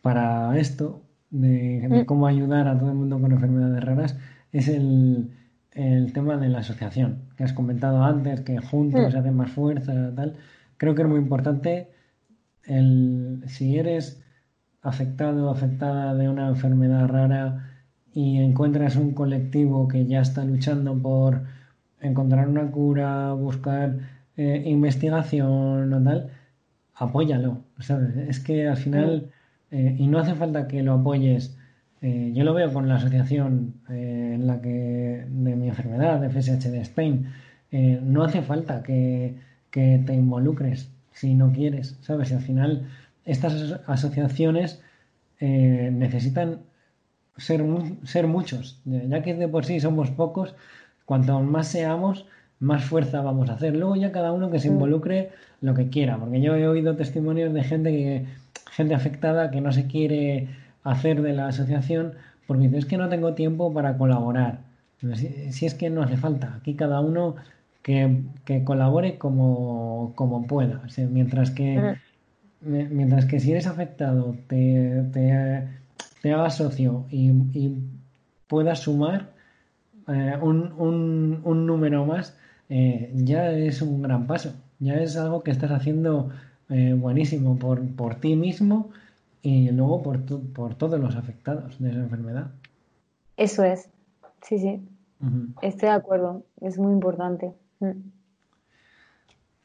para 0.01 0.57
esto, 0.57 1.01
de, 1.29 1.87
mm. 1.87 2.05
cómo 2.05 2.27
ayudar 2.27 2.67
a 2.67 2.77
todo 2.77 2.89
el 2.89 2.95
mundo 2.95 3.19
con 3.19 3.31
enfermedades 3.31 3.83
raras, 3.83 4.17
es 4.51 4.67
el, 4.67 5.31
el 5.73 6.13
tema 6.13 6.37
de 6.37 6.49
la 6.49 6.59
asociación, 6.59 7.29
que 7.37 7.43
has 7.43 7.53
comentado 7.53 8.03
antes, 8.03 8.41
que 8.41 8.57
juntos 8.59 9.07
mm. 9.07 9.11
se 9.11 9.17
hace 9.17 9.31
más 9.31 9.51
fuerza, 9.51 10.13
tal. 10.15 10.37
Creo 10.77 10.95
que 10.95 11.03
es 11.03 11.07
muy 11.07 11.19
importante 11.19 11.91
el, 12.63 13.43
si 13.47 13.77
eres 13.77 14.23
afectado 14.81 15.47
o 15.47 15.51
afectada 15.51 16.13
de 16.15 16.29
una 16.29 16.47
enfermedad 16.47 17.07
rara 17.07 17.69
y 18.13 18.39
encuentras 18.39 18.95
un 18.95 19.13
colectivo 19.13 19.87
que 19.87 20.05
ya 20.05 20.21
está 20.21 20.43
luchando 20.43 20.97
por 20.97 21.41
encontrar 22.01 22.47
una 22.47 22.71
cura, 22.71 23.33
buscar 23.33 23.97
eh, 24.37 24.63
investigación 24.65 25.93
o 25.93 26.03
tal, 26.03 26.29
apóyalo. 26.95 27.59
Es 28.27 28.39
que 28.39 28.67
al 28.67 28.77
final, 28.77 29.31
eh, 29.71 29.95
y 29.97 30.07
no 30.07 30.19
hace 30.19 30.33
falta 30.35 30.67
que 30.67 30.81
lo 30.83 30.93
apoyes. 30.93 31.57
Eh, 32.01 32.31
yo 32.33 32.45
lo 32.45 32.53
veo 32.53 32.71
con 32.71 32.87
la 32.87 32.95
asociación 32.95 33.73
en 33.89 34.47
la 34.47 34.61
que 34.61 35.25
de 35.27 35.55
mi 35.55 35.67
enfermedad, 35.67 36.21
de 36.21 36.29
FSH 36.29 36.71
de 36.71 36.81
Spain. 36.81 37.27
no 38.03 38.23
hace 38.23 38.41
falta 38.41 38.81
que, 38.83 39.35
que 39.71 40.01
te 40.05 40.13
involucres 40.13 40.89
si 41.11 41.35
no 41.35 41.51
quieres, 41.51 41.97
¿sabes? 42.01 42.31
Y 42.31 42.35
al 42.35 42.41
final 42.41 42.87
estas 43.31 43.79
asociaciones 43.87 44.81
eh, 45.39 45.89
necesitan 45.93 46.59
ser, 47.37 47.63
ser 48.03 48.27
muchos, 48.27 48.81
ya 48.85 49.21
que 49.21 49.33
de 49.33 49.47
por 49.47 49.65
sí 49.65 49.79
somos 49.79 50.11
pocos, 50.11 50.55
cuanto 51.05 51.39
más 51.39 51.67
seamos, 51.67 52.25
más 52.59 52.83
fuerza 52.83 53.21
vamos 53.21 53.49
a 53.49 53.53
hacer. 53.53 53.75
Luego 53.75 53.95
ya 53.95 54.11
cada 54.11 54.31
uno 54.31 54.51
que 54.51 54.59
se 54.59 54.67
involucre 54.67 55.31
lo 55.61 55.73
que 55.73 55.89
quiera, 55.89 56.17
porque 56.17 56.41
yo 56.41 56.55
he 56.55 56.67
oído 56.67 56.95
testimonios 56.95 57.53
de 57.53 57.63
gente 57.63 57.91
que 57.91 58.25
gente 58.71 58.95
afectada 58.95 59.51
que 59.51 59.61
no 59.61 59.71
se 59.71 59.87
quiere 59.87 60.47
hacer 60.83 61.21
de 61.21 61.33
la 61.33 61.47
asociación 61.47 62.13
porque 62.49 62.63
dice 62.63 62.79
es 62.79 62.85
que 62.85 62.97
no 62.97 63.09
tengo 63.09 63.35
tiempo 63.35 63.71
para 63.73 63.97
colaborar. 63.97 64.61
Si, 65.51 65.65
es 65.67 65.75
que 65.75 65.91
no 65.91 66.01
hace 66.01 66.17
falta, 66.17 66.55
aquí 66.55 66.73
cada 66.73 66.99
uno 66.99 67.35
que, 67.83 68.23
colabore 68.65 69.19
como, 69.19 70.13
como 70.15 70.47
pueda. 70.47 70.81
mientras 71.11 71.51
que 71.51 71.95
mientras 72.61 73.25
que 73.25 73.39
si 73.39 73.51
eres 73.51 73.67
afectado 73.67 74.35
te, 74.47 75.03
te, 75.13 76.33
hagas 76.33 76.57
socio 76.57 77.05
y, 77.09 77.31
puedas 78.47 78.79
sumar 78.79 79.29
eh, 80.07 80.37
un, 80.41 81.41
un, 81.43 81.65
número 81.67 82.05
más, 82.05 82.35
eh, 82.67 83.11
ya 83.13 83.51
es 83.51 83.81
un 83.81 84.01
gran 84.01 84.25
paso. 84.25 84.53
Ya 84.79 84.95
es 84.95 85.15
algo 85.17 85.43
que 85.43 85.51
estás 85.51 85.71
haciendo 85.71 86.31
eh, 86.69 86.93
buenísimo 86.93 87.57
por, 87.59 87.87
por 87.95 88.15
ti 88.15 88.35
mismo 88.35 88.89
y 89.43 89.69
luego 89.69 90.01
por, 90.01 90.23
por 90.53 90.75
todos 90.75 90.99
los 90.99 91.15
afectados 91.15 91.77
de 91.79 91.91
esa 91.91 91.99
enfermedad. 91.99 92.51
Eso 93.37 93.63
es, 93.63 93.89
sí, 94.41 94.57
sí. 94.57 94.81
Estoy 95.61 95.89
de 95.89 95.95
acuerdo, 95.95 96.43
es 96.61 96.77
muy 96.77 96.91
importante. 96.93 97.53
Mm. 97.79 98.18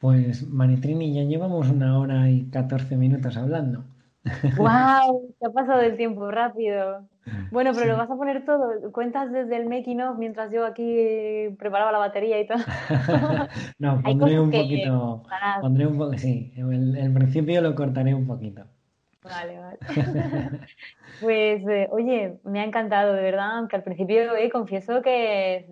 Pues 0.05 0.47
Manitrini, 0.47 1.15
ya 1.15 1.23
llevamos 1.23 1.67
una 1.67 1.97
hora 1.97 2.29
y 2.29 2.47
14 2.51 2.95
minutos 2.95 3.35
hablando. 3.37 3.85
¡Wow! 4.55 5.33
Se 5.39 5.47
ha 5.47 5.49
pasado 5.49 5.81
el 5.81 5.97
tiempo 5.97 6.29
rápido. 6.29 7.07
Bueno, 7.49 7.71
pero 7.73 7.87
lo 7.87 7.97
vas 7.97 8.11
a 8.11 8.15
poner 8.15 8.45
todo. 8.45 8.91
Cuentas 8.91 9.31
desde 9.31 9.57
el 9.57 9.67
making 9.67 9.99
of 10.01 10.19
mientras 10.19 10.51
yo 10.51 10.63
aquí 10.63 11.49
preparaba 11.57 11.91
la 11.91 11.97
batería 11.97 12.39
y 12.39 12.45
todo. 12.45 12.59
no, 13.79 13.99
pondré 14.03 14.39
un 14.39 14.51
poquito. 14.51 15.23
Pondré 15.59 15.87
un 15.87 15.97
poco, 15.97 16.15
sí. 16.19 16.53
El, 16.55 17.11
principio 17.15 17.61
lo 17.61 17.73
cortaré 17.73 18.13
un 18.13 18.27
poquito. 18.27 18.61
Vale, 19.23 19.59
vale. 19.59 19.79
pues, 21.19 21.67
eh, 21.67 21.87
oye, 21.89 22.37
me 22.43 22.59
ha 22.59 22.63
encantado, 22.63 23.13
de 23.13 23.23
verdad, 23.23 23.57
aunque 23.57 23.75
al 23.75 23.83
principio 23.83 24.35
eh, 24.35 24.51
confieso 24.51 25.01
que 25.01 25.65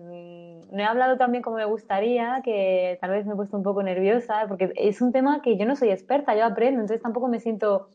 no 0.74 0.82
he 0.82 0.86
hablado 0.86 1.16
tan 1.16 1.30
bien 1.30 1.42
como 1.42 1.56
me 1.56 1.64
gustaría, 1.64 2.40
que 2.44 2.98
tal 3.00 3.10
vez 3.10 3.26
me 3.26 3.32
he 3.32 3.36
puesto 3.36 3.56
un 3.56 3.62
poco 3.62 3.82
nerviosa, 3.82 4.46
porque 4.48 4.72
es 4.76 5.00
un 5.00 5.12
tema 5.12 5.40
que 5.40 5.56
yo 5.56 5.66
no 5.66 5.76
soy 5.76 5.90
experta, 5.90 6.34
yo 6.34 6.44
aprendo, 6.44 6.80
entonces 6.80 7.02
tampoco 7.02 7.28
me 7.28 7.40
siento 7.40 7.88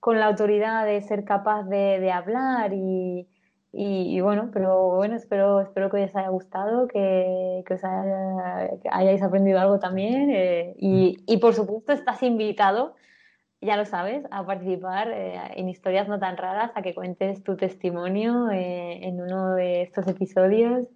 con 0.00 0.18
la 0.18 0.26
autoridad 0.26 0.84
de 0.84 1.00
ser 1.02 1.24
capaz 1.24 1.64
de, 1.64 2.10
hablar 2.12 2.72
y, 2.72 3.28
y, 3.72 4.20
bueno, 4.20 4.50
pero 4.52 4.96
bueno, 4.96 5.16
espero, 5.16 5.60
espero 5.60 5.90
que 5.90 6.04
os 6.04 6.16
haya 6.16 6.28
gustado, 6.28 6.88
que, 6.88 7.62
que 7.66 7.74
os 7.74 7.82
hayáis 7.84 9.22
aprendido 9.22 9.60
algo 9.60 9.78
también 9.78 10.30
eh, 10.30 10.74
y, 10.78 11.16
y, 11.26 11.38
por 11.38 11.54
supuesto 11.54 11.92
estás 11.92 12.22
invitado, 12.22 12.94
ya 13.62 13.76
lo 13.76 13.84
sabes, 13.84 14.24
a 14.30 14.44
participar 14.44 15.10
eh, 15.10 15.38
en 15.56 15.68
historias 15.68 16.08
no 16.08 16.18
tan 16.18 16.36
raras, 16.36 16.70
a 16.74 16.82
que 16.82 16.94
cuentes 16.94 17.42
tu 17.44 17.56
testimonio 17.56 18.50
eh, 18.50 19.06
en 19.06 19.20
uno 19.20 19.54
de 19.54 19.82
estos 19.82 20.06
episodios. 20.08 20.88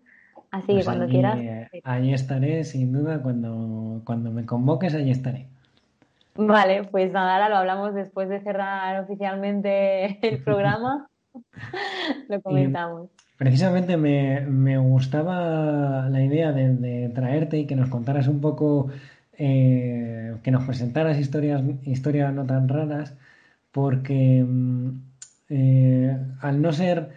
Así 0.55 0.69
que 0.69 0.75
pues 0.75 0.85
cuando 0.85 1.09
quieras. 1.09 1.37
Allí 1.83 2.15
estaré, 2.15 2.63
sin 2.63 2.93
duda, 2.93 3.21
cuando, 3.21 4.03
cuando 4.05 4.31
me 4.31 4.47
convoques, 4.47 4.95
allí 4.95 5.11
estaré. 5.11 5.49
Vale, 6.37 6.85
pues 6.85 7.11
nada, 7.11 7.35
ahora 7.35 7.49
lo 7.49 7.57
hablamos 7.57 7.95
después 7.95 8.29
de 8.29 8.41
cerrar 8.41 9.03
oficialmente 9.03 10.19
el 10.29 10.43
programa. 10.45 11.09
lo 12.29 12.41
comentamos. 12.41 13.11
precisamente 13.37 13.97
me, 13.97 14.79
gustaba 14.79 16.09
la 16.09 16.23
idea 16.23 16.53
de, 16.53 17.09
traerte 17.09 17.59
y 17.59 17.67
que 17.67 17.75
nos 17.75 17.89
contaras 17.89 18.29
un 18.29 18.41
poco, 18.41 18.91
eh, 19.37 20.37
que 20.45 20.53
nos 20.53 20.63
presentaras 20.63 21.19
historias, 21.19 21.65
historias 21.83 22.33
no 22.33 22.47
tan 22.47 22.69
raras, 22.69 23.17
porque 23.73 24.45
mm, 24.47 24.91
eh, 25.49 26.17
al 26.41 26.63
no 26.63 26.73
ser, 26.73 27.11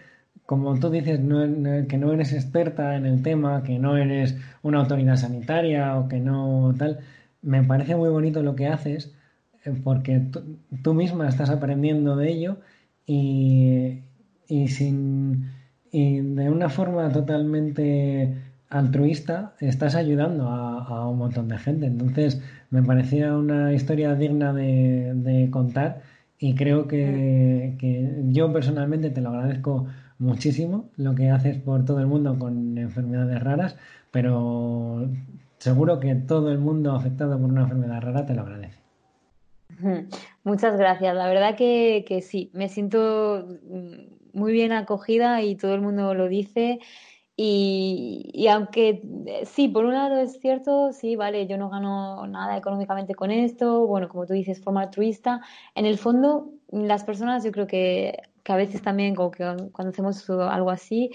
como 0.48 0.80
tú 0.80 0.88
dices, 0.88 1.20
que 1.20 1.98
no 1.98 2.12
eres 2.14 2.32
experta 2.32 2.96
en 2.96 3.04
el 3.04 3.22
tema, 3.22 3.62
que 3.62 3.78
no 3.78 3.98
eres 3.98 4.34
una 4.62 4.78
autoridad 4.78 5.16
sanitaria 5.16 5.94
o 5.98 6.08
que 6.08 6.20
no 6.20 6.74
tal, 6.78 7.00
me 7.42 7.62
parece 7.64 7.96
muy 7.96 8.08
bonito 8.08 8.42
lo 8.42 8.56
que 8.56 8.66
haces 8.66 9.12
eh, 9.66 9.74
porque 9.84 10.22
tú 10.82 10.94
misma 10.94 11.28
estás 11.28 11.50
aprendiendo 11.50 12.16
de 12.16 12.32
ello 12.32 12.56
y, 13.04 14.00
sin 14.68 15.50
de 15.92 16.48
una 16.50 16.70
forma 16.70 17.12
totalmente 17.12 18.34
altruista 18.70 19.52
estás 19.60 19.96
ayudando 19.96 20.48
a, 20.48 21.10
un 21.10 21.18
montón 21.18 21.48
de 21.48 21.58
gente. 21.58 21.84
Entonces 21.84 22.40
me 22.70 22.82
parecía 22.82 23.36
una 23.36 23.74
historia 23.74 24.14
digna 24.14 24.54
de, 24.54 25.48
contar 25.50 26.00
y 26.38 26.54
creo 26.54 26.88
que, 26.88 27.76
que, 27.78 28.22
yo 28.30 28.50
personalmente 28.50 29.10
te 29.10 29.20
lo 29.20 29.28
agradezco 29.28 29.86
muchísimo 30.18 30.90
lo 30.96 31.14
que 31.14 31.30
haces 31.30 31.58
por 31.58 31.84
todo 31.84 32.00
el 32.00 32.06
mundo 32.06 32.38
con 32.38 32.76
enfermedades 32.76 33.42
raras, 33.42 33.76
pero 34.10 35.08
seguro 35.58 36.00
que 36.00 36.14
todo 36.14 36.50
el 36.50 36.58
mundo 36.58 36.92
afectado 36.92 37.38
por 37.38 37.50
una 37.50 37.62
enfermedad 37.62 38.02
rara 38.02 38.26
te 38.26 38.34
lo 38.34 38.42
agradece. 38.42 38.78
Muchas 40.44 40.76
gracias. 40.76 41.14
La 41.14 41.28
verdad 41.28 41.56
que, 41.56 42.04
que, 42.06 42.22
sí, 42.22 42.50
me 42.52 42.68
siento 42.68 43.46
muy 44.32 44.52
bien 44.52 44.72
acogida 44.72 45.42
y 45.42 45.56
todo 45.56 45.74
el 45.74 45.80
mundo 45.80 46.14
lo 46.14 46.28
dice. 46.28 46.78
Y, 47.40 48.30
y, 48.34 48.48
aunque 48.48 49.00
eh, 49.26 49.46
sí, 49.46 49.68
por 49.68 49.84
un 49.84 49.94
lado 49.94 50.18
es 50.18 50.40
cierto, 50.40 50.92
sí, 50.92 51.14
vale, 51.14 51.46
yo 51.46 51.56
no 51.56 51.70
gano 51.70 52.26
nada 52.26 52.56
económicamente 52.56 53.14
con 53.14 53.30
esto, 53.30 53.86
bueno, 53.86 54.08
como 54.08 54.26
tú 54.26 54.32
dices, 54.32 54.60
forma 54.60 54.82
altruista, 54.82 55.40
en 55.76 55.86
el 55.86 55.98
fondo 55.98 56.50
las 56.72 57.04
personas 57.04 57.44
yo 57.44 57.52
creo 57.52 57.68
que, 57.68 58.20
que 58.48 58.54
a 58.54 58.56
veces 58.56 58.80
también 58.80 59.14
como 59.14 59.30
que 59.30 59.44
cuando 59.72 59.90
hacemos 59.90 60.28
algo 60.30 60.70
así, 60.70 61.10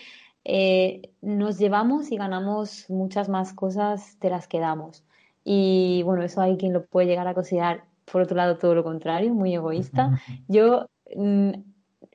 eh, 0.46 1.02
nos 1.24 1.58
llevamos 1.58 2.12
y 2.12 2.18
ganamos 2.18 2.88
muchas 2.92 3.28
más 3.28 3.54
cosas 3.54 4.20
de 4.20 4.30
las 4.30 4.48
que 4.48 4.60
damos. 4.60 5.04
Y 5.44 6.04
bueno, 6.04 6.22
eso 6.22 6.42
hay 6.42 6.58
quien 6.58 6.74
lo 6.74 6.86
puede 6.86 7.08
llegar 7.08 7.28
a 7.28 7.34
considerar, 7.34 7.86
por 8.06 8.22
otro 8.22 8.38
lado, 8.38 8.60
todo 8.60 8.76
lo 8.76 8.84
contrario, 8.84 9.34
muy 9.34 9.56
egoísta. 9.56 10.12
Yo, 10.48 10.86
mm, 11.16 11.54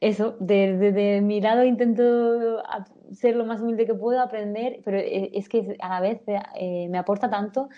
eso, 0.01 0.37
desde 0.39 1.21
mi 1.21 1.41
lado 1.41 1.65
intento 1.65 2.63
ser 3.13 3.35
lo 3.35 3.45
más 3.45 3.61
humilde 3.61 3.87
que 3.87 3.95
puedo, 3.95 4.21
aprender, 4.21 4.83
pero 4.85 4.99
eh, 4.99 5.33
es 5.35 5.49
que 5.49 5.77
a 5.81 5.89
la 5.89 6.01
vez 6.01 6.23
eh, 6.55 6.87
me 6.89 6.99
aporta 6.99 7.29
tanto 7.29 7.71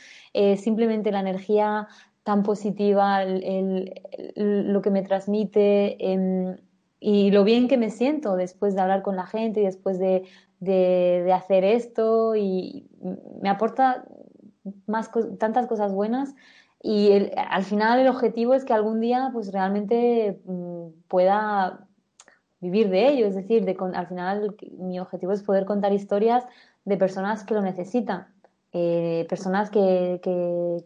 simplemente 0.59 1.11
la 1.11 1.21
energía 1.21 1.89
tan 2.23 2.43
positiva, 2.43 3.25
lo 3.25 4.83
que 4.83 4.91
me 4.91 5.01
transmite 5.01 5.97
em, 6.13 6.55
y 7.01 7.31
lo 7.31 7.45
bien 7.45 7.67
que 7.67 7.79
me 7.79 7.91
siento 7.91 8.37
después 8.37 8.75
de 8.75 8.83
hablar 8.83 9.03
con 9.03 9.17
la 9.17 9.27
gente 9.27 9.63
y 9.63 9.65
después 9.65 9.99
de, 9.99 10.25
de, 10.61 11.33
hacer 11.33 11.65
esto 11.65 12.37
y 12.37 12.87
me 13.41 13.49
aporta 13.49 14.05
más 14.87 15.11
tantas 15.39 15.67
cosas 15.67 15.93
buenas. 15.93 16.35
Y 16.83 17.31
al 17.37 17.65
final 17.65 18.01
el 18.01 18.09
objetivo 18.09 18.55
es 18.55 18.65
que 18.65 18.75
algún 18.75 19.01
día 19.01 19.31
pues 19.33 19.53
realmente 19.53 20.41
mm, 20.45 20.89
pueda 21.09 21.87
vivir 22.61 22.91
de 22.91 23.09
ello, 23.09 23.27
es 23.27 23.35
decir, 23.35 23.65
de, 23.65 23.77
al 23.95 24.07
final 24.07 24.55
mi 24.79 25.01
objetivo 25.01 25.33
es 25.33 25.43
poder 25.43 25.65
contar 25.65 25.95
historias 25.95 26.45
de 26.85 26.99
personas 26.99 27.45
que 27.45 27.55
lo 27.55 27.63
necesitan, 27.63 28.27
eh, 28.73 29.27
personas 29.29 29.71
que, 29.71 30.21
que, 30.23 30.85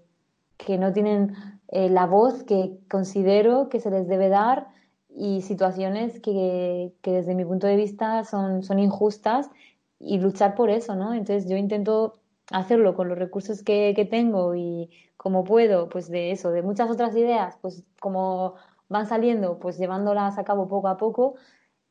que, 0.56 0.78
no 0.78 0.92
tienen 0.92 1.34
eh, 1.68 1.88
la 1.90 2.06
voz 2.06 2.44
que 2.44 2.78
considero 2.88 3.68
que 3.68 3.80
se 3.80 3.90
les 3.90 4.06
debe 4.06 4.28
dar 4.28 4.68
y 5.16 5.42
situaciones 5.42 6.20
que, 6.20 6.92
que, 7.02 7.12
desde 7.12 7.34
mi 7.34 7.44
punto 7.44 7.66
de 7.66 7.76
vista 7.76 8.24
son, 8.24 8.62
son 8.62 8.78
injustas 8.78 9.50
y 10.00 10.18
luchar 10.18 10.54
por 10.54 10.70
eso, 10.70 10.96
¿no? 10.96 11.14
Entonces 11.14 11.48
yo 11.48 11.56
intento 11.56 12.14
hacerlo 12.50 12.94
con 12.94 13.08
los 13.08 13.18
recursos 13.18 13.62
que, 13.62 13.92
que 13.96 14.04
tengo 14.04 14.54
y 14.54 14.90
como 15.16 15.44
puedo, 15.44 15.88
pues 15.88 16.10
de 16.10 16.32
eso, 16.32 16.50
de 16.50 16.62
muchas 16.62 16.90
otras 16.90 17.16
ideas, 17.16 17.56
pues 17.62 17.84
como 18.00 18.54
van 18.88 19.06
saliendo, 19.06 19.58
pues 19.58 19.78
llevándolas 19.78 20.38
a 20.38 20.44
cabo 20.44 20.68
poco 20.68 20.88
a 20.88 20.96
poco. 20.96 21.36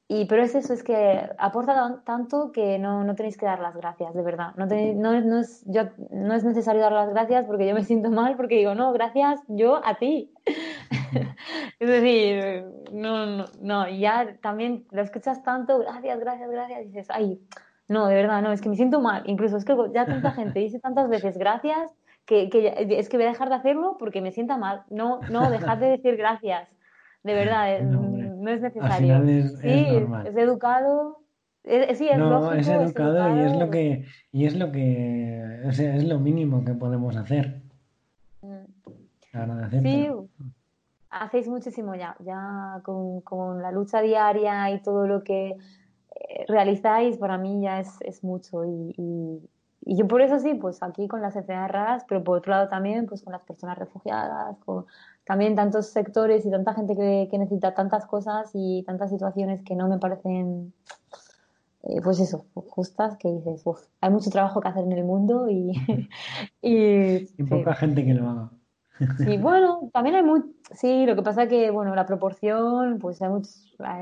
Y, 0.08 0.26
pero 0.26 0.44
es 0.44 0.54
eso, 0.54 0.74
es 0.74 0.84
que 0.84 1.30
aporta 1.38 2.02
tanto 2.06 2.52
que 2.52 2.78
no, 2.78 3.04
no 3.04 3.16
tenéis 3.16 3.38
que 3.38 3.46
dar 3.46 3.60
las 3.60 3.76
gracias, 3.76 4.14
de 4.14 4.22
verdad. 4.22 4.54
No, 4.58 4.66
no, 4.66 5.22
no, 5.22 5.40
es, 5.40 5.64
yo, 5.66 5.84
no 6.12 6.34
es 6.34 6.44
necesario 6.44 6.82
dar 6.82 6.92
las 6.92 7.10
gracias 7.10 7.46
porque 7.46 7.68
yo 7.68 7.74
me 7.74 7.84
siento 7.84 8.12
mal, 8.12 8.36
porque 8.36 8.58
digo, 8.58 8.76
no, 8.76 8.92
gracias 8.92 9.42
yo 9.48 9.82
a 9.84 9.96
ti. 9.96 10.34
es 11.80 11.90
decir, 11.90 12.66
no, 12.92 13.26
no, 13.26 13.46
no, 13.62 13.90
ya 13.90 14.38
también 14.42 14.86
lo 14.92 15.02
escuchas 15.02 15.42
tanto, 15.44 15.80
gracias, 15.80 16.20
gracias, 16.20 16.52
gracias, 16.52 16.84
dices, 16.86 17.08
ay, 17.10 17.40
no, 17.88 18.08
de 18.08 18.16
verdad, 18.16 18.42
no, 18.42 18.52
es 18.52 18.62
que 18.62 18.70
me 18.70 18.76
siento 18.76 19.02
mal. 19.02 19.24
Incluso 19.26 19.58
es 19.58 19.66
que 19.66 19.76
ya 19.94 20.06
tanta 20.06 20.32
gente 20.32 20.60
dice 20.60 20.80
tantas 20.80 21.10
veces 21.10 21.38
gracias 21.38 21.92
que, 22.26 22.50
es 22.90 23.10
que 23.10 23.18
voy 23.18 23.26
a 23.26 23.30
dejar 23.30 23.50
de 23.50 23.56
hacerlo 23.56 23.98
porque 24.00 24.22
me 24.22 24.32
sienta 24.32 24.58
mal. 24.58 24.84
No, 24.90 25.20
no, 25.30 25.50
dejad 25.50 25.78
de 25.78 25.88
decir 25.88 26.18
gracias. 26.18 26.70
De 27.24 27.34
verdad, 27.34 27.80
no, 27.84 28.13
es 28.50 28.62
necesario. 28.62 29.24
Es, 29.24 29.60
sí, 29.60 29.68
es, 29.68 30.36
educado. 30.36 31.20
sí, 31.64 32.10
es 32.10 32.18
no, 32.18 32.54
es 32.54 32.68
educado, 32.68 33.36
y 33.36 33.40
es 33.42 33.56
lo 33.56 33.70
que, 33.70 34.06
y 34.32 34.46
es 34.46 34.56
lo 34.56 34.72
que, 34.72 35.62
o 35.66 35.72
sea, 35.72 35.96
es 35.96 36.04
lo 36.04 36.20
mínimo 36.20 36.64
que 36.64 36.74
podemos 36.74 37.16
hacer. 37.16 37.62
Mm. 38.42 39.82
Sí, 39.82 40.10
hacéis 41.10 41.48
muchísimo 41.48 41.96
ya, 41.96 42.16
ya 42.20 42.82
con, 42.84 43.62
la 43.62 43.72
lucha 43.72 44.02
diaria 44.02 44.70
y 44.72 44.82
todo 44.82 45.08
lo 45.08 45.24
que 45.24 45.50
eh, 45.50 46.46
realizáis, 46.48 47.18
para 47.18 47.38
mí 47.38 47.62
ya 47.62 47.80
es, 47.80 47.98
es 48.02 48.24
mucho. 48.24 48.66
Y, 48.66 48.94
y, 48.98 49.50
yo 49.86 50.08
por 50.08 50.22
eso 50.22 50.40
sí, 50.40 50.54
pues 50.54 50.82
aquí 50.82 51.08
con 51.08 51.22
las 51.22 51.36
enfermedades 51.36 51.72
raras, 51.72 52.06
pero 52.08 52.24
por 52.24 52.38
otro 52.38 52.52
lado 52.52 52.70
también 52.70 53.06
pues 53.06 53.22
con 53.22 53.34
las 53.34 53.42
personas 53.44 53.78
refugiadas, 53.78 54.58
con 54.66 54.86
también 55.26 55.56
tantos 55.56 55.88
sectores 55.88 56.46
y 56.46 56.52
tanta 56.52 56.74
gente 56.74 56.96
que, 56.96 57.28
que 57.30 57.38
necesita 57.38 57.74
tantas 57.74 58.06
cosas 58.06 58.52
y 58.54 58.84
tantas 58.84 59.10
situaciones 59.10 59.62
que 59.64 59.76
no 59.76 59.88
me 59.88 59.98
parecen, 59.98 60.74
eh, 61.84 62.02
pues 62.04 62.20
eso, 62.20 62.46
justas, 62.54 63.18
que 63.18 63.30
dices, 63.30 63.64
hay 64.02 64.10
mucho 64.10 64.30
trabajo 64.30 64.62
que 64.62 64.68
hacer 64.68 64.84
en 64.84 64.92
el 64.94 65.04
mundo 65.04 65.50
y... 65.50 65.74
y, 66.62 67.44
poca 67.44 67.76
gente 67.76 68.06
que 68.06 68.14
lo 68.14 68.30
haga. 68.30 68.52
Sí, 69.18 69.38
bueno, 69.42 69.90
también 69.92 70.16
hay 70.16 70.24
muy, 70.24 70.42
sí, 70.72 71.06
lo 71.06 71.16
que 71.16 71.24
pasa 71.24 71.48
que, 71.48 71.72
bueno, 71.72 71.96
la 71.96 72.06
proporción, 72.06 73.00
pues 73.00 73.20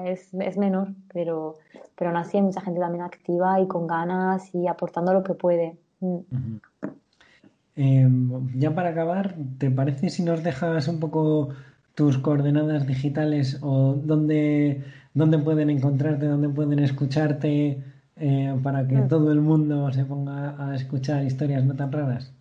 es, 0.06 0.34
es, 0.34 0.58
menor, 0.58 0.90
pero, 1.14 1.56
pero 1.96 2.10
aún 2.10 2.18
así 2.18 2.38
hay 2.38 2.44
mucha 2.44 2.62
gente 2.62 2.80
también 2.80 3.04
activa 3.04 3.60
y 3.60 3.68
con 3.68 3.88
ganas 3.88 4.54
y 4.54 4.68
aportando 4.68 5.14
lo 5.14 5.24
que 5.24 5.34
puede. 5.34 5.78
Mm. 6.02 6.20
Em, 7.76 8.60
ya 8.60 8.76
para 8.76 8.90
acabar, 8.90 9.36
¿te 9.58 9.72
parece 9.72 10.10
si 10.10 10.24
nos 10.24 10.44
dejas 10.44 10.88
un 10.88 11.00
poco 11.00 11.50
tus 11.96 12.18
coordenadas 12.18 12.86
digitales 12.86 13.60
o 13.62 13.94
dónde, 13.94 14.84
dónde 15.14 15.38
pueden 15.40 15.70
encontrarte, 15.70 16.26
dónde 16.26 16.50
pueden 16.50 16.80
escucharte 16.80 17.84
eh, 18.18 18.60
para 18.62 18.88
que 18.88 18.98
mm. 18.98 19.08
todo 19.08 19.32
el 19.32 19.42
mundo 19.42 19.92
se 19.92 20.06
ponga 20.06 20.56
a 20.60 20.76
escuchar 20.76 21.24
historias 21.24 21.64
no 21.64 21.76
tan 21.76 21.92
raras? 21.92 22.34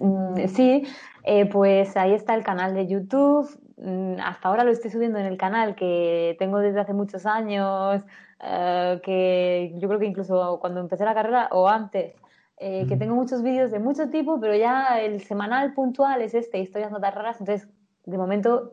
Mm, 0.00 0.48
sí, 0.48 0.84
eh, 1.24 1.46
pues 1.46 1.96
ahí 1.96 2.14
está 2.14 2.34
el 2.34 2.44
canal 2.44 2.74
de 2.74 2.86
YouTube. 2.86 3.48
Mm, 3.76 4.20
hasta 4.20 4.48
ahora 4.48 4.64
lo 4.64 4.70
estoy 4.70 4.90
subiendo 4.90 5.18
en 5.18 5.26
el 5.26 5.36
canal 5.36 5.74
que 5.74 6.36
tengo 6.38 6.58
desde 6.58 6.80
hace 6.80 6.92
muchos 6.92 7.26
años, 7.26 8.02
eh, 8.42 9.00
que 9.02 9.72
yo 9.76 9.88
creo 9.88 10.00
que 10.00 10.06
incluso 10.06 10.58
cuando 10.60 10.80
empecé 10.80 11.04
la 11.04 11.14
carrera 11.14 11.48
o 11.52 11.68
antes, 11.68 12.14
que 12.58 12.96
tengo 12.98 13.14
muchos 13.14 13.42
vídeos 13.42 13.70
de 13.70 13.78
mucho 13.78 14.08
tipo, 14.08 14.40
pero 14.40 14.56
ya 14.56 14.98
el 15.02 15.20
semanal 15.20 15.74
puntual 15.74 16.22
es 16.22 16.32
este, 16.32 16.58
historias 16.58 16.90
no 16.90 17.00
tan 17.00 17.12
raras. 17.12 17.38
Entonces, 17.38 17.68
de 18.06 18.16
momento, 18.16 18.72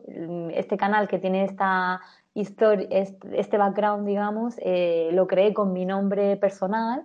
este 0.54 0.78
canal 0.78 1.06
que 1.06 1.18
tiene 1.18 1.44
esta 1.44 2.00
historia, 2.34 2.86
este 2.90 3.58
background, 3.58 4.06
digamos, 4.06 4.54
eh, 4.58 5.10
lo 5.12 5.26
creé 5.26 5.52
con 5.52 5.72
mi 5.72 5.84
nombre 5.84 6.36
personal, 6.36 7.04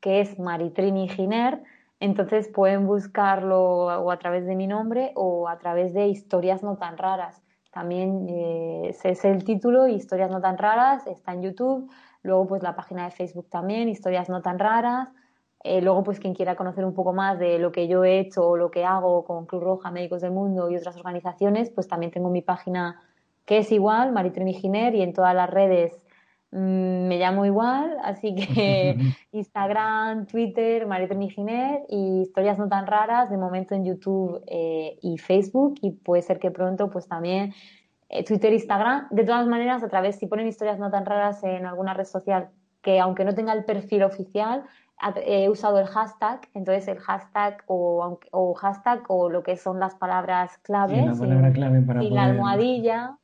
que 0.00 0.20
es 0.20 0.38
Maritrini 0.38 1.08
Giner. 1.08 1.62
Entonces 2.00 2.48
pueden 2.48 2.86
buscarlo 2.86 3.60
o 3.60 4.10
a 4.10 4.18
través 4.18 4.46
de 4.46 4.56
mi 4.56 4.66
nombre 4.66 5.12
o 5.14 5.48
a 5.48 5.58
través 5.58 5.94
de 5.94 6.08
historias 6.08 6.62
no 6.62 6.76
tan 6.76 6.96
raras. 6.96 7.42
También 7.70 8.26
eh, 8.28 8.88
ese 8.88 9.10
es 9.10 9.24
el 9.24 9.44
título, 9.44 9.86
Historias 9.86 10.30
no 10.30 10.40
tan 10.40 10.58
raras, 10.58 11.06
está 11.06 11.32
en 11.32 11.42
YouTube. 11.42 11.90
Luego 12.22 12.46
pues 12.46 12.62
la 12.62 12.74
página 12.74 13.04
de 13.04 13.10
Facebook 13.12 13.48
también, 13.48 13.88
Historias 13.88 14.28
no 14.28 14.42
tan 14.42 14.58
raras. 14.58 15.08
Eh, 15.62 15.82
luego, 15.82 16.02
pues 16.02 16.18
quien 16.18 16.34
quiera 16.34 16.56
conocer 16.56 16.84
un 16.86 16.94
poco 16.94 17.12
más 17.12 17.38
de 17.38 17.58
lo 17.58 17.70
que 17.70 17.86
yo 17.86 18.02
he 18.02 18.18
hecho 18.18 18.48
o 18.48 18.56
lo 18.56 18.70
que 18.70 18.84
hago 18.84 19.24
con 19.24 19.44
Cruz 19.44 19.62
Roja, 19.62 19.90
Médicos 19.90 20.22
del 20.22 20.30
Mundo 20.30 20.70
y 20.70 20.76
otras 20.76 20.96
organizaciones, 20.96 21.70
pues 21.70 21.86
también 21.86 22.10
tengo 22.10 22.30
mi 22.30 22.40
página 22.40 23.02
que 23.44 23.58
es 23.58 23.70
igual, 23.70 24.12
Maritrini 24.12 24.54
Giner, 24.54 24.94
y 24.94 25.02
en 25.02 25.12
todas 25.12 25.34
las 25.34 25.50
redes 25.50 26.02
me 26.52 27.18
llamo 27.18 27.46
igual, 27.46 27.96
así 28.02 28.34
que 28.34 28.96
Instagram, 29.32 30.26
Twitter, 30.26 30.86
Maritrini 30.86 31.30
Giner 31.30 31.82
y 31.88 32.22
historias 32.22 32.58
no 32.58 32.68
tan 32.68 32.86
raras, 32.86 33.30
de 33.30 33.36
momento 33.36 33.74
en 33.74 33.84
YouTube 33.84 34.42
eh, 34.46 34.98
y 35.02 35.18
Facebook, 35.18 35.74
y 35.82 35.92
puede 35.92 36.22
ser 36.22 36.38
que 36.38 36.50
pronto 36.50 36.90
pues 36.90 37.06
también 37.06 37.52
eh, 38.08 38.24
Twitter, 38.24 38.52
Instagram, 38.52 39.08
de 39.10 39.24
todas 39.24 39.46
maneras, 39.46 39.82
a 39.82 39.88
través, 39.88 40.16
si 40.16 40.26
ponen 40.26 40.48
historias 40.48 40.78
no 40.78 40.90
tan 40.90 41.06
raras 41.06 41.42
en 41.44 41.66
alguna 41.66 41.94
red 41.94 42.04
social 42.04 42.48
que 42.82 42.98
aunque 42.98 43.24
no 43.24 43.34
tenga 43.34 43.52
el 43.52 43.64
perfil 43.64 44.02
oficial, 44.02 44.64
he 45.24 45.48
usado 45.48 45.78
el 45.78 45.86
hashtag, 45.86 46.40
entonces 46.54 46.88
el 46.88 46.98
hashtag 46.98 47.62
o, 47.66 48.18
o 48.32 48.54
hashtag 48.54 49.02
o 49.08 49.30
lo 49.30 49.42
que 49.42 49.56
son 49.56 49.80
las 49.80 49.94
palabras 49.94 50.58
claves 50.58 51.20
y, 52.00 52.10
la 52.10 52.24
almohadilla, 52.24 53.16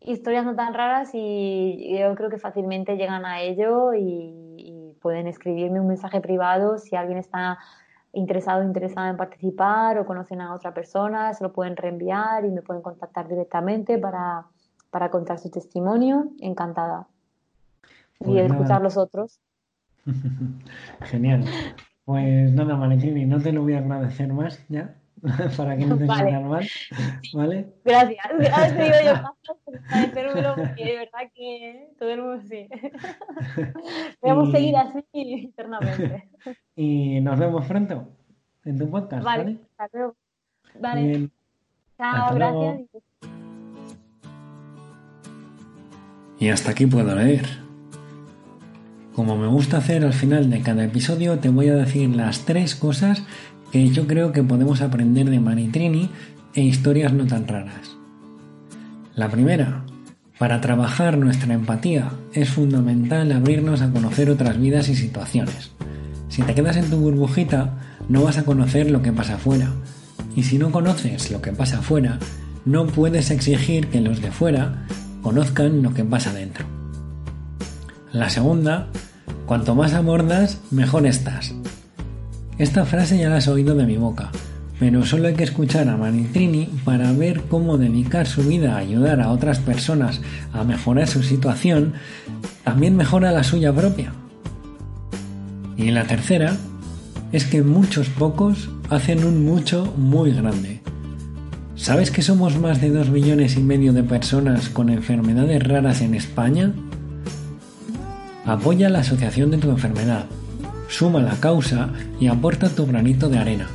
historias 0.00 0.44
no 0.44 0.54
tan 0.54 0.74
raras 0.74 1.10
y 1.12 1.98
yo 1.98 2.14
creo 2.14 2.30
que 2.30 2.38
fácilmente 2.38 2.96
llegan 2.96 3.24
a 3.24 3.40
ello 3.40 3.94
y, 3.94 4.36
pueden 5.00 5.26
escribirme 5.26 5.80
un 5.80 5.86
mensaje 5.86 6.20
privado 6.20 6.76
si 6.76 6.94
alguien 6.94 7.16
está 7.16 7.58
interesado 8.12 8.60
o 8.60 8.64
interesada 8.64 9.08
en 9.08 9.16
participar 9.16 9.96
o 9.96 10.04
conocen 10.04 10.42
a 10.42 10.54
otra 10.54 10.74
persona, 10.74 11.32
se 11.32 11.42
lo 11.42 11.54
pueden 11.54 11.74
reenviar 11.74 12.44
y 12.44 12.50
me 12.50 12.60
pueden 12.60 12.82
contactar 12.82 13.26
directamente 13.26 13.96
para, 13.96 14.44
para 14.90 15.10
contar 15.10 15.38
su 15.38 15.48
testimonio. 15.50 16.28
Encantada. 16.40 17.06
y 18.20 18.24
pues 18.24 18.50
escuchar 18.50 18.82
los 18.82 18.98
otros. 18.98 19.40
Genial. 21.04 21.46
Pues 22.04 22.52
nada, 22.52 22.74
Valentín, 22.74 23.28
no 23.28 23.40
te 23.40 23.52
lo 23.52 23.62
voy 23.62 23.74
a 23.74 23.78
agradecer 23.78 24.32
más 24.32 24.62
ya, 24.68 24.96
para 25.56 25.76
que 25.76 25.86
no 25.86 25.98
te 25.98 26.06
vale. 26.06 26.40
mal, 26.40 26.66
¿vale? 27.34 27.68
Gracias, 27.84 28.26
gracias, 28.38 28.78
digo 28.78 28.96
yo, 29.04 29.54
agradecérmelo 29.88 30.54
porque 30.56 30.84
de 30.84 30.96
verdad 30.96 31.32
que 31.34 31.88
todo 31.98 32.10
el 32.10 32.22
mundo 32.22 32.42
sí. 32.48 32.68
Debemos 34.22 34.48
y... 34.48 34.52
seguir 34.52 34.76
así 34.76 35.04
eternamente. 35.12 36.28
Y 36.74 37.20
nos 37.20 37.38
vemos 37.38 37.66
pronto 37.66 38.08
en 38.64 38.78
tu 38.78 38.90
podcast, 38.90 39.24
¿vale? 39.24 39.44
Vale, 39.44 39.58
hasta 39.76 39.98
luego. 39.98 40.16
Vale. 40.80 41.28
Chao, 41.98 42.34
gracias. 42.34 42.80
Y 46.38 46.48
hasta 46.48 46.70
aquí 46.70 46.86
puedo 46.86 47.14
leer. 47.14 47.46
Como 49.14 49.36
me 49.36 49.48
gusta 49.48 49.76
hacer 49.76 50.04
al 50.04 50.14
final 50.14 50.48
de 50.48 50.62
cada 50.62 50.84
episodio, 50.84 51.38
te 51.38 51.50
voy 51.50 51.68
a 51.68 51.74
decir 51.74 52.08
las 52.16 52.46
tres 52.46 52.74
cosas 52.74 53.24
que 53.70 53.88
yo 53.90 54.06
creo 54.06 54.32
que 54.32 54.42
podemos 54.42 54.80
aprender 54.80 55.28
de 55.28 55.40
Manitrini 55.40 56.10
e 56.54 56.62
historias 56.62 57.12
no 57.12 57.26
tan 57.26 57.46
raras. 57.46 57.96
La 59.14 59.28
primera, 59.28 59.84
para 60.38 60.60
trabajar 60.60 61.18
nuestra 61.18 61.54
empatía 61.54 62.10
es 62.32 62.50
fundamental 62.50 63.32
abrirnos 63.32 63.82
a 63.82 63.90
conocer 63.90 64.30
otras 64.30 64.58
vidas 64.58 64.88
y 64.88 64.96
situaciones. 64.96 65.70
Si 66.28 66.42
te 66.42 66.54
quedas 66.54 66.76
en 66.76 66.90
tu 66.90 66.96
burbujita, 66.96 67.78
no 68.08 68.22
vas 68.22 68.38
a 68.38 68.44
conocer 68.44 68.90
lo 68.90 69.02
que 69.02 69.12
pasa 69.12 69.34
afuera. 69.34 69.72
Y 70.34 70.44
si 70.44 70.58
no 70.58 70.70
conoces 70.70 71.30
lo 71.30 71.42
que 71.42 71.52
pasa 71.52 71.78
afuera, 71.78 72.18
no 72.64 72.86
puedes 72.86 73.30
exigir 73.30 73.88
que 73.88 74.00
los 74.00 74.20
de 74.20 74.30
fuera 74.30 74.86
conozcan 75.22 75.82
lo 75.82 75.92
que 75.92 76.04
pasa 76.04 76.32
dentro. 76.32 76.64
La 78.12 78.30
segunda 78.30 78.88
Cuanto 79.50 79.74
más 79.74 79.94
amordas, 79.94 80.60
mejor 80.70 81.06
estás. 81.06 81.52
Esta 82.60 82.84
frase 82.84 83.16
ya 83.16 83.30
la 83.30 83.38
has 83.38 83.48
oído 83.48 83.74
de 83.74 83.86
mi 83.86 83.96
boca, 83.96 84.28
pero 84.78 85.06
solo 85.06 85.28
hay 85.28 85.34
que 85.34 85.44
escuchar 85.44 85.88
a 85.88 85.96
Manitrini 85.96 86.68
para 86.84 87.10
ver 87.10 87.44
cómo 87.48 87.78
dedicar 87.78 88.26
su 88.26 88.42
vida 88.42 88.74
a 88.74 88.80
ayudar 88.80 89.22
a 89.22 89.30
otras 89.30 89.60
personas 89.60 90.20
a 90.52 90.62
mejorar 90.62 91.08
su 91.08 91.22
situación 91.22 91.94
también 92.62 92.98
mejora 92.98 93.32
la 93.32 93.44
suya 93.44 93.72
propia. 93.72 94.12
Y 95.78 95.90
la 95.90 96.04
tercera 96.04 96.54
es 97.32 97.46
que 97.46 97.62
muchos 97.62 98.10
pocos 98.10 98.68
hacen 98.90 99.24
un 99.24 99.42
mucho 99.42 99.94
muy 99.96 100.30
grande. 100.32 100.82
¿Sabes 101.76 102.10
que 102.10 102.20
somos 102.20 102.58
más 102.58 102.82
de 102.82 102.90
2 102.90 103.08
millones 103.08 103.56
y 103.56 103.62
medio 103.62 103.94
de 103.94 104.02
personas 104.02 104.68
con 104.68 104.90
enfermedades 104.90 105.66
raras 105.66 106.02
en 106.02 106.14
España? 106.14 106.74
Apoya 108.44 108.90
la 108.90 108.98
asociación 108.98 109.50
de 109.50 109.56
tu 109.56 109.70
enfermedad, 109.70 110.26
suma 110.90 111.22
la 111.22 111.36
causa 111.36 111.88
y 112.20 112.26
aporta 112.26 112.68
tu 112.68 112.86
granito 112.86 113.28
de 113.28 113.38
arena. 113.38 113.68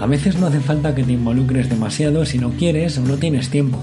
A 0.00 0.06
veces 0.06 0.38
no 0.38 0.46
hace 0.46 0.60
falta 0.60 0.94
que 0.94 1.02
te 1.02 1.12
involucres 1.12 1.68
demasiado 1.68 2.24
si 2.24 2.38
no 2.38 2.50
quieres 2.50 2.96
o 2.96 3.02
no 3.02 3.16
tienes 3.16 3.50
tiempo. 3.50 3.78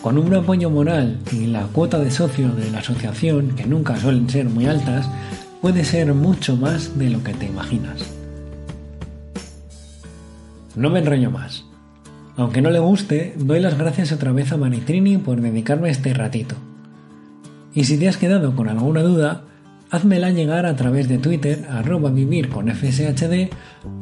Con 0.00 0.16
un 0.16 0.34
apoyo 0.34 0.70
moral 0.70 1.18
y 1.30 1.46
la 1.46 1.66
cuota 1.66 1.98
de 1.98 2.10
socio 2.10 2.48
de 2.52 2.70
la 2.70 2.78
asociación, 2.78 3.50
que 3.54 3.66
nunca 3.66 3.96
suelen 3.96 4.30
ser 4.30 4.46
muy 4.46 4.66
altas, 4.66 5.08
puede 5.60 5.84
ser 5.84 6.14
mucho 6.14 6.56
más 6.56 6.98
de 6.98 7.10
lo 7.10 7.22
que 7.22 7.34
te 7.34 7.46
imaginas. 7.46 8.02
No 10.74 10.88
me 10.88 11.00
enrollo 11.00 11.30
más. 11.30 11.64
Aunque 12.36 12.62
no 12.62 12.70
le 12.70 12.78
guste, 12.78 13.34
doy 13.36 13.60
las 13.60 13.76
gracias 13.76 14.10
otra 14.10 14.32
vez 14.32 14.52
a 14.52 14.56
Manitrini 14.56 15.18
por 15.18 15.40
dedicarme 15.40 15.90
este 15.90 16.14
ratito. 16.14 16.56
Y 17.74 17.84
si 17.84 17.98
te 17.98 18.08
has 18.08 18.16
quedado 18.16 18.56
con 18.56 18.68
alguna 18.68 19.02
duda, 19.02 19.44
házmela 19.92 20.30
llegar 20.30 20.64
a 20.64 20.74
través 20.74 21.06
de 21.06 21.18
Twitter 21.18 21.66
arroba 21.70 22.10
vivir 22.10 22.48
con 22.48 22.68
fshd 22.68 23.50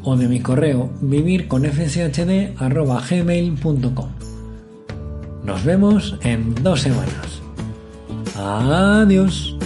o 0.05 0.17
de 0.17 0.29
mi 0.29 0.41
correo 0.41 0.91
vivirconfshd 1.03 2.55
arroba 2.57 3.03
gmail.com. 3.09 4.09
Nos 5.45 5.65
vemos 5.65 6.17
en 6.23 6.55
dos 6.63 6.81
semanas. 6.81 7.43
Adiós. 8.37 9.57